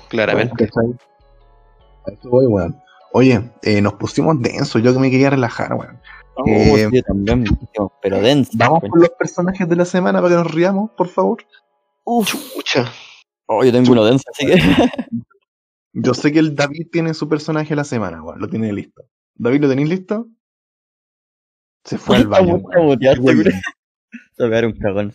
Claramente. 0.09 0.67
¿Cachai? 0.67 0.97
A 2.07 2.11
eso 2.11 2.29
voy, 2.29 2.45
weón. 2.45 2.77
Oye, 3.13 3.51
eh, 3.63 3.81
nos 3.81 3.93
pusimos 3.93 4.41
denso, 4.41 4.79
yo 4.79 4.93
que 4.93 4.99
me 4.99 5.11
quería 5.11 5.29
relajar, 5.29 5.73
weón. 5.73 5.99
Oh, 6.35 6.45
Eh, 6.47 7.03
también, 7.07 7.45
pero 8.01 8.21
denso. 8.21 8.51
Vamos 8.55 8.81
pues. 8.81 8.91
con 8.91 9.01
los 9.01 9.09
personajes 9.11 9.67
de 9.67 9.75
la 9.75 9.85
semana 9.85 10.21
para 10.21 10.35
que 10.35 10.43
nos 10.43 10.53
riamos, 10.53 10.91
por 10.91 11.07
favor. 11.07 11.39
Chucha. 12.05 12.85
Oh, 13.53 13.65
yo 13.65 13.71
tengo 13.73 13.91
uno 13.91 14.05
denso, 14.05 14.23
así 14.31 14.45
que. 14.45 14.55
Yo 15.93 16.13
sé 16.13 16.31
que 16.31 16.39
el 16.39 16.55
David 16.55 16.87
tiene 16.89 17.13
su 17.13 17.27
personaje 17.27 17.71
de 17.71 17.75
la 17.75 17.83
semana, 17.83 18.23
weón. 18.23 18.39
Lo 18.39 18.47
tiene 18.47 18.71
listo. 18.71 19.03
David, 19.35 19.59
¿lo 19.59 19.67
tenéis 19.67 19.89
listo? 19.89 20.29
Se 21.83 21.97
fue 21.97 22.15
al 22.15 22.27
baño. 22.27 22.61
Se 22.71 22.77
va 22.79 22.93
a 22.93 22.97
pegar 24.37 24.65
un 24.65 24.79
cagón. 24.79 25.11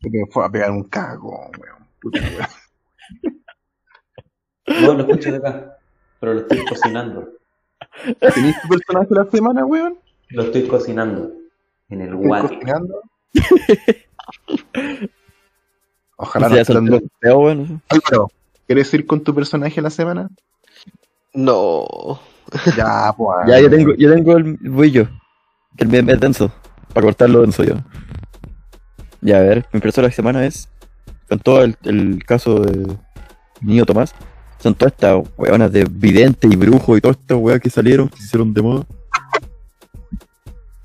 Porque 0.00 0.22
fue 0.30 0.44
a 0.46 0.50
pegar 0.50 0.70
un 0.70 0.84
cago, 0.84 1.50
weón. 1.58 1.88
Puta, 2.00 2.20
weón. 2.20 3.42
No 4.82 4.94
lo 4.94 5.00
escucho 5.00 5.32
de 5.32 5.38
acá, 5.38 5.78
pero 6.20 6.34
lo 6.34 6.40
estoy 6.42 6.64
cocinando. 6.64 7.32
¿Tenéis 8.34 8.62
tu 8.62 8.68
personaje 8.68 9.08
de 9.08 9.14
la 9.16 9.30
semana, 9.30 9.64
weón? 9.64 9.98
Lo 10.28 10.42
estoy 10.44 10.68
cocinando 10.68 11.32
en 11.88 12.02
el 12.02 12.08
¿Estoy 12.12 12.26
guate. 12.26 12.54
cocinando? 12.54 13.02
Ojalá 16.20 16.48
no 16.48 16.56
eso 16.56 16.72
estén 16.72 16.94
es 16.94 17.02
feo, 17.20 17.38
güey, 17.38 17.54
no 17.54 17.66
sé. 17.66 17.78
Álvaro, 17.88 18.30
¿quieres 18.66 18.92
ir 18.92 19.06
con 19.06 19.22
tu 19.22 19.34
personaje 19.34 19.80
la 19.80 19.90
semana? 19.90 20.28
No. 21.32 22.20
Ya, 22.76 23.14
pues. 23.16 23.38
Ya, 23.46 23.60
yo 23.60 23.70
tengo, 23.70 23.94
yo 23.94 24.12
tengo 24.12 24.36
el. 24.36 24.56
Voy 24.56 24.90
yo. 24.90 25.04
Que 25.76 25.84
el 25.84 25.90
mío 25.90 26.02
es 26.12 26.20
denso. 26.20 26.52
Para 26.92 27.06
cortarlo 27.06 27.42
denso 27.42 27.62
yo. 27.62 27.74
Ya, 29.20 29.38
a 29.38 29.42
ver, 29.42 29.66
mi 29.72 29.80
persona 29.80 30.06
de 30.06 30.10
la 30.10 30.16
semana 30.16 30.44
es. 30.44 30.68
Con 31.28 31.38
todo 31.38 31.62
el, 31.62 31.76
el 31.84 32.24
caso 32.24 32.60
de 32.60 32.96
Niño 33.60 33.86
Tomás. 33.86 34.14
Son 34.58 34.74
todas 34.74 34.92
estas 34.92 35.22
weonas 35.36 35.70
de 35.70 35.84
vidente 35.84 36.48
y 36.50 36.56
brujo 36.56 36.96
y 36.96 37.00
todas 37.00 37.16
estas 37.16 37.38
weas 37.38 37.60
que 37.60 37.70
salieron, 37.70 38.08
que 38.08 38.16
se 38.16 38.24
hicieron 38.24 38.52
de 38.52 38.62
moda. 38.62 38.86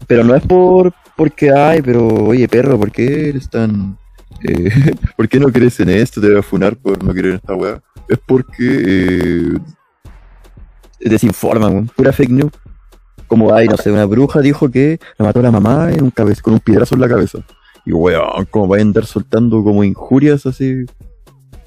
Pero 0.06 0.24
no 0.24 0.36
es 0.36 0.46
por 0.46 0.94
porque, 1.16 1.52
ay, 1.52 1.82
pero 1.82 2.08
oye 2.08 2.48
perro, 2.48 2.78
¿por 2.78 2.92
qué 2.92 3.30
eres 3.30 3.50
tan. 3.50 3.98
Eh, 4.44 4.94
¿Por 5.18 5.28
qué 5.28 5.39
no 5.39 5.52
crees 5.52 5.80
en 5.80 5.89
esto? 5.89 6.22
Te 6.22 6.30
voy 6.30 6.39
a 6.39 6.44
funar 6.44 6.76
por 6.76 7.04
no 7.04 7.12
creer 7.12 7.28
en 7.28 7.36
esta 7.36 7.56
wea. 7.56 7.82
Es 8.10 8.20
porque. 8.26 8.54
eh, 8.60 9.58
desinforman, 11.10 11.89
pura 11.96 12.12
fake 12.12 12.32
news. 12.32 12.52
Como, 13.28 13.54
ay, 13.54 13.68
no 13.68 13.78
sé, 13.78 13.91
una 13.91 14.06
bruja 14.06 14.41
dijo 14.41 14.70
que 14.70 15.00
la 15.18 15.26
mató 15.26 15.39
a 15.39 15.44
la 15.44 15.52
mamá 15.52 15.91
en 15.91 16.04
un 16.04 16.12
cabez 16.12 16.41
con 16.41 16.54
un 16.54 16.60
piedrazo 16.60 16.96
en 16.96 17.02
la 17.02 17.10
cabeza. 17.10 17.39
Y 17.86 17.91
weón, 17.91 18.46
como 18.50 18.68
va 18.68 18.78
a 18.78 18.82
andar 18.82 19.06
soltando 19.06 19.64
como 19.64 19.84
injurias 19.84 20.46
así. 20.46 20.86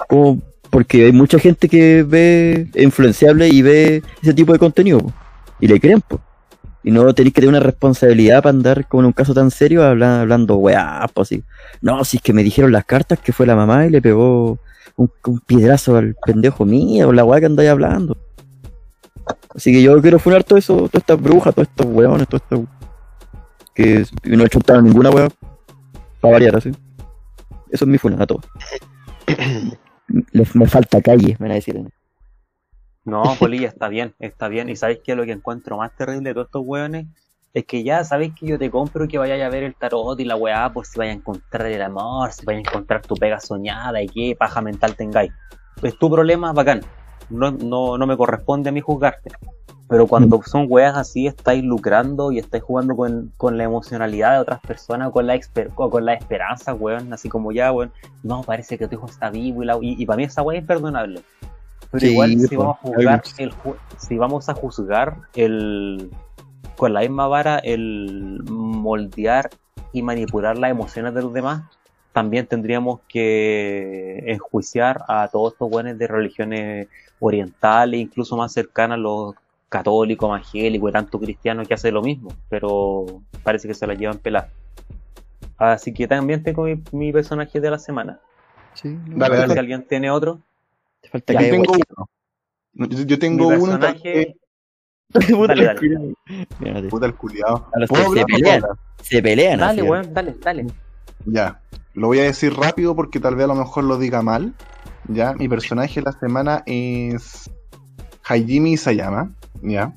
Como, 0.08 0.40
porque 0.70 1.06
hay 1.06 1.12
mucha 1.12 1.38
gente 1.38 1.68
que 1.68 2.02
ve 2.02 2.68
influenciable 2.74 3.48
y 3.48 3.62
ve 3.62 4.02
ese 4.22 4.34
tipo 4.34 4.52
de 4.52 4.58
contenido, 4.58 5.00
y 5.60 5.66
le 5.68 5.80
creen, 5.80 6.00
po. 6.00 6.20
Y 6.86 6.92
no 6.92 7.12
tenéis 7.12 7.34
que 7.34 7.40
tener 7.40 7.50
una 7.56 7.58
responsabilidad 7.66 8.44
para 8.44 8.50
andar 8.56 8.86
como 8.86 9.00
en 9.02 9.06
un 9.06 9.12
caso 9.12 9.34
tan 9.34 9.50
serio 9.50 9.82
habla- 9.84 10.20
hablando 10.20 10.54
weá, 10.56 11.04
pues 11.12 11.26
así. 11.32 11.42
No, 11.82 12.04
si 12.04 12.18
es 12.18 12.22
que 12.22 12.32
me 12.32 12.44
dijeron 12.44 12.70
las 12.70 12.84
cartas 12.84 13.18
que 13.18 13.32
fue 13.32 13.44
la 13.44 13.56
mamá 13.56 13.86
y 13.86 13.90
le 13.90 14.00
pegó 14.00 14.60
un, 14.94 15.10
un 15.26 15.40
piedrazo 15.40 15.96
al 15.96 16.14
pendejo 16.24 16.64
mío, 16.64 17.12
la 17.12 17.24
weá 17.24 17.40
que 17.40 17.46
andáis 17.46 17.70
hablando. 17.70 18.16
Así 19.52 19.72
que 19.72 19.82
yo 19.82 20.00
quiero 20.00 20.20
funar 20.20 20.44
todo 20.44 20.58
eso, 20.58 20.76
todas 20.76 20.94
estas 21.02 21.20
brujas, 21.20 21.52
todos 21.56 21.66
estos 21.68 21.86
weones, 21.86 22.28
todo 22.28 22.36
esto 22.36 22.66
que 23.74 24.04
no 24.24 24.44
he 24.44 24.48
chuntado 24.48 24.80
ninguna 24.80 25.10
weá. 25.10 25.28
Para 26.20 26.34
variar 26.34 26.56
así. 26.56 26.70
Eso 27.70 27.84
es 27.84 27.88
mi 27.88 27.98
funa 27.98 28.22
a 28.22 28.26
todos. 28.28 28.44
Me 30.54 30.66
falta 30.68 31.02
calle, 31.02 31.36
me 31.40 31.46
van 31.46 31.50
a 31.50 31.54
decir. 31.54 31.82
No, 33.06 33.22
Polilla, 33.38 33.68
está 33.68 33.88
bien, 33.88 34.14
está 34.18 34.48
bien. 34.48 34.68
Y 34.68 34.74
sabéis 34.76 34.98
que 35.04 35.14
lo 35.14 35.24
que 35.24 35.32
encuentro 35.32 35.76
más 35.78 35.94
terrible 35.96 36.30
de 36.30 36.34
todos 36.34 36.48
estos 36.48 36.62
weones 36.66 37.06
es 37.54 37.64
que 37.64 37.84
ya 37.84 38.02
sabéis 38.04 38.34
que 38.38 38.46
yo 38.46 38.58
te 38.58 38.68
compro 38.70 39.06
que 39.08 39.16
vayáis 39.16 39.44
a 39.44 39.48
ver 39.48 39.62
el 39.62 39.74
tarot 39.76 40.18
y 40.20 40.24
la 40.24 40.36
weá, 40.36 40.70
por 40.72 40.84
si 40.84 40.98
vaya 40.98 41.12
a 41.12 41.14
encontrar 41.14 41.68
el 41.68 41.80
amor, 41.82 42.32
si 42.32 42.44
vaya 42.44 42.58
a 42.58 42.60
encontrar 42.62 43.02
tu 43.02 43.14
pega 43.14 43.40
soñada 43.40 44.02
y 44.02 44.08
qué 44.08 44.36
paja 44.36 44.60
mental 44.60 44.96
tengáis. 44.96 45.32
Es 45.82 45.96
tu 45.98 46.10
problema, 46.10 46.52
bacán. 46.52 46.80
No, 47.30 47.52
no, 47.52 47.96
no 47.96 48.06
me 48.06 48.16
corresponde 48.16 48.68
a 48.68 48.72
mí 48.72 48.80
juzgarte. 48.80 49.30
Pero 49.88 50.08
cuando 50.08 50.42
son 50.42 50.66
weas 50.68 50.96
así, 50.96 51.28
estáis 51.28 51.62
lucrando 51.62 52.32
y 52.32 52.40
estáis 52.40 52.64
jugando 52.64 52.96
con, 52.96 53.32
con 53.36 53.56
la 53.56 53.62
emocionalidad 53.62 54.32
de 54.32 54.40
otras 54.40 54.60
personas, 54.60 55.12
con 55.12 55.28
la, 55.28 55.38
con 55.76 56.04
la 56.04 56.14
esperanza, 56.14 56.74
weón. 56.74 57.12
Así 57.12 57.28
como 57.28 57.52
ya, 57.52 57.70
weón, 57.70 57.92
no, 58.24 58.42
parece 58.42 58.76
que 58.76 58.88
tu 58.88 58.96
hijo 58.96 59.06
está 59.06 59.30
vivo 59.30 59.62
y, 59.62 59.66
la- 59.66 59.78
y, 59.80 60.02
y 60.02 60.04
para 60.04 60.16
mí 60.16 60.24
esa 60.24 60.42
wea 60.42 60.58
es 60.58 60.62
imperdonable. 60.62 61.22
Pero 61.90 62.00
Sí, 62.00 62.12
igual, 62.12 62.38
si 62.40 62.56
vamos 62.56 62.76
a 62.76 62.80
juzgar 62.80 63.16
muchos. 63.16 63.38
el 63.38 63.52
si 63.98 64.18
vamos 64.18 64.48
a 64.48 64.54
juzgar 64.54 65.16
el 65.34 66.10
con 66.76 66.92
la 66.92 67.00
misma 67.00 67.26
vara 67.28 67.58
el 67.58 68.42
moldear 68.50 69.48
y 69.92 70.02
manipular 70.02 70.58
las 70.58 70.70
emociones 70.70 71.14
de 71.14 71.22
los 71.22 71.32
demás, 71.32 71.62
también 72.12 72.46
tendríamos 72.46 73.00
que 73.08 74.18
enjuiciar 74.26 75.02
a 75.08 75.28
todos 75.28 75.52
estos 75.54 75.70
buenos 75.70 75.96
de 75.98 76.06
religiones 76.06 76.88
orientales, 77.20 78.00
incluso 78.00 78.36
más 78.36 78.52
cercanas 78.52 78.96
a 78.96 79.00
los 79.00 79.34
católicos, 79.68 80.28
evangélicos 80.28 80.90
y 80.90 80.92
tanto 80.92 81.18
cristianos 81.18 81.66
que 81.66 81.74
hacen 81.74 81.94
lo 81.94 82.02
mismo, 82.02 82.30
pero 82.48 83.06
parece 83.42 83.68
que 83.68 83.74
se 83.74 83.86
la 83.86 83.94
llevan 83.94 84.18
pelar. 84.18 84.48
Así 85.58 85.92
que 85.94 86.06
también 86.06 86.42
tengo 86.42 86.64
mi, 86.64 86.82
mi 86.92 87.12
personaje 87.12 87.58
de 87.60 87.70
la 87.70 87.78
semana. 87.78 88.18
Sí, 88.74 88.88
no, 89.06 89.16
Dale, 89.16 89.28
No 89.28 89.34
sé 89.36 89.40
dale. 89.40 89.52
si 89.54 89.58
alguien 89.58 89.82
tiene 89.86 90.10
otro. 90.10 90.40
Te 91.06 91.10
falta 91.10 91.32
Ya, 91.32 91.40
Yo 91.40 91.46
calle, 91.50 91.50
tengo 91.62 91.72
uno. 91.72 92.08
No, 92.74 92.86
Yo, 92.88 93.02
yo 93.04 93.18
tengo 93.18 93.50
mi 93.50 93.56
uno. 93.56 93.78
personaje. 93.78 94.36
Puta, 95.30 95.54
Dale, 95.54 96.14
dale. 96.60 96.88
Puta 96.88 97.06
el 97.06 97.14
culiado. 97.14 97.68
Ahora 97.72 97.86
¿Puedo 97.86 98.12
se, 98.12 98.24
pelean, 98.24 98.62
se 99.02 99.22
pelean. 99.22 99.60
Dale, 99.60 99.82
weón, 99.82 100.12
dale, 100.12 100.34
dale. 100.42 100.66
Ya. 101.26 101.60
Lo 101.94 102.08
voy 102.08 102.18
a 102.18 102.24
decir 102.24 102.52
rápido 102.54 102.94
porque 102.96 103.20
tal 103.20 103.36
vez 103.36 103.44
a 103.44 103.48
lo 103.48 103.54
mejor 103.54 103.84
lo 103.84 103.98
diga 103.98 104.20
mal. 104.22 104.52
Ya. 105.08 105.32
Mi 105.34 105.48
personaje 105.48 106.00
de 106.00 106.04
la 106.06 106.12
semana 106.12 106.62
es. 106.66 107.48
Hajime 108.24 108.70
Isayama. 108.70 109.30
Ya. 109.62 109.94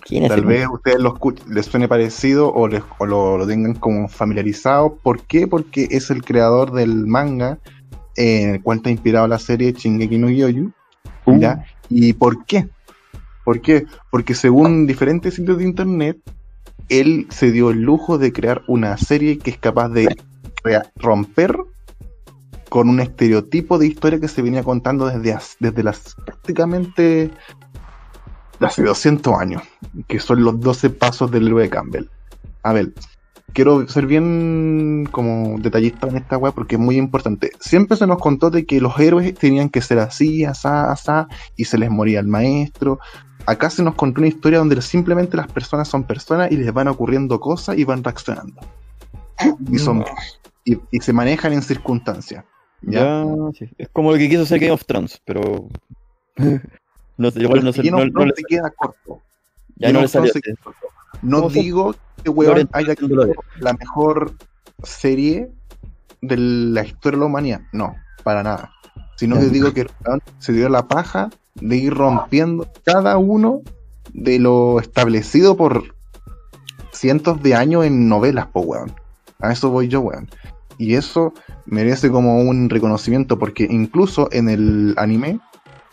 ¿Quién 0.00 0.22
es 0.22 0.30
Tal 0.30 0.38
ese 0.40 0.48
vez 0.48 0.66
ustedes 0.72 1.00
lo 1.00 1.18
les 1.48 1.66
suene 1.66 1.86
parecido 1.88 2.52
o, 2.52 2.66
les- 2.68 2.82
o 2.98 3.06
lo, 3.06 3.36
lo 3.36 3.46
tengan 3.46 3.74
como 3.74 4.08
familiarizado. 4.08 4.96
¿Por 5.02 5.20
qué? 5.22 5.46
Porque 5.46 5.88
es 5.90 6.10
el 6.10 6.24
creador 6.24 6.72
del 6.72 7.06
manga 7.06 7.58
eh, 8.16 8.42
en 8.42 8.50
el 8.50 8.62
cual 8.62 8.78
está 8.78 8.90
inspirado 8.90 9.26
la 9.26 9.38
serie 9.38 9.72
Shingeki 9.72 10.18
no 10.18 10.28
Kyoju. 10.28 10.72
Uh. 11.26 11.38
¿ya? 11.38 11.64
¿Y 11.88 12.12
por 12.12 12.44
qué? 12.44 12.68
¿Por 13.44 13.60
qué? 13.60 13.86
Porque 14.10 14.34
según 14.34 14.86
diferentes 14.86 15.34
sitios 15.34 15.58
de 15.58 15.64
internet, 15.64 16.18
él 16.88 17.26
se 17.30 17.52
dio 17.52 17.70
el 17.70 17.82
lujo 17.82 18.18
de 18.18 18.32
crear 18.32 18.62
una 18.66 18.96
serie 18.96 19.38
que 19.38 19.50
es 19.50 19.58
capaz 19.58 19.88
de 19.90 20.16
romper 20.96 21.56
con 22.68 22.88
un 22.88 23.00
estereotipo 23.00 23.78
de 23.78 23.86
historia 23.86 24.20
que 24.20 24.28
se 24.28 24.42
venía 24.42 24.64
contando 24.64 25.06
desde, 25.06 25.38
desde 25.60 25.82
las 25.82 26.16
prácticamente 26.24 27.30
hace 28.60 28.82
200 28.82 29.34
años, 29.34 29.62
que 30.08 30.18
son 30.18 30.42
los 30.42 30.58
12 30.60 30.90
pasos 30.90 31.30
del 31.30 31.46
héroe 31.46 31.62
de 31.62 31.70
Campbell. 31.70 32.08
A 32.62 32.72
ver, 32.72 32.92
quiero 33.56 33.88
ser 33.88 34.06
bien 34.06 35.08
como 35.10 35.58
detallista 35.58 36.06
en 36.08 36.18
esta 36.18 36.36
web 36.36 36.52
porque 36.54 36.74
es 36.76 36.80
muy 36.80 36.96
importante. 36.98 37.50
Siempre 37.58 37.96
se 37.96 38.06
nos 38.06 38.18
contó 38.18 38.50
de 38.50 38.66
que 38.66 38.80
los 38.82 39.00
héroes 39.00 39.34
tenían 39.34 39.70
que 39.70 39.80
ser 39.80 39.98
así, 39.98 40.44
asá, 40.44 40.92
asá, 40.92 41.26
y 41.56 41.64
se 41.64 41.78
les 41.78 41.90
moría 41.90 42.20
el 42.20 42.26
maestro. 42.26 43.00
Acá 43.46 43.70
se 43.70 43.82
nos 43.82 43.94
contó 43.94 44.20
una 44.20 44.28
historia 44.28 44.58
donde 44.58 44.80
simplemente 44.82 45.36
las 45.38 45.46
personas 45.50 45.88
son 45.88 46.04
personas 46.04 46.52
y 46.52 46.56
les 46.58 46.70
van 46.72 46.88
ocurriendo 46.88 47.40
cosas 47.40 47.78
y 47.78 47.84
van 47.84 48.04
reaccionando. 48.04 48.60
Y 49.72 49.78
son 49.78 50.04
y, 50.64 50.78
y 50.90 51.00
se 51.00 51.12
manejan 51.14 51.52
en 51.54 51.62
circunstancias. 51.62 52.44
¿ya? 52.82 53.00
Ya, 53.24 53.24
sí. 53.58 53.70
Es 53.78 53.88
como 53.88 54.12
lo 54.12 54.18
que 54.18 54.28
quiso 54.28 54.42
hacer 54.42 54.58
Game 54.60 54.72
of 54.72 54.84
Thrones, 54.84 55.20
pero. 55.24 55.68
no 57.16 57.30
sé, 57.30 57.40
igual 57.40 57.64
no 57.64 57.72
sé. 57.72 57.82
Game 57.82 57.92
No, 57.92 57.98
of 57.98 58.04
no 58.06 58.12
Thrones 58.12 58.34
le, 58.36 58.36
se 58.36 58.42
queda 58.48 58.70
corto. 58.76 59.22
ya 59.76 59.88
Game 59.88 59.92
no 59.94 60.00
le 60.02 60.08
salió. 60.08 60.32
No 61.22 61.36
¿Cómo 61.38 61.50
se- 61.50 61.60
digo 61.60 61.94
que 62.22 62.30
weón 62.30 62.68
haya 62.72 62.94
la 63.60 63.72
mejor 63.74 64.34
serie 64.82 65.50
de 66.20 66.36
la 66.36 66.84
historia 66.84 67.16
de 67.16 67.20
la 67.20 67.26
humanidad. 67.26 67.60
No, 67.72 67.94
para 68.24 68.42
nada. 68.42 68.72
Sino 69.16 69.38
que 69.38 69.46
digo 69.46 69.72
que 69.72 69.82
el 69.82 69.90
weón 70.04 70.22
se 70.38 70.52
dio 70.52 70.68
la 70.68 70.88
paja 70.88 71.30
de 71.54 71.76
ir 71.76 71.94
rompiendo 71.94 72.70
cada 72.84 73.16
uno 73.16 73.62
de 74.12 74.38
lo 74.38 74.80
establecido 74.80 75.56
por 75.56 75.94
cientos 76.92 77.42
de 77.42 77.54
años 77.54 77.84
en 77.84 78.08
novelas, 78.08 78.46
po 78.46 78.60
weón. 78.60 78.92
A 79.40 79.52
eso 79.52 79.70
voy 79.70 79.88
yo, 79.88 80.00
weón. 80.00 80.28
Y 80.78 80.94
eso 80.94 81.32
merece 81.64 82.10
como 82.10 82.40
un 82.40 82.68
reconocimiento 82.68 83.38
porque 83.38 83.66
incluso 83.70 84.28
en 84.32 84.48
el 84.48 84.94
anime 84.98 85.40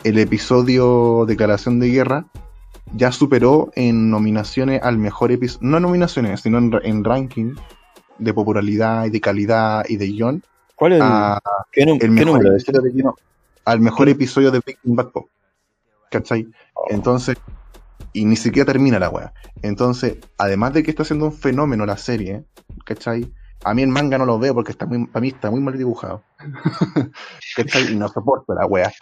el 0.02 0.18
episodio 0.18 1.24
Declaración 1.26 1.80
de 1.80 1.88
Guerra 1.88 2.26
ya 2.92 3.12
superó 3.12 3.70
en 3.74 4.10
nominaciones 4.10 4.82
al 4.82 4.98
mejor 4.98 5.32
episodio, 5.32 5.68
no 5.68 5.80
nominaciones, 5.80 6.40
sino 6.40 6.58
en, 6.58 6.72
en 6.82 7.04
ranking 7.04 7.54
de 8.18 8.34
popularidad 8.34 9.06
y 9.06 9.10
de 9.10 9.20
calidad 9.20 9.84
y 9.88 9.96
de 9.96 10.06
guion 10.06 10.42
¿Cuál 10.76 10.92
es 10.92 11.00
el, 11.00 11.06
a 11.06 11.40
qué, 11.72 11.86
nu- 11.86 11.94
el 11.94 11.98
qué 12.00 12.08
mejor 12.10 12.26
número 12.26 12.52
episodio 12.52 12.80
de 12.80 12.90
guion, 12.90 13.14
al 13.64 13.80
mejor 13.80 14.08
episodio 14.08 14.50
de 14.50 14.60
Breaking 14.60 14.96
Bad 14.96 15.10
po. 15.10 15.28
¿cachai? 16.10 16.46
Entonces, 16.90 17.36
y 18.12 18.24
ni 18.24 18.36
siquiera 18.36 18.66
termina 18.72 18.98
la 18.98 19.10
wea. 19.10 19.32
Entonces, 19.62 20.18
además 20.38 20.72
de 20.74 20.82
que 20.82 20.90
está 20.90 21.04
siendo 21.04 21.26
un 21.26 21.32
fenómeno 21.32 21.86
la 21.86 21.96
serie, 21.96 22.44
¿cachai? 22.84 23.32
A 23.62 23.72
mí 23.72 23.82
el 23.82 23.88
manga 23.88 24.18
no 24.18 24.26
lo 24.26 24.38
veo 24.38 24.52
porque 24.54 24.72
está 24.72 24.84
muy, 24.86 25.06
para 25.06 25.20
mí 25.22 25.28
está 25.28 25.50
muy 25.50 25.60
mal 25.60 25.76
dibujado. 25.78 26.22
Y 27.90 27.94
no 27.94 28.08
soporto 28.08 28.52
la 28.54 28.66
wea. 28.66 28.92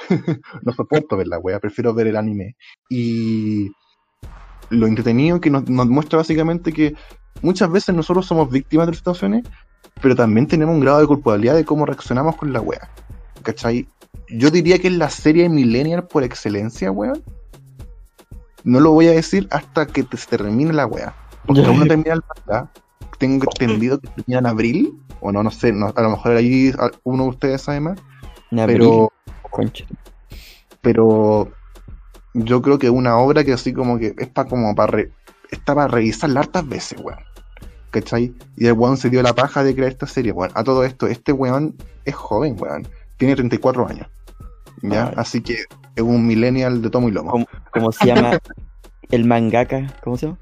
no 0.62 0.72
soporto 0.72 1.16
ver 1.16 1.26
la 1.26 1.38
wea, 1.38 1.58
prefiero 1.58 1.94
ver 1.94 2.06
el 2.08 2.16
anime. 2.16 2.56
Y 2.88 3.70
lo 4.70 4.86
entretenido 4.86 5.40
que 5.40 5.50
nos, 5.50 5.68
nos 5.68 5.86
muestra 5.88 6.18
básicamente 6.18 6.72
que 6.72 6.94
muchas 7.40 7.70
veces 7.70 7.94
nosotros 7.94 8.26
somos 8.26 8.50
víctimas 8.50 8.86
de 8.86 8.92
las 8.92 8.98
situaciones, 8.98 9.44
pero 10.00 10.14
también 10.14 10.46
tenemos 10.46 10.74
un 10.74 10.80
grado 10.80 11.00
de 11.00 11.06
culpabilidad 11.06 11.54
de 11.54 11.64
cómo 11.64 11.86
reaccionamos 11.86 12.36
con 12.36 12.52
la 12.52 12.60
wea. 12.60 12.88
¿Cachai? 13.42 13.88
Yo 14.28 14.50
diría 14.50 14.78
que 14.78 14.88
es 14.88 14.94
la 14.94 15.10
serie 15.10 15.48
Millennial 15.48 16.06
por 16.06 16.22
excelencia, 16.22 16.90
weón. 16.90 17.22
No 18.64 18.78
lo 18.78 18.92
voy 18.92 19.08
a 19.08 19.12
decir 19.12 19.48
hasta 19.50 19.86
que 19.86 20.04
te- 20.04 20.16
se 20.16 20.26
termine 20.28 20.72
la 20.72 20.86
wea. 20.86 21.14
Porque 21.44 21.64
aún 21.64 21.80
no 21.80 21.86
termina 21.86 22.12
el 22.14 22.22
manga. 22.46 22.70
Tengo 23.22 23.44
entendido 23.60 24.00
que 24.00 24.08
termina 24.08 24.38
en 24.40 24.46
abril. 24.46 24.92
O 25.20 25.30
no, 25.30 25.42
no 25.44 25.50
sé. 25.50 25.72
no- 25.72 25.92
a 25.94 26.02
lo 26.02 26.10
mejor 26.10 26.32
ahí 26.36 26.72
uno 27.04 27.22
de 27.24 27.28
ustedes 27.30 27.62
sabe 27.62 27.78
más. 27.80 27.98
En 28.50 28.58
abril, 28.60 28.78
Pero, 28.78 29.12
concha. 29.50 29.84
pero 30.80 31.48
yo 32.34 32.62
creo 32.62 32.78
que 32.78 32.86
es 32.86 32.92
una 32.92 33.16
obra 33.18 33.44
que 33.44 33.52
así 33.52 33.72
como 33.72 33.98
que 33.98 34.14
es 34.18 34.28
para 34.28 34.48
como 34.48 34.74
para 34.74 34.90
re- 34.92 35.12
está 35.50 35.74
para 35.74 35.88
revisarla 35.88 36.40
hartas 36.40 36.68
veces, 36.68 36.98
weón. 37.00 37.20
¿Cachai? 37.90 38.34
Y 38.56 38.66
el 38.66 38.72
weón 38.72 38.96
se 38.96 39.10
dio 39.10 39.22
la 39.22 39.34
paja 39.34 39.62
de 39.62 39.74
crear 39.74 39.90
esta 39.90 40.06
serie, 40.06 40.32
weón. 40.32 40.50
A 40.54 40.64
todo 40.64 40.82
esto, 40.84 41.06
este 41.06 41.32
weón 41.32 41.76
es 42.04 42.14
joven, 42.14 42.56
weón. 42.58 42.88
Tiene 43.18 43.36
34 43.36 43.86
años. 43.88 44.08
¿Ya? 44.82 45.08
Ay. 45.08 45.14
Así 45.18 45.40
que 45.42 45.54
es 45.94 46.02
un 46.02 46.26
millennial 46.26 46.82
de 46.82 46.90
tomo 46.90 47.08
y 47.08 47.12
lomo. 47.12 47.30
¿Cómo, 47.30 47.46
cómo 47.72 47.92
se 47.92 48.06
llama 48.06 48.38
el 49.10 49.24
mangaka? 49.26 49.94
¿Cómo 50.02 50.16
se 50.16 50.26
llama? 50.26 50.38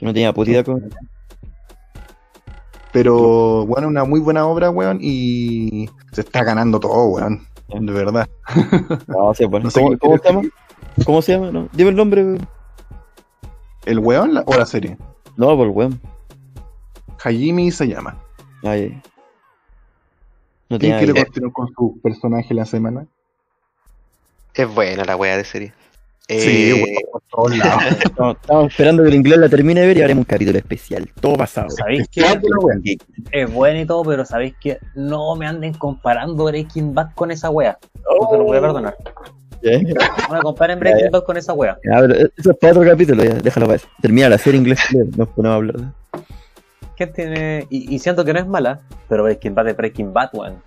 Yo 0.00 0.06
no 0.06 0.12
tenía 0.14 0.32
puta 0.32 0.50
idea 0.50 0.62
con. 0.64 0.88
Pero, 2.92 3.66
bueno, 3.66 3.88
una 3.88 4.04
muy 4.04 4.20
buena 4.20 4.46
obra, 4.46 4.70
weón. 4.70 4.98
Y 5.00 5.88
se 6.12 6.22
está 6.22 6.42
ganando 6.44 6.80
todo, 6.80 7.04
weón. 7.06 7.46
De 7.68 7.92
verdad. 7.92 8.28
No 9.06 9.32
sé, 9.34 9.46
bueno. 9.46 9.64
No 9.64 9.70
sé 9.70 9.80
¿Cómo, 10.00 10.18
se 10.18 10.28
llama? 10.28 10.42
¿Cómo 11.04 11.22
se 11.22 11.32
llama? 11.32 11.50
No, 11.52 11.68
dime 11.72 11.90
el 11.90 11.96
nombre. 11.96 12.24
weón. 12.24 12.48
¿El 13.86 13.98
weón 14.00 14.34
la- 14.34 14.42
o 14.46 14.56
la 14.56 14.66
serie? 14.66 14.96
No, 15.36 15.56
por 15.56 15.66
el 15.66 15.72
weón. 15.72 16.00
Hajimi 17.22 17.70
se 17.70 17.86
llama. 17.86 18.16
Ay, 18.62 19.00
no 20.68 20.78
¿Quién 20.78 20.98
quiere 20.98 21.14
continuar 21.24 21.52
con 21.52 21.68
su 21.74 21.98
personaje 22.02 22.54
la 22.54 22.64
semana? 22.64 23.06
Es 24.54 24.72
buena 24.74 25.04
la 25.04 25.16
wea 25.16 25.36
de 25.36 25.44
serie. 25.44 25.72
Sí, 26.38 26.70
Eh, 26.72 26.94
por 27.10 27.22
todos 27.30 27.56
lados. 27.58 27.82
No, 28.18 28.30
estamos 28.32 28.70
esperando 28.72 29.02
que 29.02 29.08
el 29.08 29.14
inglés 29.14 29.38
la 29.38 29.48
termine 29.48 29.80
de 29.80 29.86
ver 29.88 29.98
y 29.98 30.02
haremos 30.02 30.22
un 30.22 30.26
capítulo 30.26 30.58
especial. 30.58 31.08
Todo 31.20 31.36
pasado. 31.36 31.68
¿Sabéis 31.70 32.08
que 32.12 32.20
es 33.32 33.52
bueno 33.52 33.80
y 33.80 33.86
todo, 33.86 34.02
pero 34.04 34.24
sabéis 34.24 34.54
que 34.60 34.78
no 34.94 35.34
me 35.36 35.46
anden 35.46 35.74
comparando 35.74 36.44
Breaking 36.44 36.94
Bad 36.94 37.14
con 37.14 37.30
esa 37.30 37.50
wea? 37.50 37.78
No 38.20 38.28
te 38.28 38.38
lo 38.38 38.44
voy 38.44 38.56
a 38.58 38.60
perdonar. 38.60 38.96
Ya, 39.62 39.78
No 40.28 40.34
me 40.34 40.40
comparen 40.40 40.78
Breaking 40.80 41.10
Bad 41.10 41.24
con 41.24 41.36
esa 41.36 41.52
wea. 41.52 41.76
ya, 41.84 41.98
pero 42.00 42.14
eso 42.14 42.50
es 42.50 42.56
para 42.58 42.72
otro 42.72 42.84
capítulo, 42.90 43.22
ya, 43.24 43.34
déjalo 43.34 43.66
para 43.66 43.76
eso. 43.76 43.88
Termina 44.00 44.28
la 44.28 44.38
serie 44.38 44.58
inglés, 44.60 44.78
nos 45.16 45.28
ponemos 45.28 45.54
a 45.54 45.56
hablar. 45.56 45.76
de- 45.76 45.86
¿Qué 46.96 47.06
tiene? 47.06 47.66
Y, 47.70 47.94
y 47.94 47.98
siento 47.98 48.24
que 48.24 48.32
no 48.34 48.40
es 48.40 48.46
mala, 48.46 48.80
pero 49.08 49.22
Breaking 49.24 49.54
Bad 49.54 49.68
es 49.68 49.76
Breaking 49.76 50.12
Bad, 50.12 50.30
weón. 50.34 50.62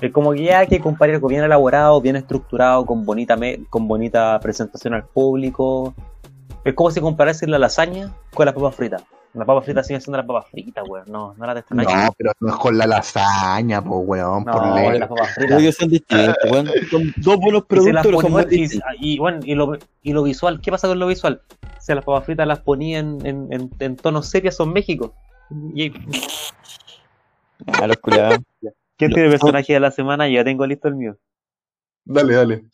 Es 0.00 0.12
como 0.12 0.32
que 0.32 0.44
ya 0.44 0.60
hay 0.60 0.66
que 0.66 0.80
comparar 0.80 1.14
algo 1.16 1.28
bien 1.28 1.44
elaborado, 1.44 2.00
bien 2.00 2.16
estructurado, 2.16 2.86
con 2.86 3.04
bonita 3.04 3.36
me- 3.36 3.64
con 3.68 3.86
bonita 3.86 4.38
presentación 4.40 4.94
al 4.94 5.04
público. 5.04 5.94
Es 6.64 6.74
como 6.74 6.90
si 6.90 7.00
comparase 7.00 7.46
la 7.46 7.58
lasaña 7.58 8.12
con 8.34 8.46
las 8.46 8.54
papas 8.54 8.74
fritas. 8.74 9.02
Las 9.32 9.46
papas 9.46 9.64
fritas 9.64 9.86
siguen 9.86 10.00
siendo 10.00 10.16
las 10.18 10.26
papas 10.26 10.46
fritas, 10.50 10.84
weón. 10.88 11.04
No, 11.06 11.34
no 11.36 11.46
las 11.46 11.54
de 11.54 11.60
esta 11.60 11.74
No, 11.74 11.84
pero 12.18 12.32
no 12.40 12.48
es 12.48 12.56
con 12.56 12.76
la 12.76 12.86
lasaña, 12.86 13.80
po, 13.80 13.98
weón, 13.98 14.44
por 14.44 14.66
No, 14.66 14.74
ley. 14.74 14.98
las 14.98 15.08
papas 15.08 15.34
fritas. 15.34 15.74
son 15.76 15.88
distintos, 15.88 16.36
weón. 16.50 16.68
Son 16.90 17.14
dos 17.18 17.36
buenos 17.38 17.64
productos, 17.66 18.22
ponía- 18.22 18.46
y, 18.50 19.14
y, 19.14 19.18
bueno, 19.18 19.38
y 19.44 19.54
lo, 19.54 19.76
y 20.02 20.12
lo 20.12 20.22
visual, 20.24 20.60
¿qué 20.60 20.70
pasa 20.72 20.88
con 20.88 20.98
lo 20.98 21.06
visual? 21.06 21.42
Si 21.78 21.92
a 21.92 21.94
las 21.94 22.04
papas 22.04 22.24
fritas 22.24 22.46
las 22.46 22.58
ponía 22.60 22.98
en, 22.98 23.24
en, 23.24 23.52
en, 23.52 23.70
en 23.78 23.96
tonos 23.96 24.26
sepia 24.28 24.50
son 24.50 24.72
México. 24.72 25.14
Y, 25.74 25.92
Ah, 27.66 27.86
los 27.86 27.98
culiados. 27.98 28.38
¿Quién 29.00 29.12
tiene 29.12 29.24
el 29.28 29.30
personaje 29.30 29.72
de 29.72 29.80
la 29.80 29.90
semana? 29.90 30.28
Yo 30.28 30.34
ya 30.34 30.44
tengo 30.44 30.66
listo 30.66 30.88
el 30.88 30.94
mío. 30.94 31.16
Dale, 32.04 32.34
dale. 32.34 32.64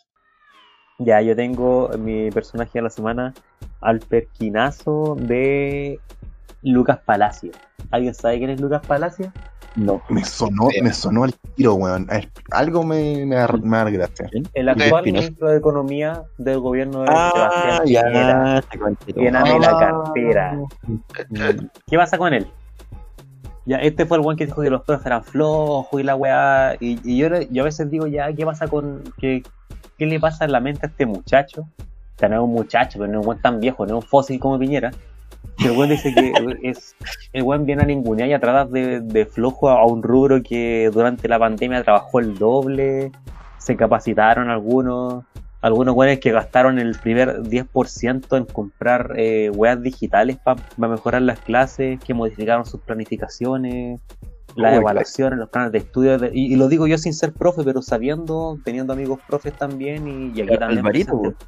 Ya, 0.98 1.20
yo 1.20 1.36
tengo 1.36 1.88
mi 1.98 2.32
personaje 2.32 2.72
de 2.74 2.82
la 2.82 2.90
semana, 2.90 3.32
al 3.80 4.00
perquinazo 4.00 5.14
de 5.20 6.00
Lucas 6.62 6.98
Palacio. 7.04 7.52
¿Alguien 7.92 8.12
sabe 8.12 8.38
quién 8.38 8.50
es 8.50 8.60
Lucas 8.60 8.84
Palacio? 8.84 9.32
No. 9.76 10.02
Me 10.08 10.24
sonó, 10.24 10.68
me 10.82 10.92
sonó 10.92 11.26
el 11.26 11.34
tiro, 11.54 11.74
weón. 11.74 12.08
Algo 12.50 12.82
me, 12.82 13.24
me, 13.24 13.36
me 13.62 13.76
da 13.76 13.90
gracia. 13.90 14.28
El 14.54 14.68
actual 14.68 15.04
ministro 15.04 15.48
de 15.50 15.58
Economía 15.58 16.24
del 16.38 16.58
gobierno 16.58 17.02
de 17.02 17.06
Ah, 17.10 17.30
Sebastián 17.84 17.84
Piñera. 17.84 18.64
Lléname 19.14 19.60
la 19.60 19.70
Ah. 19.70 19.78
cartera. 19.78 20.58
¿Qué 21.86 21.96
pasa 21.96 22.18
con 22.18 22.34
él? 22.34 22.48
Ya, 23.66 23.78
este 23.78 24.06
fue 24.06 24.16
el 24.18 24.22
buen 24.22 24.36
que 24.36 24.46
dijo 24.46 24.62
que 24.62 24.70
los 24.70 24.82
profes 24.82 25.06
eran 25.06 25.24
flojos 25.24 26.00
y 26.00 26.04
la 26.04 26.14
weá. 26.14 26.76
Y, 26.78 27.16
yo, 27.16 27.28
yo 27.50 27.62
a 27.62 27.64
veces 27.64 27.90
digo, 27.90 28.06
ya, 28.06 28.32
¿qué 28.32 28.46
pasa 28.46 28.68
con. 28.68 29.02
¿Qué, 29.18 29.42
qué 29.98 30.06
le 30.06 30.20
pasa 30.20 30.44
en 30.44 30.52
la 30.52 30.60
mente 30.60 30.86
a 30.86 30.88
este 30.88 31.04
muchacho? 31.04 31.62
O 31.62 32.18
sea, 32.18 32.28
no 32.28 32.36
es 32.36 32.42
un 32.42 32.52
muchacho, 32.52 32.98
pero 32.98 33.12
no 33.12 33.18
es 33.18 33.24
un 33.24 33.26
buen 33.26 33.42
tan 33.42 33.58
viejo, 33.60 33.84
no 33.84 33.98
es 33.98 34.04
un 34.04 34.08
fósil 34.08 34.38
como 34.38 34.58
Piñera. 34.58 34.92
Que 35.58 35.66
el 35.66 35.72
buen 35.72 35.90
dice 35.90 36.14
que 36.14 36.32
el 37.32 37.42
buen 37.42 37.66
viene 37.66 37.82
a 37.82 37.86
ningunear 37.86 38.28
y 38.28 38.34
a 38.34 38.40
tratar 38.40 38.68
de, 38.68 39.00
de 39.00 39.26
flojo 39.26 39.68
a 39.68 39.84
un 39.84 40.02
rubro 40.02 40.42
que 40.42 40.88
durante 40.92 41.28
la 41.28 41.38
pandemia 41.38 41.82
trabajó 41.82 42.20
el 42.20 42.38
doble, 42.38 43.10
se 43.58 43.76
capacitaron 43.76 44.48
algunos, 44.48 45.24
algunos 45.66 45.94
buenos 45.94 46.18
que 46.20 46.30
gastaron 46.30 46.78
el 46.78 46.96
primer 46.98 47.42
10% 47.42 48.36
en 48.36 48.44
comprar 48.44 49.14
eh, 49.16 49.50
weas 49.50 49.82
digitales 49.82 50.36
para 50.38 50.62
mejorar 50.76 51.22
las 51.22 51.40
clases, 51.40 51.98
que 52.00 52.14
modificaron 52.14 52.64
sus 52.64 52.80
planificaciones, 52.82 54.00
las 54.54 54.72
Uy, 54.72 54.78
evaluaciones, 54.78 55.38
los 55.38 55.50
planes 55.50 55.72
de 55.72 55.78
estudio. 55.78 56.18
de- 56.18 56.30
y, 56.32 56.52
y 56.52 56.56
lo 56.56 56.68
digo 56.68 56.86
yo 56.86 56.96
sin 56.98 57.12
ser 57.12 57.32
profe, 57.32 57.62
pero 57.64 57.82
sabiendo, 57.82 58.58
teniendo 58.64 58.92
amigos 58.92 59.18
profes 59.26 59.52
también. 59.58 60.06
Y, 60.06 60.38
y 60.38 60.40
aquí 60.42 60.56
también 60.56 60.84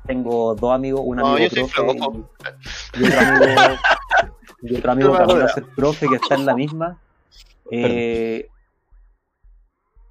tengo 0.06 0.55
dos 0.56 0.74
amigos, 0.74 1.02
un 1.05 1.16
No, 1.18 1.26
amigo 1.28 1.48
yo 1.48 1.68
profe 1.68 1.97
y, 2.97 3.01
y 3.01 3.05
otro 3.05 3.20
amigo, 3.20 3.47
y 4.62 4.74
otro 4.76 4.93
amigo 4.93 5.12
No 5.12 5.26
que 5.26 5.34
va 5.38 5.44
a 5.44 5.48
ser 5.48 5.64
profe 5.76 6.09
que 6.09 6.16
está 6.16 6.34
en 6.34 6.44
la 6.44 6.55
misma. 6.55 6.98
eh, 7.70 8.48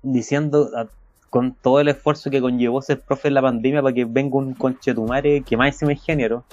diciendo 0.02 0.70
a- 0.76 0.88
con 1.38 1.54
todo 1.54 1.80
el 1.80 1.88
esfuerzo 1.88 2.32
que 2.32 2.42
conllevó 2.42 2.82
ser 2.82 3.00
profe 3.00 3.28
en 3.28 3.36
la 3.36 3.44
pandemia 3.44 3.80
para 3.84 3.94
que 3.94 4.06
venga 4.06 4.38
un 4.38 4.56
conchetumare 4.56 5.44
que 5.44 5.56
más 5.56 5.68
encima 5.68 5.92
es 5.92 6.00
ingeniero. 6.00 6.44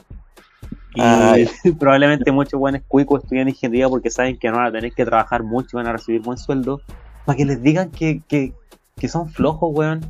Y 0.94 1.00
Ay. 1.00 1.48
probablemente 1.80 2.30
muchos 2.30 2.60
buenos 2.60 2.82
cuicos 2.86 3.22
estudian 3.22 3.48
ingeniería 3.48 3.88
porque 3.88 4.10
saben 4.10 4.36
que 4.36 4.50
no 4.50 4.58
van 4.58 4.66
a 4.66 4.72
tener 4.72 4.92
que 4.92 5.06
trabajar 5.06 5.42
mucho 5.42 5.68
y 5.72 5.76
van 5.76 5.86
a 5.86 5.92
recibir 5.92 6.20
buen 6.20 6.36
sueldo. 6.36 6.82
Para 7.24 7.34
que 7.34 7.46
les 7.46 7.62
digan 7.62 7.92
que, 7.92 8.20
que, 8.28 8.52
que 8.98 9.08
son 9.08 9.30
flojos, 9.30 9.70
weón. 9.72 10.02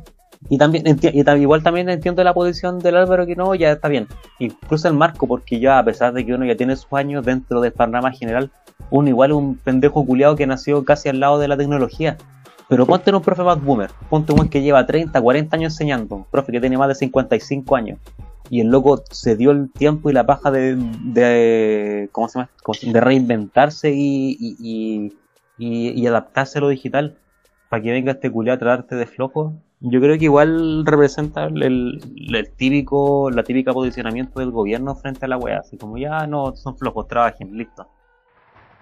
Y 0.49 0.57
también 0.57 0.83
y 1.01 1.41
igual 1.41 1.63
también 1.63 1.87
entiendo 1.87 2.21
la 2.25 2.33
posición 2.33 2.79
del 2.79 2.97
Álvaro 2.97 3.25
que 3.25 3.37
no, 3.37 3.55
ya 3.55 3.71
está 3.71 3.87
bien. 3.87 4.09
Incluso 4.39 4.89
el 4.89 4.93
Marco, 4.93 5.25
porque 5.25 5.57
ya 5.57 5.79
a 5.79 5.85
pesar 5.85 6.11
de 6.11 6.25
que 6.25 6.33
uno 6.33 6.43
ya 6.43 6.57
tiene 6.57 6.75
sus 6.75 6.91
años 6.91 7.25
dentro 7.25 7.61
del 7.61 7.71
panorama 7.71 8.11
general, 8.11 8.51
uno 8.89 9.07
igual 9.07 9.31
es 9.31 9.37
un 9.37 9.55
pendejo 9.55 10.05
culiado 10.05 10.35
que 10.35 10.45
nació 10.45 10.83
casi 10.83 11.07
al 11.07 11.21
lado 11.21 11.39
de 11.39 11.47
la 11.47 11.55
tecnología. 11.55 12.17
Pero 12.67 12.85
ponte 12.85 13.09
en 13.11 13.15
un 13.15 13.21
profe 13.21 13.43
más 13.43 13.63
boomer, 13.63 13.91
ponte 14.09 14.33
un 14.33 14.47
que 14.49 14.61
lleva 14.61 14.85
30, 14.85 15.21
40 15.21 15.55
años 15.55 15.73
enseñando, 15.73 16.15
un 16.15 16.23
profe 16.25 16.51
que 16.51 16.59
tiene 16.59 16.77
más 16.77 16.87
de 16.87 16.95
55 16.95 17.75
años. 17.75 17.99
Y 18.49 18.61
el 18.61 18.67
loco 18.69 19.03
se 19.11 19.35
dio 19.35 19.51
el 19.51 19.71
tiempo 19.71 20.09
y 20.09 20.13
la 20.13 20.25
paja 20.25 20.51
de, 20.51 20.75
de 20.75 22.09
¿cómo 22.11 22.27
se 22.27 22.39
llama? 22.39 22.49
¿Cómo 22.63 22.73
se- 22.75 22.91
De 22.91 23.01
reinventarse 23.01 23.91
y, 23.91 24.35
y, 24.39 25.11
y, 25.57 25.89
y- 26.01 26.07
adaptarse 26.07 26.57
a 26.59 26.61
lo 26.61 26.69
digital. 26.69 27.17
Para 27.69 27.81
que 27.81 27.91
venga 27.91 28.11
este 28.13 28.31
culiado 28.31 28.55
a 28.57 28.59
tratarte 28.59 28.95
de 28.95 29.07
flojo. 29.07 29.53
Yo 29.79 29.99
creo 29.99 30.17
que 30.17 30.25
igual 30.25 30.85
representa 30.85 31.45
el, 31.45 31.63
el 31.63 32.49
típico, 32.55 33.29
la 33.31 33.43
típica 33.43 33.73
posicionamiento 33.73 34.39
del 34.39 34.51
gobierno 34.51 34.95
frente 34.95 35.25
a 35.25 35.27
la 35.27 35.37
wea. 35.37 35.59
Así 35.59 35.77
como 35.77 35.97
ya 35.97 36.25
no, 36.27 36.55
son 36.55 36.77
flojos, 36.77 37.07
trabajen, 37.07 37.51
listo. 37.57 37.87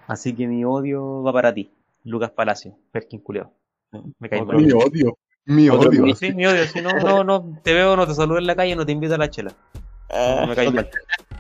Así 0.07 0.33
que 0.35 0.47
mi 0.47 0.63
odio 0.65 1.23
va 1.23 1.31
para 1.33 1.53
ti, 1.53 1.71
Lucas 2.03 2.31
Palacio, 2.31 2.75
Perkin 2.91 3.21
culiao. 3.21 3.51
Me 4.19 4.29
caí 4.29 4.41
mal. 4.43 4.57
Mi 4.57 4.71
odio. 4.71 5.17
Mi 5.45 5.69
odio. 5.69 6.03
mi- 6.03 6.15
Sí, 6.15 6.33
mi 6.33 6.45
odio. 6.45 6.65
Si 6.67 6.81
no, 6.81 6.91
no, 6.99 7.23
no 7.23 7.59
te 7.63 7.73
veo, 7.73 7.95
no 7.95 8.07
te 8.07 8.13
saludo 8.13 8.37
en 8.37 8.47
la 8.47 8.55
calle, 8.55 8.75
no 8.75 8.85
te 8.85 8.91
invito 8.91 9.15
a 9.15 9.17
la 9.17 9.29
chela. 9.29 9.51
Ah, 10.09 10.45
Me 10.47 10.55
caes 10.55 10.73
mal. 10.73 10.89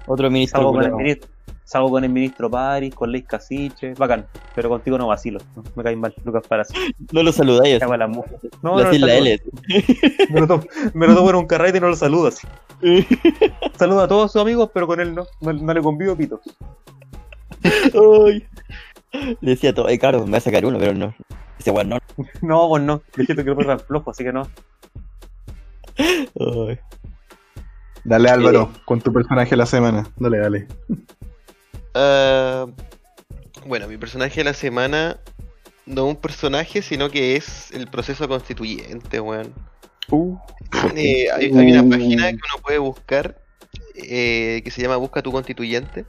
otro 0.07 0.29
ministro. 0.31 0.57
Salgo 0.59 0.73
con, 0.73 0.83
el 0.83 0.91
ministro, 0.93 1.29
salgo 1.63 1.89
con 1.91 2.03
el 2.03 2.09
ministro 2.09 2.49
Paris, 2.49 2.93
con 2.95 3.11
Leis 3.11 3.25
Casiche, 3.25 3.93
bacán. 3.93 4.25
Pero 4.55 4.67
contigo 4.69 4.97
no 4.97 5.07
vacilo. 5.07 5.39
¿no? 5.55 5.63
Me 5.75 5.83
caes 5.83 5.97
mal, 5.97 6.13
Lucas 6.25 6.43
Parasi. 6.47 6.73
No 7.11 7.23
lo 7.23 7.31
saludáis 7.31 7.81
en 7.81 7.99
la 7.99 8.07
mu- 8.07 8.23
No, 8.61 8.71
no, 8.71 8.77
lo 8.79 8.83
la 8.83 8.91
saludo. 8.91 9.07
L. 9.09 9.41
Me 10.31 10.39
lo 10.41 10.47
tomo, 10.47 10.63
me 10.93 11.07
lo 11.07 11.15
tomo 11.15 11.29
en 11.29 11.35
un 11.37 11.45
carrete 11.47 11.77
y 11.77 11.81
no 11.81 11.87
lo 11.89 11.95
saludo 11.95 12.27
así. 12.27 12.47
Saludo 13.77 14.01
a 14.01 14.07
todos 14.07 14.31
sus 14.31 14.41
amigos, 14.41 14.69
pero 14.73 14.87
con 14.87 14.99
él 14.99 15.15
no. 15.15 15.25
No, 15.41 15.53
no 15.53 15.73
le 15.73 15.81
convido 15.81 16.15
pito. 16.17 16.41
Ay. 17.63 18.45
Le 19.41 19.51
decía 19.51 19.73
todo, 19.73 19.87
eh, 19.89 19.99
caro, 19.99 20.25
me 20.25 20.31
va 20.31 20.37
a 20.39 20.41
sacar 20.41 20.65
uno, 20.65 20.79
pero 20.79 20.93
no. 20.93 21.13
Dice, 21.63 21.71
bueno, 21.71 21.97
No, 22.41 22.67
pues 22.67 22.83
no. 22.83 23.01
Dijiste 23.15 23.41
que 23.41 23.49
lo 23.51 23.55
tan 23.55 23.79
flojo, 23.79 24.11
así 24.11 24.25
que 24.25 24.33
no. 24.33 24.43
no. 26.35 26.67
Ay. 26.67 26.77
Dale 28.03 28.29
Álvaro, 28.29 28.69
con 28.83 28.99
tu 28.99 29.13
personaje 29.13 29.51
de 29.51 29.55
la 29.57 29.65
semana. 29.65 30.05
Dale, 30.17 30.39
dale. 30.39 30.67
Ah, 31.93 32.65
bueno, 33.65 33.87
mi 33.87 33.97
personaje 33.97 34.41
de 34.41 34.43
la 34.43 34.53
semana 34.53 35.21
no 35.85 36.05
un 36.05 36.17
personaje, 36.17 36.81
sino 36.81 37.09
que 37.09 37.37
es 37.37 37.71
el 37.71 37.87
proceso 37.87 38.27
constituyente, 38.27 39.21
weón. 39.21 39.53
Uh. 40.09 40.35
Eh, 40.97 41.27
hay, 41.31 41.45
hay 41.45 41.71
una 41.71 41.89
página 41.89 42.29
que 42.29 42.35
uno 42.35 42.61
puede 42.61 42.77
buscar 42.77 43.37
eh, 43.95 44.61
que 44.65 44.71
se 44.71 44.81
llama 44.81 44.97
Busca 44.97 45.21
tu 45.21 45.31
constituyente. 45.31 46.03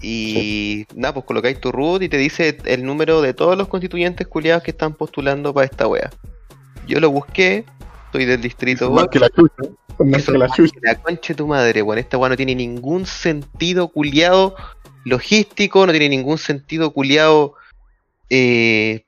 Y 0.00 0.86
nada, 0.94 1.14
pues 1.14 1.26
colocáis 1.26 1.60
tu 1.60 1.72
root 1.72 2.02
y 2.02 2.08
te 2.08 2.16
dice 2.16 2.58
el 2.64 2.84
número 2.84 3.22
de 3.22 3.34
todos 3.34 3.56
los 3.56 3.68
constituyentes 3.68 4.26
culiados 4.26 4.62
que 4.62 4.72
están 4.72 4.94
postulando 4.94 5.54
para 5.54 5.66
esta 5.66 5.86
wea. 5.86 6.10
Yo 6.86 7.00
lo 7.00 7.10
busqué, 7.10 7.64
soy 8.12 8.24
del 8.24 8.40
distrito 8.40 8.90
Más 8.90 9.08
que 9.08 9.18
la 9.18 9.30
chucha. 9.30 9.62
Más 9.98 10.26
que 10.26 10.38
la 10.38 10.48
chucha. 10.48 10.74
la 10.82 10.96
concha 10.96 11.28
de 11.28 11.34
tu 11.34 11.46
madre, 11.46 11.82
weón. 11.82 11.98
Esta 11.98 12.18
weá 12.18 12.28
no 12.28 12.36
tiene 12.36 12.54
ningún 12.54 13.06
sentido 13.06 13.88
culiado 13.88 14.56
logístico, 15.04 15.86
no 15.86 15.92
tiene 15.92 16.08
ningún 16.08 16.38
sentido 16.38 16.92
culiado. 16.92 17.54
Eh, 18.30 19.04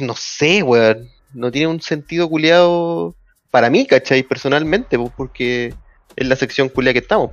no 0.00 0.14
sé, 0.16 0.62
weón. 0.62 1.08
No 1.32 1.50
tiene 1.52 1.68
un 1.68 1.80
sentido 1.80 2.28
culiado 2.28 3.14
para 3.50 3.70
mí, 3.70 3.86
¿cachai? 3.86 4.22
Personalmente, 4.22 4.98
pues, 4.98 5.12
porque 5.16 5.74
es 6.16 6.26
la 6.26 6.36
sección 6.36 6.68
culia 6.68 6.92
que 6.92 6.98
estamos. 6.98 7.30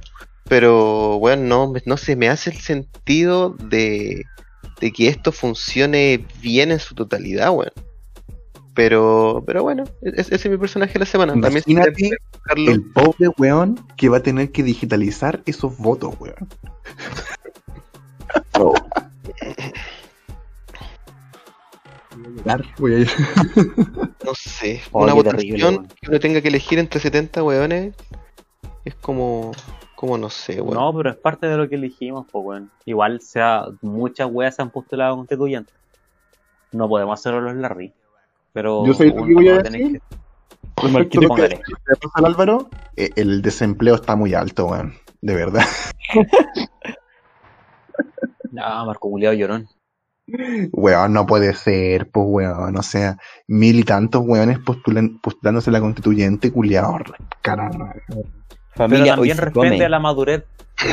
Pero, 0.49 1.17
weón, 1.17 1.47
no, 1.49 1.71
me- 1.71 1.81
no 1.85 1.97
se 1.97 2.15
me 2.15 2.29
hace 2.29 2.51
el 2.51 2.57
sentido 2.57 3.55
de, 3.59 4.23
de 4.79 4.91
que 4.91 5.07
esto 5.09 5.31
funcione 5.31 6.25
bien 6.41 6.71
en 6.71 6.79
su 6.79 6.95
totalidad, 6.95 7.51
weón. 7.51 7.71
Pero, 8.73 9.43
pero 9.45 9.63
bueno, 9.63 9.83
e-, 10.03 10.13
ese 10.21 10.35
es 10.35 10.49
mi 10.49 10.57
personaje 10.57 10.93
de 10.93 10.99
la 10.99 11.05
semana. 11.05 11.33
También 11.33 11.63
Imagínate 11.65 11.93
quieren 11.93 12.17
buscarlo- 12.31 12.71
el 12.71 12.81
pobre 12.91 13.27
weón 13.37 13.87
que 13.97 14.09
va 14.09 14.17
a 14.17 14.23
tener 14.23 14.51
que 14.51 14.63
digitalizar 14.63 15.41
esos 15.45 15.77
votos, 15.77 16.15
weón. 16.19 16.47
Voy 22.79 23.03
a. 23.03 23.05
No 24.25 24.33
sé, 24.35 24.81
Oh, 24.91 25.03
una 25.03 25.13
qué 25.13 25.17
votación 25.17 25.57
terrible, 25.57 25.87
que 26.01 26.09
uno 26.09 26.19
tenga 26.19 26.41
que 26.41 26.49
elegir 26.49 26.79
entre 26.79 26.99
70 26.99 27.43
weones 27.43 27.95
es 28.83 28.93
como, 28.95 29.53
como 29.97 30.15
no 30.15 30.29
sé, 30.29 30.61
weón. 30.61 30.75
No, 30.75 30.93
pero 30.95 31.09
es 31.09 31.15
parte 31.15 31.47
de 31.47 31.57
lo 31.57 31.67
que 31.67 31.73
elegimos, 31.73 32.27
pues, 32.31 32.45
weón. 32.45 32.71
Igual, 32.85 33.19
sea, 33.19 33.65
muchas 33.81 34.29
weas 34.31 34.55
se 34.55 34.61
han 34.61 34.69
postulado 34.69 35.13
a 35.13 35.17
constituyentes. 35.17 35.73
No 36.71 36.87
podemos 36.87 37.19
hacerlo 37.19 37.41
los 37.41 37.55
Larry. 37.55 37.91
Pero. 38.53 38.85
Yo 38.85 38.95
que 38.95 39.07
uno 39.09 39.33
voy 39.33 39.49
a 39.49 39.57
decir. 39.63 39.93
que- 39.93 40.17
Respecto 40.83 41.19
a 41.19 41.23
lo 41.23 41.35
que 41.35 41.59
al 42.13 42.25
Álvaro, 42.25 42.69
eh, 42.95 43.09
el 43.15 43.41
desempleo 43.41 43.95
está 43.95 44.15
muy 44.15 44.35
alto, 44.35 44.67
weón. 44.67 44.93
De 45.21 45.33
verdad. 45.33 45.65
Ah, 48.59 48.83
Marco 48.85 49.09
Juliado 49.09 49.35
llorón. 49.35 49.67
Weón, 50.71 51.13
no 51.13 51.25
puede 51.25 51.53
ser, 51.53 52.09
pues 52.09 52.25
weón. 52.27 52.77
O 52.77 52.81
sea, 52.83 53.17
mil 53.47 53.79
y 53.79 53.83
tantos 53.83 54.23
weones 54.25 54.59
postulan, 54.59 55.19
postulándose 55.19 55.69
a 55.69 55.73
la 55.73 55.79
constituyente, 55.81 56.51
culiado. 56.51 56.97
Caramba. 57.41 57.93
Pero 58.77 58.89
Familia, 58.89 59.13
hoy 59.13 59.29
también 59.29 59.35
se 59.37 59.45
depende 59.45 59.69
come. 59.69 59.79
de 59.83 59.89
la 59.89 59.99
madurez. 59.99 60.43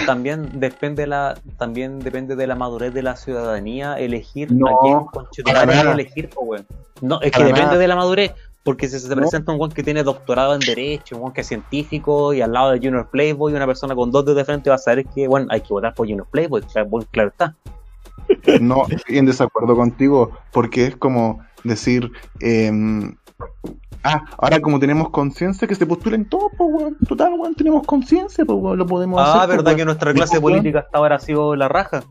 También 0.07 0.49
depende 0.61 1.03
de 1.03 1.07
la, 1.09 1.35
también 1.59 1.99
depende 1.99 2.37
de 2.37 2.47
la 2.47 2.55
madurez 2.55 2.95
de 2.95 3.03
la 3.03 3.17
ciudadanía 3.17 3.99
elegir 3.99 4.51
No, 4.51 4.67
a 4.69 4.81
quién 4.83 4.99
conchetumare 5.13 5.91
elegir, 5.93 6.31
pues, 6.35 6.49
weón. 6.49 6.67
No, 7.03 7.17
es 7.21 7.31
que 7.31 7.39
Para 7.39 7.45
depende 7.47 7.67
nada. 7.67 7.79
de 7.79 7.89
la 7.89 7.97
madurez. 7.97 8.33
Porque 8.63 8.89
si 8.89 8.99
se 8.99 9.09
te 9.11 9.15
No. 9.15 9.21
presenta 9.21 9.53
un 9.53 9.61
weón 9.61 9.73
que 9.73 9.83
tiene 9.83 10.03
doctorado 10.03 10.55
en 10.55 10.61
Derecho, 10.61 11.17
un 11.17 11.23
weón 11.23 11.35
que 11.35 11.43
es 11.43 11.47
científico, 11.49 12.33
y 12.33 12.41
al 12.41 12.53
lado 12.55 12.71
de 12.71 12.79
Junior 12.79 13.07
Playboy, 13.11 13.53
una 13.53 13.67
persona 13.67 13.95
con 13.95 14.11
dos 14.11 14.25
dedos 14.25 14.39
de 14.39 14.45
frente 14.47 14.71
va 14.71 14.77
a 14.77 14.79
saber 14.79 15.05
que, 15.05 15.29
bueno, 15.29 15.49
hay 15.51 15.61
que 15.61 15.69
votar 15.69 15.93
por 15.93 16.07
Junior 16.09 16.27
Playboy, 16.31 16.63
claro, 16.63 16.89
claro 17.11 17.29
está. 17.29 17.55
No, 18.63 18.87
estoy 18.89 19.19
en 19.19 19.27
desacuerdo 19.27 19.77
contigo, 19.77 20.31
porque 20.51 20.87
es 20.87 20.97
como 20.97 21.45
decir, 21.63 22.11
em, 22.41 23.15
ah, 24.05 24.25
ahora 24.39 24.61
como 24.61 24.79
tenemos 24.79 25.11
conciencia, 25.11 25.67
que 25.67 25.75
se 25.75 25.87
postulen 25.87 26.25
todos, 26.27 26.53
pues, 26.57 26.71
weón. 26.73 26.97
Total, 27.09 27.33
weón, 27.39 27.55
tenemos 27.55 27.85
conciencia, 27.87 28.45
pues, 28.45 28.59
weón, 28.61 28.79
lo 28.79 28.87
podemos 28.87 29.21
hacer. 29.21 29.41
Ah, 29.43 29.47
verdad 29.47 29.75
que 29.75 29.85
nuestra 29.85 30.13
clase 30.15 30.41
política 30.41 30.81
hasta 30.81 30.99
ahora 30.99 31.17
ha 31.17 31.21
sido 31.21 31.57
la 31.57 31.69
raja. 31.69 32.05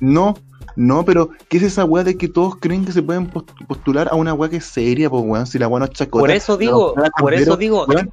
No, 0.00 0.34
no, 0.76 1.04
pero 1.04 1.30
¿qué 1.48 1.58
es 1.58 1.62
esa 1.64 1.84
weá 1.84 2.02
de 2.04 2.16
que 2.16 2.28
todos 2.28 2.56
creen 2.56 2.84
que 2.84 2.92
se 2.92 3.02
pueden 3.02 3.26
post- 3.28 3.50
postular 3.68 4.08
a 4.10 4.16
una 4.16 4.32
weá 4.34 4.48
que 4.50 4.56
es 4.56 4.64
seria, 4.64 5.10
pues, 5.10 5.22
weón? 5.24 5.46
Si 5.46 5.58
la 5.58 5.68
weá 5.68 5.80
no 5.80 5.84
es 5.84 5.90
chacota. 5.92 6.20
Por 6.22 6.30
eso 6.30 6.56
digo, 6.56 6.94
por 7.18 7.34
eso 7.34 7.56
digo, 7.56 7.84
weón, 7.86 8.10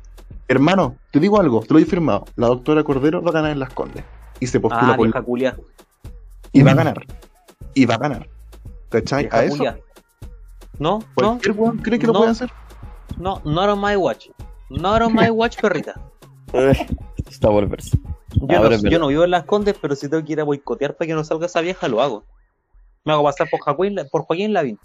hermano, 0.48 0.95
te 1.11 1.19
digo 1.19 1.39
algo, 1.39 1.61
te 1.61 1.73
lo 1.73 1.80
he 1.80 1.85
firmado. 1.85 2.26
La 2.35 2.48
doctora 2.48 2.84
Cordero 2.84 3.22
va 3.22 3.30
a 3.30 3.34
ganar 3.34 3.52
en 3.52 3.60
las 3.60 3.72
Condes. 3.73 4.03
Y 4.39 4.48
se 4.48 4.60
postula 4.60 4.93
ah, 4.93 4.98
por 4.98 5.06
vieja 5.06 5.22
culia, 5.22 5.57
Y 6.52 6.61
va 6.64 6.72
a 6.72 6.76
ganar. 6.76 7.06
Y 7.73 7.85
va 7.85 7.95
a 7.95 7.98
ganar. 7.99 8.27
¿Cachai? 8.89 9.23
vieja 9.23 9.38
A 9.38 9.43
eso. 9.45 9.57
culia. 9.57 9.80
No, 10.80 10.98
no, 10.99 11.06
Cualquier 11.14 11.56
weón 11.56 11.77
cree 11.77 11.99
que 11.99 12.07
lo 12.07 12.14
no. 12.14 12.19
puede 12.19 12.31
hacer. 12.31 12.52
No, 13.18 13.42
not 13.46 13.70
on 13.70 13.80
my 13.80 13.96
watch. 13.96 14.28
Not 14.70 15.02
on 15.02 15.14
my 15.14 15.30
watch, 15.30 15.58
perrita. 15.60 15.94
Está 17.30 17.50
por 17.50 17.68
verse. 17.68 17.98
Yo, 18.34 18.70
no, 18.70 18.90
yo 18.90 19.00
no 19.00 19.08
vivo 19.08 19.24
en 19.26 19.32
las 19.32 19.44
Condes, 19.44 19.76
pero 19.82 19.96
si 19.96 20.10
tengo 20.10 20.24
que 20.26 20.34
ir 20.34 20.40
a 20.40 20.44
boicotear 20.44 20.96
para 20.96 21.08
que 21.08 21.14
no 21.14 21.24
salga 21.24 21.46
esa 21.46 21.62
vieja, 21.62 21.88
lo 21.88 22.02
hago. 22.02 22.24
Me 23.04 23.14
hago 23.14 23.24
pasar 23.24 23.50
por 23.50 23.60
Joaquín, 23.62 23.98
por 24.12 24.24
Joaquín 24.24 24.54
Lavín. 24.54 24.80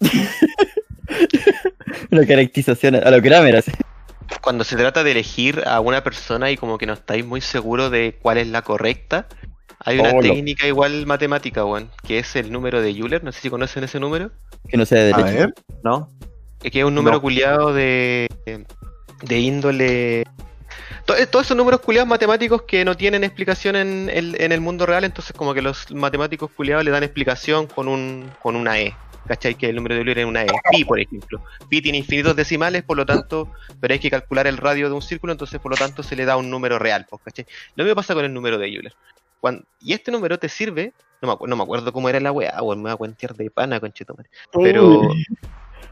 Una 2.10 2.26
caracterización 2.26 2.96
a 2.96 3.10
lo 3.10 3.20
Kramer, 3.22 3.56
así. 3.56 3.72
Cuando 4.42 4.64
se 4.64 4.76
trata 4.76 5.02
de 5.02 5.12
elegir 5.12 5.62
a 5.66 5.80
una 5.80 6.02
persona 6.04 6.50
y 6.50 6.56
como 6.56 6.78
que 6.78 6.86
no 6.86 6.92
estáis 6.94 7.24
muy 7.26 7.40
seguros 7.40 7.90
de 7.90 8.18
cuál 8.22 8.38
es 8.38 8.46
la 8.48 8.62
correcta, 8.62 9.26
hay 9.80 9.98
una 9.98 10.12
Oh, 10.14 10.20
técnica 10.20 10.66
igual 10.66 11.06
matemática, 11.06 11.64
weón, 11.64 11.90
que 12.06 12.18
es 12.18 12.36
el 12.36 12.52
número 12.52 12.80
de 12.80 12.90
Euler, 12.90 13.24
no 13.24 13.32
sé 13.32 13.40
si 13.40 13.50
conocen 13.50 13.84
ese 13.84 13.98
número, 13.98 14.30
Que 14.68 14.76
no 14.76 14.86
sea 14.86 15.02
de 15.02 15.12
A 15.14 15.16
derecho. 15.16 15.38
ver. 15.38 15.54
¿No? 15.82 16.10
Es 16.62 16.70
que 16.70 16.80
es 16.80 16.84
un 16.84 16.94
número 16.94 17.16
No. 17.16 17.22
culiado 17.22 17.72
de, 17.72 18.28
de 19.22 19.38
índole... 19.38 20.20
Eh, 20.22 21.26
Todos 21.26 21.46
esos 21.46 21.56
números 21.56 21.80
culiados 21.80 22.08
matemáticos 22.08 22.62
que 22.62 22.84
no 22.84 22.96
tienen 22.96 23.24
explicación 23.24 23.74
en 23.74 24.08
el, 24.12 24.40
en 24.40 24.52
el 24.52 24.60
mundo 24.60 24.86
real, 24.86 25.02
entonces 25.04 25.34
como 25.36 25.54
que 25.54 25.62
los 25.62 25.90
matemáticos 25.92 26.50
culiados 26.52 26.84
le 26.84 26.90
dan 26.92 27.02
explicación 27.02 27.66
con 27.66 27.88
un 27.88 28.30
con 28.40 28.54
una 28.54 28.78
E. 28.78 28.94
¿Cachai? 29.26 29.54
Que 29.54 29.68
el 29.68 29.76
número 29.76 29.94
de 29.94 30.00
Euler 30.00 30.18
es 30.20 30.24
una 30.26 30.42
E. 30.42 30.46
Pi, 30.70 30.84
por 30.84 30.98
ejemplo. 31.00 31.42
Pi 31.68 31.82
tiene 31.82 31.98
infinitos 31.98 32.34
decimales, 32.36 32.82
por 32.82 32.96
lo 32.96 33.04
tanto, 33.06 33.50
pero 33.80 33.92
hay 33.92 33.98
que 34.00 34.10
calcular 34.10 34.46
el 34.46 34.56
radio 34.56 34.88
de 34.88 34.94
un 34.94 35.02
círculo, 35.02 35.32
entonces 35.32 35.60
por 35.60 35.70
lo 35.70 35.76
tanto 35.76 36.02
se 36.02 36.16
le 36.16 36.24
da 36.24 36.36
un 36.36 36.48
número 36.50 36.78
real. 36.78 37.06
pues, 37.08 37.22
¿cachai? 37.24 37.46
Lo 37.74 37.84
mismo 37.84 37.96
pasa 37.96 38.14
con 38.14 38.24
el 38.24 38.32
número 38.32 38.58
de 38.58 38.68
Euler. 38.68 38.94
Y 39.80 39.92
este 39.92 40.10
número 40.12 40.38
te 40.38 40.48
sirve, 40.48 40.92
no 41.22 41.28
me, 41.28 41.34
acu- 41.34 41.48
no 41.48 41.56
me 41.56 41.62
acuerdo 41.62 41.92
cómo 41.92 42.08
era 42.08 42.20
la 42.20 42.30
weá, 42.30 42.62
weón, 42.62 42.78
me 42.78 42.82
voy 42.84 42.92
a 42.92 42.96
cuentear 42.96 43.34
de 43.34 43.50
pana, 43.50 43.80
conchetumare. 43.80 44.30
Pero 44.52 45.08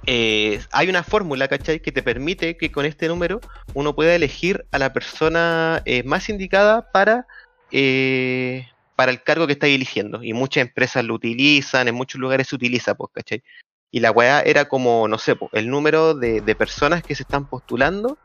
eh, 0.07 0.61
hay 0.73 0.89
una 0.89 1.03
fórmula, 1.03 1.49
¿cachai? 1.49 1.81
Que 1.81 1.93
te 1.93 2.03
permite 2.03 2.57
que 2.57 2.71
con 2.71 2.87
este 2.87 3.09
número 3.09 3.41
uno 3.75 3.95
pueda 3.95 4.15
elegir 4.15 4.67
a 4.71 4.79
la 4.79 4.93
persona 4.93 5.83
eh, 5.85 6.03
más 6.03 6.29
indicada 6.29 6.91
para, 6.93 7.27
eh, 7.71 8.67
para 8.97 9.11
el 9.13 9.23
cargo 9.23 9.47
que 9.47 9.55
estáis 9.55 9.75
eligiendo. 9.75 10.23
Y 10.23 10.33
muchas 10.33 10.63
empresas 10.63 11.05
lo 11.05 11.15
utilizan, 11.15 11.89
en 11.89 11.95
muchos 11.95 12.21
lugares 12.21 12.49
se 12.49 12.57
utiliza, 12.57 12.95
pues, 12.95 13.11
¿cachai? 13.13 13.43
Y 13.91 14.01
la 14.01 14.11
weá 14.11 14.41
era 14.41 14.67
como, 14.67 15.09
no 15.09 15.19
sé, 15.19 15.37
pues, 15.37 15.51
el 15.55 15.69
número 15.69 16.15
de, 16.15 16.41
de 16.41 16.55
personas 16.55 17.03
que 17.03 17.15
se 17.15 17.23
están 17.23 17.47
postulando 17.49 18.19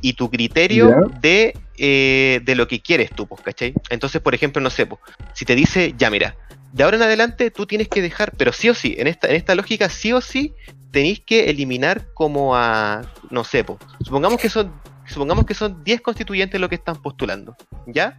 y 0.00 0.14
tu 0.14 0.30
criterio 0.30 0.90
de, 1.20 1.54
eh, 1.76 2.40
de 2.42 2.54
lo 2.54 2.66
que 2.68 2.80
quieres 2.80 3.10
tú, 3.12 3.26
pues, 3.26 3.42
¿cachai? 3.42 3.74
Entonces, 3.90 4.20
por 4.20 4.34
ejemplo, 4.34 4.60
no 4.62 4.70
sé, 4.70 4.86
pues, 4.86 5.00
si 5.34 5.44
te 5.44 5.54
dice, 5.54 5.94
ya 5.96 6.10
mira, 6.10 6.34
de 6.72 6.84
ahora 6.84 6.96
en 6.96 7.02
adelante 7.02 7.50
tú 7.50 7.66
tienes 7.66 7.88
que 7.88 8.02
dejar, 8.02 8.32
pero 8.36 8.52
sí 8.52 8.68
o 8.68 8.74
sí, 8.74 8.94
en 8.98 9.06
esta, 9.06 9.28
en 9.28 9.36
esta 9.36 9.54
lógica, 9.54 9.88
sí 9.88 10.12
o 10.12 10.20
sí, 10.20 10.54
tenéis 10.92 11.20
que 11.20 11.50
eliminar 11.50 12.06
como 12.14 12.56
a, 12.56 13.04
no 13.30 13.44
sé, 13.44 13.64
po, 13.64 13.78
supongamos 14.02 14.40
que 14.40 14.48
son, 14.48 14.72
supongamos 15.06 15.44
que 15.46 15.54
son 15.54 15.82
10 15.84 16.00
constituyentes 16.00 16.60
lo 16.60 16.68
que 16.68 16.76
están 16.76 17.00
postulando, 17.02 17.56
¿ya? 17.86 18.16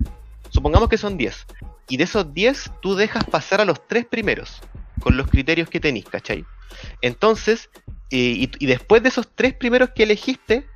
Supongamos 0.50 0.90
que 0.90 0.98
son 0.98 1.18
10. 1.18 1.46
Y 1.88 1.98
de 1.98 2.04
esos 2.06 2.34
10 2.34 2.72
tú 2.82 2.96
dejas 2.96 3.26
pasar 3.26 3.62
a 3.62 3.66
los 3.66 3.86
tres 3.88 4.06
primeros, 4.06 4.62
con 5.00 5.18
los 5.18 5.28
criterios 5.28 5.70
que 5.70 5.80
tenéis, 5.80 6.06
¿cachai? 6.06 6.46
Entonces, 7.02 7.70
y- 8.10 8.50
y 8.60 8.66
después 8.66 9.02
de 9.04 9.10
esos 9.10 9.28
tres 9.36 9.54
primeros 9.54 9.92
que 9.96 10.04
elegiste, 10.04 10.68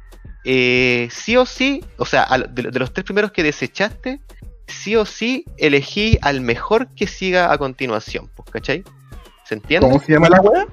eh, 0.45 1.09
sí 1.11 1.35
o 1.37 1.45
sí, 1.45 1.83
o 1.97 2.05
sea, 2.05 2.23
al- 2.23 2.53
de, 2.53 2.63
de 2.63 2.79
los 2.79 2.93
tres 2.93 3.03
primeros 3.03 3.31
que 3.31 3.43
desechaste, 3.43 4.21
sí 4.67 4.95
o 4.95 5.05
sí 5.05 5.45
elegí 5.57 6.17
al 6.21 6.41
mejor 6.41 6.87
que 6.95 7.07
siga 7.07 7.51
a 7.51 7.57
continuación, 7.57 8.29
pues, 8.35 8.49
¿cachai? 8.51 8.83
¿Se 9.43 9.55
entiende? 9.55 9.87
¿Cómo 9.87 9.99
se 9.99 10.11
llama 10.11 10.29
la 10.29 10.41
wea? 10.41 10.65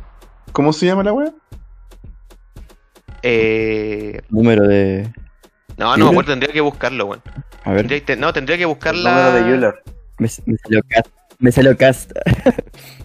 ¿Cómo 0.52 0.72
se 0.72 0.86
llama 0.86 1.02
la 1.02 1.12
wea? 1.12 1.32
Eh, 3.22 4.20
Número 4.30 4.66
de. 4.66 5.12
no, 5.76 5.96
no 5.96 6.08
acuerdo, 6.08 6.32
tendría 6.32 6.52
que 6.52 6.60
buscarlo, 6.60 7.06
weón. 7.06 7.22
A 7.64 7.72
ver, 7.72 7.86
Tendría 7.86 8.16
no, 8.16 8.32
tendría 8.32 8.58
que 8.58 8.64
buscar 8.64 8.94
El 8.94 9.04
la... 9.04 9.10
número 9.10 9.32
de 9.44 9.50
Euler. 9.50 9.74
me, 10.18 10.28
me 10.46 10.56
salió 10.58 10.80
cast. 10.88 11.06
Me 11.38 11.52
salió 11.52 11.76
cast. 11.76 12.12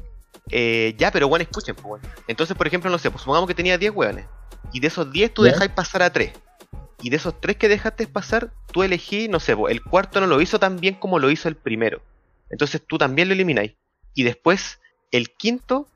Eh, 0.49 0.95
ya, 0.98 1.11
pero 1.11 1.28
bueno, 1.28 1.44
escuchen, 1.44 1.76
pues, 1.76 1.86
weón. 1.86 2.02
Entonces, 2.28 2.56
por 2.56 2.68
ejemplo, 2.68 2.90
no 2.90 2.98
sé, 2.98 3.11
pues 3.11 3.22
supongamos 3.22 3.48
que 3.48 3.56
tenía 3.56 3.78
10 3.78 3.91
weones. 3.95 4.26
Y 4.74 4.80
de 4.80 4.88
esos 4.88 5.11
10 5.11 5.34
tú 5.34 5.45
Ya. 5.45 5.52
dejáis 5.52 5.72
pasar 5.72 6.03
a 6.03 6.11
3. 6.11 6.32
Y 7.02 7.10
de 7.10 7.18
esos 7.18 7.40
3 7.40 7.57
que 7.57 7.68
dejaste 7.69 8.07
pasar, 8.07 8.52
tú 8.72 8.84
elegí, 8.84 9.28
no 9.28 9.40
sé, 9.40 9.56
pues, 9.56 9.72
el 9.72 9.84
cuarto 9.84 10.19
no 10.19 10.28
lo 10.28 10.41
hizo 10.41 10.60
tan 10.60 10.80
bien 10.80 10.95
como 10.95 11.19
lo 11.19 11.30
hizo 11.30 11.48
el 11.48 11.56
primero. 11.56 12.02
Entonces 12.49 12.82
tú 12.86 12.98
también 12.98 13.28
lo 13.28 13.34
elimináis. 13.34 13.74
Y 14.14 14.24
después, 14.24 14.80
el 15.11 15.30
quinto, 15.32 15.88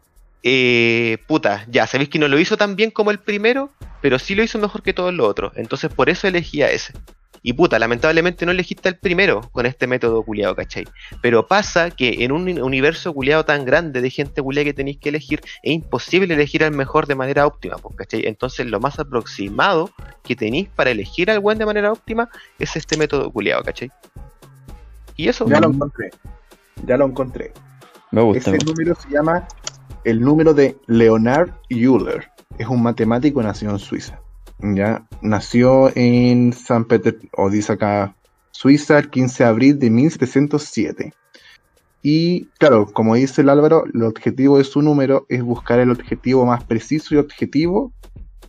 eh, 0.44 1.18
puta, 1.28 1.66
ya, 1.70 1.88
sabéis 1.88 2.10
que 2.10 2.20
no 2.20 2.28
lo 2.28 2.40
hizo 2.40 2.58
tan 2.58 2.76
bien 2.76 2.92
como 2.92 3.12
el 3.12 3.20
primero, 3.20 3.72
pero 4.02 4.20
sí 4.20 4.36
lo 4.36 4.44
hizo 4.44 4.60
mejor 4.60 4.84
que 4.84 4.94
todos 4.94 5.14
los 5.14 5.28
otros. 5.28 5.54
Entonces 5.56 5.94
por 5.94 6.10
eso 6.10 6.28
elegí 6.28 6.62
a 6.62 6.70
ese. 6.72 6.94
Y 7.44 7.54
puta, 7.54 7.80
lamentablemente 7.80 8.46
no 8.46 8.52
elegiste 8.52 8.88
al 8.88 8.98
primero 8.98 9.42
con 9.52 9.66
este 9.66 9.88
método 9.88 10.22
culiado, 10.22 10.56
¿cachai? 10.56 10.86
Pero 11.22 11.48
pasa 11.48 11.90
que 11.90 12.24
en 12.24 12.32
un 12.32 12.44
uni- 12.44 12.62
universo 12.62 13.14
culiado 13.14 13.44
tan 13.46 13.66
grande 13.66 14.00
de 14.02 14.10
gente 14.12 14.44
culiada 14.44 14.66
que 14.66 14.74
tenéis 14.76 14.98
que 14.98 15.10
elegir, 15.10 15.42
es 15.64 15.74
imposible 15.74 16.34
elegir 16.36 16.64
al 16.64 16.72
mejor 16.72 17.08
de 17.08 17.16
manera 17.16 17.48
óptima, 17.48 17.78
pues, 17.78 17.96
¿cachai? 17.96 18.28
Entonces 18.28 18.68
lo 18.68 18.80
más 18.80 19.00
aproximado 19.00 19.90
que 20.24 20.36
tenéis 20.36 20.70
para 20.70 20.92
elegir 20.92 21.32
al 21.32 21.40
buen 21.40 21.58
de 21.58 21.66
manera 21.66 21.92
óptima 21.92 22.30
es 22.60 22.76
este 22.76 22.96
método 22.96 23.32
culiado, 23.32 23.64
¿cachai? 23.64 23.92
Y 25.16 25.28
eso, 25.28 25.48
Ya 25.48 25.60
lo 25.60 25.70
encontré. 25.70 26.10
Ya 26.86 26.98
lo 26.98 27.06
encontré. 27.06 27.54
Me 28.12 28.22
gusta. 28.22 28.52
Ese 28.56 28.66
número 28.66 28.94
se 28.96 29.10
llama 29.10 29.48
el 30.04 30.22
número 30.22 30.54
de 30.54 30.78
Leonard 30.88 31.50
Euler. 31.70 32.30
Es 32.58 32.68
un 32.68 32.84
matemático 32.84 33.42
nacido 33.42 33.72
en 33.72 33.80
Suiza. 33.80 34.20
Ya 34.62 35.08
nació 35.22 35.92
en 35.96 36.54
San 36.54 36.86
Petersburgo, 36.86 37.30
o 37.38 37.50
dice 37.50 37.74
acá, 37.74 38.16
Suiza, 38.52 39.00
el 39.00 39.10
15 39.10 39.44
de 39.44 39.50
abril 39.50 39.80
de 39.80 39.90
1707. 39.90 41.14
Y 42.04 42.46
claro, 42.58 42.88
como 42.92 43.16
dice 43.16 43.42
el 43.42 43.50
Álvaro, 43.50 43.86
el 43.94 44.04
objetivo 44.04 44.58
de 44.58 44.64
su 44.64 44.82
número 44.82 45.26
es 45.30 45.44
buscar 45.44 45.80
el 45.80 45.92
objetivo 45.92 46.46
más 46.46 46.64
preciso 46.64 47.16
y 47.16 47.18
objetivo 47.18 47.92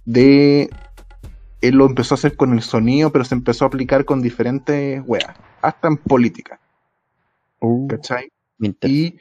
de... 0.05 0.71
Él 1.61 1.77
lo 1.77 1.87
empezó 1.87 2.15
a 2.15 2.17
hacer 2.17 2.37
con 2.37 2.53
el 2.53 2.63
sonido, 2.63 3.13
pero 3.13 3.25
se 3.25 3.37
empezó 3.37 3.65
a 3.65 3.69
aplicar 3.69 4.05
con 4.05 4.21
diferentes 4.21 5.01
weas, 5.07 5.35
hasta 5.61 5.89
en 5.89 5.97
política, 5.97 6.59
Uh, 7.63 7.87
¿cachai? 7.87 8.29
Y 8.59 9.17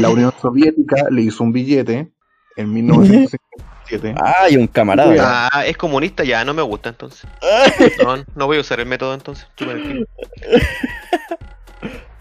la 0.00 0.08
Unión 0.08 0.32
Soviética 0.40 1.08
le 1.10 1.22
hizo 1.22 1.42
un 1.42 1.52
billete 1.52 2.12
en 2.56 2.88
1957. 4.00 4.14
Ah, 4.22 4.48
y 4.50 4.56
un 4.56 4.66
camarada. 4.66 5.48
Ah, 5.52 5.64
es 5.66 5.76
comunista, 5.76 6.24
ya, 6.24 6.44
no 6.44 6.54
me 6.54 6.62
gusta 6.62 6.88
entonces. 6.90 7.26
No, 8.04 8.16
no 8.34 8.46
voy 8.46 8.58
a 8.58 8.60
usar 8.60 8.80
el 8.80 8.86
método 8.86 9.14
entonces. 9.14 9.46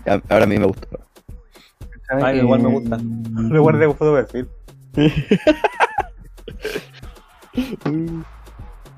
Ah, 0.06 0.19
Ahora 0.30 0.43
a 0.45 0.48
mí 0.48 0.57
me 0.57 0.65
gusta. 0.65 0.88
Ay, 2.23 2.39
igual 2.39 2.61
me 2.61 2.69
gusta. 2.69 2.98
Lo 2.99 3.61
guardé 3.61 3.85
como 3.85 3.98
foto 3.98 4.15
de 4.15 4.23
perfil. 4.23 4.48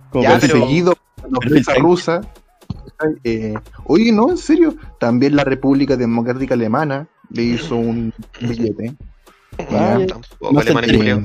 Como 0.10 0.24
Ya, 0.24 0.30
parece- 0.40 0.48
pero- 0.54 1.80
rusa. 1.82 2.22
eh, 3.24 3.54
oye, 3.86 4.12
no, 4.12 4.30
en 4.30 4.38
serio. 4.38 4.76
También 5.00 5.36
la 5.36 5.44
República 5.44 5.96
Democrática 5.98 6.54
Alemana 6.54 7.08
le 7.30 7.42
hizo 7.44 7.76
un 7.76 8.14
billete. 8.40 8.94
Ah. 9.60 10.00
Tampoco 10.08 10.52
No 10.54 10.60
alemán 10.60 10.84
es. 10.86 11.18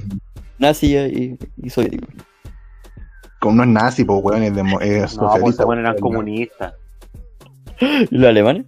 Nazi 0.59 0.97
y, 0.97 1.39
y 1.63 1.71
soviético. 1.71 2.09
Con 3.41 3.55
unos 3.55 3.69
nazis, 3.69 4.05
pues, 4.05 4.21
weón, 4.23 4.43
es, 4.43 4.53
demo- 4.55 4.81
es 4.81 5.15
No, 5.17 5.23
pues 5.23 5.33
socialista, 5.33 5.65
ponen 5.65 5.85
eran 5.85 5.99
comunistas. 5.99 6.75
¿Y 8.11 8.17
los 8.17 8.29
alemanes? 8.29 8.67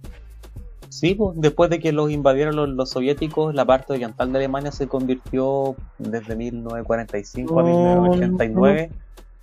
Sí, 0.89 1.15
pues 1.15 1.39
después 1.39 1.69
de 1.69 1.79
que 1.79 1.91
los 1.91 2.11
invadieron 2.11 2.55
los, 2.55 2.69
los 2.69 2.89
soviéticos, 2.89 3.53
la 3.55 3.65
parte 3.65 3.93
oriental 3.93 4.31
de 4.31 4.39
Alemania 4.39 4.71
se 4.71 4.87
convirtió 4.87 5.75
desde 5.97 6.35
1945 6.35 7.59
a 7.59 7.63
No, 7.63 7.69
1989 7.69 8.89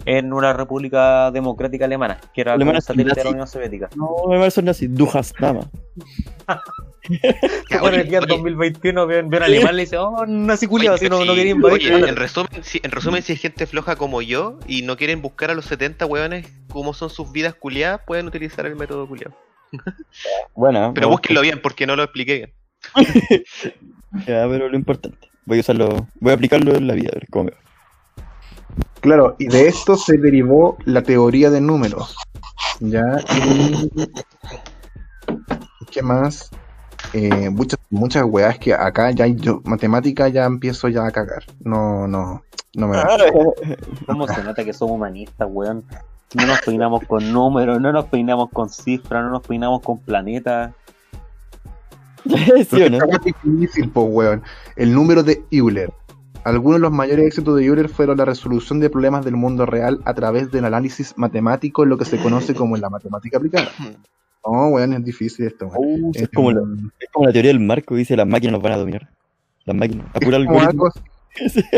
en 0.04 0.32
una 0.32 0.52
república 0.52 1.30
democrática 1.30 1.84
alemana, 1.84 2.18
que 2.32 2.40
era 2.42 2.52
como 2.52 2.62
Alemania 2.62 2.78
un 2.78 2.82
satélite 2.82 3.10
de 3.10 3.16
nazi. 3.16 3.24
la 3.24 3.30
Unión 3.30 3.46
Soviética. 3.46 3.90
No, 3.96 4.26
me 4.28 4.50
son 4.50 4.64
nazis. 4.64 4.94
Du 4.94 5.08
hast 5.12 5.38
nada 5.40 5.54
más. 5.54 5.66
Ya, 7.70 7.80
Bueno, 7.80 7.96
el 7.98 8.08
día 8.08 8.20
oye, 8.20 8.28
2021 8.28 9.06
ven, 9.06 9.28
ven 9.30 9.42
alemán 9.42 9.74
y 9.74 9.76
le 9.76 9.82
dice, 9.82 9.98
oh, 9.98 10.24
nazi 10.26 10.66
culiao, 10.66 10.94
oye, 10.94 11.04
si 11.04 11.10
no, 11.10 11.24
no 11.24 11.34
quería 11.34 11.52
invadir. 11.52 11.92
oye, 11.94 12.08
en 12.08 12.16
resumen, 12.16 12.62
si, 12.62 12.80
en 12.82 12.90
resumen, 12.90 13.22
si 13.22 13.32
hay 13.32 13.38
gente 13.38 13.66
floja 13.66 13.96
como 13.96 14.22
yo 14.22 14.58
y 14.66 14.82
no 14.82 14.96
quieren 14.96 15.22
buscar 15.22 15.50
a 15.50 15.54
los 15.54 15.64
70 15.66 16.06
hueones 16.06 16.46
cómo 16.70 16.94
son 16.94 17.10
sus 17.10 17.32
vidas 17.32 17.54
culiadas, 17.54 18.00
pueden 18.06 18.26
utilizar 18.26 18.66
el 18.66 18.76
método 18.76 19.06
culiado. 19.06 19.34
Bueno, 20.54 20.92
Pero 20.94 21.08
búsquenlo 21.08 21.40
bien 21.42 21.60
porque 21.62 21.86
no 21.86 21.94
lo 21.94 22.02
expliqué 22.02 22.34
bien. 22.34 22.52
Ya, 24.26 24.46
pero 24.48 24.68
lo 24.68 24.76
importante. 24.76 25.28
Voy 25.44 25.58
a 25.58 25.60
usarlo. 25.60 26.08
Voy 26.20 26.32
a 26.32 26.34
aplicarlo 26.34 26.74
en 26.74 26.86
la 26.86 26.94
vida, 26.94 27.10
a 27.12 27.14
ver 27.14 27.26
cómo 27.30 27.44
me 27.44 27.50
va. 27.52 27.58
Claro, 29.00 29.36
y 29.38 29.46
de 29.46 29.68
esto 29.68 29.96
se 29.96 30.16
derivó 30.16 30.76
la 30.84 31.02
teoría 31.02 31.50
de 31.50 31.60
números. 31.60 32.16
¿Ya? 32.80 33.04
Y... 33.34 33.90
¿Qué 35.90 36.02
más? 36.02 36.50
Eh, 37.12 37.48
muchas, 37.50 37.78
muchas 37.90 38.24
weas 38.24 38.58
que 38.58 38.74
acá 38.74 39.10
ya 39.12 39.26
yo, 39.26 39.62
matemática 39.64 40.28
ya 40.28 40.44
empiezo 40.44 40.88
ya 40.88 41.06
a 41.06 41.10
cagar. 41.10 41.44
No, 41.60 42.06
no, 42.06 42.42
no 42.74 42.88
me 42.88 42.96
da. 42.96 43.06
¿Cómo 44.06 44.26
se 44.26 44.42
nota 44.42 44.64
que 44.64 44.72
somos 44.72 44.96
humanistas, 44.96 45.48
weón? 45.50 45.84
No 46.34 46.46
nos 46.46 46.60
peinamos 46.60 47.04
con 47.06 47.32
números, 47.32 47.80
no 47.80 47.92
nos 47.92 48.04
peinamos 48.06 48.50
con 48.50 48.68
cifras, 48.68 49.24
no 49.24 49.30
nos 49.30 49.46
peinamos 49.46 49.80
con 49.80 49.98
planetas. 49.98 50.72
¿Sí 52.24 52.90
no? 52.90 52.98
Es 53.06 53.24
difícil, 53.24 53.90
po, 53.90 54.02
weón. 54.02 54.42
El 54.76 54.92
número 54.92 55.22
de 55.22 55.42
Euler. 55.50 55.90
Algunos 56.48 56.78
de 56.78 56.80
los 56.80 56.92
mayores 56.92 57.26
éxitos 57.26 57.56
de 57.56 57.66
Euler 57.66 57.90
fueron 57.90 58.16
la 58.16 58.24
resolución 58.24 58.80
de 58.80 58.88
problemas 58.88 59.22
del 59.22 59.36
mundo 59.36 59.66
real 59.66 60.00
a 60.06 60.14
través 60.14 60.50
del 60.50 60.64
análisis 60.64 61.12
matemático, 61.18 61.84
lo 61.84 61.98
que 61.98 62.06
se 62.06 62.16
conoce 62.16 62.54
como 62.54 62.74
la 62.78 62.88
matemática 62.88 63.36
aplicada. 63.36 63.68
No, 64.46 64.68
weón, 64.68 64.94
es 64.94 65.04
difícil 65.04 65.46
esto. 65.46 65.66
Uh, 65.76 66.10
es, 66.14 66.26
como 66.30 66.52
la, 66.52 66.62
es 67.00 67.10
como 67.12 67.26
la 67.26 67.32
teoría 67.34 67.50
del 67.50 67.60
marco 67.60 67.94
dice 67.96 68.16
las 68.16 68.26
máquinas 68.26 68.52
nos 68.54 68.62
van 68.62 68.72
a 68.72 68.76
dominar. 68.78 69.10
Las 69.66 69.76
máquinas. 69.76 70.06
A 70.14 70.20
como 70.20 70.36
algoritmo. 70.36 70.88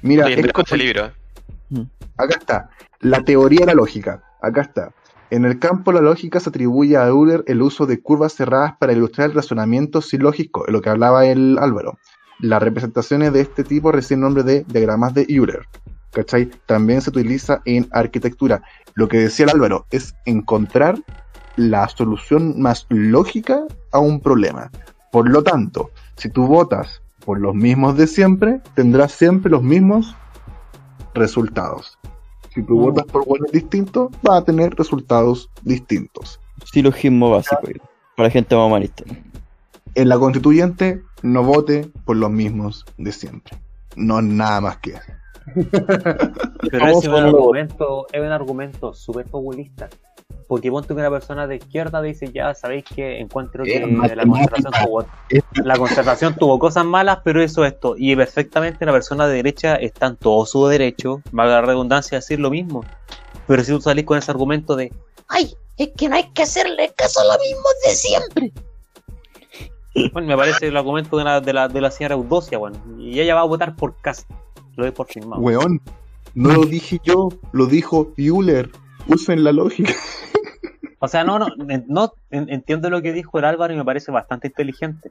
Mira, 0.00 0.24
Oye, 0.24 0.40
es 0.40 0.52
como- 0.54 0.76
libro. 0.76 1.06
¿eh? 1.06 1.84
acá 2.16 2.36
está. 2.38 2.70
La 3.00 3.22
teoría 3.22 3.60
de 3.60 3.66
la 3.66 3.74
lógica. 3.74 4.24
Acá 4.40 4.62
está. 4.62 4.92
En 5.28 5.44
el 5.44 5.58
campo 5.58 5.92
de 5.92 5.96
la 5.96 6.04
lógica 6.04 6.40
se 6.40 6.48
atribuye 6.48 6.96
a 6.96 7.06
Euler 7.08 7.44
el 7.48 7.60
uso 7.60 7.84
de 7.84 8.00
curvas 8.00 8.32
cerradas 8.32 8.76
para 8.78 8.94
ilustrar 8.94 9.28
el 9.28 9.34
razonamiento 9.34 10.00
silógico, 10.00 10.64
lo 10.68 10.80
que 10.80 10.88
hablaba 10.88 11.26
el 11.26 11.58
Álvaro. 11.58 11.98
Las 12.40 12.62
representaciones 12.62 13.32
de 13.32 13.40
este 13.40 13.64
tipo 13.64 13.92
reciben 13.92 14.20
nombre 14.20 14.42
de 14.42 14.64
diagramas 14.68 15.14
de 15.14 15.26
Euler. 15.28 15.66
¿Cachai? 16.12 16.50
También 16.66 17.00
se 17.02 17.10
utiliza 17.10 17.60
en 17.64 17.88
arquitectura. 17.92 18.62
Lo 18.94 19.08
que 19.08 19.18
decía 19.18 19.44
el 19.44 19.50
Álvaro 19.52 19.86
es 19.90 20.14
encontrar 20.24 20.98
la 21.56 21.88
solución 21.88 22.60
más 22.60 22.86
lógica 22.88 23.64
a 23.92 23.98
un 23.98 24.20
problema. 24.20 24.70
Por 25.12 25.28
lo 25.28 25.42
tanto, 25.42 25.90
si 26.16 26.28
tú 26.28 26.46
votas 26.46 27.02
por 27.24 27.40
los 27.40 27.54
mismos 27.54 27.96
de 27.96 28.06
siempre, 28.06 28.60
tendrás 28.74 29.12
siempre 29.12 29.50
los 29.50 29.62
mismos 29.62 30.14
resultados. 31.14 31.98
Si 32.54 32.62
tú 32.62 32.78
Mm. 32.78 32.82
votas 32.82 33.04
por 33.06 33.26
buenos 33.26 33.50
distintos, 33.52 34.10
vas 34.22 34.42
a 34.42 34.44
tener 34.44 34.74
resultados 34.74 35.50
distintos. 35.62 36.40
Silogismo 36.64 37.30
básico. 37.30 37.60
Para 38.16 38.30
gente 38.30 38.54
más 38.56 38.66
humanista. 38.66 39.04
En 39.94 40.08
la 40.08 40.18
constituyente, 40.18 41.02
no 41.22 41.42
vote 41.42 41.88
por 42.04 42.16
los 42.16 42.30
mismos 42.30 42.84
de 42.98 43.12
siempre. 43.12 43.56
No 43.96 44.20
nada 44.22 44.60
más 44.60 44.78
que 44.78 44.90
eso. 44.90 45.02
Pero 46.70 46.86
es 46.88 47.06
un 47.06 47.14
argumento, 47.14 48.06
es 48.12 48.20
un 48.20 48.32
argumento 48.32 48.92
súper 48.94 49.26
populista. 49.26 49.88
Porque 50.48 50.70
ponte 50.70 50.88
que 50.88 50.94
una 50.94 51.10
persona 51.10 51.46
de 51.48 51.56
izquierda 51.56 52.00
dice, 52.00 52.30
ya 52.32 52.54
sabéis 52.54 52.84
que 52.84 53.18
encuentro 53.18 53.64
que 53.64 53.82
Es 53.82 54.16
la 54.16 54.24
conservación 54.26 54.72
tuvo, 54.84 55.04
Es- 55.28 55.42
la 55.64 55.76
conservación 55.76 56.36
tuvo 56.36 56.58
cosas 56.58 56.84
malas, 56.84 57.18
pero 57.24 57.42
eso 57.42 57.64
esto. 57.64 57.94
Y 57.98 58.14
perfectamente 58.14 58.86
la 58.86 58.92
persona 58.92 59.26
de 59.26 59.34
derecha 59.34 59.74
está 59.76 60.06
en 60.06 60.16
todo 60.16 60.46
su 60.46 60.66
derecho, 60.68 61.20
valga 61.32 61.54
la 61.60 61.62
redundancia, 61.62 62.18
decir 62.18 62.38
lo 62.38 62.50
mismo. 62.50 62.84
Pero 63.48 63.64
si 63.64 63.72
tú 63.72 63.80
salís 63.80 64.04
con 64.04 64.18
ese 64.18 64.30
argumento 64.30 64.76
de, 64.76 64.92
Ay, 65.28 65.52
es 65.76 65.90
que 65.96 66.08
no 66.08 66.14
hay 66.14 66.30
que 66.32 66.44
hacerle 66.44 66.92
caso 66.96 67.20
a 67.20 67.24
lo 67.24 67.40
mismo 67.42 67.62
de 67.84 67.90
siempre. 67.92 68.52
Bueno, 70.12 70.28
me 70.28 70.36
parece 70.36 70.68
el 70.68 70.76
argumento 70.76 71.16
de 71.18 71.24
la, 71.24 71.40
de 71.40 71.52
la, 71.52 71.68
de 71.68 71.80
la 71.80 71.90
señora 71.90 72.14
Eudocia, 72.14 72.58
bueno, 72.58 72.78
y 72.98 73.20
ella 73.20 73.34
va 73.34 73.40
a 73.42 73.44
votar 73.44 73.74
por 73.76 73.96
casa. 74.00 74.26
Lo 74.76 74.84
doy 74.84 74.92
por 74.92 75.06
firmado. 75.06 75.40
Weón, 75.42 75.80
no 76.34 76.52
lo 76.52 76.64
dije 76.66 77.00
yo, 77.04 77.28
lo 77.52 77.66
dijo 77.66 78.12
Euler. 78.16 78.70
Usen 79.08 79.44
la 79.44 79.52
lógica. 79.52 79.92
O 80.98 81.08
sea, 81.08 81.24
no, 81.24 81.38
no, 81.38 81.48
no 81.88 82.12
en- 82.30 82.48
entiendo 82.48 82.88
lo 82.88 83.02
que 83.02 83.12
dijo 83.12 83.38
el 83.38 83.44
Álvaro 83.44 83.72
y 83.74 83.76
me 83.76 83.84
parece 83.84 84.10
bastante 84.10 84.46
inteligente. 84.48 85.10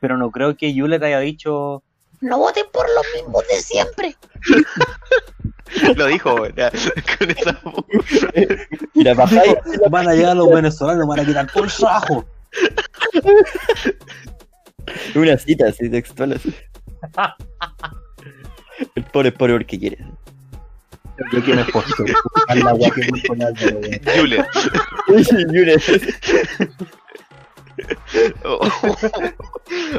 Pero 0.00 0.16
no 0.16 0.30
creo 0.30 0.56
que 0.56 0.72
Yulet 0.72 1.02
haya 1.02 1.20
dicho. 1.20 1.82
No 2.22 2.38
voten 2.38 2.64
por 2.72 2.86
los 2.94 3.04
mismos 3.14 3.44
de 3.46 3.56
siempre. 3.60 4.16
Lo 5.96 6.06
dijo, 6.06 6.34
weón. 6.34 6.54
ya, 6.56 6.70
Con 7.18 7.30
esa. 7.30 7.60
Mira, 8.94 9.12
bajáis. 9.14 9.54
Van 9.90 10.08
a 10.08 10.14
llegar 10.14 10.36
los 10.36 10.48
venezolanos, 10.50 11.06
van 11.06 11.20
a 11.20 11.24
quitar 11.26 11.46
todo 11.52 11.64
el 11.64 11.70
trabajo. 11.72 12.24
Una 15.14 15.36
cita 15.36 15.68
así 15.68 15.90
textual 15.90 16.32
así. 16.34 16.54
El 18.94 19.02
pobre 19.04 19.28
es 19.30 19.34
pobre 19.34 19.54
porque 19.54 19.78
quiere. 19.78 19.98
Yo 21.32 21.42
quiero 21.42 21.62
es 21.62 21.70
postor. 21.70 22.10
A 22.48 22.54
la 22.54 22.74
weá 22.74 22.90
que 22.90 23.00
el 23.00 23.08
Álvaro, 23.42 23.78
weón. 23.78 24.00
Juliet. 24.16 24.46
Yure. 25.52 25.76
Oh, 28.44 28.58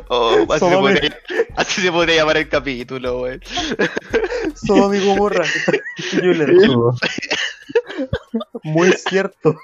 oh, 0.07 0.47
así, 0.51 0.65
se 0.65 0.77
podría, 0.77 1.19
así 1.55 1.81
se 1.81 1.91
podría 1.91 2.15
llamar 2.17 2.37
el 2.37 2.49
capítulo, 2.49 3.21
weón. 3.21 3.41
Somos 4.55 4.87
amigo 4.87 5.15
morra. 5.15 5.45
Yulet. 6.21 6.49
Muy 8.63 8.91
cierto. 8.93 9.55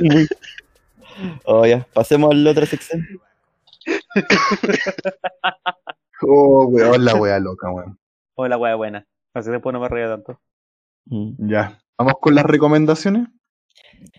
Muy- 0.00 0.28
Oh, 1.44 1.66
ya, 1.66 1.86
pasemos 1.92 2.30
a 2.30 2.34
la 2.34 2.50
otra 2.50 2.66
sección. 2.66 3.06
Oh, 6.20 6.66
weón, 6.66 7.04
la 7.04 7.14
weá 7.14 7.38
loca, 7.38 7.70
weón. 7.70 7.98
Hola, 8.34 8.58
wea 8.58 8.74
buena. 8.74 9.06
Así 9.34 9.50
después 9.50 9.72
no 9.72 9.80
me 9.80 9.88
reía 9.88 10.08
tanto. 10.08 10.40
Mm. 11.06 11.48
Ya. 11.48 11.80
Vamos 11.96 12.14
con 12.20 12.34
las 12.34 12.44
recomendaciones. 12.44 13.28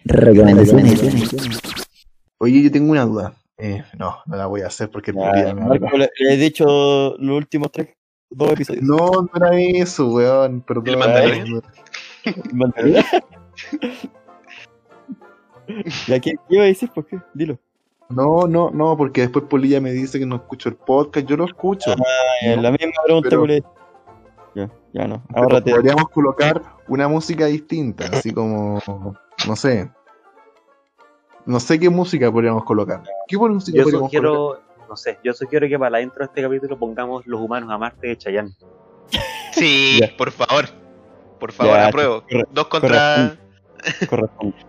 Recomendaciones. 0.05 1.01
Oye, 2.37 2.63
yo 2.63 2.71
tengo 2.71 2.91
una 2.91 3.05
duda. 3.05 3.33
Eh, 3.57 3.83
no, 3.97 4.19
no 4.25 4.37
la 4.37 4.45
voy 4.45 4.61
a 4.61 4.67
hacer 4.67 4.89
porque 4.89 5.11
el 5.11 5.17
Ya, 5.17 5.53
Marco, 5.53 5.97
le, 5.97 6.09
le 6.17 6.33
he 6.33 6.37
dicho 6.37 7.15
los 7.17 7.37
últimos 7.37 7.71
tres, 7.71 7.89
dos 8.29 8.53
episodios. 8.53 8.83
No, 8.83 8.97
no 8.97 9.29
era 9.35 9.59
eso, 9.59 10.07
weón. 10.07 10.61
Perdón. 10.61 10.87
¿El 10.87 10.97
Mandalorian? 10.97 11.61
Mandalorian. 12.53 13.05
¿Ya 16.07 16.19
qué, 16.19 16.31
qué 16.31 16.55
iba 16.55 16.63
a 16.63 16.67
decir? 16.67 16.89
¿Por 16.93 17.05
qué? 17.05 17.19
Dilo. 17.33 17.57
No, 18.09 18.47
no, 18.47 18.71
no, 18.71 18.97
porque 18.97 19.21
después 19.21 19.45
Polilla 19.45 19.79
me 19.79 19.91
dice 19.91 20.17
que 20.19 20.25
no 20.25 20.37
escucho 20.37 20.69
el 20.69 20.75
podcast. 20.75 21.27
Yo 21.27 21.37
lo 21.37 21.45
escucho. 21.45 21.91
Eh, 22.41 22.57
la 22.57 22.71
misma 22.71 22.91
pregunta 23.05 23.29
pero- 23.29 23.45
le 23.45 23.63
Ya, 24.55 24.69
ya 24.93 25.07
no. 25.07 25.21
Ahórrate. 25.33 25.71
podríamos 25.71 26.09
colocar 26.09 26.61
una 26.87 27.07
música 27.07 27.45
distinta, 27.45 28.05
así 28.11 28.31
como, 28.33 28.81
no 29.47 29.55
sé. 29.55 29.91
No 31.45 31.59
sé 31.59 31.79
qué 31.79 31.89
música 31.89 32.31
podríamos 32.31 32.63
colocar. 32.63 33.03
¿Qué 33.27 33.37
música 33.37 33.77
Yo 33.77 33.83
podríamos 33.83 34.11
colocar? 34.11 34.31
sugiero, 34.31 34.87
no 34.89 34.95
sé, 34.97 35.19
yo 35.23 35.33
sugiero 35.33 35.67
que 35.67 35.77
para 35.77 35.91
la 35.91 36.01
intro 36.01 36.19
de 36.19 36.25
este 36.25 36.41
capítulo 36.41 36.77
pongamos 36.79 37.25
Los 37.27 37.39
humanos 37.39 37.69
a 37.71 37.77
Marte 37.77 38.07
de 38.07 38.17
Chayanne. 38.17 38.51
Sí, 39.51 39.99
por 40.17 40.31
favor. 40.31 40.65
Por 41.39 41.51
favor, 41.51 41.75
Ya, 41.75 41.87
apruebo. 41.87 42.21
corre- 42.23 42.47
Dos 42.51 42.67
contra. 42.67 43.37
Corresponde. 44.09 44.55
Aprueba. 44.59 44.68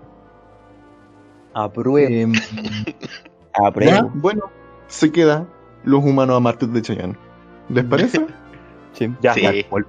Em, 1.55 2.33
Ah, 3.55 3.71
pero 3.73 3.87
ya, 3.87 4.03
bueno, 4.15 4.45
se 4.87 5.11
queda 5.11 5.47
Los 5.85 6.05
Humanos 6.05 6.37
a 6.37 6.41
Marte 6.41 6.67
de 6.67 6.83
Chayanne. 6.83 7.17
¿Les 7.69 7.85
parece? 7.85 8.27
Sí. 8.93 9.09
Ya, 9.23 9.35
Sí. 9.35 9.43
ya. 9.43 9.53
como 9.69 9.79
el- 9.79 9.87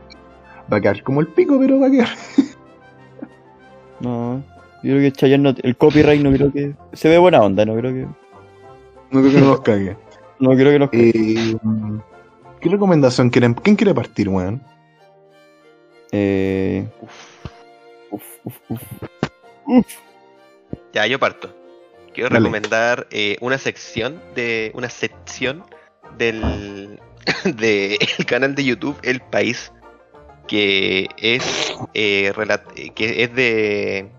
va 0.72 0.78
a 0.78 0.82
quedar 0.82 1.04
como 1.04 1.22
el 1.22 1.28
pico, 1.28 1.58
pero 1.60 1.80
va 1.80 1.88
a 1.88 1.92
quedar. 1.92 2.10
No. 4.00 4.44
Yo 4.84 4.96
creo 4.96 5.00
que 5.02 5.12
Chayanne 5.12 5.44
no, 5.44 5.56
el 5.62 5.78
copyright 5.78 6.22
no 6.24 6.32
creo 6.32 6.52
que. 6.52 6.74
Se 6.94 7.08
ve 7.10 7.18
buena 7.20 7.40
onda, 7.42 7.66
no 7.66 7.76
creo 7.76 7.94
que. 7.94 8.08
No 9.12 9.22
creo 9.22 9.32
que 9.32 9.40
no 9.40 9.46
nos 9.48 9.62
cague. 9.62 9.96
No 10.40 10.52
creo 10.52 10.72
que 10.72 10.80
nos. 10.80 10.90
Eh, 10.92 11.56
¿Qué 12.60 12.70
recomendación 12.70 13.30
quieren? 13.30 13.54
¿Quién 13.54 13.76
quiere 13.76 13.94
partir, 13.94 14.28
weón? 14.30 14.62
Eh. 16.12 16.88
Uf, 18.10 18.24
uf, 18.44 18.82
uf. 19.68 19.86
Ya, 20.94 21.06
yo 21.08 21.20
parto. 21.20 21.56
Quiero 22.14 22.30
Dale. 22.30 22.40
recomendar 22.40 23.08
eh, 23.12 23.38
una 23.42 23.58
sección 23.58 24.22
de. 24.36 24.72
una 24.74 24.90
sección 24.90 25.64
del. 26.18 27.00
del 27.46 28.26
canal 28.28 28.56
de 28.56 28.64
YouTube 28.66 28.98
El 29.04 29.22
País. 29.22 29.72
Que 30.48 31.08
es. 31.18 31.74
eh, 31.94 32.34
que 32.96 33.24
es 33.24 33.36
de. 33.36 34.12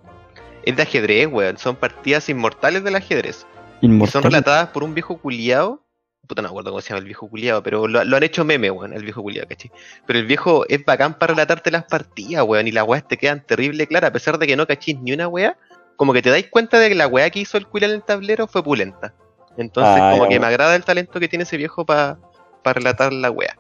Es 0.64 0.76
de 0.76 0.82
ajedrez, 0.82 1.26
weón. 1.26 1.58
Son 1.58 1.76
partidas 1.76 2.28
inmortales 2.28 2.84
del 2.84 2.96
ajedrez. 2.96 3.46
Y 3.82 4.06
son 4.06 4.22
relatadas 4.22 4.68
por 4.68 4.84
un 4.84 4.94
viejo 4.94 5.18
culiao. 5.18 5.82
Puta, 6.28 6.40
no 6.40 6.48
me 6.48 6.50
acuerdo 6.52 6.70
cómo 6.70 6.80
se 6.80 6.90
llama 6.90 7.00
el 7.00 7.06
viejo 7.06 7.28
culiao, 7.28 7.64
pero 7.64 7.88
lo, 7.88 8.04
lo 8.04 8.16
han 8.16 8.22
hecho 8.22 8.44
meme, 8.44 8.70
weón, 8.70 8.92
el 8.92 9.02
viejo 9.02 9.22
culiao, 9.22 9.46
¿cachai? 9.48 9.72
Pero 10.06 10.20
el 10.20 10.24
viejo 10.24 10.64
es 10.68 10.84
bacán 10.84 11.18
para 11.18 11.34
relatarte 11.34 11.72
las 11.72 11.84
partidas, 11.84 12.44
weón, 12.44 12.68
y 12.68 12.70
las 12.70 12.86
weas 12.86 13.06
te 13.08 13.16
quedan 13.16 13.44
terrible 13.44 13.88
claras, 13.88 14.10
a 14.10 14.12
pesar 14.12 14.38
de 14.38 14.46
que 14.46 14.54
no 14.56 14.64
cachís 14.68 15.00
ni 15.00 15.12
una 15.12 15.26
wea, 15.26 15.58
como 16.02 16.12
que 16.14 16.20
te 16.20 16.30
dais 16.30 16.48
cuenta 16.48 16.80
de 16.80 16.88
que 16.88 16.96
la 16.96 17.06
wea 17.06 17.30
que 17.30 17.38
hizo 17.38 17.56
el 17.56 17.68
culiao 17.68 17.88
en 17.88 17.94
el 17.98 18.02
tablero 18.02 18.48
fue 18.48 18.60
pulenta. 18.60 19.14
Entonces, 19.56 20.02
Ah, 20.02 20.10
como 20.10 20.28
que 20.28 20.40
me 20.40 20.46
agrada 20.46 20.74
el 20.74 20.82
talento 20.82 21.20
que 21.20 21.28
tiene 21.28 21.44
ese 21.44 21.56
viejo 21.56 21.86
para 21.86 22.18
relatar 22.64 23.12
la 23.12 23.30
wea. 23.30 23.56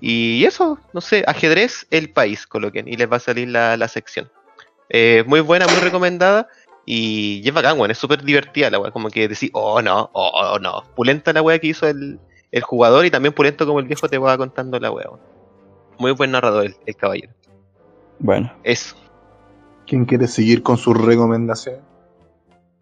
Y 0.00 0.44
eso, 0.44 0.80
no 0.92 1.00
sé, 1.00 1.22
ajedrez 1.28 1.86
el 1.92 2.10
país, 2.10 2.44
coloquen, 2.48 2.88
y 2.88 2.96
les 2.96 3.08
va 3.08 3.18
a 3.18 3.20
salir 3.20 3.46
la, 3.50 3.76
la 3.76 3.86
sección. 3.86 4.28
Eh, 4.88 5.22
muy 5.28 5.38
buena, 5.42 5.68
muy 5.68 5.76
recomendada. 5.76 6.48
Y 6.86 7.46
es 7.46 7.54
bacán, 7.54 7.78
weón, 7.78 7.92
es 7.92 7.98
súper 7.98 8.24
divertida 8.24 8.68
la 8.68 8.80
weá, 8.80 8.90
como 8.90 9.08
que 9.08 9.28
decir, 9.28 9.50
oh 9.52 9.80
no, 9.80 10.10
oh, 10.12 10.54
oh, 10.54 10.58
no. 10.58 10.82
Pulenta 10.96 11.32
la 11.32 11.40
weá 11.40 11.60
que 11.60 11.68
hizo 11.68 11.86
el, 11.86 12.18
el 12.50 12.62
jugador 12.62 13.06
y 13.06 13.12
también 13.12 13.32
pulento 13.32 13.64
como 13.64 13.78
el 13.78 13.86
viejo 13.86 14.08
te 14.08 14.18
va 14.18 14.36
contando 14.36 14.80
la 14.80 14.90
weá. 14.90 15.06
weón. 15.08 15.20
Muy 16.00 16.10
buen 16.10 16.32
narrador 16.32 16.66
el, 16.66 16.76
el 16.84 16.96
caballero. 16.96 17.32
Bueno. 18.18 18.52
Eso. 18.64 18.96
¿Quién 19.86 20.04
quiere 20.04 20.26
seguir 20.28 20.62
con 20.62 20.76
su 20.76 20.94
recomendación? 20.94 21.76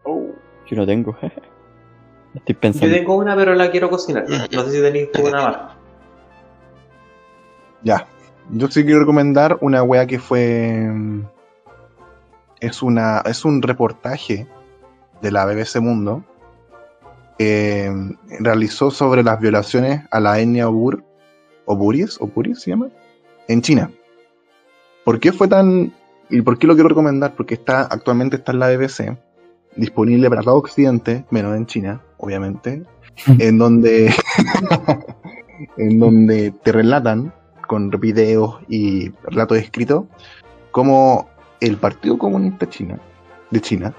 Yo 0.05 0.77
no 0.77 0.87
tengo. 0.87 1.17
Estoy 2.35 2.55
Yo 2.55 2.61
pensando. 2.61 2.95
tengo 2.95 3.17
una, 3.17 3.37
pero 3.37 3.55
la 3.55 3.71
quiero 3.71 3.91
cocinar. 3.91 4.25
No 4.29 4.63
sé 4.65 4.71
si 4.71 4.81
tenéis 4.81 5.09
una 5.23 5.43
más. 5.43 5.57
Ya. 7.83 8.07
Yo 8.51 8.69
sí 8.69 8.85
quiero 8.85 9.01
recomendar 9.01 9.59
una 9.61 9.83
wea 9.83 10.07
que 10.07 10.19
fue. 10.19 10.89
mm, 10.91 11.25
Es 12.61 12.83
una. 12.83 13.21
Es 13.27 13.45
un 13.45 13.61
reportaje 13.61 14.47
de 15.21 15.31
la 15.31 15.45
BBC 15.45 15.81
Mundo. 15.81 16.25
Que 17.39 17.91
mm, 17.93 18.43
realizó 18.43 18.91
sobre 18.91 19.23
las 19.23 19.41
violaciones 19.41 20.03
a 20.11 20.21
la 20.21 20.39
etnia 20.41 20.69
Obur. 20.69 21.05
Oburis, 21.67 22.19
Oburis 22.21 22.61
se 22.63 22.71
llama. 22.71 22.89
En 23.49 23.61
China. 23.61 23.91
¿Por 25.05 25.21
qué 25.21 25.33
fue 25.33 25.49
tan. 25.49 25.93
Y 26.33 26.43
por 26.43 26.59
qué 26.59 26.67
lo 26.67 26.75
quiero 26.75 26.89
recomendar? 26.89 27.35
Porque 27.37 27.55
está. 27.55 27.83
Actualmente 27.83 28.37
está 28.37 28.53
en 28.53 28.59
la 28.59 28.69
BBC. 28.69 29.17
Disponible 29.77 30.29
para 30.29 30.43
todo 30.43 30.57
Occidente, 30.57 31.25
menos 31.31 31.57
en 31.57 31.67
China, 31.67 32.01
obviamente. 32.19 32.85
en 33.39 33.59
donde. 33.59 34.13
en 35.77 35.99
donde 35.99 36.51
te 36.63 36.73
relatan 36.73 37.33
con 37.69 37.91
videos 37.91 38.59
y 38.69 39.11
relatos 39.25 39.59
escritos, 39.59 40.05
como 40.73 41.29
el 41.61 41.77
Partido 41.77 42.19
Comunista 42.19 42.69
China, 42.69 42.99
de 43.51 43.61
China 43.61 43.95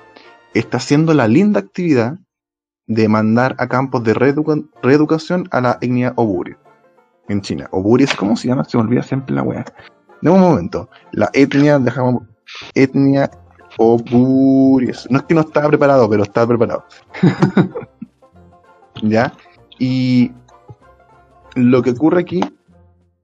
está 0.53 0.77
haciendo 0.77 1.13
la 1.13 1.27
linda 1.27 1.59
actividad 1.59 2.17
de 2.85 3.07
mandar 3.07 3.55
a 3.57 3.67
campos 3.67 4.03
de 4.03 4.13
reeduca- 4.13 4.63
reeducación 4.83 5.47
a 5.51 5.61
la 5.61 5.77
etnia 5.81 6.13
Oburi 6.17 6.55
en 7.29 7.41
China. 7.41 7.67
Oburi 7.71 8.03
es 8.03 8.13
cómo 8.13 8.35
se 8.35 8.49
llama, 8.49 8.63
se 8.65 8.77
me 8.77 8.83
olvida 8.83 9.01
siempre 9.03 9.33
la 9.33 9.41
wea. 9.41 9.65
De 10.23 10.29
un 10.29 10.39
momento, 10.39 10.89
la 11.11 11.29
etnia, 11.33 11.77
dejamos, 11.79 12.23
etnia 12.73 13.29
Oburi. 13.77 14.89
No 15.09 15.17
es 15.19 15.25
que 15.25 15.33
no 15.33 15.41
estaba 15.41 15.67
preparado, 15.67 16.09
pero 16.09 16.23
estaba 16.23 16.47
preparado. 16.47 16.85
¿Ya? 19.01 19.33
Y 19.79 20.31
lo 21.55 21.81
que 21.81 21.89
ocurre 21.91 22.21
aquí 22.21 22.39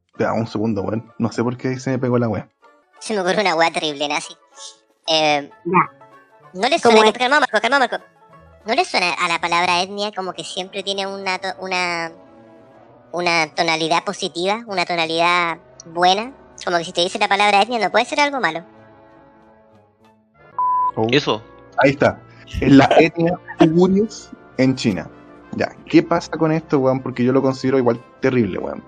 Espera 0.07 0.34
un 0.34 0.45
segundo, 0.47 0.81
weón. 0.81 1.09
No 1.19 1.31
sé 1.31 1.41
por 1.41 1.55
qué 1.55 1.80
se 1.80 1.91
me 1.91 1.99
pegó 1.99 2.17
la 2.17 2.27
weá. 2.27 2.49
Se 2.99 3.13
me 3.13 3.21
ocurre 3.21 3.39
una 3.39 3.55
weá 3.55 3.71
terrible, 3.71 4.05
nazi. 4.09 4.35
Eh, 5.07 5.49
¿No 6.53 6.67
le 6.67 6.81
¿Cómo 6.81 6.97
suena? 6.97 7.11
es? 7.11 7.17
Calma, 7.17 7.39
Marco, 7.39 7.57
calma, 7.61 7.80
Marco. 7.80 7.97
¿No 8.65 8.73
le 8.76 8.84
suena 8.84 9.13
a 9.13 9.30
la 9.30 9.39
palabra 9.39 9.81
etnia 9.81 10.11
como 10.13 10.34
que 10.34 10.43
siempre 10.43 10.84
tiene 10.84 11.07
una, 11.07 11.39
to- 11.39 11.55
una, 11.61 12.11
una 13.13 13.47
tonalidad 13.55 14.03
positiva, 14.03 14.63
una 14.67 14.85
tonalidad 14.85 15.59
buena? 15.85 16.34
Como 16.65 16.77
que 16.77 16.84
si 16.86 16.91
te 16.94 17.02
dice 17.02 17.19
la 17.19 17.27
palabra 17.27 17.61
etnia 17.61 17.80
no 17.80 17.91
puede 17.91 18.06
ser 18.06 18.19
algo 18.19 18.40
malo. 18.40 18.64
Oh, 20.95 21.07
Eso. 21.11 21.41
Ahí 21.77 21.91
está. 21.91 22.19
Es 22.61 22.72
la 22.72 22.90
etnia 22.99 23.40
Uigures 23.61 24.30
en 24.57 24.76
China. 24.76 25.10
Ya, 25.56 25.72
¿qué 25.86 26.03
pasa 26.03 26.31
con 26.31 26.52
esto, 26.52 26.80
weón? 26.80 26.99
Porque 27.02 27.23
yo 27.23 27.31
lo 27.31 27.41
considero 27.41 27.77
igual 27.77 27.99
terrible, 28.19 28.60
weón. 28.60 28.84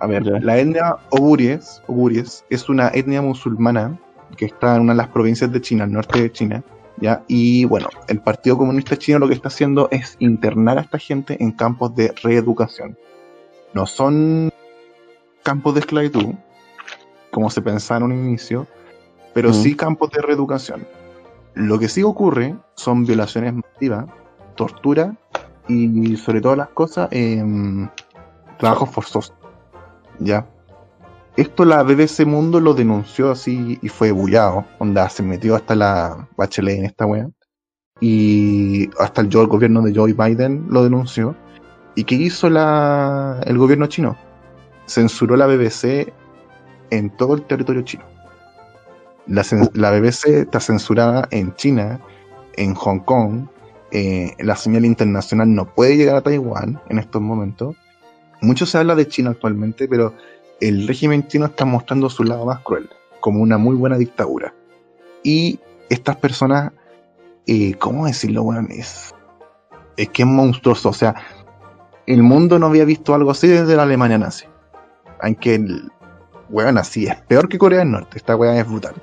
A 0.00 0.06
ver, 0.06 0.24
Ya. 0.24 0.38
la 0.40 0.58
etnia 0.58 0.96
Oguries, 1.10 1.82
Oguries 1.86 2.44
es 2.50 2.68
una 2.68 2.88
etnia 2.88 3.22
musulmana 3.22 3.98
que 4.36 4.46
está 4.46 4.74
en 4.76 4.82
una 4.82 4.94
de 4.94 4.96
las 4.98 5.08
provincias 5.08 5.52
de 5.52 5.60
China, 5.60 5.84
al 5.84 5.92
norte 5.92 6.20
de 6.22 6.32
China. 6.32 6.62
¿ya? 6.98 7.22
Y 7.28 7.64
bueno, 7.66 7.88
el 8.08 8.20
Partido 8.20 8.56
Comunista 8.58 8.96
Chino 8.96 9.18
lo 9.18 9.28
que 9.28 9.34
está 9.34 9.48
haciendo 9.48 9.88
es 9.90 10.16
internar 10.18 10.78
a 10.78 10.82
esta 10.82 10.98
gente 10.98 11.36
en 11.42 11.52
campos 11.52 11.94
de 11.94 12.14
reeducación. 12.22 12.96
No 13.74 13.86
son 13.86 14.50
campos 15.42 15.74
de 15.74 15.80
esclavitud, 15.80 16.34
como 17.32 17.50
se 17.50 17.62
pensaba 17.62 17.98
en 17.98 18.04
un 18.04 18.12
inicio, 18.12 18.66
pero 19.34 19.50
Mm. 19.50 19.54
sí 19.54 19.74
campos 19.74 20.10
de 20.10 20.20
reeducación. 20.22 20.86
Lo 21.54 21.78
que 21.78 21.88
sí 21.88 22.02
ocurre 22.02 22.56
son 22.76 23.04
violaciones 23.04 23.54
masivas, 23.54 24.06
tortura 24.54 25.16
y 25.68 26.16
sobre 26.16 26.40
todas 26.40 26.58
las 26.58 26.68
cosas, 26.68 27.08
em, 27.10 27.88
trabajos 28.58 28.90
forzosos. 28.90 29.34
¿Ya? 30.18 30.46
Esto 31.36 31.64
la 31.64 31.82
BBC 31.82 32.26
Mundo 32.26 32.60
lo 32.60 32.74
denunció 32.74 33.30
así 33.30 33.78
y 33.80 33.88
fue 33.88 34.12
bullado. 34.12 34.66
Onda, 34.78 35.08
se 35.08 35.22
metió 35.22 35.56
hasta 35.56 35.74
la 35.74 36.28
Bachelet 36.36 36.78
en 36.78 36.84
esta 36.84 37.06
wea. 37.06 37.28
Y 38.00 38.90
hasta 38.98 39.22
el, 39.22 39.28
el 39.34 39.46
gobierno 39.46 39.80
de 39.80 39.94
Joe 39.94 40.12
Biden 40.12 40.66
lo 40.68 40.82
denunció. 40.84 41.34
¿Y 41.94 42.04
qué 42.04 42.16
hizo 42.16 42.50
la, 42.50 43.40
el 43.46 43.56
gobierno 43.56 43.86
chino? 43.86 44.16
Censuró 44.86 45.36
la 45.36 45.46
BBC 45.46 46.12
en 46.92 47.08
todo 47.08 47.34
el 47.34 47.42
territorio 47.42 47.82
chino. 47.82 48.04
La, 49.26 49.90
BBC 49.90 50.26
está 50.26 50.60
censurada 50.60 51.26
en 51.30 51.54
China, 51.54 52.00
en 52.56 52.74
Hong 52.74 53.00
Kong. 53.00 53.46
eh, 53.92 54.34
la 54.38 54.56
señal 54.56 54.84
internacional 54.84 55.54
no 55.54 55.66
puede 55.74 55.96
llegar 55.96 56.16
a 56.16 56.20
Taiwán 56.20 56.80
en 56.88 56.98
estos 56.98 57.20
momentos. 57.22 57.76
Mucho 58.42 58.66
se 58.66 58.78
habla 58.78 58.94
de 58.94 59.08
China 59.08 59.30
actualmente, 59.30 59.88
pero 59.88 60.14
el 60.60 60.86
régimen 60.86 61.26
chino 61.28 61.46
está 61.46 61.64
mostrando 61.64 62.10
su 62.10 62.24
lado 62.24 62.44
más 62.44 62.60
cruel, 62.60 62.90
como 63.20 63.40
una 63.40 63.56
muy 63.56 63.74
buena 63.74 63.96
dictadura. 63.96 64.54
Y 65.22 65.60
estas 65.88 66.16
personas, 66.16 66.72
eh, 67.46 67.74
¿cómo 67.74 68.06
decirlo? 68.06 68.42
Bueno, 68.42 68.66
es, 68.70 69.14
es 69.96 70.08
que 70.10 70.22
es 70.22 70.28
monstruoso. 70.28 70.90
O 70.90 70.94
sea, 70.94 71.14
el 72.06 72.22
mundo 72.22 72.58
no 72.58 72.66
había 72.66 72.84
visto 72.84 73.14
algo 73.14 73.30
así 73.30 73.48
desde 73.48 73.76
la 73.76 73.84
Alemania 73.84 74.18
nazi. 74.18 74.46
Aunque, 75.20 75.54
el, 75.54 75.90
weón, 76.52 76.78
así 76.78 77.06
es 77.06 77.16
peor 77.22 77.48
que 77.48 77.58
Corea 77.58 77.80
del 77.80 77.90
Norte. 77.90 78.18
Esta 78.18 78.36
weá 78.36 78.56
es 78.58 78.68
brutal. 78.68 78.94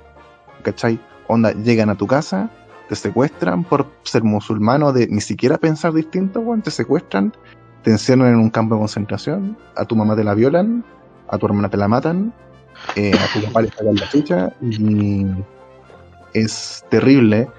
¿Cachai? 0.61 0.99
Onda, 1.27 1.51
llegan 1.51 1.89
a 1.89 1.95
tu 1.95 2.07
casa, 2.07 2.49
te 2.87 2.95
secuestran 2.95 3.63
por 3.63 3.87
ser 4.03 4.23
musulmano, 4.23 4.93
de 4.93 5.07
ni 5.07 5.21
siquiera 5.21 5.57
pensar 5.57 5.93
distinto, 5.93 6.39
weón, 6.39 6.61
te 6.61 6.71
secuestran, 6.71 7.33
te 7.83 7.91
encierran 7.91 8.29
en 8.29 8.39
un 8.39 8.49
campo 8.49 8.75
de 8.75 8.79
concentración, 8.79 9.57
a 9.75 9.85
tu 9.85 9.95
mamá 9.95 10.15
te 10.15 10.23
la 10.23 10.33
violan, 10.33 10.83
a 11.27 11.37
tu 11.37 11.45
hermana 11.45 11.69
te 11.69 11.77
la 11.77 11.87
matan, 11.87 12.33
eh, 12.95 13.13
a 13.13 13.33
tu 13.33 13.45
papá 13.45 13.61
le 13.61 13.69
sacan 13.69 13.95
la 13.95 14.09
chucha 14.09 14.53
y 14.61 15.25
es 16.33 16.85
terrible. 16.89 17.49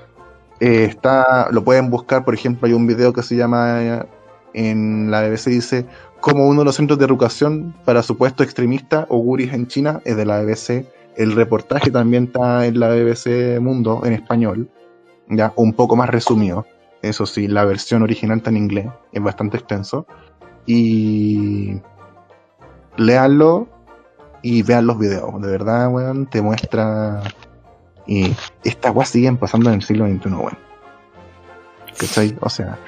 Eh, 0.61 0.85
está, 0.85 1.49
lo 1.51 1.65
pueden 1.65 1.91
buscar, 1.91 2.25
por 2.25 2.35
ejemplo, 2.35 2.67
hay 2.67 2.75
un 2.75 2.87
video 2.87 3.13
que 3.13 3.23
se 3.23 3.37
llama 3.37 3.83
eh, 3.83 4.03
en 4.55 5.11
la 5.11 5.23
BBC 5.23 5.47
dice 5.47 5.87
como 6.21 6.49
uno 6.49 6.61
de 6.61 6.65
los 6.67 6.77
centros 6.77 6.99
de 6.99 7.05
educación 7.05 7.75
para 7.85 8.03
supuesto 8.03 8.43
extremista 8.43 9.07
o 9.09 9.19
guris 9.19 9.53
en 9.53 9.67
China 9.67 10.01
es 10.05 10.17
de 10.17 10.27
la 10.27 10.43
BBC. 10.43 10.87
El 11.17 11.33
reportaje 11.33 11.91
también 11.91 12.25
está 12.25 12.67
en 12.67 12.79
la 12.79 12.89
BBC 12.89 13.61
Mundo 13.61 14.03
en 14.05 14.13
español, 14.13 14.71
ya 15.29 15.53
un 15.57 15.73
poco 15.73 15.97
más 15.97 16.09
resumido. 16.09 16.67
Eso 17.03 17.27
sí, 17.27 17.49
la 17.49 17.65
versión 17.65 18.03
original 18.03 18.39
está 18.39 18.51
en 18.51 18.59
inglés, 18.59 18.87
es 19.13 19.23
bastante 19.23 19.57
extenso. 19.57 20.07
Y 20.67 21.81
léanlo 22.97 23.69
y 24.43 24.63
vean 24.63 24.87
los 24.87 24.99
videos. 24.99 25.41
De 25.41 25.49
verdad, 25.51 25.91
weón, 25.91 26.27
te 26.27 26.43
muestra. 26.43 27.23
Y 28.07 28.35
estas 28.65 28.95
weas 28.95 29.09
siguen 29.09 29.37
pasando 29.37 29.71
en 29.71 29.77
el 29.77 29.83
siglo 29.83 30.07
XXI, 30.07 30.29
weón. 30.31 30.70
¿Cachai? 31.99 32.37
O 32.41 32.49
sea, 32.49 32.79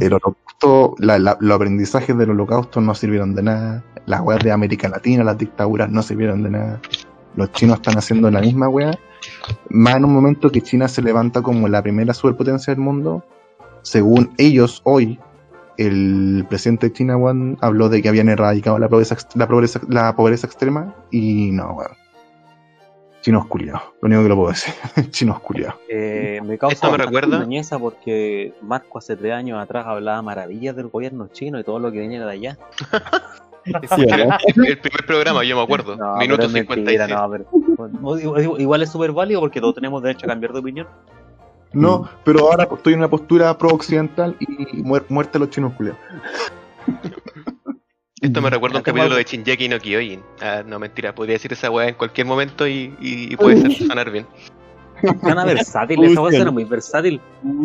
el 0.00 0.12
holocausto, 0.14 0.94
la- 0.98 1.18
la- 1.18 1.36
los 1.40 1.56
aprendizajes 1.56 2.16
del 2.16 2.30
holocausto 2.30 2.80
no 2.80 2.94
sirvieron 2.94 3.34
de 3.34 3.42
nada. 3.42 3.84
Las 4.06 4.20
weas 4.22 4.42
de 4.42 4.50
América 4.52 4.88
Latina, 4.88 5.24
las 5.24 5.38
dictaduras 5.38 5.90
no 5.90 6.02
sirvieron 6.02 6.42
de 6.42 6.50
nada. 6.50 6.80
Los 7.36 7.52
chinos 7.52 7.76
están 7.76 7.98
haciendo 7.98 8.30
la 8.30 8.40
misma 8.40 8.68
wea. 8.68 8.98
Más 9.70 9.96
en 9.96 10.04
un 10.04 10.12
momento 10.12 10.50
que 10.50 10.60
China 10.60 10.88
se 10.88 11.02
levanta 11.02 11.42
como 11.42 11.68
la 11.68 11.82
primera 11.82 12.12
superpotencia 12.14 12.74
del 12.74 12.82
mundo. 12.82 13.24
Según 13.82 14.32
ellos, 14.38 14.80
hoy, 14.84 15.18
el 15.78 16.44
presidente 16.48 16.88
de 16.88 16.92
China, 16.92 17.16
weón, 17.16 17.58
habló 17.60 17.88
de 17.88 18.02
que 18.02 18.08
habían 18.08 18.28
erradicado 18.28 18.78
la 18.78 18.88
pobreza, 18.88 19.16
la 19.34 19.48
pobreza, 19.48 19.80
la 19.88 20.14
pobreza 20.14 20.46
extrema. 20.46 20.94
Y 21.10 21.50
no, 21.52 21.72
weón. 21.72 21.92
Chinos 23.22 23.46
culiados. 23.46 23.82
Lo 24.02 24.06
único 24.08 24.22
que 24.24 24.28
lo 24.28 24.36
puedo 24.36 24.48
decir. 24.50 24.74
Chinos 25.10 25.40
culiados. 25.40 25.76
Eh, 25.88 26.40
me 26.44 26.58
causa 26.58 26.74
Esto 26.74 26.90
me 26.90 26.98
recuerda- 26.98 27.46
porque 27.78 28.52
Marco 28.62 28.98
hace 28.98 29.16
tres 29.16 29.32
años 29.32 29.58
atrás 29.62 29.86
hablaba 29.86 30.20
maravillas 30.22 30.76
del 30.76 30.88
gobierno 30.88 31.28
chino 31.28 31.58
y 31.58 31.64
todo 31.64 31.78
lo 31.78 31.90
que 31.90 32.00
venía 32.00 32.24
de 32.24 32.30
allá. 32.32 32.58
El, 33.64 33.76
el 34.66 34.78
primer 34.78 35.06
programa, 35.06 35.44
yo 35.44 35.54
me 35.56 35.62
acuerdo. 35.62 35.94
No, 35.96 36.16
Minuto 36.16 36.48
pero 36.48 36.58
es 36.58 36.68
mentira, 36.68 37.06
56. 37.06 37.50
no, 38.00 38.16
pero- 38.34 38.58
igual 38.58 38.82
es 38.82 38.90
súper 38.90 39.12
válido 39.12 39.38
porque 39.40 39.60
todos 39.60 39.76
tenemos 39.76 40.02
derecho 40.02 40.26
a 40.26 40.30
cambiar 40.30 40.52
de 40.52 40.58
opinión. 40.58 40.88
No, 41.72 42.08
pero 42.24 42.50
ahora 42.50 42.68
estoy 42.70 42.94
en 42.94 42.98
una 42.98 43.08
postura 43.08 43.56
pro-occidental 43.56 44.34
y 44.40 44.82
muer- 44.82 45.04
muerte 45.08 45.38
a 45.38 45.40
los 45.42 45.50
chinos 45.50 45.74
culiados. 45.74 46.00
Esto 48.22 48.40
me 48.40 48.48
recuerda 48.50 48.78
un 48.78 48.80
Ya 48.80 48.84
tengo 48.84 48.96
capítulo 48.98 49.16
de 49.16 49.24
Shinjeki 49.24 49.68
no 49.68 49.78
Kyojin. 49.78 50.22
Ah, 50.40 50.62
no, 50.64 50.78
mentira, 50.78 51.14
podría 51.14 51.34
decir 51.34 51.52
esa 51.52 51.70
weá 51.70 51.88
en 51.88 51.94
cualquier 51.96 52.26
momento 52.26 52.66
y, 52.66 52.94
y- 53.00 53.32
y 53.32 53.36
puede 53.36 53.60
ser, 53.60 53.72
sonar 53.88 54.10
bien. 54.10 54.26
Suena 55.20 55.44
versátil, 55.44 56.04
esa 56.04 56.20
weá 56.22 56.30
sí. 56.30 56.36
suena 56.36 56.50
muy 56.52 56.64
versátil. 56.64 57.20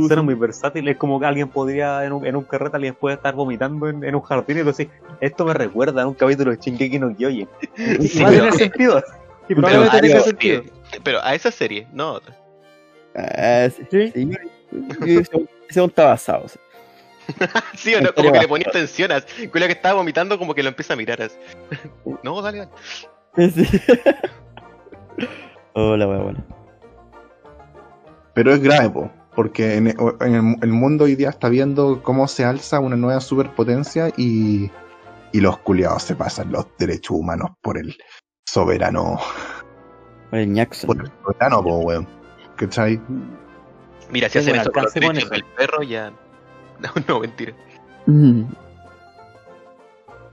Suena 0.08 0.24
muy 0.24 0.34
versátil. 0.34 0.88
Es 0.88 0.98
como 0.98 1.20
que 1.20 1.28
alguien 1.28 1.48
podría 1.50 2.04
en 2.04 2.12
un, 2.14 2.26
en 2.26 2.36
un 2.36 2.44
carrete 2.44 2.76
alguien 2.78 2.96
puede 2.96 3.16
estar 3.16 3.36
vomitando 3.36 3.88
en, 3.88 4.04
en 4.04 4.16
un 4.16 4.22
jardín 4.22 4.58
y 4.66 4.68
así, 4.70 4.90
esto 5.22 5.46
me 5.46 5.54
recuerda 5.54 6.02
a 6.02 6.08
un 6.08 6.16
capítulo 6.16 6.50
de 6.52 6.58
Shingeki 6.58 6.98
no 6.98 7.16
Kyojin. 7.16 7.48
A 7.48 7.68
pero- 7.78 8.30
tener 8.32 8.54
sentido. 8.54 8.98
Y 9.50 9.56
Pero, 9.56 9.62
probablemente 9.62 10.02
tenga 10.02 10.20
a- 10.20 10.24
sentido. 10.24 10.64
pero 11.04 11.24
a 11.24 11.36
esa 11.36 11.52
serie, 11.52 11.88
no 11.94 12.04
a 12.06 12.12
otra. 12.14 12.36
Ah, 13.16 13.68
sí. 13.92 14.12
¿Sí? 14.14 14.32
Sí, 15.70 15.80
aún 15.80 15.90
está 15.90 16.06
basado. 16.06 16.46
o 16.46 16.48
sea. 16.48 16.62
Sí 17.76 17.96
o 17.96 18.02
no, 18.02 18.14
como 18.14 18.32
que 18.32 18.40
le 18.40 18.48
ponía 18.48 18.72
tensión. 18.72 19.12
Con 19.52 19.62
la 19.62 19.68
que 19.68 19.74
estaba 19.74 19.96
vomitando, 19.96 20.38
como 20.38 20.54
que 20.54 20.64
lo 20.64 20.70
empieza 20.70 20.94
a 20.94 20.98
mirar 20.98 21.22
así. 21.22 21.38
No, 22.24 22.42
dale, 22.42 22.60
dale. 23.36 23.52
Sí. 23.52 23.68
Hola, 25.74 26.08
wea, 26.08 26.20
bueno. 26.20 26.46
Pero 28.34 28.54
es 28.54 28.62
grave, 28.62 28.90
po, 28.90 29.12
porque 29.36 29.76
en, 29.76 29.88
en 29.88 30.36
el, 30.36 30.56
el 30.62 30.72
mundo 30.72 31.06
hoy 31.06 31.16
día 31.16 31.30
está 31.30 31.50
viendo 31.50 32.02
cómo 32.04 32.28
se 32.28 32.46
alza 32.46 32.80
una 32.80 32.96
nueva 32.96 33.20
superpotencia 33.20 34.10
y, 34.18 34.72
y 35.32 35.42
los 35.42 35.58
culiados 35.60 36.04
se 36.04 36.16
pasan 36.16 36.52
los 36.52 36.66
derechos 36.78 37.18
humanos 37.18 37.52
por 37.62 37.78
el 37.78 37.96
soberano. 38.46 39.20
Por 40.30 40.40
el 40.40 40.54
Jackson. 40.54 40.88
Por 40.88 41.06
el 41.06 41.12
soberano, 41.24 41.64
po, 41.64 41.78
weón. 41.80 42.08
¿Cachai? 42.56 43.00
Mira, 44.12 44.30
si 44.30 44.40
hacen 44.40 44.56
eso 44.56 44.72
con 44.72 44.84
los 44.84 44.94
derechos 44.94 45.30
del 45.30 45.44
perro, 45.56 45.84
ya. 45.84 46.12
No, 46.82 46.90
no, 47.08 47.20
mentira. 47.22 47.54
Mm. 48.06 48.44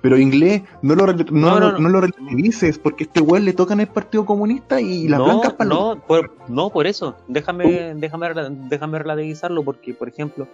Pero 0.00 0.18
inglés, 0.18 0.62
no 0.82 0.94
lo, 0.94 1.06
no, 1.06 1.14
No, 1.30 1.48
no, 1.50 1.60
lo- 1.60 1.72
no. 1.72 1.78
no 1.78 1.88
lo 1.88 2.00
relativices, 2.02 2.78
porque 2.78 3.04
este 3.04 3.22
weón 3.22 3.46
le 3.46 3.54
tocan 3.54 3.80
el 3.80 3.86
Partido 3.86 4.26
Comunista 4.26 4.78
y 4.80 5.08
las 5.08 5.18
no, 5.18 5.24
blancas 5.24 5.54
para 5.54 5.70
no, 5.70 5.98
por, 6.06 6.30
no, 6.48 6.68
por 6.68 6.86
eso. 6.86 7.16
Déjame, 7.26 7.94
déjame, 7.94 8.28
rela- 8.28 8.50
déjame 8.68 8.98
relativizarlo 8.98 9.62
porque, 9.62 9.94
por 9.94 10.08
ejemplo, 10.08 10.46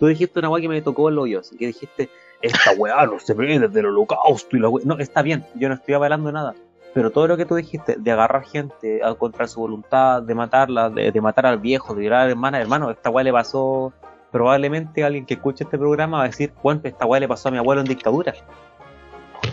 tú 0.00 0.06
dijiste 0.06 0.40
una 0.40 0.48
weá 0.50 0.60
que 0.60 0.68
me 0.68 0.82
tocó 0.82 1.08
el 1.08 1.18
hoyo, 1.20 1.38
así 1.38 1.56
que 1.56 1.68
dijiste, 1.68 2.10
esta 2.42 2.72
weá 2.72 3.06
no 3.06 3.20
se 3.20 3.32
ve 3.34 3.60
desde 3.60 3.78
el 3.78 3.86
holocausto 3.86 4.56
y 4.56 4.60
la 4.60 4.68
weá. 4.70 4.84
No, 4.84 4.98
está 4.98 5.22
bien, 5.22 5.44
yo 5.54 5.68
no 5.68 5.76
estoy 5.76 5.94
avalando 5.94 6.32
nada. 6.32 6.54
Pero 6.92 7.10
todo 7.10 7.28
lo 7.28 7.36
que 7.36 7.44
tú 7.46 7.54
dijiste, 7.54 7.94
de 7.98 8.10
agarrar 8.10 8.44
gente 8.44 9.04
a 9.04 9.14
contra 9.14 9.46
su 9.46 9.60
voluntad, 9.60 10.20
de 10.22 10.34
matarla, 10.34 10.90
de, 10.90 11.12
de 11.12 11.20
matar 11.20 11.46
al 11.46 11.58
viejo, 11.58 11.94
de 11.94 12.00
violar 12.00 12.22
a 12.22 12.24
la 12.24 12.30
hermana, 12.30 12.60
hermano, 12.60 12.90
esta 12.90 13.08
weá 13.10 13.22
le 13.22 13.32
pasó. 13.32 13.92
Probablemente 14.36 15.02
alguien 15.02 15.24
que 15.24 15.32
escuche 15.32 15.64
este 15.64 15.78
programa 15.78 16.18
va 16.18 16.24
a 16.24 16.26
decir, 16.26 16.52
bueno, 16.62 16.82
esta 16.84 17.06
weá 17.06 17.18
le 17.20 17.26
pasó 17.26 17.48
a 17.48 17.52
mi 17.52 17.56
abuelo 17.56 17.80
en 17.80 17.86
dictadura. 17.86 18.34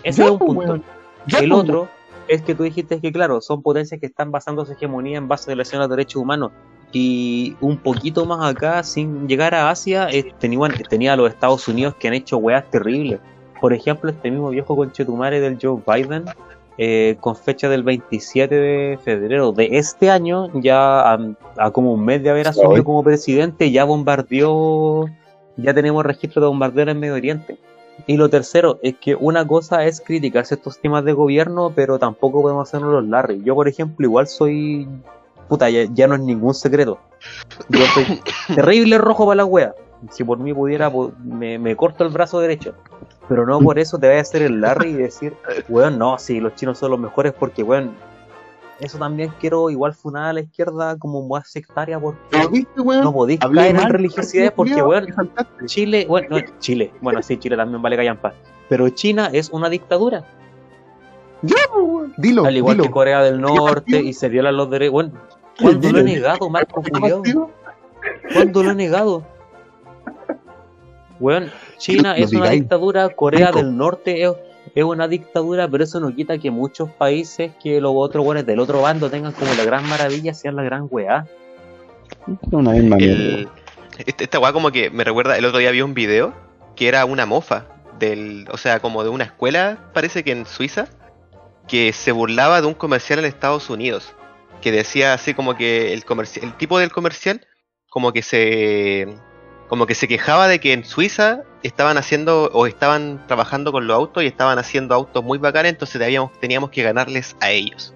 Ese 0.03 0.21
Ya, 0.21 0.25
es 0.25 0.31
un 0.31 0.39
pues, 0.39 0.49
punto. 0.57 0.83
Ya, 1.25 1.39
el 1.39 1.51
pues, 1.51 1.61
otro 1.61 1.87
es 2.27 2.41
que 2.41 2.53
tú 2.53 2.63
dijiste 2.63 2.99
que, 2.99 3.09
claro, 3.13 3.39
son 3.39 3.61
potencias 3.61 4.01
que 4.01 4.07
están 4.07 4.29
basando 4.29 4.65
su 4.65 4.73
hegemonía 4.73 5.19
en 5.19 5.29
base 5.29 5.49
a 5.49 5.53
violación 5.53 5.79
a 5.79 5.85
los 5.85 5.89
derechos 5.89 6.21
humanos. 6.21 6.51
Y 6.91 7.55
un 7.61 7.77
poquito 7.77 8.25
más 8.25 8.45
acá, 8.45 8.83
sin 8.83 9.25
llegar 9.25 9.55
a 9.55 9.69
Asia, 9.69 10.09
eh, 10.11 10.33
tenía, 10.37 10.59
tenía 10.89 11.13
a 11.13 11.15
los 11.15 11.29
Estados 11.29 11.65
Unidos 11.69 11.95
que 11.97 12.09
han 12.09 12.15
hecho 12.15 12.35
weas 12.35 12.69
terribles. 12.69 13.21
Por 13.61 13.71
ejemplo, 13.71 14.09
este 14.09 14.31
mismo 14.31 14.49
viejo 14.49 14.75
conchetumare 14.75 15.39
del 15.39 15.57
Joe 15.61 15.81
Biden, 15.87 16.25
eh, 16.77 17.17
con 17.19 17.35
fecha 17.35 17.69
del 17.69 17.83
27 17.83 18.55
de 18.55 18.99
febrero 19.03 19.51
de 19.51 19.77
este 19.77 20.09
año, 20.09 20.49
ya 20.59 21.13
a, 21.13 21.19
a 21.57 21.71
como 21.71 21.93
un 21.93 22.03
mes 22.03 22.23
de 22.23 22.29
haber 22.29 22.47
asumido 22.47 22.71
Hoy. 22.71 22.83
como 22.83 23.03
presidente, 23.03 23.71
ya 23.71 23.83
bombardeó, 23.83 25.05
ya 25.57 25.73
tenemos 25.73 26.03
registro 26.03 26.41
de 26.41 26.47
bombardeos 26.47 26.89
en 26.89 26.99
Medio 26.99 27.13
Oriente. 27.13 27.57
Y 28.07 28.17
lo 28.17 28.29
tercero 28.29 28.79
es 28.81 28.95
que 28.97 29.15
una 29.15 29.45
cosa 29.45 29.85
es 29.85 30.01
criticar 30.01 30.45
ciertos 30.45 30.79
temas 30.79 31.05
de 31.05 31.13
gobierno, 31.13 31.71
pero 31.75 31.99
tampoco 31.99 32.41
podemos 32.41 32.67
hacernos 32.67 32.91
los 32.91 33.05
Larry. 33.05 33.43
Yo, 33.43 33.55
por 33.55 33.67
ejemplo, 33.67 34.05
igual 34.05 34.27
soy. 34.27 34.87
Puta, 35.47 35.69
ya, 35.69 35.85
ya 35.93 36.07
no 36.07 36.15
es 36.15 36.21
ningún 36.21 36.53
secreto. 36.53 36.99
Yo 37.69 37.85
soy 37.93 38.21
terrible 38.55 38.97
rojo 38.97 39.25
para 39.25 39.37
la 39.37 39.45
wea. 39.45 39.75
Si 40.11 40.23
por 40.23 40.39
mí 40.39 40.53
pudiera, 40.53 40.91
me, 41.23 41.59
me 41.59 41.75
corto 41.75 42.03
el 42.03 42.09
brazo 42.09 42.39
derecho. 42.39 42.73
Pero 43.29 43.45
no 43.45 43.59
por 43.59 43.79
eso 43.79 43.97
te 43.97 44.07
vaya 44.07 44.19
a 44.19 44.21
hacer 44.21 44.41
el 44.41 44.59
Larry 44.59 44.89
y 44.89 44.93
decir, 44.93 45.33
weón, 45.69 45.97
no, 45.97 46.17
sí, 46.19 46.39
los 46.39 46.55
chinos 46.55 46.77
son 46.77 46.91
los 46.91 46.99
mejores 46.99 47.33
porque, 47.33 47.63
weón, 47.63 47.95
eso 48.79 48.97
también 48.97 49.31
quiero 49.39 49.69
igual 49.69 49.93
funar 49.93 50.25
a 50.25 50.33
la 50.33 50.41
izquierda 50.41 50.97
como 50.97 51.25
más 51.25 51.49
sectaria 51.49 51.99
porque 51.99 52.19
¿Pero 52.31 52.49
viste, 52.49 52.81
weón? 52.81 53.03
no 53.03 53.13
podéis 53.13 53.39
caer 53.39 53.75
en 53.75 53.75
mal, 53.77 53.91
religiosidades 53.91 54.51
porque, 54.51 54.73
culiao, 54.73 54.89
weón. 54.89 55.07
Chile, 55.65 56.05
bueno, 56.07 56.27
no, 56.29 56.59
Chile, 56.59 56.91
bueno, 57.01 57.23
sí, 57.23 57.37
Chile 57.37 57.55
también 57.55 57.81
vale 57.81 57.95
callampa. 57.95 58.33
Pero 58.67 58.89
China 58.89 59.29
es 59.31 59.49
una 59.51 59.69
dictadura, 59.69 60.25
Dilo, 62.17 62.45
al 62.45 62.55
igual 62.55 62.77
dilo. 62.77 62.87
que 62.87 62.91
Corea 62.91 63.21
del 63.21 63.41
Norte, 63.41 64.01
y 64.01 64.13
se 64.13 64.29
violan 64.29 64.55
los 64.55 64.69
derechos. 64.69 64.93
Bueno, 64.93 65.11
¿cuándo 65.59 65.91
lo 65.91 65.99
he 65.99 66.03
negado, 66.03 66.49
Marco 66.49 66.81
¿Qué 66.81 67.11
Julio? 67.11 67.51
¿Cuándo 68.33 68.63
lo 68.63 68.71
he 68.71 68.75
negado? 68.75 69.25
Weón, 71.19 71.51
China 71.77 72.15
es 72.17 72.33
una 72.33 72.49
dictadura, 72.49 73.09
Corea 73.09 73.47
Rico. 73.47 73.59
del 73.59 73.77
Norte 73.77 74.23
es, 74.23 74.31
es 74.75 74.83
una 74.83 75.07
dictadura, 75.07 75.67
pero 75.67 75.83
eso 75.83 75.99
no 75.99 76.13
quita 76.15 76.37
que 76.37 76.51
muchos 76.51 76.89
países, 76.91 77.51
que 77.61 77.79
los 77.79 77.91
otros 77.95 78.25
weones 78.25 78.45
del 78.45 78.59
otro 78.59 78.81
bando 78.81 79.09
tengan 79.09 79.31
como 79.33 79.53
la 79.53 79.63
gran 79.63 79.87
maravilla, 79.87 80.33
sean 80.33 80.55
la 80.55 80.63
gran 80.63 80.87
weá. 80.89 81.25
Es 82.27 82.53
una 82.53 82.71
misma 82.71 82.95
mierda. 82.97 83.49
Este- 84.05 84.23
esta 84.23 84.39
weá 84.39 84.51
como 84.53 84.71
que 84.71 84.89
me 84.89 85.03
recuerda, 85.03 85.37
el 85.37 85.45
otro 85.45 85.59
día 85.59 85.71
vi 85.71 85.81
un 85.81 85.93
video 85.93 86.33
que 86.75 86.87
era 86.87 87.05
una 87.05 87.25
mofa 87.25 87.65
del, 87.99 88.47
o 88.51 88.57
sea, 88.57 88.79
como 88.79 89.03
de 89.03 89.09
una 89.09 89.23
escuela, 89.25 89.91
parece 89.93 90.23
que 90.23 90.31
en 90.31 90.45
Suiza, 90.45 90.87
que 91.67 91.93
se 91.93 92.11
burlaba 92.11 92.59
de 92.59 92.67
un 92.67 92.73
comercial 92.73 93.19
en 93.19 93.25
Estados 93.25 93.69
Unidos, 93.69 94.13
que 94.61 94.71
decía 94.71 95.13
así 95.13 95.33
como 95.33 95.55
que 95.55 95.93
el 95.93 96.03
comerci- 96.05 96.41
el 96.41 96.57
tipo 96.57 96.79
del 96.79 96.91
comercial 96.91 97.45
como 97.89 98.11
que 98.11 98.21
se 98.23 99.07
como 99.73 99.87
que 99.87 99.95
se 99.95 100.07
quejaba 100.07 100.47
de 100.47 100.59
que 100.59 100.71
en 100.71 100.85
Suiza 100.85 101.41
estaban 101.63 101.97
haciendo 101.97 102.51
o 102.53 102.67
estaban 102.67 103.25
trabajando 103.25 103.71
con 103.71 103.87
los 103.87 103.95
autos 103.95 104.21
y 104.21 104.27
estaban 104.27 104.59
haciendo 104.59 104.93
autos 104.93 105.23
muy 105.23 105.39
bacanes, 105.39 105.71
entonces 105.71 105.99
teníamos, 105.99 106.39
teníamos 106.39 106.69
que 106.69 106.83
ganarles 106.83 107.35
a 107.39 107.49
ellos. 107.49 107.91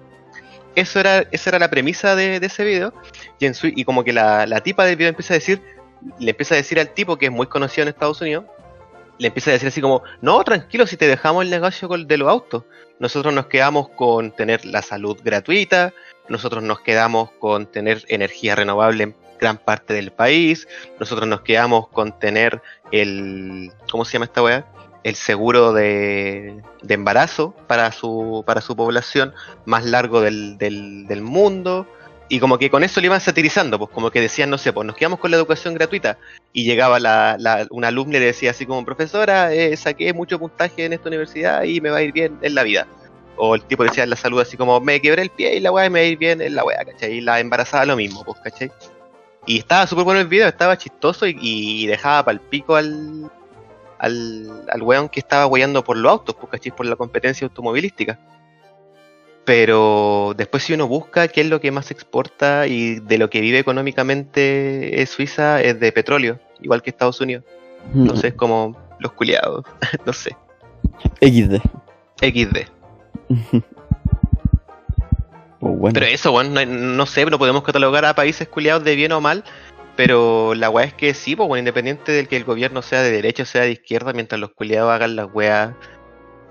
Eso 0.74 0.98
era, 0.98 1.20
esa 1.30 1.50
era 1.50 1.60
la 1.60 1.70
premisa 1.70 2.16
de, 2.16 2.38
ese 2.38 2.64
video. 2.64 2.92
Y, 3.38 3.46
en 3.46 3.54
y 3.62 3.84
como 3.84 4.02
que 4.02 4.12
la, 4.12 4.44
la 4.48 4.60
tipa 4.60 4.84
del 4.86 4.96
video 4.96 5.10
empieza 5.10 5.34
a 5.34 5.36
decir, 5.36 5.62
le 6.18 6.32
empieza 6.32 6.54
a 6.54 6.56
decir 6.56 6.80
al 6.80 6.88
tipo 6.88 7.16
que 7.16 7.26
es 7.26 7.32
muy 7.32 7.46
conocido 7.46 7.84
en 7.84 7.90
Estados 7.90 8.20
Unidos, 8.22 8.46
le 9.18 9.28
empieza 9.28 9.50
a 9.50 9.52
decir 9.52 9.68
así 9.68 9.80
como, 9.80 10.02
no, 10.20 10.42
tranquilo, 10.42 10.84
si 10.84 10.96
te 10.96 11.06
dejamos 11.06 11.44
el 11.44 11.50
negocio 11.50 11.86
de 11.86 12.18
los 12.18 12.28
autos, 12.28 12.64
nosotros 12.98 13.32
nos 13.32 13.46
quedamos 13.46 13.88
con 13.90 14.32
tener 14.32 14.64
la 14.64 14.82
salud 14.82 15.16
gratuita, 15.22 15.94
nosotros 16.28 16.60
nos 16.60 16.80
quedamos 16.80 17.30
con 17.38 17.66
tener 17.66 18.04
energía 18.08 18.56
renovable 18.56 19.04
en 19.04 19.27
gran 19.38 19.58
parte 19.58 19.94
del 19.94 20.10
país, 20.10 20.68
nosotros 20.98 21.28
nos 21.28 21.42
quedamos 21.42 21.88
con 21.88 22.18
tener 22.18 22.60
el, 22.92 23.72
¿cómo 23.90 24.04
se 24.04 24.14
llama 24.14 24.26
esta 24.26 24.42
weá? 24.42 24.66
El 25.04 25.14
seguro 25.14 25.72
de, 25.72 26.60
de 26.82 26.94
embarazo 26.94 27.54
para 27.66 27.92
su, 27.92 28.42
para 28.46 28.60
su 28.60 28.76
población 28.76 29.32
más 29.64 29.84
largo 29.84 30.20
del, 30.20 30.58
del, 30.58 31.06
del 31.06 31.22
mundo. 31.22 31.86
Y 32.30 32.40
como 32.40 32.58
que 32.58 32.68
con 32.68 32.84
eso 32.84 33.00
le 33.00 33.06
iban 33.06 33.22
satirizando, 33.22 33.78
pues 33.78 33.90
como 33.90 34.10
que 34.10 34.20
decían, 34.20 34.50
no 34.50 34.58
sé, 34.58 34.70
pues 34.74 34.86
nos 34.86 34.96
quedamos 34.96 35.18
con 35.18 35.30
la 35.30 35.38
educación 35.38 35.72
gratuita. 35.72 36.18
Y 36.52 36.64
llegaba 36.64 37.00
la, 37.00 37.36
la, 37.38 37.66
una 37.70 37.88
alumna 37.88 38.18
y 38.18 38.20
le 38.20 38.26
decía 38.26 38.50
así 38.50 38.66
como, 38.66 38.84
profesora, 38.84 39.54
eh, 39.54 39.74
saqué 39.78 40.12
mucho 40.12 40.38
puntaje 40.38 40.84
en 40.84 40.92
esta 40.92 41.08
universidad 41.08 41.62
y 41.62 41.80
me 41.80 41.88
va 41.88 41.98
a 41.98 42.02
ir 42.02 42.12
bien 42.12 42.38
en 42.42 42.54
la 42.54 42.64
vida. 42.64 42.86
O 43.36 43.54
el 43.54 43.62
tipo 43.62 43.82
decía 43.84 44.04
en 44.04 44.10
la 44.10 44.16
salud 44.16 44.40
así 44.40 44.58
como, 44.58 44.78
me 44.78 45.00
quebré 45.00 45.22
el 45.22 45.30
pie 45.30 45.56
y 45.56 45.60
la 45.60 45.72
weá 45.72 45.88
me 45.88 46.00
va 46.00 46.04
a 46.04 46.08
ir 46.08 46.18
bien 46.18 46.42
en 46.42 46.54
la 46.54 46.64
weá, 46.64 46.84
¿cachai? 46.84 47.12
Y 47.14 47.20
la 47.22 47.40
embarazada 47.40 47.86
lo 47.86 47.96
mismo, 47.96 48.22
pues, 48.24 48.38
¿cachai? 48.40 48.70
Y 49.48 49.60
estaba 49.60 49.86
súper 49.86 50.04
bueno 50.04 50.20
el 50.20 50.26
video, 50.26 50.46
estaba 50.46 50.76
chistoso 50.76 51.26
y, 51.26 51.34
y 51.40 51.86
dejaba 51.86 52.22
pal 52.22 52.38
pico 52.38 52.76
al, 52.76 53.30
al, 53.98 54.64
al 54.70 54.82
weón 54.82 55.08
que 55.08 55.20
estaba 55.20 55.46
weyando 55.46 55.82
por 55.82 55.96
los 55.96 56.12
autos, 56.12 56.34
pues, 56.34 56.50
¿cachai? 56.50 56.70
Por 56.70 56.84
la 56.84 56.96
competencia 56.96 57.46
automovilística. 57.46 58.18
Pero 59.46 60.34
después 60.36 60.64
si 60.64 60.74
uno 60.74 60.86
busca 60.86 61.28
qué 61.28 61.40
es 61.40 61.46
lo 61.46 61.62
que 61.62 61.70
más 61.70 61.90
exporta 61.90 62.66
y 62.66 63.00
de 63.00 63.16
lo 63.16 63.30
que 63.30 63.40
vive 63.40 63.58
económicamente 63.58 65.00
es 65.00 65.08
Suiza, 65.08 65.62
es 65.62 65.80
de 65.80 65.92
petróleo, 65.92 66.38
igual 66.60 66.82
que 66.82 66.90
Estados 66.90 67.18
Unidos. 67.22 67.44
Entonces 67.94 68.34
como 68.34 68.76
los 68.98 69.12
culiados, 69.12 69.64
no 70.04 70.12
sé, 70.12 70.36
XD. 71.22 71.62
XD. 72.20 72.68
Pues 75.60 75.76
bueno. 75.78 75.94
Pero 75.94 76.06
eso, 76.06 76.30
bueno, 76.32 76.50
no, 76.50 76.64
no 76.66 77.06
sé, 77.06 77.24
no 77.26 77.38
podemos 77.38 77.62
catalogar 77.62 78.04
a 78.04 78.14
países 78.14 78.46
culiados 78.48 78.84
de 78.84 78.94
bien 78.94 79.12
o 79.12 79.20
mal, 79.20 79.42
pero 79.96 80.54
la 80.54 80.70
weá 80.70 80.86
es 80.86 80.94
que 80.94 81.14
sí, 81.14 81.34
pues 81.34 81.48
bueno, 81.48 81.60
independiente 81.60 82.12
del 82.12 82.28
que 82.28 82.36
el 82.36 82.44
gobierno 82.44 82.82
sea 82.82 83.02
de 83.02 83.10
derecha 83.10 83.42
o 83.42 83.46
sea 83.46 83.62
de 83.62 83.72
izquierda, 83.72 84.12
mientras 84.12 84.40
los 84.40 84.50
culiados 84.52 84.92
hagan 84.92 85.16
las 85.16 85.28
weas 85.32 85.72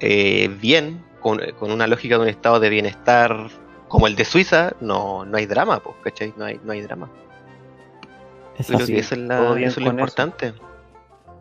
eh, 0.01 0.49
bien, 0.59 1.03
con, 1.21 1.39
con 1.57 1.71
una 1.71 1.87
lógica 1.87 2.15
de 2.17 2.21
un 2.23 2.27
estado 2.27 2.59
de 2.59 2.69
bienestar 2.69 3.47
como 3.87 4.07
el 4.07 4.15
de 4.17 4.25
Suiza, 4.25 4.73
no, 4.81 5.23
no 5.23 5.37
hay 5.37 5.45
drama, 5.45 5.79
pues, 5.81 5.95
¿cachai? 6.03 6.33
No 6.35 6.43
hay, 6.45 6.59
no 6.63 6.73
hay 6.73 6.81
drama. 6.81 7.09
Es 8.59 8.67
Yo 8.67 8.73
creo 8.75 8.83
así. 8.83 8.93
que 8.93 8.99
eso 8.99 9.15
es, 9.15 9.21
la- 9.21 9.37
todo 9.37 9.55
bien 9.55 9.69
eso 9.69 9.79
es 9.79 9.85
lo 9.85 9.91
eso. 9.91 9.99
importante. 9.99 10.53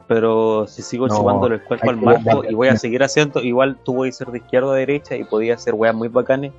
Pero 0.06 0.66
si 0.68 0.82
sigo 0.82 1.08
No, 1.08 1.16
chupándole 1.16 1.56
el 1.56 1.62
cuerpo 1.62 1.90
al 1.90 1.96
marco 1.96 2.44
y 2.48 2.54
voy 2.54 2.68
a 2.68 2.76
seguir 2.76 3.02
haciendo, 3.02 3.40
igual 3.42 3.76
tú 3.84 3.94
voy 3.94 4.10
a 4.10 4.12
ser 4.12 4.28
de 4.28 4.38
izquierda 4.38 4.68
o 4.68 4.72
de 4.72 4.80
derecha 4.80 5.16
y 5.16 5.24
podía 5.24 5.54
hacer 5.54 5.74
weas 5.74 5.94
muy 5.96 6.06
bacanes. 6.06 6.52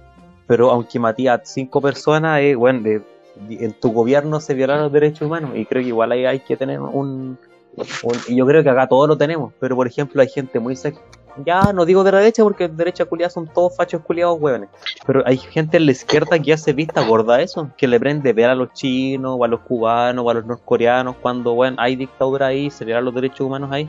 Pero 0.47 0.71
aunque 0.71 0.97
maté 0.99 1.29
a 1.29 1.41
cinco 1.43 1.81
personas, 1.81 2.39
eh, 2.41 2.55
bueno, 2.55 2.81
de- 2.81 3.01
de- 3.47 3.65
en 3.65 3.73
tu 3.73 3.91
gobierno 3.91 4.39
se 4.39 4.53
violaron 4.53 4.83
los 4.83 4.91
derechos 4.93 5.23
humanos 5.23 5.51
y 5.55 5.65
creo 5.65 5.81
que 5.83 5.89
igual 5.89 6.11
ahí 6.13 6.25
hay 6.25 6.39
que 6.39 6.55
tener 6.57 6.79
un, 6.79 7.37
un- 7.75 8.17
y 8.27 8.35
yo 8.35 8.45
creo 8.47 8.63
que 8.63 8.69
acá 8.69 8.87
todos 8.87 9.07
lo 9.07 9.17
tenemos. 9.17 9.53
Pero 9.59 9.75
por 9.75 9.85
ejemplo 9.87 10.21
hay 10.21 10.29
gente 10.29 10.59
muy 10.59 10.75
sec- 10.75 10.99
ya 11.45 11.71
no 11.71 11.85
digo 11.85 12.03
de 12.03 12.11
la 12.11 12.17
derecha 12.17 12.41
porque 12.41 12.67
de 12.67 12.73
derecha 12.75 13.05
culiados 13.05 13.33
son 13.33 13.47
todos 13.53 13.75
fachos 13.75 14.01
culiados 14.01 14.39
hueones. 14.41 14.69
Pero 15.05 15.21
hay 15.25 15.37
gente 15.37 15.77
en 15.77 15.85
la 15.85 15.91
izquierda 15.91 16.39
que 16.39 16.51
hace 16.53 16.73
vista 16.73 17.05
gorda 17.05 17.35
a 17.35 17.41
eso, 17.43 17.69
que 17.77 17.87
le 17.87 17.99
prende 17.99 18.33
ver 18.33 18.49
a 18.49 18.55
los 18.55 18.73
chinos, 18.73 19.35
o 19.37 19.43
a 19.43 19.47
los 19.47 19.59
cubanos, 19.59 20.25
o 20.25 20.29
a 20.31 20.33
los 20.33 20.45
norcoreanos, 20.47 21.15
cuando 21.21 21.53
bueno, 21.53 21.77
hay 21.79 21.95
dictadura 21.95 22.47
ahí, 22.47 22.71
se 22.71 22.85
violan 22.85 23.05
los 23.05 23.13
derechos 23.13 23.41
humanos 23.41 23.69
ahí. 23.71 23.87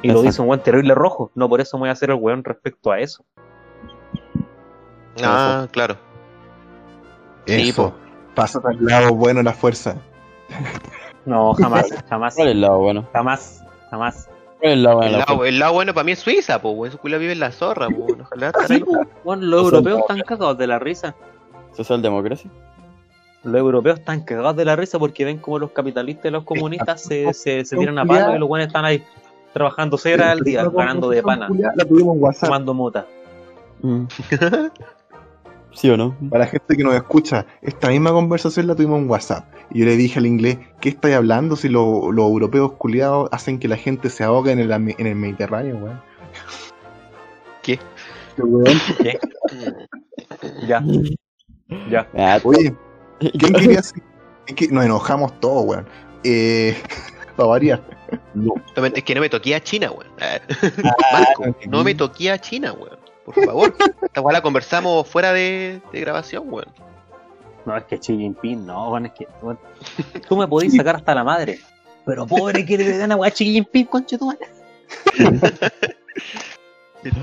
Y 0.00 0.06
lo 0.06 0.12
Exacto. 0.14 0.22
dice 0.22 0.40
un 0.40 0.46
buen 0.48 0.60
terrible 0.60 0.94
rojo. 0.94 1.30
No 1.34 1.48
por 1.50 1.60
eso 1.60 1.76
me 1.76 1.80
voy 1.80 1.88
a 1.90 1.92
hacer 1.92 2.08
el 2.10 2.16
weón 2.16 2.42
respecto 2.44 2.90
a 2.92 2.98
eso. 3.00 3.24
Ah, 5.24 5.66
claro. 5.70 5.96
Sí, 7.46 7.68
Eso. 7.70 7.94
Pasa 8.34 8.60
al 8.64 8.84
lado 8.84 9.14
bueno 9.14 9.38
de 9.38 9.44
la 9.44 9.52
fuerza. 9.52 9.96
No, 11.24 11.54
jamás, 11.54 11.86
jamás, 12.08 12.34
¿Cuál 12.36 12.48
es 12.48 12.54
el 12.54 12.60
lado 12.60 12.78
bueno? 12.78 13.06
jamás, 13.12 13.64
jamás. 13.90 14.28
¿Cuál 14.58 14.72
es 14.72 14.72
el 14.74 14.82
lado 14.82 14.96
bueno? 14.96 15.06
El 15.08 15.12
de 15.12 15.18
la 15.18 15.26
lado, 15.26 15.44
el 15.44 15.58
lado 15.58 15.72
bueno 15.72 15.94
para 15.94 16.04
mí 16.04 16.12
es 16.12 16.18
Suiza, 16.20 16.60
pues, 16.62 16.88
esos 16.90 17.00
culiados 17.00 17.20
viven 17.20 17.36
en 17.36 17.40
la 17.40 17.50
zorra, 17.52 17.88
pues, 17.88 18.20
ojalá 18.20 18.46
estar 18.48 18.70
ahí. 18.72 18.84
Bueno, 19.24 19.42
los 19.44 19.64
europeos 19.64 20.00
están 20.00 20.20
cagados 20.20 20.58
de 20.58 20.66
la 20.66 20.78
risa. 20.78 21.14
¿Socialdemocracia? 21.72 22.50
Los 23.44 23.56
europeos 23.56 23.98
están 23.98 24.20
cagados 24.22 24.56
de 24.56 24.64
la 24.64 24.76
risa 24.76 24.98
porque 24.98 25.24
ven 25.24 25.38
como 25.38 25.58
los 25.58 25.70
capitalistas 25.70 26.26
y 26.26 26.30
los 26.30 26.44
comunistas 26.44 27.02
se, 27.02 27.32
se, 27.34 27.64
se 27.64 27.76
tiran 27.76 27.98
a 27.98 28.04
palo 28.04 28.34
y 28.34 28.38
los 28.38 28.48
buenos 28.48 28.66
están 28.66 28.84
ahí 28.84 29.04
trabajando 29.52 29.96
seis 29.96 30.16
horas 30.16 30.32
al 30.32 30.40
día, 30.40 30.64
ganando 30.68 31.08
de 31.08 31.22
pana, 31.22 31.48
La 31.74 31.84
tuvimos 31.84 32.16
en 32.16 32.22
WhatsApp. 32.22 32.48
tomando 32.48 32.74
mota. 32.74 33.06
Mm. 33.82 34.04
¿Sí 35.72 35.88
o 35.90 35.96
no? 35.96 36.16
Para 36.30 36.44
la 36.44 36.50
gente 36.50 36.76
que 36.76 36.82
nos 36.82 36.94
escucha, 36.94 37.46
esta 37.62 37.88
misma 37.88 38.10
conversación 38.10 38.66
la 38.66 38.74
tuvimos 38.74 39.00
en 39.00 39.08
WhatsApp. 39.10 39.44
Y 39.70 39.80
yo 39.80 39.84
le 39.84 39.96
dije 39.96 40.18
al 40.18 40.26
inglés, 40.26 40.58
¿qué 40.80 40.88
estáis 40.88 41.14
hablando 41.14 41.54
si 41.56 41.68
lo- 41.68 42.10
los 42.10 42.24
europeos 42.26 42.72
culiados 42.72 43.28
hacen 43.32 43.58
que 43.58 43.68
la 43.68 43.76
gente 43.76 44.10
se 44.10 44.24
ahogue 44.24 44.50
en 44.52 44.58
el, 44.58 44.72
en 44.72 45.06
el 45.06 45.14
Mediterráneo, 45.14 45.76
weón? 45.76 46.00
¿Qué? 47.62 47.78
Weón. 48.38 48.76
¿Qué? 49.02 49.18
Ya, 50.66 50.82
ya. 51.90 52.08
Ah, 52.16 52.38
Oye, 52.44 52.74
¿quién 53.20 53.52
quería 53.52 53.80
hacer? 53.80 54.02
Es 54.46 54.54
que 54.54 54.68
nos 54.68 54.84
enojamos 54.84 55.38
todos, 55.40 55.64
weón. 55.66 55.86
Eh, 56.24 56.76
para 57.36 57.48
variar. 57.50 57.82
No 58.34 58.54
Es 58.94 59.04
que 59.04 59.14
no 59.14 59.20
me 59.20 59.28
toqué 59.28 59.54
a 59.54 59.60
China, 59.60 59.90
weón. 59.90 60.10
Ah, 60.20 60.40
Marco, 61.12 61.44
no 61.68 61.84
me 61.84 61.94
toqué 61.94 62.30
a 62.30 62.38
China, 62.38 62.72
weón. 62.72 62.98
Por 63.34 63.44
favor. 63.44 63.74
Esta 64.02 64.20
weá 64.20 64.32
la 64.34 64.42
conversamos 64.42 65.06
fuera 65.08 65.32
de, 65.32 65.80
de 65.92 66.00
grabación, 66.00 66.44
weón. 66.46 66.68
No, 67.64 67.76
es 67.76 67.84
que 67.84 67.98
Xi 67.98 68.16
Jinping, 68.16 68.64
no, 68.66 68.90
weón, 68.90 69.06
es 69.06 69.12
que. 69.12 69.26
weón, 69.42 69.58
tú 70.28 70.36
me 70.36 70.46
podís 70.48 70.74
sacar 70.76 70.96
hasta 70.96 71.14
la 71.14 71.24
madre. 71.24 71.58
Pero 72.06 72.26
pobre 72.26 72.64
que 72.64 72.78
le 72.78 72.96
den 72.96 73.12
a 73.12 73.16
weá 73.16 73.28
a 73.28 73.32
Xi 73.32 73.44
Jinping, 73.44 73.86
concha 73.86 74.16
tu 74.18 74.30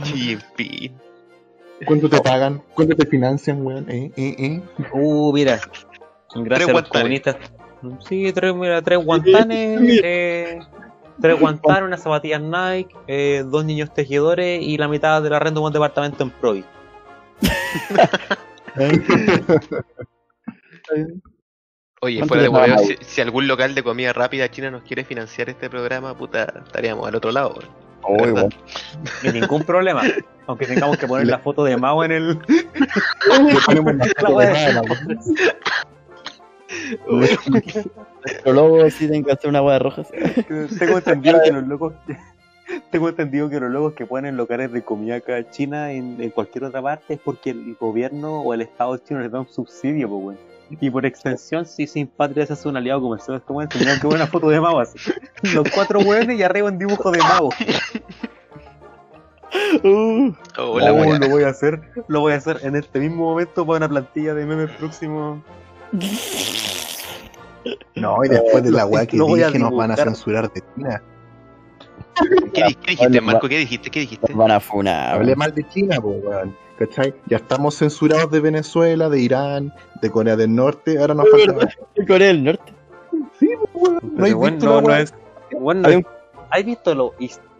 Xi 0.03 0.13
Jinping. 0.13 0.93
¿Cuánto 1.85 2.09
te 2.09 2.21
pagan? 2.21 2.61
¿Cuánto 2.73 2.95
te 2.95 3.05
financian, 3.05 3.65
weón? 3.65 3.89
¿Eh? 3.89 4.11
¿Eh? 4.15 4.35
¿Eh? 4.39 4.61
Uh, 4.93 5.33
mira. 5.33 5.59
Gracias 6.33 6.43
Tres 6.45 6.57
a 6.57 6.59
los 6.59 6.71
guantanes. 6.71 6.89
comunistas. 6.91 7.35
Sí, 8.07 8.31
tres, 8.33 8.55
mira, 8.55 8.81
tres 8.81 9.03
guantanes. 9.03 9.79
eh, 10.03 10.59
tres 11.21 11.39
guantanes, 11.39 11.83
unas 11.83 12.01
zapatillas 12.01 12.41
Nike, 12.41 12.95
eh, 13.07 13.43
dos 13.45 13.65
niños 13.65 13.93
tejedores 13.93 14.61
y 14.61 14.77
la 14.77 14.87
mitad 14.87 15.21
de 15.21 15.29
la 15.29 15.39
renta 15.39 15.59
de 15.59 15.65
un 15.65 15.73
departamento 15.73 16.23
en 16.23 16.29
Provi. 16.31 16.63
Oye, 22.01 22.19
¿Cuánto 22.19 22.27
fuera 22.27 22.43
de 22.43 22.49
hueveo, 22.49 22.77
si, 22.79 22.97
si 23.01 23.21
algún 23.21 23.47
local 23.47 23.73
de 23.73 23.81
comida 23.81 24.13
rápida 24.13 24.49
china 24.49 24.69
nos 24.69 24.83
quiere 24.83 25.03
financiar 25.03 25.49
este 25.49 25.69
programa, 25.69 26.15
puta, 26.15 26.61
estaríamos 26.65 27.07
al 27.07 27.15
otro 27.15 27.31
lado. 27.31 27.57
Oh. 28.03 28.49
Ni 29.23 29.31
ningún 29.31 29.63
problema. 29.63 30.03
Aunque 30.45 30.67
tengamos 30.67 30.97
que 30.97 31.07
poner 31.07 31.25
la 31.25 31.39
foto 31.39 31.63
de 31.63 31.75
Mao 31.77 32.03
en 32.03 32.11
el. 32.11 32.39
Nuestro 37.07 38.53
logo 38.53 38.89
sí 38.89 39.07
tiene 39.07 39.23
que 39.23 39.31
hacer 39.31 39.49
una 39.49 39.61
hueá 39.61 39.79
roja. 39.79 40.03
Tengo 40.79 40.97
entendido 40.97 41.39
que 41.43 41.51
los 41.51 41.67
locos. 41.67 41.93
Tengo 42.91 43.09
entendido 43.09 43.49
que 43.49 43.59
los 43.59 43.71
locos 43.71 43.93
que 43.93 44.05
ponen 44.05 44.37
locales 44.37 44.71
de 44.71 44.83
comida 44.83 45.15
acá 45.15 45.37
en 45.37 45.49
China 45.51 45.91
en, 45.91 46.19
en 46.19 46.29
cualquier 46.31 46.63
otra 46.63 46.81
parte 46.81 47.13
es 47.13 47.19
porque 47.19 47.51
el 47.51 47.75
gobierno 47.79 48.41
o 48.41 48.53
el 48.53 48.61
Estado 48.61 48.97
chino 48.97 49.19
les 49.19 49.31
da 49.31 49.41
un 49.41 49.49
subsidio, 49.49 50.09
pues, 50.09 50.23
weón. 50.23 50.55
Y 50.81 50.89
por 50.89 51.05
extensión, 51.05 51.65
si 51.67 51.85
Sin 51.85 52.07
Patria 52.07 52.43
se 52.47 52.53
hace 52.53 52.67
un 52.67 52.75
aliado 52.75 52.99
comercial, 53.01 53.39
como 53.43 53.59
weón, 53.59 53.69
tendrían 53.69 53.99
que 53.99 54.07
una 54.07 54.25
foto 54.25 54.49
de 54.49 54.59
Mao 54.59 54.79
así. 54.79 54.97
Los 55.53 55.69
cuatro 55.69 55.99
weones 55.99 56.39
y 56.39 56.41
arriba 56.41 56.69
un 56.69 56.79
dibujo 56.79 57.11
de 57.11 57.19
Mao. 57.19 57.49
Uh, 59.83 60.33
Oh, 60.57 60.79
la 60.79 60.91
Oh, 60.91 61.17
lo 61.17 61.29
voy 61.29 61.43
a 61.43 61.49
hacer, 61.49 61.81
lo 62.07 62.19
voy 62.19 62.33
a 62.33 62.35
hacer 62.35 62.59
en 62.63 62.75
este 62.75 62.99
mismo 62.99 63.23
momento 63.25 63.65
para 63.65 63.77
una 63.77 63.89
plantilla 63.89 64.33
de 64.33 64.45
memes 64.45 64.69
próximo. 64.71 65.43
No, 67.95 68.23
y 68.23 68.29
después 68.29 68.63
de 68.63 68.71
la 68.71 68.85
weá 68.85 69.05
que 69.05 69.17
a 69.19 69.25
dije, 69.25 69.59
nos 69.59 69.75
van 69.75 69.91
a 69.91 69.95
censurar 69.95 70.51
de 70.51 70.61
China. 70.75 71.01
¿Qué, 72.53 72.75
qué 72.81 72.91
dijiste, 72.91 73.21
Marco? 73.21 73.49
¿Qué 73.49 73.59
dijiste? 73.59 73.89
¿Qué 73.89 73.99
dijiste? 74.01 74.33
van 74.33 74.51
a 74.51 74.59
funar. 74.59 75.15
Hablé 75.15 75.35
mal 75.35 75.53
de 75.53 75.67
China, 75.69 75.99
pues, 76.01 76.23
weón. 76.23 76.55
¿Cachai? 76.77 77.13
Ya 77.27 77.37
estamos 77.37 77.77
censurados 77.77 78.29
de 78.31 78.41
Venezuela, 78.41 79.07
de 79.09 79.21
Irán, 79.21 79.73
de 80.01 80.09
Corea 80.09 80.35
del 80.35 80.53
Norte, 80.53 80.99
ahora 80.99 81.13
nos 81.13 81.25
falta. 81.29 81.69
De 81.95 82.05
Corea 82.05 82.27
del 82.27 82.43
Norte. 82.43 82.73
¿No 83.11 84.25
hay 84.25 84.33
Pero 84.33 84.37
bueno, 84.37 84.55
visto 84.57 84.65
no, 84.65 84.75
la 84.75 84.81
no 84.81 84.87
weá? 84.87 84.99
es. 85.01 85.13
Bueno, 85.57 85.81
no 85.81 85.87
Hay 85.87 86.03
¿Has 86.49 86.65
visto 86.65 86.95
los 86.95 87.11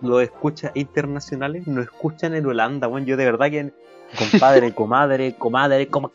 lo 0.02 0.20
escuchas 0.20 0.72
internacionales? 0.76 1.66
No 1.68 1.82
escuchan 1.82 2.36
en 2.36 2.46
Holanda, 2.46 2.88
bueno, 2.88 3.08
yo 3.08 3.18
de 3.18 3.26
verdad 3.26 3.50
que 3.50 3.74
compadre, 4.16 4.74
comadre, 4.74 5.36
comadre, 5.36 5.88
como 5.88 6.12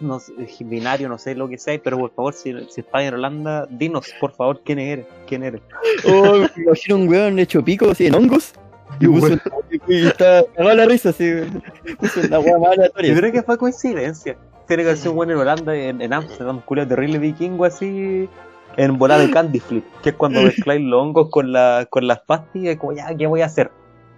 no 0.00 0.18
sé, 0.18 0.32
binario, 0.60 1.08
no 1.08 1.18
sé 1.18 1.34
lo 1.34 1.48
que 1.48 1.58
sea, 1.58 1.78
pero 1.82 1.98
por 1.98 2.12
favor, 2.12 2.34
si, 2.34 2.52
si 2.68 2.80
estás 2.80 3.02
en 3.02 3.14
Holanda, 3.14 3.66
dinos, 3.70 4.12
por 4.20 4.32
favor, 4.32 4.60
quién 4.64 4.78
eres, 4.78 5.06
quién 5.26 5.42
eres. 5.42 5.60
Oh, 6.06 6.38
me 6.56 6.62
imagino 6.64 6.96
un 6.96 7.08
weón 7.08 7.38
hecho 7.38 7.62
pico 7.64 7.90
así 7.90 8.06
en 8.06 8.14
hongos. 8.14 8.54
Y 8.98 9.06
puso 9.06 9.38
y 9.86 10.06
está 10.06 10.44
cagado 10.56 10.76
la 10.76 10.84
risa 10.84 11.10
así. 11.10 11.30
Puso 11.98 12.20
una 12.20 12.40
Yo 13.02 13.14
creo 13.14 13.32
que 13.32 13.42
fue 13.42 13.56
coincidencia. 13.56 14.36
Tiene 14.66 14.84
que 14.84 14.96
ser 14.96 15.10
un 15.10 15.16
bueno 15.16 15.32
en 15.32 15.38
Holanda, 15.38 15.74
en, 15.74 16.00
en 16.00 16.12
Amsterdam, 16.12 16.60
culo 16.64 16.86
terrible 16.86 17.18
vikingo 17.18 17.64
así. 17.64 18.28
En 18.76 18.98
volada 18.98 19.22
de 19.22 19.30
Candy 19.32 19.58
Flip, 19.58 19.84
que 20.02 20.10
es 20.10 20.14
cuando 20.14 20.42
mezcláis 20.42 20.80
los 20.80 21.02
hongos 21.02 21.28
con, 21.30 21.52
la, 21.52 21.86
con 21.90 22.06
las 22.06 22.20
pastillas, 22.20 22.76
como 22.76 22.92
ya, 22.92 23.14
¿qué 23.16 23.26
voy 23.26 23.42
a 23.42 23.46
hacer? 23.46 23.70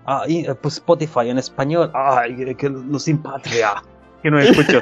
Ah, 0.07 0.25
y 0.27 0.45
eh, 0.47 0.55
pues 0.55 0.75
Spotify 0.75 1.29
en 1.31 1.39
español. 1.39 1.91
Ay, 1.95 2.35
que, 2.37 2.55
que 2.55 2.69
lo 2.69 2.99
sin 2.99 3.19
patria. 3.19 3.83
Que 4.23 4.31
no 4.31 4.39
escucho. 4.41 4.81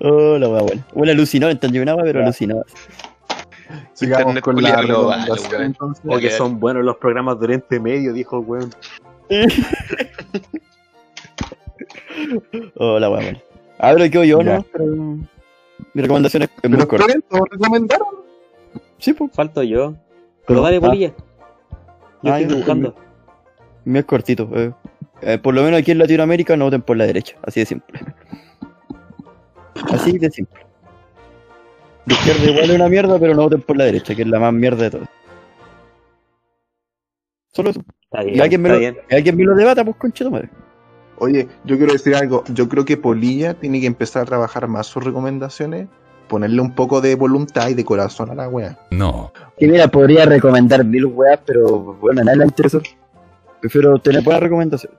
Oh, 0.00 0.36
la 0.38 0.46
buena. 0.48 0.86
Bueno, 0.94 1.12
alucinó, 1.12 1.48
entendí 1.48 1.78
una 1.78 1.94
hueá, 1.94 2.04
pero 2.04 2.22
alucinó. 2.22 2.62
Sigamos 3.94 4.20
Internet 4.36 4.44
con 4.44 4.62
la 4.62 4.82
global, 4.82 5.20
recomendación, 5.26 5.50
weón. 5.52 5.62
entonces. 5.64 6.04
O 6.06 6.18
que 6.18 6.30
son 6.30 6.60
buenos 6.60 6.84
los 6.84 6.96
programas 6.98 7.38
de 7.40 7.44
Oriente 7.46 7.80
Medio, 7.80 8.12
dijo 8.12 8.38
el 8.38 8.44
weón. 8.44 8.70
La 12.76 13.08
hueá 13.10 13.20
buena. 13.22 13.38
Ah, 13.78 13.92
pero 13.96 14.10
quedo 14.10 14.24
yo, 14.24 14.42
Ya. 14.42 14.58
¿no? 14.58 14.64
Pero... 14.72 14.86
Mi 15.92 16.02
recomendación 16.02 16.42
es, 16.44 16.50
muy 16.70 16.86
corta. 16.86 17.06
¿todos 17.28 17.48
recomendaron? 17.50 18.06
Sí, 18.98 19.12
pues. 19.12 19.30
Falto 19.32 19.62
yo. 19.62 19.94
Pero 20.46 20.60
dale, 20.62 20.76
Ah. 20.76 20.80
bolilla. 20.80 21.12
Yo 22.24 22.32
Ah, 22.32 22.40
estoy 22.40 22.54
dibujando. 22.56 22.94
Mío 23.84 24.00
es 24.00 24.06
cortito. 24.06 24.48
eh. 24.54 24.72
Eh, 25.22 25.38
por 25.38 25.54
lo 25.54 25.62
menos 25.62 25.80
aquí 25.80 25.90
en 25.92 25.98
Latinoamérica 25.98 26.56
no 26.56 26.64
voten 26.66 26.82
por 26.82 26.96
la 26.96 27.06
derecha. 27.06 27.36
Así 27.42 27.60
de 27.60 27.66
simple. 27.66 28.00
Así 29.92 30.18
de 30.18 30.30
simple. 30.30 30.60
De 32.06 32.14
izquierda 32.14 32.44
igual 32.50 32.70
es 32.70 32.76
una 32.76 32.88
mierda, 32.88 33.18
pero 33.18 33.34
no 33.34 33.42
voten 33.42 33.62
por 33.62 33.76
la 33.76 33.84
derecha, 33.84 34.14
que 34.14 34.22
es 34.22 34.28
la 34.28 34.38
más 34.38 34.52
mierda 34.52 34.82
de 34.84 34.90
todas. 34.90 35.08
Solo 37.52 37.70
eso. 37.70 37.82
Bien, 38.24 38.34
Y 38.36 38.40
alguien 38.40 38.62
me 38.62 38.68
lo, 38.68 38.96
alguien 39.10 39.36
me 39.36 39.44
lo 39.44 39.54
debata, 39.54 39.84
pues 39.84 39.96
conchito 39.96 40.30
madre. 40.30 40.50
Oye, 41.18 41.48
yo 41.64 41.76
quiero 41.76 41.92
decir 41.92 42.14
algo. 42.14 42.44
Yo 42.52 42.68
creo 42.68 42.84
que 42.84 42.96
Polilla 42.96 43.54
tiene 43.54 43.80
que 43.80 43.86
empezar 43.86 44.22
a 44.22 44.26
trabajar 44.26 44.66
más 44.68 44.86
sus 44.86 45.02
recomendaciones, 45.04 45.88
ponerle 46.28 46.60
un 46.60 46.74
poco 46.74 47.00
de 47.00 47.14
voluntad 47.14 47.68
y 47.68 47.74
de 47.74 47.84
corazón 47.84 48.30
a 48.30 48.34
la 48.34 48.48
wea. 48.48 48.78
No. 48.90 49.32
Que 49.58 49.66
mira, 49.66 49.88
podría 49.88 50.24
recomendar 50.24 50.84
mil 50.84 51.06
weas, 51.06 51.40
pero 51.44 51.94
bueno, 51.94 52.20
a 52.20 52.24
nadie 52.24 52.38
le 52.38 52.44
interesa. 52.46 52.80
Prefiero 53.60 53.98
tener 53.98 54.22
buenas 54.22 54.42
recomendaciones. 54.42 54.98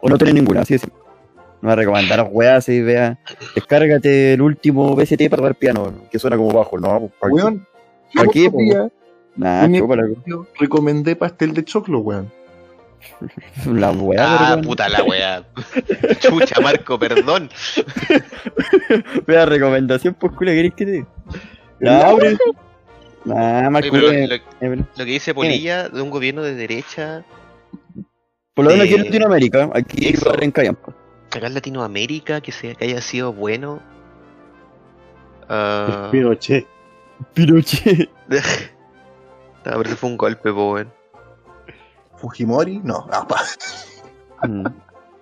O 0.00 0.08
no 0.08 0.16
tener 0.16 0.34
ninguna, 0.34 0.60
así 0.60 0.78
simple. 0.78 0.98
No 1.60 1.66
voy 1.66 1.72
a 1.72 1.76
recomendar 1.76 2.28
weas 2.30 2.68
y 2.68 2.80
vea. 2.80 3.18
Descárgate 3.54 4.34
el 4.34 4.42
último 4.42 4.94
BST 4.94 5.28
para 5.28 5.42
tocar 5.42 5.54
piano, 5.56 5.92
que 6.10 6.18
suena 6.18 6.36
como 6.36 6.52
bajo, 6.52 6.78
¿no? 6.78 7.10
¿para 7.20 7.32
qué? 8.30 8.48
Weón, 8.48 8.68
día 8.68 8.90
Nah, 9.36 9.68
yo 10.26 10.46
recomendé 10.58 11.14
pastel 11.14 11.54
de 11.54 11.64
choclo, 11.64 12.00
weón. 12.00 12.32
La 13.66 13.90
wea, 13.92 14.24
Ah, 14.24 14.50
pero, 14.56 14.68
puta 14.68 14.88
la 14.88 15.02
wea. 15.04 15.44
Chucha, 16.20 16.60
Marco, 16.60 16.98
perdón. 16.98 17.50
Vea 19.26 19.46
recomendación 19.46 20.14
por 20.14 20.34
culo, 20.34 20.50
¿querés 20.52 20.74
que 20.74 20.84
te 20.84 20.90
diga? 20.92 21.06
La 21.80 22.08
abre. 22.08 22.36
Nah, 23.24 23.68
Oye, 23.68 23.90
pero 23.90 24.06
lo, 24.06 24.12
eh, 24.12 24.42
lo 24.60 24.96
que 24.96 25.04
dice 25.04 25.34
Polilla 25.34 25.88
de 25.88 26.00
un 26.00 26.10
gobierno 26.10 26.42
de 26.42 26.54
derecha, 26.54 27.24
Por 28.54 28.64
lo 28.64 28.70
menos 28.70 28.86
aquí 28.86 28.94
en 28.94 29.00
eh, 29.00 29.04
Latinoamérica, 29.04 29.70
aquí 29.74 30.08
eso. 30.08 30.32
en 30.40 30.50
Callampa. 30.50 30.94
acá 31.30 31.46
en 31.46 31.54
Latinoamérica, 31.54 32.40
que, 32.40 32.52
sea, 32.52 32.74
que 32.74 32.84
haya 32.86 33.00
sido 33.00 33.32
bueno. 33.32 33.80
Ah, 35.48 36.08
Pinochet. 36.10 36.66
Pinochet. 37.34 38.08
a 39.64 39.76
ver 39.76 39.88
si 39.88 39.94
fue 39.94 40.10
un 40.10 40.16
golpe, 40.16 40.52
po, 40.52 40.72
weón. 40.74 40.92
Fujimori, 42.20 42.80
no. 42.84 43.06
Ah, 43.12 43.26
pa. 43.26 43.40
Mm. 44.46 44.64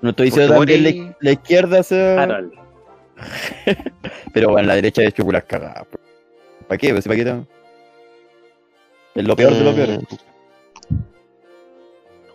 No 0.02 0.10
estoy 0.10 0.26
diciendo 0.26 0.54
Fujimori- 0.54 0.74
también 0.84 1.06
la, 1.08 1.16
la 1.20 1.30
izquierda 1.32 1.82
sea. 1.82 2.22
Harold. 2.22 2.52
Pero 4.32 4.50
bueno, 4.50 4.68
la 4.68 4.74
derecha 4.74 5.02
de 5.02 5.12
chupulas 5.12 5.44
cagadas. 5.44 5.86
¿Para 6.68 6.78
qué? 6.78 6.92
Pues, 6.92 7.04
¿Para 7.06 7.16
qué 7.16 7.24
tan- 7.24 7.46
Es 9.14 9.24
lo 9.24 9.36
peor 9.36 9.54
de 9.54 9.64
lo 9.64 9.74
peor. 9.74 10.00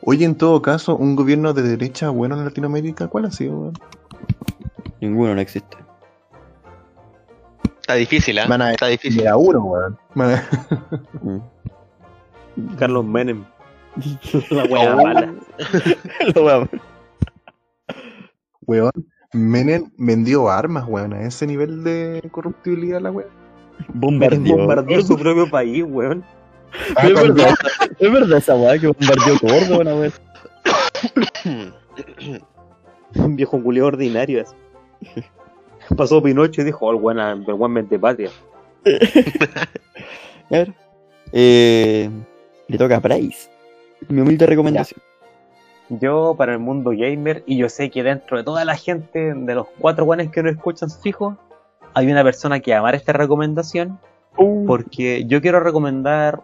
Oye, 0.03 0.25
en 0.25 0.35
todo 0.35 0.61
caso, 0.63 0.95
un 0.95 1.15
gobierno 1.15 1.53
de 1.53 1.61
derecha 1.61 2.09
bueno 2.09 2.35
en 2.35 2.43
Latinoamérica, 2.45 3.07
¿cuál 3.07 3.25
ha 3.25 3.31
sido, 3.31 3.55
weón? 3.59 3.73
Ninguno 4.99 5.35
no 5.35 5.41
existe. 5.41 5.77
Está 7.81 7.93
difícil. 7.95 8.39
Van 8.47 8.61
a 8.63 8.71
Está 8.71 8.87
difícil. 8.87 9.19
Mira, 9.19 9.37
uno, 9.37 9.59
weón. 9.63 9.99
Mm. 11.21 11.37
Carlos 12.77 13.05
Menem. 13.05 13.45
La 14.49 14.63
wea 14.65 14.93
Oh. 14.93 15.03
mala. 15.03 15.33
Lo 16.35 16.43
vamos. 16.43 16.69
Weón, 18.65 18.91
Menem 19.33 19.91
vendió 19.97 20.49
armas, 20.49 20.85
weón, 20.87 21.13
a 21.13 21.23
ese 21.23 21.45
nivel 21.47 21.83
de 21.83 22.21
corruptibilidad 22.31 23.01
la 23.01 23.11
weón. 23.11 23.29
Bombardeó. 23.93 24.57
Bombardeó 24.57 25.01
su 25.01 25.17
propio 25.19 25.49
país, 25.49 25.83
weón. 25.87 26.23
Ah, 26.95 27.07
es, 27.07 27.13
verdad, 27.13 27.53
es 27.99 28.11
verdad 28.11 28.37
esa 28.37 28.55
weá 28.55 28.79
que 28.79 28.87
bombardeó 28.87 29.39
Córdoba, 29.39 29.95
weón. 29.95 30.13
Un 33.15 33.35
viejo 33.35 33.61
culiao 33.61 33.87
ordinario 33.87 34.43
así. 34.43 34.55
Pasó 35.97 36.23
Pinocho 36.23 36.61
y 36.61 36.63
dijo, 36.63 36.85
oh, 36.85 36.91
el 36.91 36.97
buen, 36.97 37.19
el 37.19 37.41
buen 37.43 37.71
mente 37.73 37.99
patria. 37.99 38.29
A 38.85 40.49
ver. 40.49 40.73
Eh, 41.33 42.09
le 42.69 42.77
toca 42.77 42.95
a 42.97 43.01
Price. 43.01 43.49
Mi 44.07 44.21
humilde 44.21 44.45
recomendación. 44.45 45.01
Yo, 45.89 46.35
para 46.37 46.53
el 46.53 46.59
mundo 46.59 46.91
gamer, 46.91 47.43
y 47.45 47.57
yo 47.57 47.67
sé 47.67 47.89
que 47.89 48.01
dentro 48.03 48.37
de 48.37 48.43
toda 48.43 48.63
la 48.63 48.75
gente, 48.75 49.33
de 49.33 49.55
los 49.55 49.67
cuatro 49.79 50.05
guanes 50.05 50.31
que 50.31 50.41
nos 50.41 50.53
escuchan 50.53 50.89
fijo, 50.89 51.37
hay 51.93 52.09
una 52.09 52.23
persona 52.23 52.59
que 52.61 52.73
a 52.73 52.79
amar 52.79 52.95
esta 52.95 53.11
recomendación, 53.13 53.99
porque 54.65 55.25
yo 55.25 55.41
quiero 55.41 55.59
recomendar 55.59 56.41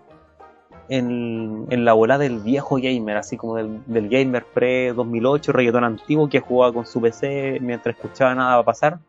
en, 0.89 1.65
en 1.69 1.85
la 1.85 1.93
bola 1.93 2.17
del 2.17 2.39
viejo 2.39 2.77
gamer, 2.81 3.17
así 3.17 3.37
como 3.37 3.55
del, 3.55 3.81
del 3.85 4.09
gamer 4.09 4.45
pre-2008, 4.53 5.51
reggaetón 5.53 5.83
antiguo, 5.83 6.27
que 6.27 6.39
jugaba 6.39 6.73
con 6.73 6.85
su 6.85 7.01
PC 7.01 7.59
mientras 7.61 7.95
escuchaba 7.95 8.35
nada 8.35 8.55
va 8.55 8.61
a 8.61 8.65
pasar, 8.65 8.99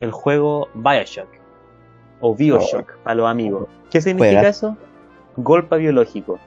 el 0.00 0.10
juego 0.10 0.68
Bioshock, 0.74 1.28
o 2.20 2.34
Bioshock, 2.34 2.96
para 3.04 3.14
los 3.14 3.28
amigos. 3.28 3.68
¿Qué 3.90 4.00
significa 4.00 4.48
eso? 4.48 4.76
Golpe 5.36 5.76
Biológico. 5.78 6.40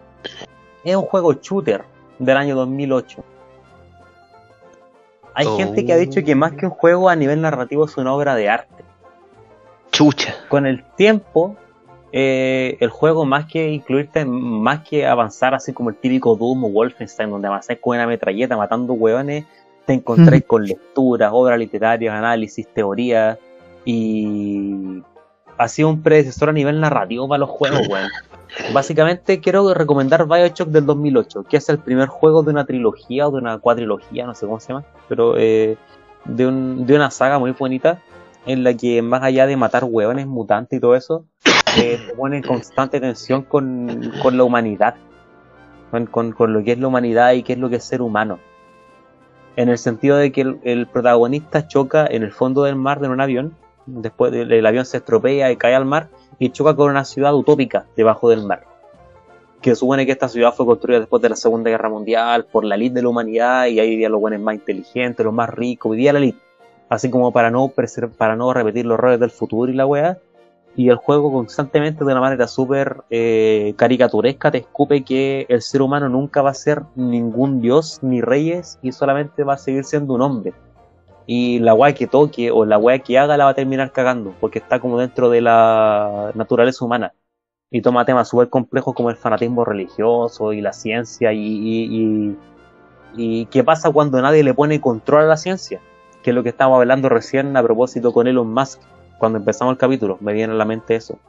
Es 0.86 0.96
un 0.96 1.02
juego 1.04 1.34
shooter 1.34 1.84
del 2.20 2.38
año 2.38 2.56
2008. 2.56 3.24
Hay 5.34 5.48
Oh. 5.48 5.58
gente 5.58 5.86
que 5.86 5.92
ha 5.92 5.98
dicho 5.98 6.24
que 6.24 6.34
más 6.36 6.54
que 6.54 6.66
un 6.66 6.72
juego 6.72 7.10
a 7.10 7.16
nivel 7.16 7.42
narrativo 7.42 7.84
es 7.86 7.98
una 7.98 8.14
obra 8.14 8.36
de 8.36 8.48
arte. 8.48 8.84
Chucha. 9.92 10.34
Con 10.48 10.66
el 10.66 10.84
tiempo, 10.96 11.58
eh, 12.14 12.78
el 12.80 12.90
juego 12.90 13.26
más 13.26 13.46
que 13.46 13.70
incluirte, 13.70 14.24
más 14.24 14.82
que 14.88 15.06
avanzar 15.06 15.54
así 15.54 15.74
como 15.74 15.90
el 15.90 15.96
típico 15.98 16.36
Doom 16.38 16.64
o 16.66 16.70
Wolfenstein, 16.70 17.30
donde 17.30 17.48
avanzáis 17.48 17.80
con 17.82 17.98
una 17.98 18.08
metralleta 18.08 18.56
matando 18.56 18.94
hueones, 18.94 19.46
te 19.86 19.94
encontráis 19.94 20.44
con 20.46 20.64
lecturas, 20.66 21.32
obras 21.34 21.60
literarias, 21.60 22.14
análisis, 22.14 22.68
teorías 22.68 23.38
y 23.84 25.02
ha 25.58 25.68
sido 25.68 25.90
un 25.90 26.02
predecesor 26.02 26.50
a 26.50 26.54
nivel 26.54 26.80
narrativo 26.80 27.28
para 27.28 27.40
los 27.40 27.50
juegos, 27.50 27.88
weón. 27.90 28.10
Básicamente 28.74 29.40
quiero 29.40 29.74
recomendar 29.74 30.26
Bioshock 30.28 30.70
del 30.70 30.86
2008, 30.86 31.44
que 31.44 31.58
es 31.58 31.70
el 31.70 31.80
primer 31.80 32.08
juego 32.08 32.42
de 32.44 32.52
una 32.52 32.66
trilogía 32.66 33.28
o 33.28 33.32
de 33.32 33.38
una 33.38 33.58
cuatrilogía, 33.60 34.26
no 34.26 34.34
sé 34.34 34.46
cómo 34.46 34.60
se 34.60 34.70
llama, 34.70 34.86
pero 35.10 35.36
eh, 35.38 35.78
de, 36.26 36.48
un- 36.48 36.86
de 36.86 36.96
una 36.96 37.12
saga 37.12 37.38
muy 37.38 37.52
bonita 37.52 38.02
en 38.46 38.64
la 38.64 38.74
que 38.74 39.02
más 39.02 39.24
allá 39.24 39.46
de 39.48 39.58
matar 39.58 39.84
hueones 39.84 40.28
mutantes 40.28 40.78
y 40.78 40.80
todo 40.80 40.96
eso, 40.96 41.26
eh, 41.78 42.00
te 42.08 42.14
pone 42.16 42.38
en 42.38 42.44
constante 42.44 43.00
tensión 43.00 43.42
con, 43.44 44.12
con 44.22 44.38
la 44.38 44.44
humanidad, 44.44 44.96
con, 45.92 46.32
con- 46.32 46.54
lo 46.54 46.64
que 46.64 46.72
es 46.74 46.80
la 46.80 46.88
humanidad 46.88 47.34
y 47.34 47.44
qué 47.44 47.54
es 47.54 47.60
lo 47.60 47.70
que 47.70 47.78
es 47.78 47.84
ser 47.84 48.02
humano. 48.02 48.40
En 49.58 49.70
el 49.70 49.78
sentido 49.78 50.18
de 50.18 50.32
que 50.32 50.56
el, 50.64 50.88
protagonista 50.88 51.68
choca 51.68 52.06
en 52.10 52.24
el 52.24 52.32
fondo 52.32 52.64
del 52.64 52.76
mar 52.76 53.00
de 53.00 53.08
un 53.08 53.22
avión, 53.22 53.56
después 53.86 54.34
el 54.34 54.66
avión 54.66 54.86
se 54.86 54.98
estropea 54.98 55.52
y 55.52 55.56
cae 55.58 55.76
al 55.76 55.86
mar 55.86 56.10
y 56.40 56.50
choca 56.50 56.76
con 56.76 56.90
una 56.90 57.06
ciudad 57.06 57.34
utópica 57.34 57.86
debajo 57.96 58.30
del 58.30 58.46
mar. 58.46 58.64
Que 59.62 59.76
supone 59.76 60.06
que 60.06 60.12
esta 60.12 60.28
ciudad 60.28 60.54
fue 60.54 60.66
construida 60.66 61.00
después 61.00 61.22
de 61.22 61.30
la 61.30 61.36
Segunda 61.36 61.70
Guerra 61.70 61.90
Mundial 61.90 62.46
por 62.46 62.64
la 62.64 62.76
elite 62.76 62.96
de 62.96 63.02
la 63.02 63.10
humanidad 63.10 63.66
y 63.68 63.80
ahí 63.80 63.90
vivían 63.90 64.12
los 64.12 64.22
buenos 64.22 64.40
más 64.42 64.56
inteligentes, 64.56 65.26
los 65.26 65.34
más 65.34 65.50
ricos, 65.50 65.92
vivía 65.92 66.14
la 66.14 66.20
elite 66.20 66.46
así 66.90 67.10
como 67.10 67.32
para 67.32 67.52
no 67.52 67.72
para 68.18 68.36
no 68.36 68.54
repetir 68.54 68.86
los 68.86 68.98
errores 68.98 69.20
del 69.20 69.32
futuro 69.32 69.72
y 69.72 69.76
la 69.76 69.86
weá. 69.86 70.18
Y 70.78 70.90
el 70.90 70.98
juego 70.98 71.32
constantemente 71.32 72.04
de 72.04 72.12
una 72.12 72.20
manera 72.20 72.48
súper 72.48 72.98
eh, 73.10 73.74
caricaturesca 73.78 74.52
te 74.52 74.58
escupe 74.58 75.06
que 75.06 75.46
el 75.48 75.62
ser 75.62 75.82
humano 75.82 76.10
nunca 76.10 76.42
va 76.42 76.50
a 76.50 76.54
ser 76.54 76.82
ningún 76.96 77.62
dios 77.62 78.00
ni 78.02 78.20
reyes 78.20 78.78
y 78.82 78.92
solamente 78.92 79.46
va 79.46 79.54
a 79.54 79.58
seguir 79.58 79.86
siendo 79.86 80.14
un 80.14 80.22
hombre. 80.22 80.54
Y 81.28 81.60
la 81.60 81.74
weá 81.74 81.94
que 81.94 82.08
toque 82.08 82.52
o 82.52 82.66
la 82.66 82.78
weá 82.78 83.00
que 83.00 83.18
haga 83.18 83.38
la 83.38 83.46
va 83.46 83.52
a 83.52 83.56
terminar 83.56 83.92
cagando 83.92 84.34
porque 84.40 84.60
está 84.60 84.80
como 84.80 85.00
dentro 85.00 85.30
de 85.30 85.42
la 85.42 86.32
naturaleza 86.36 86.86
humana. 86.86 87.14
Y 87.72 87.82
toma 87.82 88.06
temas 88.06 88.30
súper 88.30 88.50
complejos 88.50 88.94
como 88.94 89.10
el 89.10 89.18
fanatismo 89.18 89.66
religioso 89.66 90.54
y 90.54 90.62
la 90.62 90.72
ciencia 90.72 91.34
y, 91.34 92.38
y, 93.16 93.46
qué 93.48 93.64
pasa 93.64 93.92
cuando 93.92 94.22
nadie 94.22 94.44
le 94.44 94.54
pone 94.54 94.80
control 94.80 95.24
a 95.24 95.28
la 95.28 95.38
ciencia 95.38 95.82
que 96.26 96.32
es 96.32 96.36
lo 96.36 96.42
que 96.42 96.50
estábamos 96.50 96.80
hablando 96.80 97.08
recién 97.08 97.56
a 97.56 97.62
propósito 97.62 98.12
con 98.12 98.26
Elon 98.26 98.52
Musk, 98.52 98.82
cuando 99.20 99.38
empezamos 99.38 99.74
el 99.74 99.78
capítulo, 99.78 100.18
me 100.22 100.34
viene 100.34 100.54
a 100.54 100.56
la 100.56 100.66
mente 100.66 100.96
eso. 100.96 101.20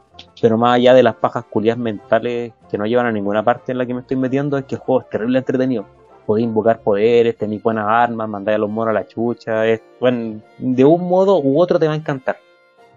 Pero 0.41 0.57
más 0.57 0.73
allá 0.73 0.95
de 0.95 1.03
las 1.03 1.13
pajas 1.13 1.45
culias 1.45 1.77
mentales 1.77 2.53
que 2.67 2.79
no 2.79 2.87
llevan 2.87 3.05
a 3.05 3.11
ninguna 3.11 3.43
parte 3.43 3.71
en 3.71 3.77
la 3.77 3.85
que 3.85 3.93
me 3.93 4.01
estoy 4.01 4.17
metiendo, 4.17 4.57
es 4.57 4.65
que 4.65 4.73
el 4.73 4.81
juego 4.81 5.01
es 5.01 5.09
terrible 5.11 5.37
entretenido. 5.37 5.85
Podéis 6.27 6.45
invocar 6.47 6.81
poderes, 6.81 7.35
tenéis 7.37 7.63
buenas 7.63 7.85
armas, 7.87 8.27
mandáis 8.29 8.57
a 8.57 8.59
los 8.59 8.69
monos 8.69 8.91
a 8.91 8.93
la 8.93 9.07
chucha. 9.07 9.65
Es, 9.65 9.81
bueno, 9.99 10.41
de 10.59 10.83
un 10.85 11.07
modo 11.07 11.39
u 11.41 11.59
otro 11.59 11.79
te 11.79 11.87
va 11.87 11.93
a 11.93 11.95
encantar. 11.95 12.37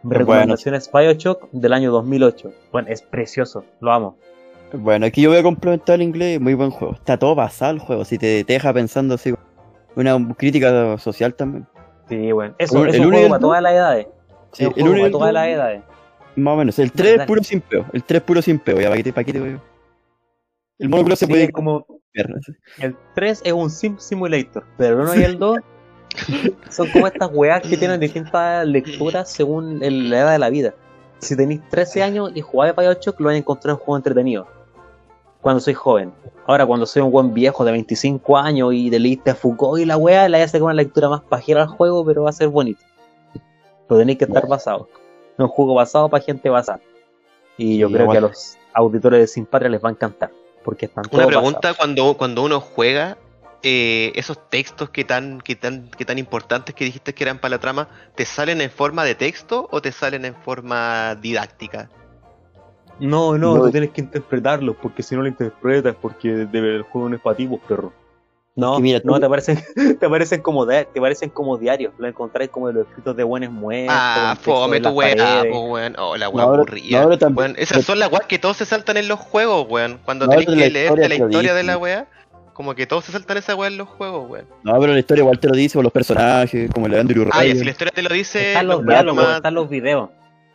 Mi 0.02 0.12
Es 0.12 0.18
recomendación 0.18 0.74
es 0.74 0.90
Bioshock 0.92 1.48
del 1.52 1.72
año 1.72 1.92
2008. 1.92 2.50
Bueno, 2.72 2.88
es 2.90 3.00
precioso, 3.02 3.64
lo 3.80 3.92
amo. 3.92 4.16
Bueno, 4.72 5.06
aquí 5.06 5.22
yo 5.22 5.30
voy 5.30 5.38
a 5.38 5.42
complementar 5.44 5.94
el 5.94 6.02
inglés, 6.02 6.40
muy 6.40 6.54
buen 6.54 6.70
juego. 6.70 6.94
Está 6.94 7.16
todo 7.18 7.34
basado 7.36 7.72
el 7.72 7.78
juego, 7.78 8.04
si 8.04 8.18
te, 8.18 8.42
te 8.44 8.52
deja 8.54 8.72
pensando 8.74 9.14
así. 9.14 9.32
Una 9.94 10.16
crítica 10.36 10.98
social 10.98 11.32
también. 11.34 11.66
Sí, 12.08 12.32
bueno. 12.32 12.54
Eso 12.58 12.84
El 12.84 12.94
es 12.94 12.98
un 13.00 13.10
juego 13.12 13.28
para 13.28 13.40
todas 13.40 13.62
las 13.62 13.72
edades. 13.72 14.06
Sí, 14.52 14.64
el 14.64 14.72
juego 14.72 14.96
para 14.96 15.10
todas 15.10 15.32
las 15.32 15.46
edades. 15.46 15.82
Más 16.34 16.54
o 16.54 16.56
menos. 16.56 16.78
El 16.80 16.90
3 16.90 17.10
Dale. 17.12 17.22
es 17.22 17.26
puro 17.28 17.42
sin 17.44 17.60
peo. 17.60 17.86
El 17.92 18.02
3 18.04 18.20
es 18.20 18.26
puro 18.26 18.42
sin 18.42 18.58
peo. 18.58 18.80
Ya, 18.80 18.88
¿para 18.88 18.96
qué 18.96 19.02
te, 19.04 19.12
para 19.12 19.24
qué 19.24 19.32
te 19.32 19.40
voy 19.40 19.50
a- 19.50 19.62
El 20.80 20.88
monocross 20.88 21.18
se 21.20 21.26
Sí, 21.26 21.30
puede 21.30 21.50
como 21.52 21.80
cambiar, 21.84 21.96
¿no? 21.96 21.99
El 22.78 22.96
3 23.14 23.42
es 23.44 23.52
un 23.52 23.70
Sim 23.70 23.96
Simulator, 23.98 24.64
pero 24.76 24.94
el 25.02 25.08
1 25.08 25.14
y 25.16 25.22
el 25.24 25.38
2 25.38 25.58
son 26.70 26.88
como 26.90 27.06
estas 27.06 27.30
weas 27.32 27.62
que 27.62 27.76
tienen 27.76 28.00
distintas 28.00 28.66
lecturas 28.66 29.30
según 29.30 29.82
el- 29.82 30.10
la 30.10 30.20
edad 30.20 30.32
de 30.32 30.38
la 30.38 30.50
vida. 30.50 30.74
Si 31.18 31.36
tenéis 31.36 31.60
13 31.68 32.02
años 32.02 32.32
y 32.34 32.40
jugáis 32.40 32.74
Bioshock, 32.74 33.20
lo 33.20 33.26
vais 33.26 33.36
a 33.36 33.38
encontrar 33.38 33.74
un 33.74 33.80
juego 33.80 33.96
entretenido. 33.96 34.46
Cuando 35.40 35.60
sois 35.60 35.76
joven. 35.76 36.12
Ahora, 36.46 36.66
cuando 36.66 36.84
soy 36.84 37.02
un 37.02 37.10
buen 37.12 37.32
viejo 37.32 37.64
de 37.64 37.72
25 37.72 38.36
años 38.36 38.72
y 38.74 38.90
de 38.90 38.98
leíste 38.98 39.30
a 39.30 39.34
Foucault 39.34 39.80
y 39.80 39.84
la 39.84 39.96
wea, 39.96 40.28
le 40.28 40.36
voy 40.36 40.42
a 40.42 40.44
hacer 40.44 40.62
una 40.62 40.74
lectura 40.74 41.08
más 41.08 41.20
pajera 41.22 41.62
al 41.62 41.68
juego, 41.68 42.04
pero 42.04 42.24
va 42.24 42.30
a 42.30 42.32
ser 42.32 42.48
bonito. 42.48 42.80
Pero 43.88 44.00
tenéis 44.00 44.18
que 44.18 44.24
estar 44.24 44.46
basado. 44.48 44.88
No 45.38 45.44
un 45.46 45.50
juego 45.50 45.74
basado 45.74 46.08
para 46.08 46.22
gente 46.24 46.48
basada. 46.50 46.80
Y 47.56 47.78
yo 47.78 47.88
creo 47.88 48.06
que 48.12 48.18
a 48.18 48.20
los 48.28 48.58
auditores 48.74 49.20
de 49.20 49.26
Sin 49.26 49.46
Patria 49.46 49.70
les 49.70 49.82
va 49.82 49.88
a 49.88 49.92
encantar. 49.92 50.30
Porque 50.64 50.86
están 50.86 51.04
Una 51.10 51.26
pregunta, 51.26 51.58
basados. 51.58 51.76
cuando, 51.78 52.14
cuando 52.16 52.42
uno 52.42 52.60
juega, 52.60 53.16
eh, 53.62 54.12
esos 54.14 54.48
textos 54.50 54.90
que 54.90 55.04
tan, 55.04 55.40
que, 55.40 55.56
tan, 55.56 55.90
que 55.90 56.04
tan 56.04 56.18
importantes 56.18 56.74
que 56.74 56.84
dijiste 56.84 57.14
que 57.14 57.24
eran 57.24 57.38
para 57.38 57.56
la 57.56 57.58
trama, 57.60 57.88
¿te 58.14 58.24
salen 58.26 58.60
en 58.60 58.70
forma 58.70 59.04
de 59.04 59.14
texto 59.14 59.68
o 59.70 59.80
te 59.82 59.92
salen 59.92 60.24
en 60.24 60.34
forma 60.34 61.14
didáctica? 61.16 61.88
No, 62.98 63.38
no, 63.38 63.54
No. 63.56 63.62
tú 63.64 63.70
tienes 63.70 63.90
que 63.90 64.02
interpretarlo, 64.02 64.74
porque 64.74 65.02
si 65.02 65.14
no 65.16 65.22
lo 65.22 65.28
interpretas, 65.28 65.96
porque 66.00 66.28
debe- 66.46 66.76
el 66.76 66.82
juego 66.82 67.08
no 67.08 67.16
es 67.16 67.22
para 67.22 67.36
ti, 67.36 67.46
pues, 67.46 67.62
perro. 67.66 67.92
No, 68.60 68.76
que 68.76 68.82
mira, 68.82 69.00
no, 69.04 69.18
te 69.18 69.28
parecen, 69.28 69.58
te 70.00 70.08
parecen 70.08 70.40
como 70.42 70.66
de- 70.66 70.84
te 70.84 71.00
parecen 71.00 71.30
como 71.30 71.56
diarios, 71.58 71.92
lo 71.98 72.06
encontráis 72.06 72.50
como 72.50 72.68
de 72.68 72.74
los 72.74 72.86
escritos 72.88 73.16
de 73.16 73.22
buenos 73.24 73.50
muertos. 73.50 73.94
Ah, 73.98 74.36
fome 74.40 74.80
tu 74.80 74.90
weá, 74.90 75.42
weón. 75.44 75.94
Oh, 75.98 76.16
la 76.16 76.28
weá 76.28 76.44
aburrida. 76.44 77.02
no, 77.04 77.18
también- 77.18 77.38
Weón, 77.52 77.54
esas 77.58 77.84
son 77.84 77.98
las 77.98 78.10
weas 78.12 78.26
que 78.26 78.38
todos 78.38 78.56
se 78.58 78.64
saltan 78.66 78.96
en 78.96 79.08
los 79.08 79.18
juegos, 79.18 79.66
weón. 79.68 79.98
Cuando 80.04 80.26
No, 80.26 80.32
tenés 80.32 80.46
que 80.46 80.52
la 80.52 80.56
leerte 80.58 80.80
historia 80.82 81.08
la 81.08 81.18
lo 81.18 81.26
historia 81.26 81.54
de 81.54 81.62
la 81.64 81.78
weá, 81.78 82.06
como 82.52 82.74
que 82.74 82.86
todos 82.86 83.04
se 83.06 83.12
saltan 83.12 83.38
esa 83.38 83.54
weá 83.54 83.68
en 83.68 83.78
los 83.78 83.88
juegos, 83.88 84.28
weón. 84.30 84.46
No, 84.62 84.78
pero 84.78 84.92
la 84.92 84.98
historia 84.98 85.22
igual 85.22 85.38
te 85.40 85.48
lo 85.48 85.54
dice, 85.54 85.78
o 85.78 85.82
los 85.82 85.92
personajes, 85.92 86.70
como 86.72 86.86
el 86.86 86.92
de 86.92 87.00
Andrew 87.00 87.24
Ah, 87.32 87.38
ya, 87.38 87.40
Ryan. 87.42 87.56
si 87.58 87.64
la 87.64 87.70
historia 87.70 87.92
te 87.94 88.02
lo 88.02 88.14
dice, 88.14 88.48
Están 88.48 88.66
lo 88.66 88.72
los 88.74 88.82
encuentro 88.82 89.02
diálogos, 89.04 89.24
más- 89.28 89.36
están 89.36 89.54
los 89.54 89.68
videos. 89.70 90.10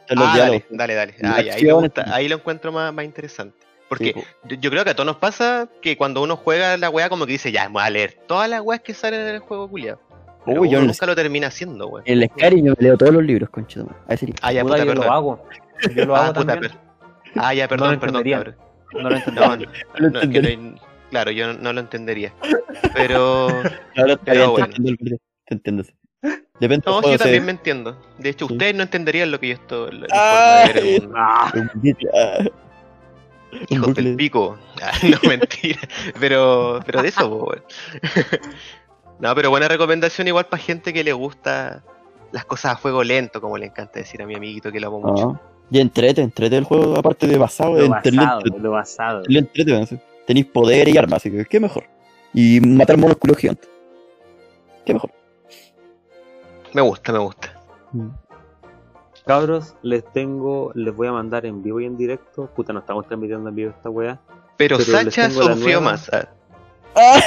los 0.09 0.27
ah, 0.27 0.33
diálogos. 0.35 0.63
dale, 0.69 0.93
dale, 0.93 1.13
dale. 1.13 1.15
La 1.19 1.29
Ah, 1.31 1.35
ahí, 1.37 1.85
está- 1.85 2.15
ahí 2.15 2.27
lo 2.27 2.35
encuentro 2.35 2.71
más, 2.71 2.93
más 2.93 3.05
interesante. 3.05 3.57
Porque 3.89 4.13
Sí, 4.49 4.57
yo, 4.59 4.69
creo 4.71 4.83
que 4.83 4.89
a 4.91 4.95
todos 4.95 5.05
nos 5.05 5.17
pasa 5.17 5.69
que 5.81 5.95
cuando 5.97 6.21
uno 6.23 6.35
juega 6.37 6.75
la 6.77 6.89
weá 6.89 7.07
como 7.09 7.25
que 7.25 7.33
dice, 7.33 7.51
ya, 7.51 7.67
me 7.69 7.73
voy 7.73 7.83
a 7.83 7.89
leer 7.89 8.13
todas 8.27 8.49
las 8.49 8.61
weas 8.61 8.81
que 8.81 8.93
salen 8.93 9.21
en 9.21 9.27
el 9.35 9.39
juego, 9.39 9.69
culiado. 9.69 9.99
Pero 10.45 10.61
Uy, 10.61 10.69
yo 10.69 10.77
uno 10.77 10.85
en 10.85 10.87
nunca 10.87 11.05
lo 11.05 11.15
termina 11.15 11.47
haciendo, 11.47 11.87
weón. 11.87 12.03
el 12.05 12.27
Skyrim 12.29 12.65
yo 12.65 12.73
me 12.77 12.83
leo 12.83 12.97
todos 12.97 13.13
los 13.13 13.23
libros, 13.23 13.49
conchito. 13.49 13.87
A 14.07 14.13
ese 14.13 14.33
Ah, 14.41 14.51
ya, 14.51 14.61
Puta, 14.63 14.75
puta, 14.75 14.85
yo 14.85 14.91
perdón. 14.91 15.05
lo 15.07 15.13
hago. 15.13 15.47
Yo 15.95 16.05
lo 16.05 16.15
Ah, 16.15 16.23
hago 16.25 16.33
puta, 16.33 16.45
también. 16.53 16.71
per- 16.71 16.81
Ah, 17.35 17.53
ya, 17.53 17.67
perdón, 17.67 17.93
lo 17.93 17.99
perdón, 17.99 18.15
entendería. 18.21 18.37
cabrón. 18.37 18.55
No 19.03 19.09
lo 19.09 19.15
entendí. 19.17 19.39
No, 19.39 19.47
no, 19.47 20.09
no, 20.09 20.21
es 20.21 20.29
que 20.29 20.57
no- 20.57 20.75
claro, 21.09 21.31
yo 21.31 21.47
no, 21.47 21.53
no 21.59 21.73
lo 21.73 21.79
entendería. 21.79 22.33
Pero. 22.93 23.47
Está 23.95 24.17
Pero 24.23 24.51
bueno. 24.51 24.67
te 24.67 24.75
entiendo 25.53 25.83
el. 25.83 25.95
Depende 26.59 26.83
No, 26.87 27.01
yo 27.01 27.17
también 27.17 27.45
me 27.45 27.51
entiendo. 27.51 27.97
De 28.17 28.29
hecho, 28.29 28.47
Sí. 28.47 28.53
ustedes 28.53 28.73
no 28.75 28.83
entenderían 28.83 29.29
lo 29.29 29.39
que 29.39 29.49
yo 29.49 29.53
estoy. 29.55 29.99
ver 29.99 30.77
el. 30.77 31.09
Ah, 31.15 31.51
Ah, 31.53 32.37
Hijos 33.69 33.95
del 33.95 34.15
pico. 34.15 34.57
Ah, 34.81 34.91
no, 35.03 35.17
mentira. 35.27 35.79
Pero, 36.19 36.79
pero 36.85 37.01
de 37.01 37.07
eso, 37.09 37.29
po. 37.29 37.53
No, 39.17 39.33
pero 39.33 39.49
buena 39.49 39.69
recomendación 39.69 40.27
igual 40.27 40.47
para 40.47 40.61
gente 40.61 40.91
que 40.91 41.01
le 41.01 41.13
gusta 41.13 41.83
las 42.33 42.43
cosas 42.43 42.73
a 42.73 42.77
fuego 42.77 43.01
lento, 43.01 43.39
como 43.39 43.57
le 43.57 43.67
encanta 43.67 43.99
decir 43.99 44.21
a 44.21 44.25
mi 44.25 44.35
amiguito 44.35 44.71
que 44.71 44.79
lo 44.79 44.87
amo 44.87 44.99
mucho. 44.99 45.39
Ah, 45.41 45.41
Y 45.71 45.79
entrete, 45.79 46.21
entrete 46.21 46.57
el 46.57 46.65
juego, 46.65 46.97
aparte 46.97 47.25
de 47.25 47.37
basado, 47.37 47.77
lo 47.77 47.89
basado, 47.89 48.41
lo 48.59 48.71
basado. 48.71 49.23
Le 49.27 49.39
entrete. 49.39 49.99
Tenéis 50.27 50.47
poder 50.47 50.89
y 50.89 50.97
armas, 50.97 51.17
así 51.17 51.31
que 51.31 51.45
qué 51.45 51.59
mejor. 51.59 51.85
Y 52.33 52.59
matar 52.59 52.97
monos 52.97 53.17
culos 53.17 53.37
gigantes. 53.37 53.69
Qué 54.85 54.93
mejor. 54.93 55.11
Me 56.73 56.81
gusta, 56.81 57.13
me 57.13 57.19
gusta. 57.19 57.57
Cabros, 59.25 59.75
les 59.81 60.03
tengo, 60.13 60.71
les 60.75 60.95
voy 60.95 61.07
a 61.07 61.11
mandar 61.11 61.45
en 61.45 61.63
vivo 61.63 61.79
y 61.79 61.85
en 61.85 61.97
directo. 61.97 62.47
Puta, 62.55 62.73
no 62.73 62.79
estamos 62.79 63.07
transmitiendo 63.07 63.49
en 63.49 63.55
vivo 63.55 63.71
esta 63.71 63.89
weá. 63.89 64.19
Pero, 64.57 64.77
Pero 64.77 64.91
Sacha 64.91 65.29
sufrió 65.31 65.81
más. 65.81 66.09
ah. 66.13 66.27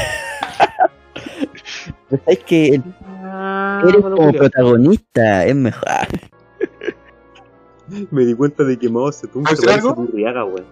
Pero 2.09 2.23
sabes 2.25 2.39
que 2.45 2.69
el- 2.77 2.83
Ah, 3.31 3.83
eres 3.87 4.01
como 4.01 4.33
protagonista, 4.33 5.45
es 5.45 5.55
mejor. 5.55 5.87
Me 8.11 8.25
di 8.25 8.35
cuenta 8.35 8.65
de 8.65 8.79
que 8.79 8.89
Mao 8.89 9.13
se 9.13 9.29
¿Puedo 9.29 9.51
decir 9.51 9.69
algo? 9.71 9.95
Turriaga, 9.95 10.45
weón. 10.45 10.65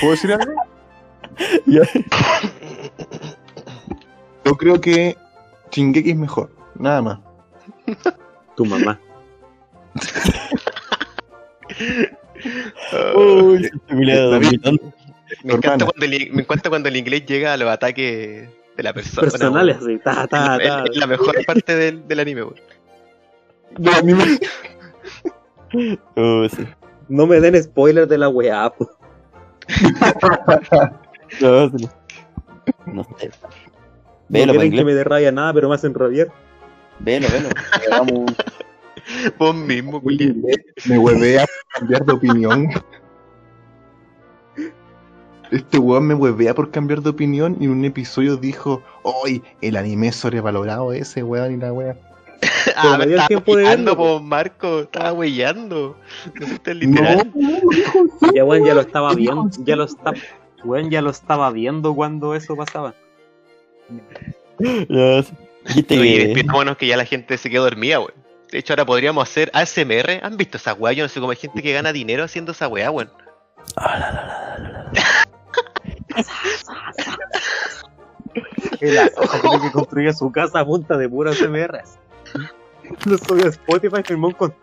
¿Puedo 0.00 0.12
decir 0.12 0.32
algo? 0.32 0.52
Ya. 1.66 1.82
Yo 4.44 4.54
creo 4.56 4.78
que 4.80 5.16
Shingeki 5.70 6.10
es 6.10 6.16
mejor, 6.16 6.50
nada 6.74 7.00
más. 7.00 7.18
Tu 8.56 8.64
mamá. 8.66 8.98
Uy, 13.14 13.70
culiado 13.88 14.30
David. 14.32 14.60
dominante. 14.62 14.94
me 15.44 15.52
encanta 15.54 15.84
cuando 15.86 16.04
el, 16.06 16.32
me 16.32 16.42
encanta 16.42 16.68
cuando 16.70 16.88
el 16.88 16.96
inglés 16.96 17.26
llega 17.26 17.52
a 17.52 17.56
los 17.56 17.68
ataques 17.68 18.48
de 18.76 18.82
la 18.82 18.92
persona. 18.92 19.30
Personales, 19.30 19.76
así, 19.76 19.98
ta, 19.98 20.26
ta, 20.26 20.56
Es- 20.56 20.68
ta. 20.68 20.84
es 20.90 20.96
la 20.96 21.06
mejor 21.06 21.44
parte 21.46 21.74
del, 21.76 22.06
del 22.08 22.20
anime, 22.20 22.42
weón. 22.44 22.60
No, 23.78 23.92
a 23.92 24.02
mí 24.02 24.14
me- 24.14 24.38
Oh, 26.16 26.48
sí. 26.48 26.66
No 27.08 27.26
me 27.26 27.40
den 27.40 27.62
spoilers 27.62 28.08
de 28.08 28.18
la 28.18 28.28
weá. 28.28 28.72
No, 31.40 31.70
sí. 31.78 31.88
No 32.86 33.04
sé. 33.16 33.28
No 33.28 33.48
Velo, 34.28 34.52
para 34.52 34.62
quieren 34.62 34.72
que 34.72 34.84
me 34.84 34.94
dé 34.94 35.04
rabia 35.04 35.30
nada, 35.30 35.52
pero 35.54 35.68
me 35.68 35.76
hacen 35.76 35.94
rabiar. 35.94 36.26
Velo, 36.98 37.28
velo. 37.30 37.48
Hagamos 37.86 38.12
un- 38.12 38.36
Vos 39.38 39.54
mismo, 39.54 40.00
Julián. 40.00 40.42
me 40.86 40.98
huevea 40.98 41.44
por 41.46 41.80
cambiar 41.80 42.04
de 42.06 42.12
opinión. 42.12 42.68
Este 45.50 45.78
weón 45.78 46.06
me 46.06 46.14
huevea 46.14 46.54
por 46.54 46.70
cambiar 46.70 47.02
de 47.02 47.10
opinión 47.10 47.56
y 47.60 47.64
en 47.64 47.70
un 47.72 47.84
episodio 47.84 48.36
dijo, 48.36 48.82
¡Ay! 49.24 49.42
El 49.60 49.76
anime 49.76 50.12
sobrevalorado 50.12 50.92
ese 50.92 51.24
weón 51.24 51.54
y 51.54 51.56
la 51.56 51.72
wea. 51.72 51.96
Ah, 52.76 52.96
me 52.98 53.04
estaba 53.04 53.26
tiempo 53.28 53.56
de 53.56 53.64
weyando, 53.64 53.96
po, 53.96 54.20
Marco. 54.20 54.80
Estaba 54.80 55.12
weyando. 55.12 55.96
No 56.38 56.46
fuiste 56.46 56.74
No, 56.74 56.80
literal. 56.80 57.32
Ya, 58.34 58.44
weón, 58.44 58.64
ya 58.64 58.74
lo 58.74 58.80
estaba 58.82 59.10
¿Qué 59.10 59.16
viendo, 59.16 59.50
ya 59.64 59.76
lo 59.76 59.84
está, 59.84 60.12
weón, 60.64 60.88
ya 60.90 61.02
lo 61.02 61.10
estaba 61.10 61.50
viendo 61.50 61.94
cuando 61.94 62.34
eso 62.36 62.54
pasaba. 62.54 62.94
Dijiste 64.58 65.98
Oye, 65.98 66.16
que- 66.16 66.26
despidámonos 66.28 66.76
que 66.76 66.86
ya 66.86 66.96
la 66.96 67.04
gente 67.04 67.36
se 67.38 67.50
quedó 67.50 67.64
dormida, 67.64 67.98
weón. 67.98 68.12
De 68.50 68.58
hecho, 68.58 68.72
ahora 68.72 68.84
podríamos 68.84 69.28
hacer 69.28 69.50
ASMR. 69.54 70.20
¿Han 70.22 70.36
visto 70.36 70.56
esa 70.56 70.74
weá? 70.74 70.92
Yo 70.92 71.04
no 71.04 71.08
sé 71.08 71.20
cómo 71.20 71.30
hay 71.30 71.36
gente 71.36 71.62
que 71.62 71.72
gana 71.72 71.92
dinero 71.92 72.24
haciendo 72.24 72.52
esa 72.52 72.68
weá, 72.68 72.90
weón. 72.90 73.10
El 78.80 79.10
tiene 79.42 79.60
que 79.60 79.70
construir 79.72 80.14
su 80.14 80.32
casa 80.32 80.60
a 80.60 80.64
punta 80.64 80.96
de 80.96 81.08
puras 81.08 81.38
CMRs. 81.38 81.98
Lo 83.04 83.18
subió 83.18 83.46
a 83.46 83.50
Spotify, 83.50 84.02
firmó 84.04 84.28
un 84.28 84.32
con... 84.32 84.54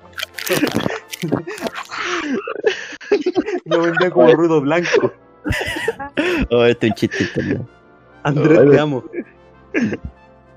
Lo 3.66 3.82
vendía 3.82 4.10
como 4.12 4.34
ruido 4.34 4.62
blanco. 4.62 5.14
Oh, 6.50 6.66
este 6.66 6.88
es 6.88 6.92
un 6.92 6.96
chiste. 6.98 7.60
Andrés, 8.24 8.70
te 8.70 8.80
amo. 8.80 9.04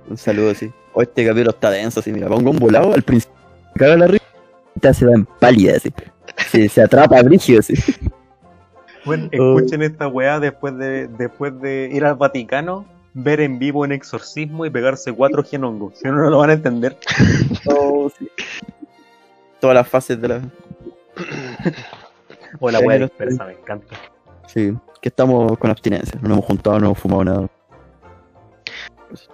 Un 0.08 0.16
saludo, 0.16 0.54
sí. 0.54 0.72
Oh, 0.92 1.02
este 1.02 1.24
capítulo 1.24 1.50
está 1.50 1.70
denso, 1.70 2.00
así, 2.00 2.12
mira. 2.12 2.28
Pongo 2.28 2.50
un 2.50 2.58
volado 2.58 2.92
al 2.94 3.02
principio. 3.02 3.36
Caga 3.74 3.96
la 3.96 4.06
risa. 4.06 4.94
se 4.94 5.06
da 5.06 5.12
en 5.12 5.24
pálida, 5.24 5.76
así. 5.76 5.92
Se, 6.50 6.68
se 6.68 6.82
atrapa 6.82 7.22
brígido, 7.22 7.60
así. 7.60 7.74
Bueno, 9.04 9.28
escuchen 9.30 9.82
esta 9.82 10.08
weá 10.08 10.40
después 10.40 10.76
de, 10.76 11.08
después 11.08 11.58
de 11.60 11.88
ir 11.92 12.04
al 12.04 12.16
Vaticano, 12.16 12.84
ver 13.14 13.40
en 13.40 13.58
vivo 13.58 13.80
un 13.80 13.92
exorcismo 13.92 14.66
y 14.66 14.70
pegarse 14.70 15.12
cuatro 15.12 15.42
genongos. 15.42 15.98
Si 15.98 16.08
no, 16.08 16.16
no 16.16 16.30
lo 16.30 16.38
van 16.38 16.50
a 16.50 16.54
entender. 16.54 16.96
Oh, 17.66 18.10
sí. 18.18 18.28
Todas 19.60 19.74
las 19.74 19.86
fases 19.86 20.20
de 20.20 20.28
la. 20.28 20.40
O 22.58 22.70
la 22.70 22.80
weá 22.80 22.98
dispersa, 22.98 23.44
me 23.44 23.52
encanta. 23.52 23.94
Sí, 24.46 24.72
que 25.02 25.10
estamos 25.10 25.58
con 25.58 25.70
abstinencia. 25.70 26.18
No 26.22 26.28
nos 26.28 26.38
hemos 26.38 26.46
juntado, 26.46 26.80
no 26.80 26.86
hemos 26.86 26.98
fumado 26.98 27.24
nada. 27.24 27.48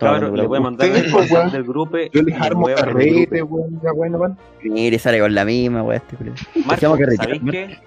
Hablando 0.00 0.36
le 0.36 0.46
voy 0.46 0.58
a 0.58 0.60
mandar 0.60 0.88
el 0.88 1.12
WhatsApp 1.12 1.32
weón. 1.32 1.52
del 1.52 1.64
grupo. 1.64 1.96
yo 1.98 2.20
y 2.20 2.22
les 2.22 2.40
armo 2.40 2.66
carrete, 2.66 3.42
weón, 3.42 3.80
ya 3.82 3.92
bueno, 3.92 4.18
weón. 4.18 4.38
Mire, 4.62 4.98
sale 4.98 5.20
con 5.20 5.34
la 5.34 5.44
misma, 5.44 5.82
weá, 5.82 5.98
este. 5.98 6.16
Marco, 6.64 6.96
¿sabéis 7.16 7.42
qué? 7.50 7.78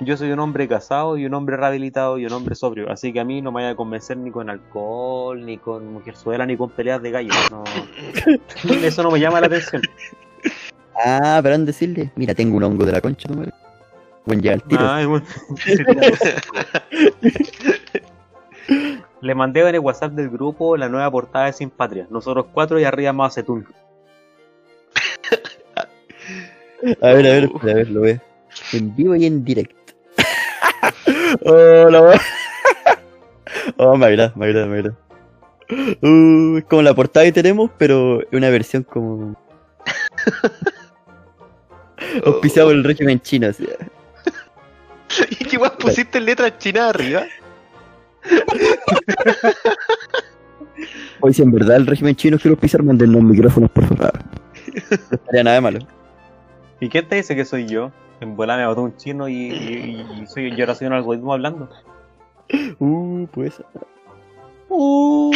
Yo 0.00 0.16
soy 0.16 0.30
un 0.30 0.38
hombre 0.38 0.68
casado 0.68 1.18
y 1.18 1.26
un 1.26 1.34
hombre 1.34 1.56
rehabilitado 1.56 2.18
y 2.18 2.26
un 2.26 2.32
hombre 2.32 2.54
sobrio, 2.54 2.88
así 2.88 3.12
que 3.12 3.18
a 3.18 3.24
mí 3.24 3.42
no 3.42 3.50
me 3.50 3.56
vaya 3.62 3.70
a 3.70 3.74
convencer 3.74 4.16
ni 4.16 4.30
con 4.30 4.48
alcohol, 4.48 5.44
ni 5.44 5.58
con 5.58 5.92
mujerzuela, 5.92 6.46
ni 6.46 6.56
con 6.56 6.70
peleas 6.70 7.02
de 7.02 7.10
gallos. 7.10 7.36
No. 7.50 7.64
Eso 8.82 9.02
no 9.02 9.10
me 9.10 9.18
llama 9.18 9.40
la 9.40 9.48
atención. 9.48 9.82
Ah, 11.04 11.40
pero 11.42 11.56
han 11.56 11.64
decirle, 11.64 12.12
mira, 12.14 12.32
tengo 12.34 12.56
un 12.56 12.62
hongo 12.62 12.84
de 12.84 12.92
la 12.92 13.00
concha, 13.00 13.28
tu 13.28 13.34
madre. 13.34 13.52
Buen 14.24 14.40
llega 14.40 14.54
el 14.54 14.62
tiro. 14.62 14.88
Ay, 14.88 15.06
bueno. 15.06 15.26
Le 19.20 19.34
mandé 19.34 19.60
en 19.60 19.74
el 19.74 19.80
WhatsApp 19.80 20.12
del 20.12 20.30
grupo 20.30 20.76
la 20.76 20.88
nueva 20.88 21.10
portada 21.10 21.46
de 21.46 21.52
Sin 21.52 21.70
Patria. 21.70 22.06
Nosotros 22.10 22.46
cuatro 22.52 22.78
y 22.78 22.84
arriba 22.84 23.12
más 23.12 23.32
Acetún. 23.32 23.66
A 27.02 27.08
ver, 27.08 27.26
a 27.26 27.30
ver, 27.30 27.44
espera, 27.44 27.72
a 27.72 27.76
ver, 27.76 27.90
lo 27.90 28.00
ve. 28.02 28.20
En 28.72 28.94
vivo 28.94 29.16
y 29.16 29.26
en 29.26 29.44
directo. 29.44 29.74
oh, 31.44 31.90
la 31.90 32.02
weá. 32.02 32.20
Oh, 33.76 33.96
me 33.96 34.06
agrada, 34.06 34.32
me 34.36 34.46
agrada, 34.46 34.66
me 34.66 34.78
agrada. 34.78 34.96
Uh, 36.02 36.58
es 36.58 36.64
como 36.64 36.82
la 36.82 36.94
portada 36.94 37.26
que 37.26 37.32
tenemos, 37.32 37.70
pero 37.78 38.22
es 38.22 38.28
una 38.32 38.50
versión 38.50 38.84
como. 38.84 39.36
Auspiciado 42.24 42.68
por 42.68 42.76
el 42.76 42.84
régimen 42.84 43.20
chino, 43.20 43.48
así. 43.48 43.68
¿Y 45.30 45.44
qué 45.44 45.58
weón 45.58 45.74
pusiste 45.78 46.18
en 46.18 46.26
letras 46.26 46.58
chinas 46.58 46.90
arriba? 46.90 47.24
Hoy, 51.20 51.34
si 51.34 51.42
en 51.42 51.50
verdad 51.50 51.76
el 51.76 51.86
régimen 51.86 52.14
chino 52.14 52.36
quiere 52.38 52.50
auspiciar, 52.52 52.82
mándennos 52.82 53.22
micrófonos, 53.22 53.70
por 53.70 53.84
favor. 53.84 54.12
No 54.74 55.16
estaría 55.16 55.42
nada 55.44 55.54
de 55.56 55.60
malo. 55.60 55.78
¿Y 56.80 56.88
quién 56.88 57.08
te 57.08 57.16
dice 57.16 57.34
que 57.34 57.44
soy 57.44 57.66
yo? 57.66 57.90
En 58.20 58.36
bola 58.36 58.56
me 58.56 58.66
botó 58.66 58.82
un 58.82 58.96
chino 58.96 59.28
y, 59.28 59.34
y, 59.34 60.06
y 60.22 60.26
soy, 60.26 60.50
yo 60.54 60.64
ahora 60.64 60.74
soy 60.74 60.86
un 60.86 60.92
algoritmo 60.92 61.32
hablando. 61.32 61.68
Uh, 62.78 63.26
pues. 63.28 63.60
Uh. 64.68 65.32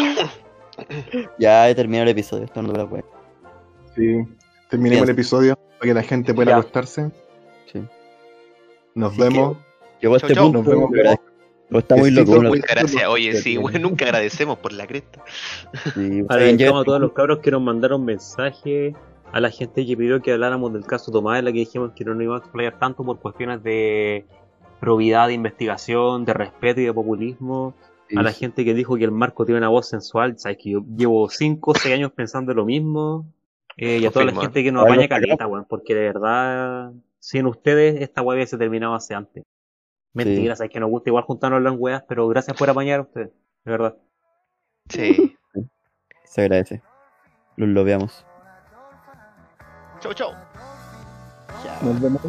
Ya 1.39 1.69
he 1.69 1.75
terminado 1.75 2.05
el 2.05 2.11
episodio, 2.11 2.45
esto 2.45 2.63
no 2.63 2.73
la 2.73 2.85
wea. 2.85 3.05
Sí. 3.97 4.25
Terminemos 4.71 5.03
Bien. 5.03 5.05
el 5.05 5.11
episodio 5.11 5.57
para 5.57 5.81
que 5.81 5.95
la 5.95 6.03
gente 6.03 6.33
pueda 6.33 6.53
Ya. 6.53 6.57
acostarse. 6.59 7.11
Sí. 7.73 7.83
Nos 8.95 9.13
Así 9.13 9.21
vemos. 9.23 9.57
Llegó 10.01 10.17
este 10.17 10.35
chau. 10.35 10.53
punto, 10.53 10.75
Nos 10.75 10.91
vemos. 10.91 11.17
No 11.73 11.79
está 11.79 11.97
muy 11.97 12.11
loco. 12.11 12.37
güey. 12.37 12.49
Muchas 12.49 12.67
gracias. 12.71 13.09
Oye, 13.09 13.35
sí, 13.35 13.57
weón, 13.59 13.83
nunca 13.83 14.05
agradecemos 14.05 14.59
por 14.59 14.73
la 14.73 14.87
cresta. 14.87 15.23
Sí, 15.95 16.23
Agradecemos 16.29 16.83
a 16.83 16.85
todos 16.85 17.01
los 17.01 17.13
cabros 17.13 17.39
que 17.41 17.51
nos 17.51 17.63
mandaron 17.63 18.05
mensajes, 18.05 18.95
a 19.33 19.41
la 19.41 19.51
gente 19.51 19.87
que 19.87 19.97
pidió 19.97 20.21
que 20.21 20.33
habláramos 20.33 20.73
del 20.73 20.85
caso 20.85 21.11
Tomás, 21.11 21.39
en 21.39 21.47
la 21.47 21.53
que 21.53 21.61
dijimos 21.61 21.93
que 21.97 22.05
no 22.05 22.15
nos 22.15 22.23
íbamos 22.23 22.43
a 22.43 22.45
explayar 22.45 22.79
tanto 22.79 23.05
por 23.05 23.19
cuestiones 23.21 23.63
de 23.63 24.27
probidad, 24.81 25.29
de 25.29 25.35
investigación, 25.35 26.25
de 26.25 26.35
respeto 26.35 26.81
y 26.81 26.85
de 26.85 26.93
populismo. 26.93 27.75
A 28.15 28.23
la 28.23 28.33
gente 28.33 28.63
que 28.65 28.75
dijo 28.75 28.97
que 28.97 29.05
el 29.05 29.11
Marco 29.11 29.47
tiene 29.47 29.59
una 29.59 29.71
voz 29.71 29.89
sensual, 29.89 30.39
sabes 30.39 30.59
que 30.63 30.73
yo 30.73 30.85
llevo 30.95 31.31
5 31.31 31.71
o 31.71 31.75
6 31.75 31.95
años 31.95 32.13
pensando 32.13 32.53
lo 32.53 32.67
mismo. 32.67 33.25
Eh, 33.79 34.01
y 34.03 34.07
a 34.07 34.11
toda 34.11 34.27
la 34.27 34.39
gente 34.39 34.63
que 34.63 34.71
nos 34.71 34.85
apaña 34.85 35.09
caleta, 35.09 35.47
weón, 35.47 35.65
porque 35.67 35.95
de 35.95 36.03
verdad, 36.03 36.93
sin 37.19 37.47
ustedes, 37.47 38.03
esta 38.03 38.21
web 38.21 38.47
se 38.47 38.59
terminado 38.59 38.95
hace 38.95 39.15
antes. 39.15 39.45
Mentira, 40.13 40.57
sabes 40.57 40.71
que 40.71 40.81
nos 40.81 40.91
gusta 40.91 41.11
igual 41.11 41.25
juntarnos 41.25 41.65
en 41.65 41.79
weas, 41.79 42.05
pero 42.07 42.29
gracias 42.29 42.57
por 42.57 42.69
apañar 42.69 43.01
a 43.01 43.03
ustedes, 43.03 43.31
de 43.65 43.71
verdad. 43.71 43.97
Sí. 44.89 45.37
Se 46.25 46.43
agradece. 46.43 46.83
Los 47.57 47.69
lo 47.69 47.85
veamos. 47.85 48.25
Chau, 50.01 50.13
chau. 50.13 50.33
Nos 51.83 52.01
vemos. 52.01 52.23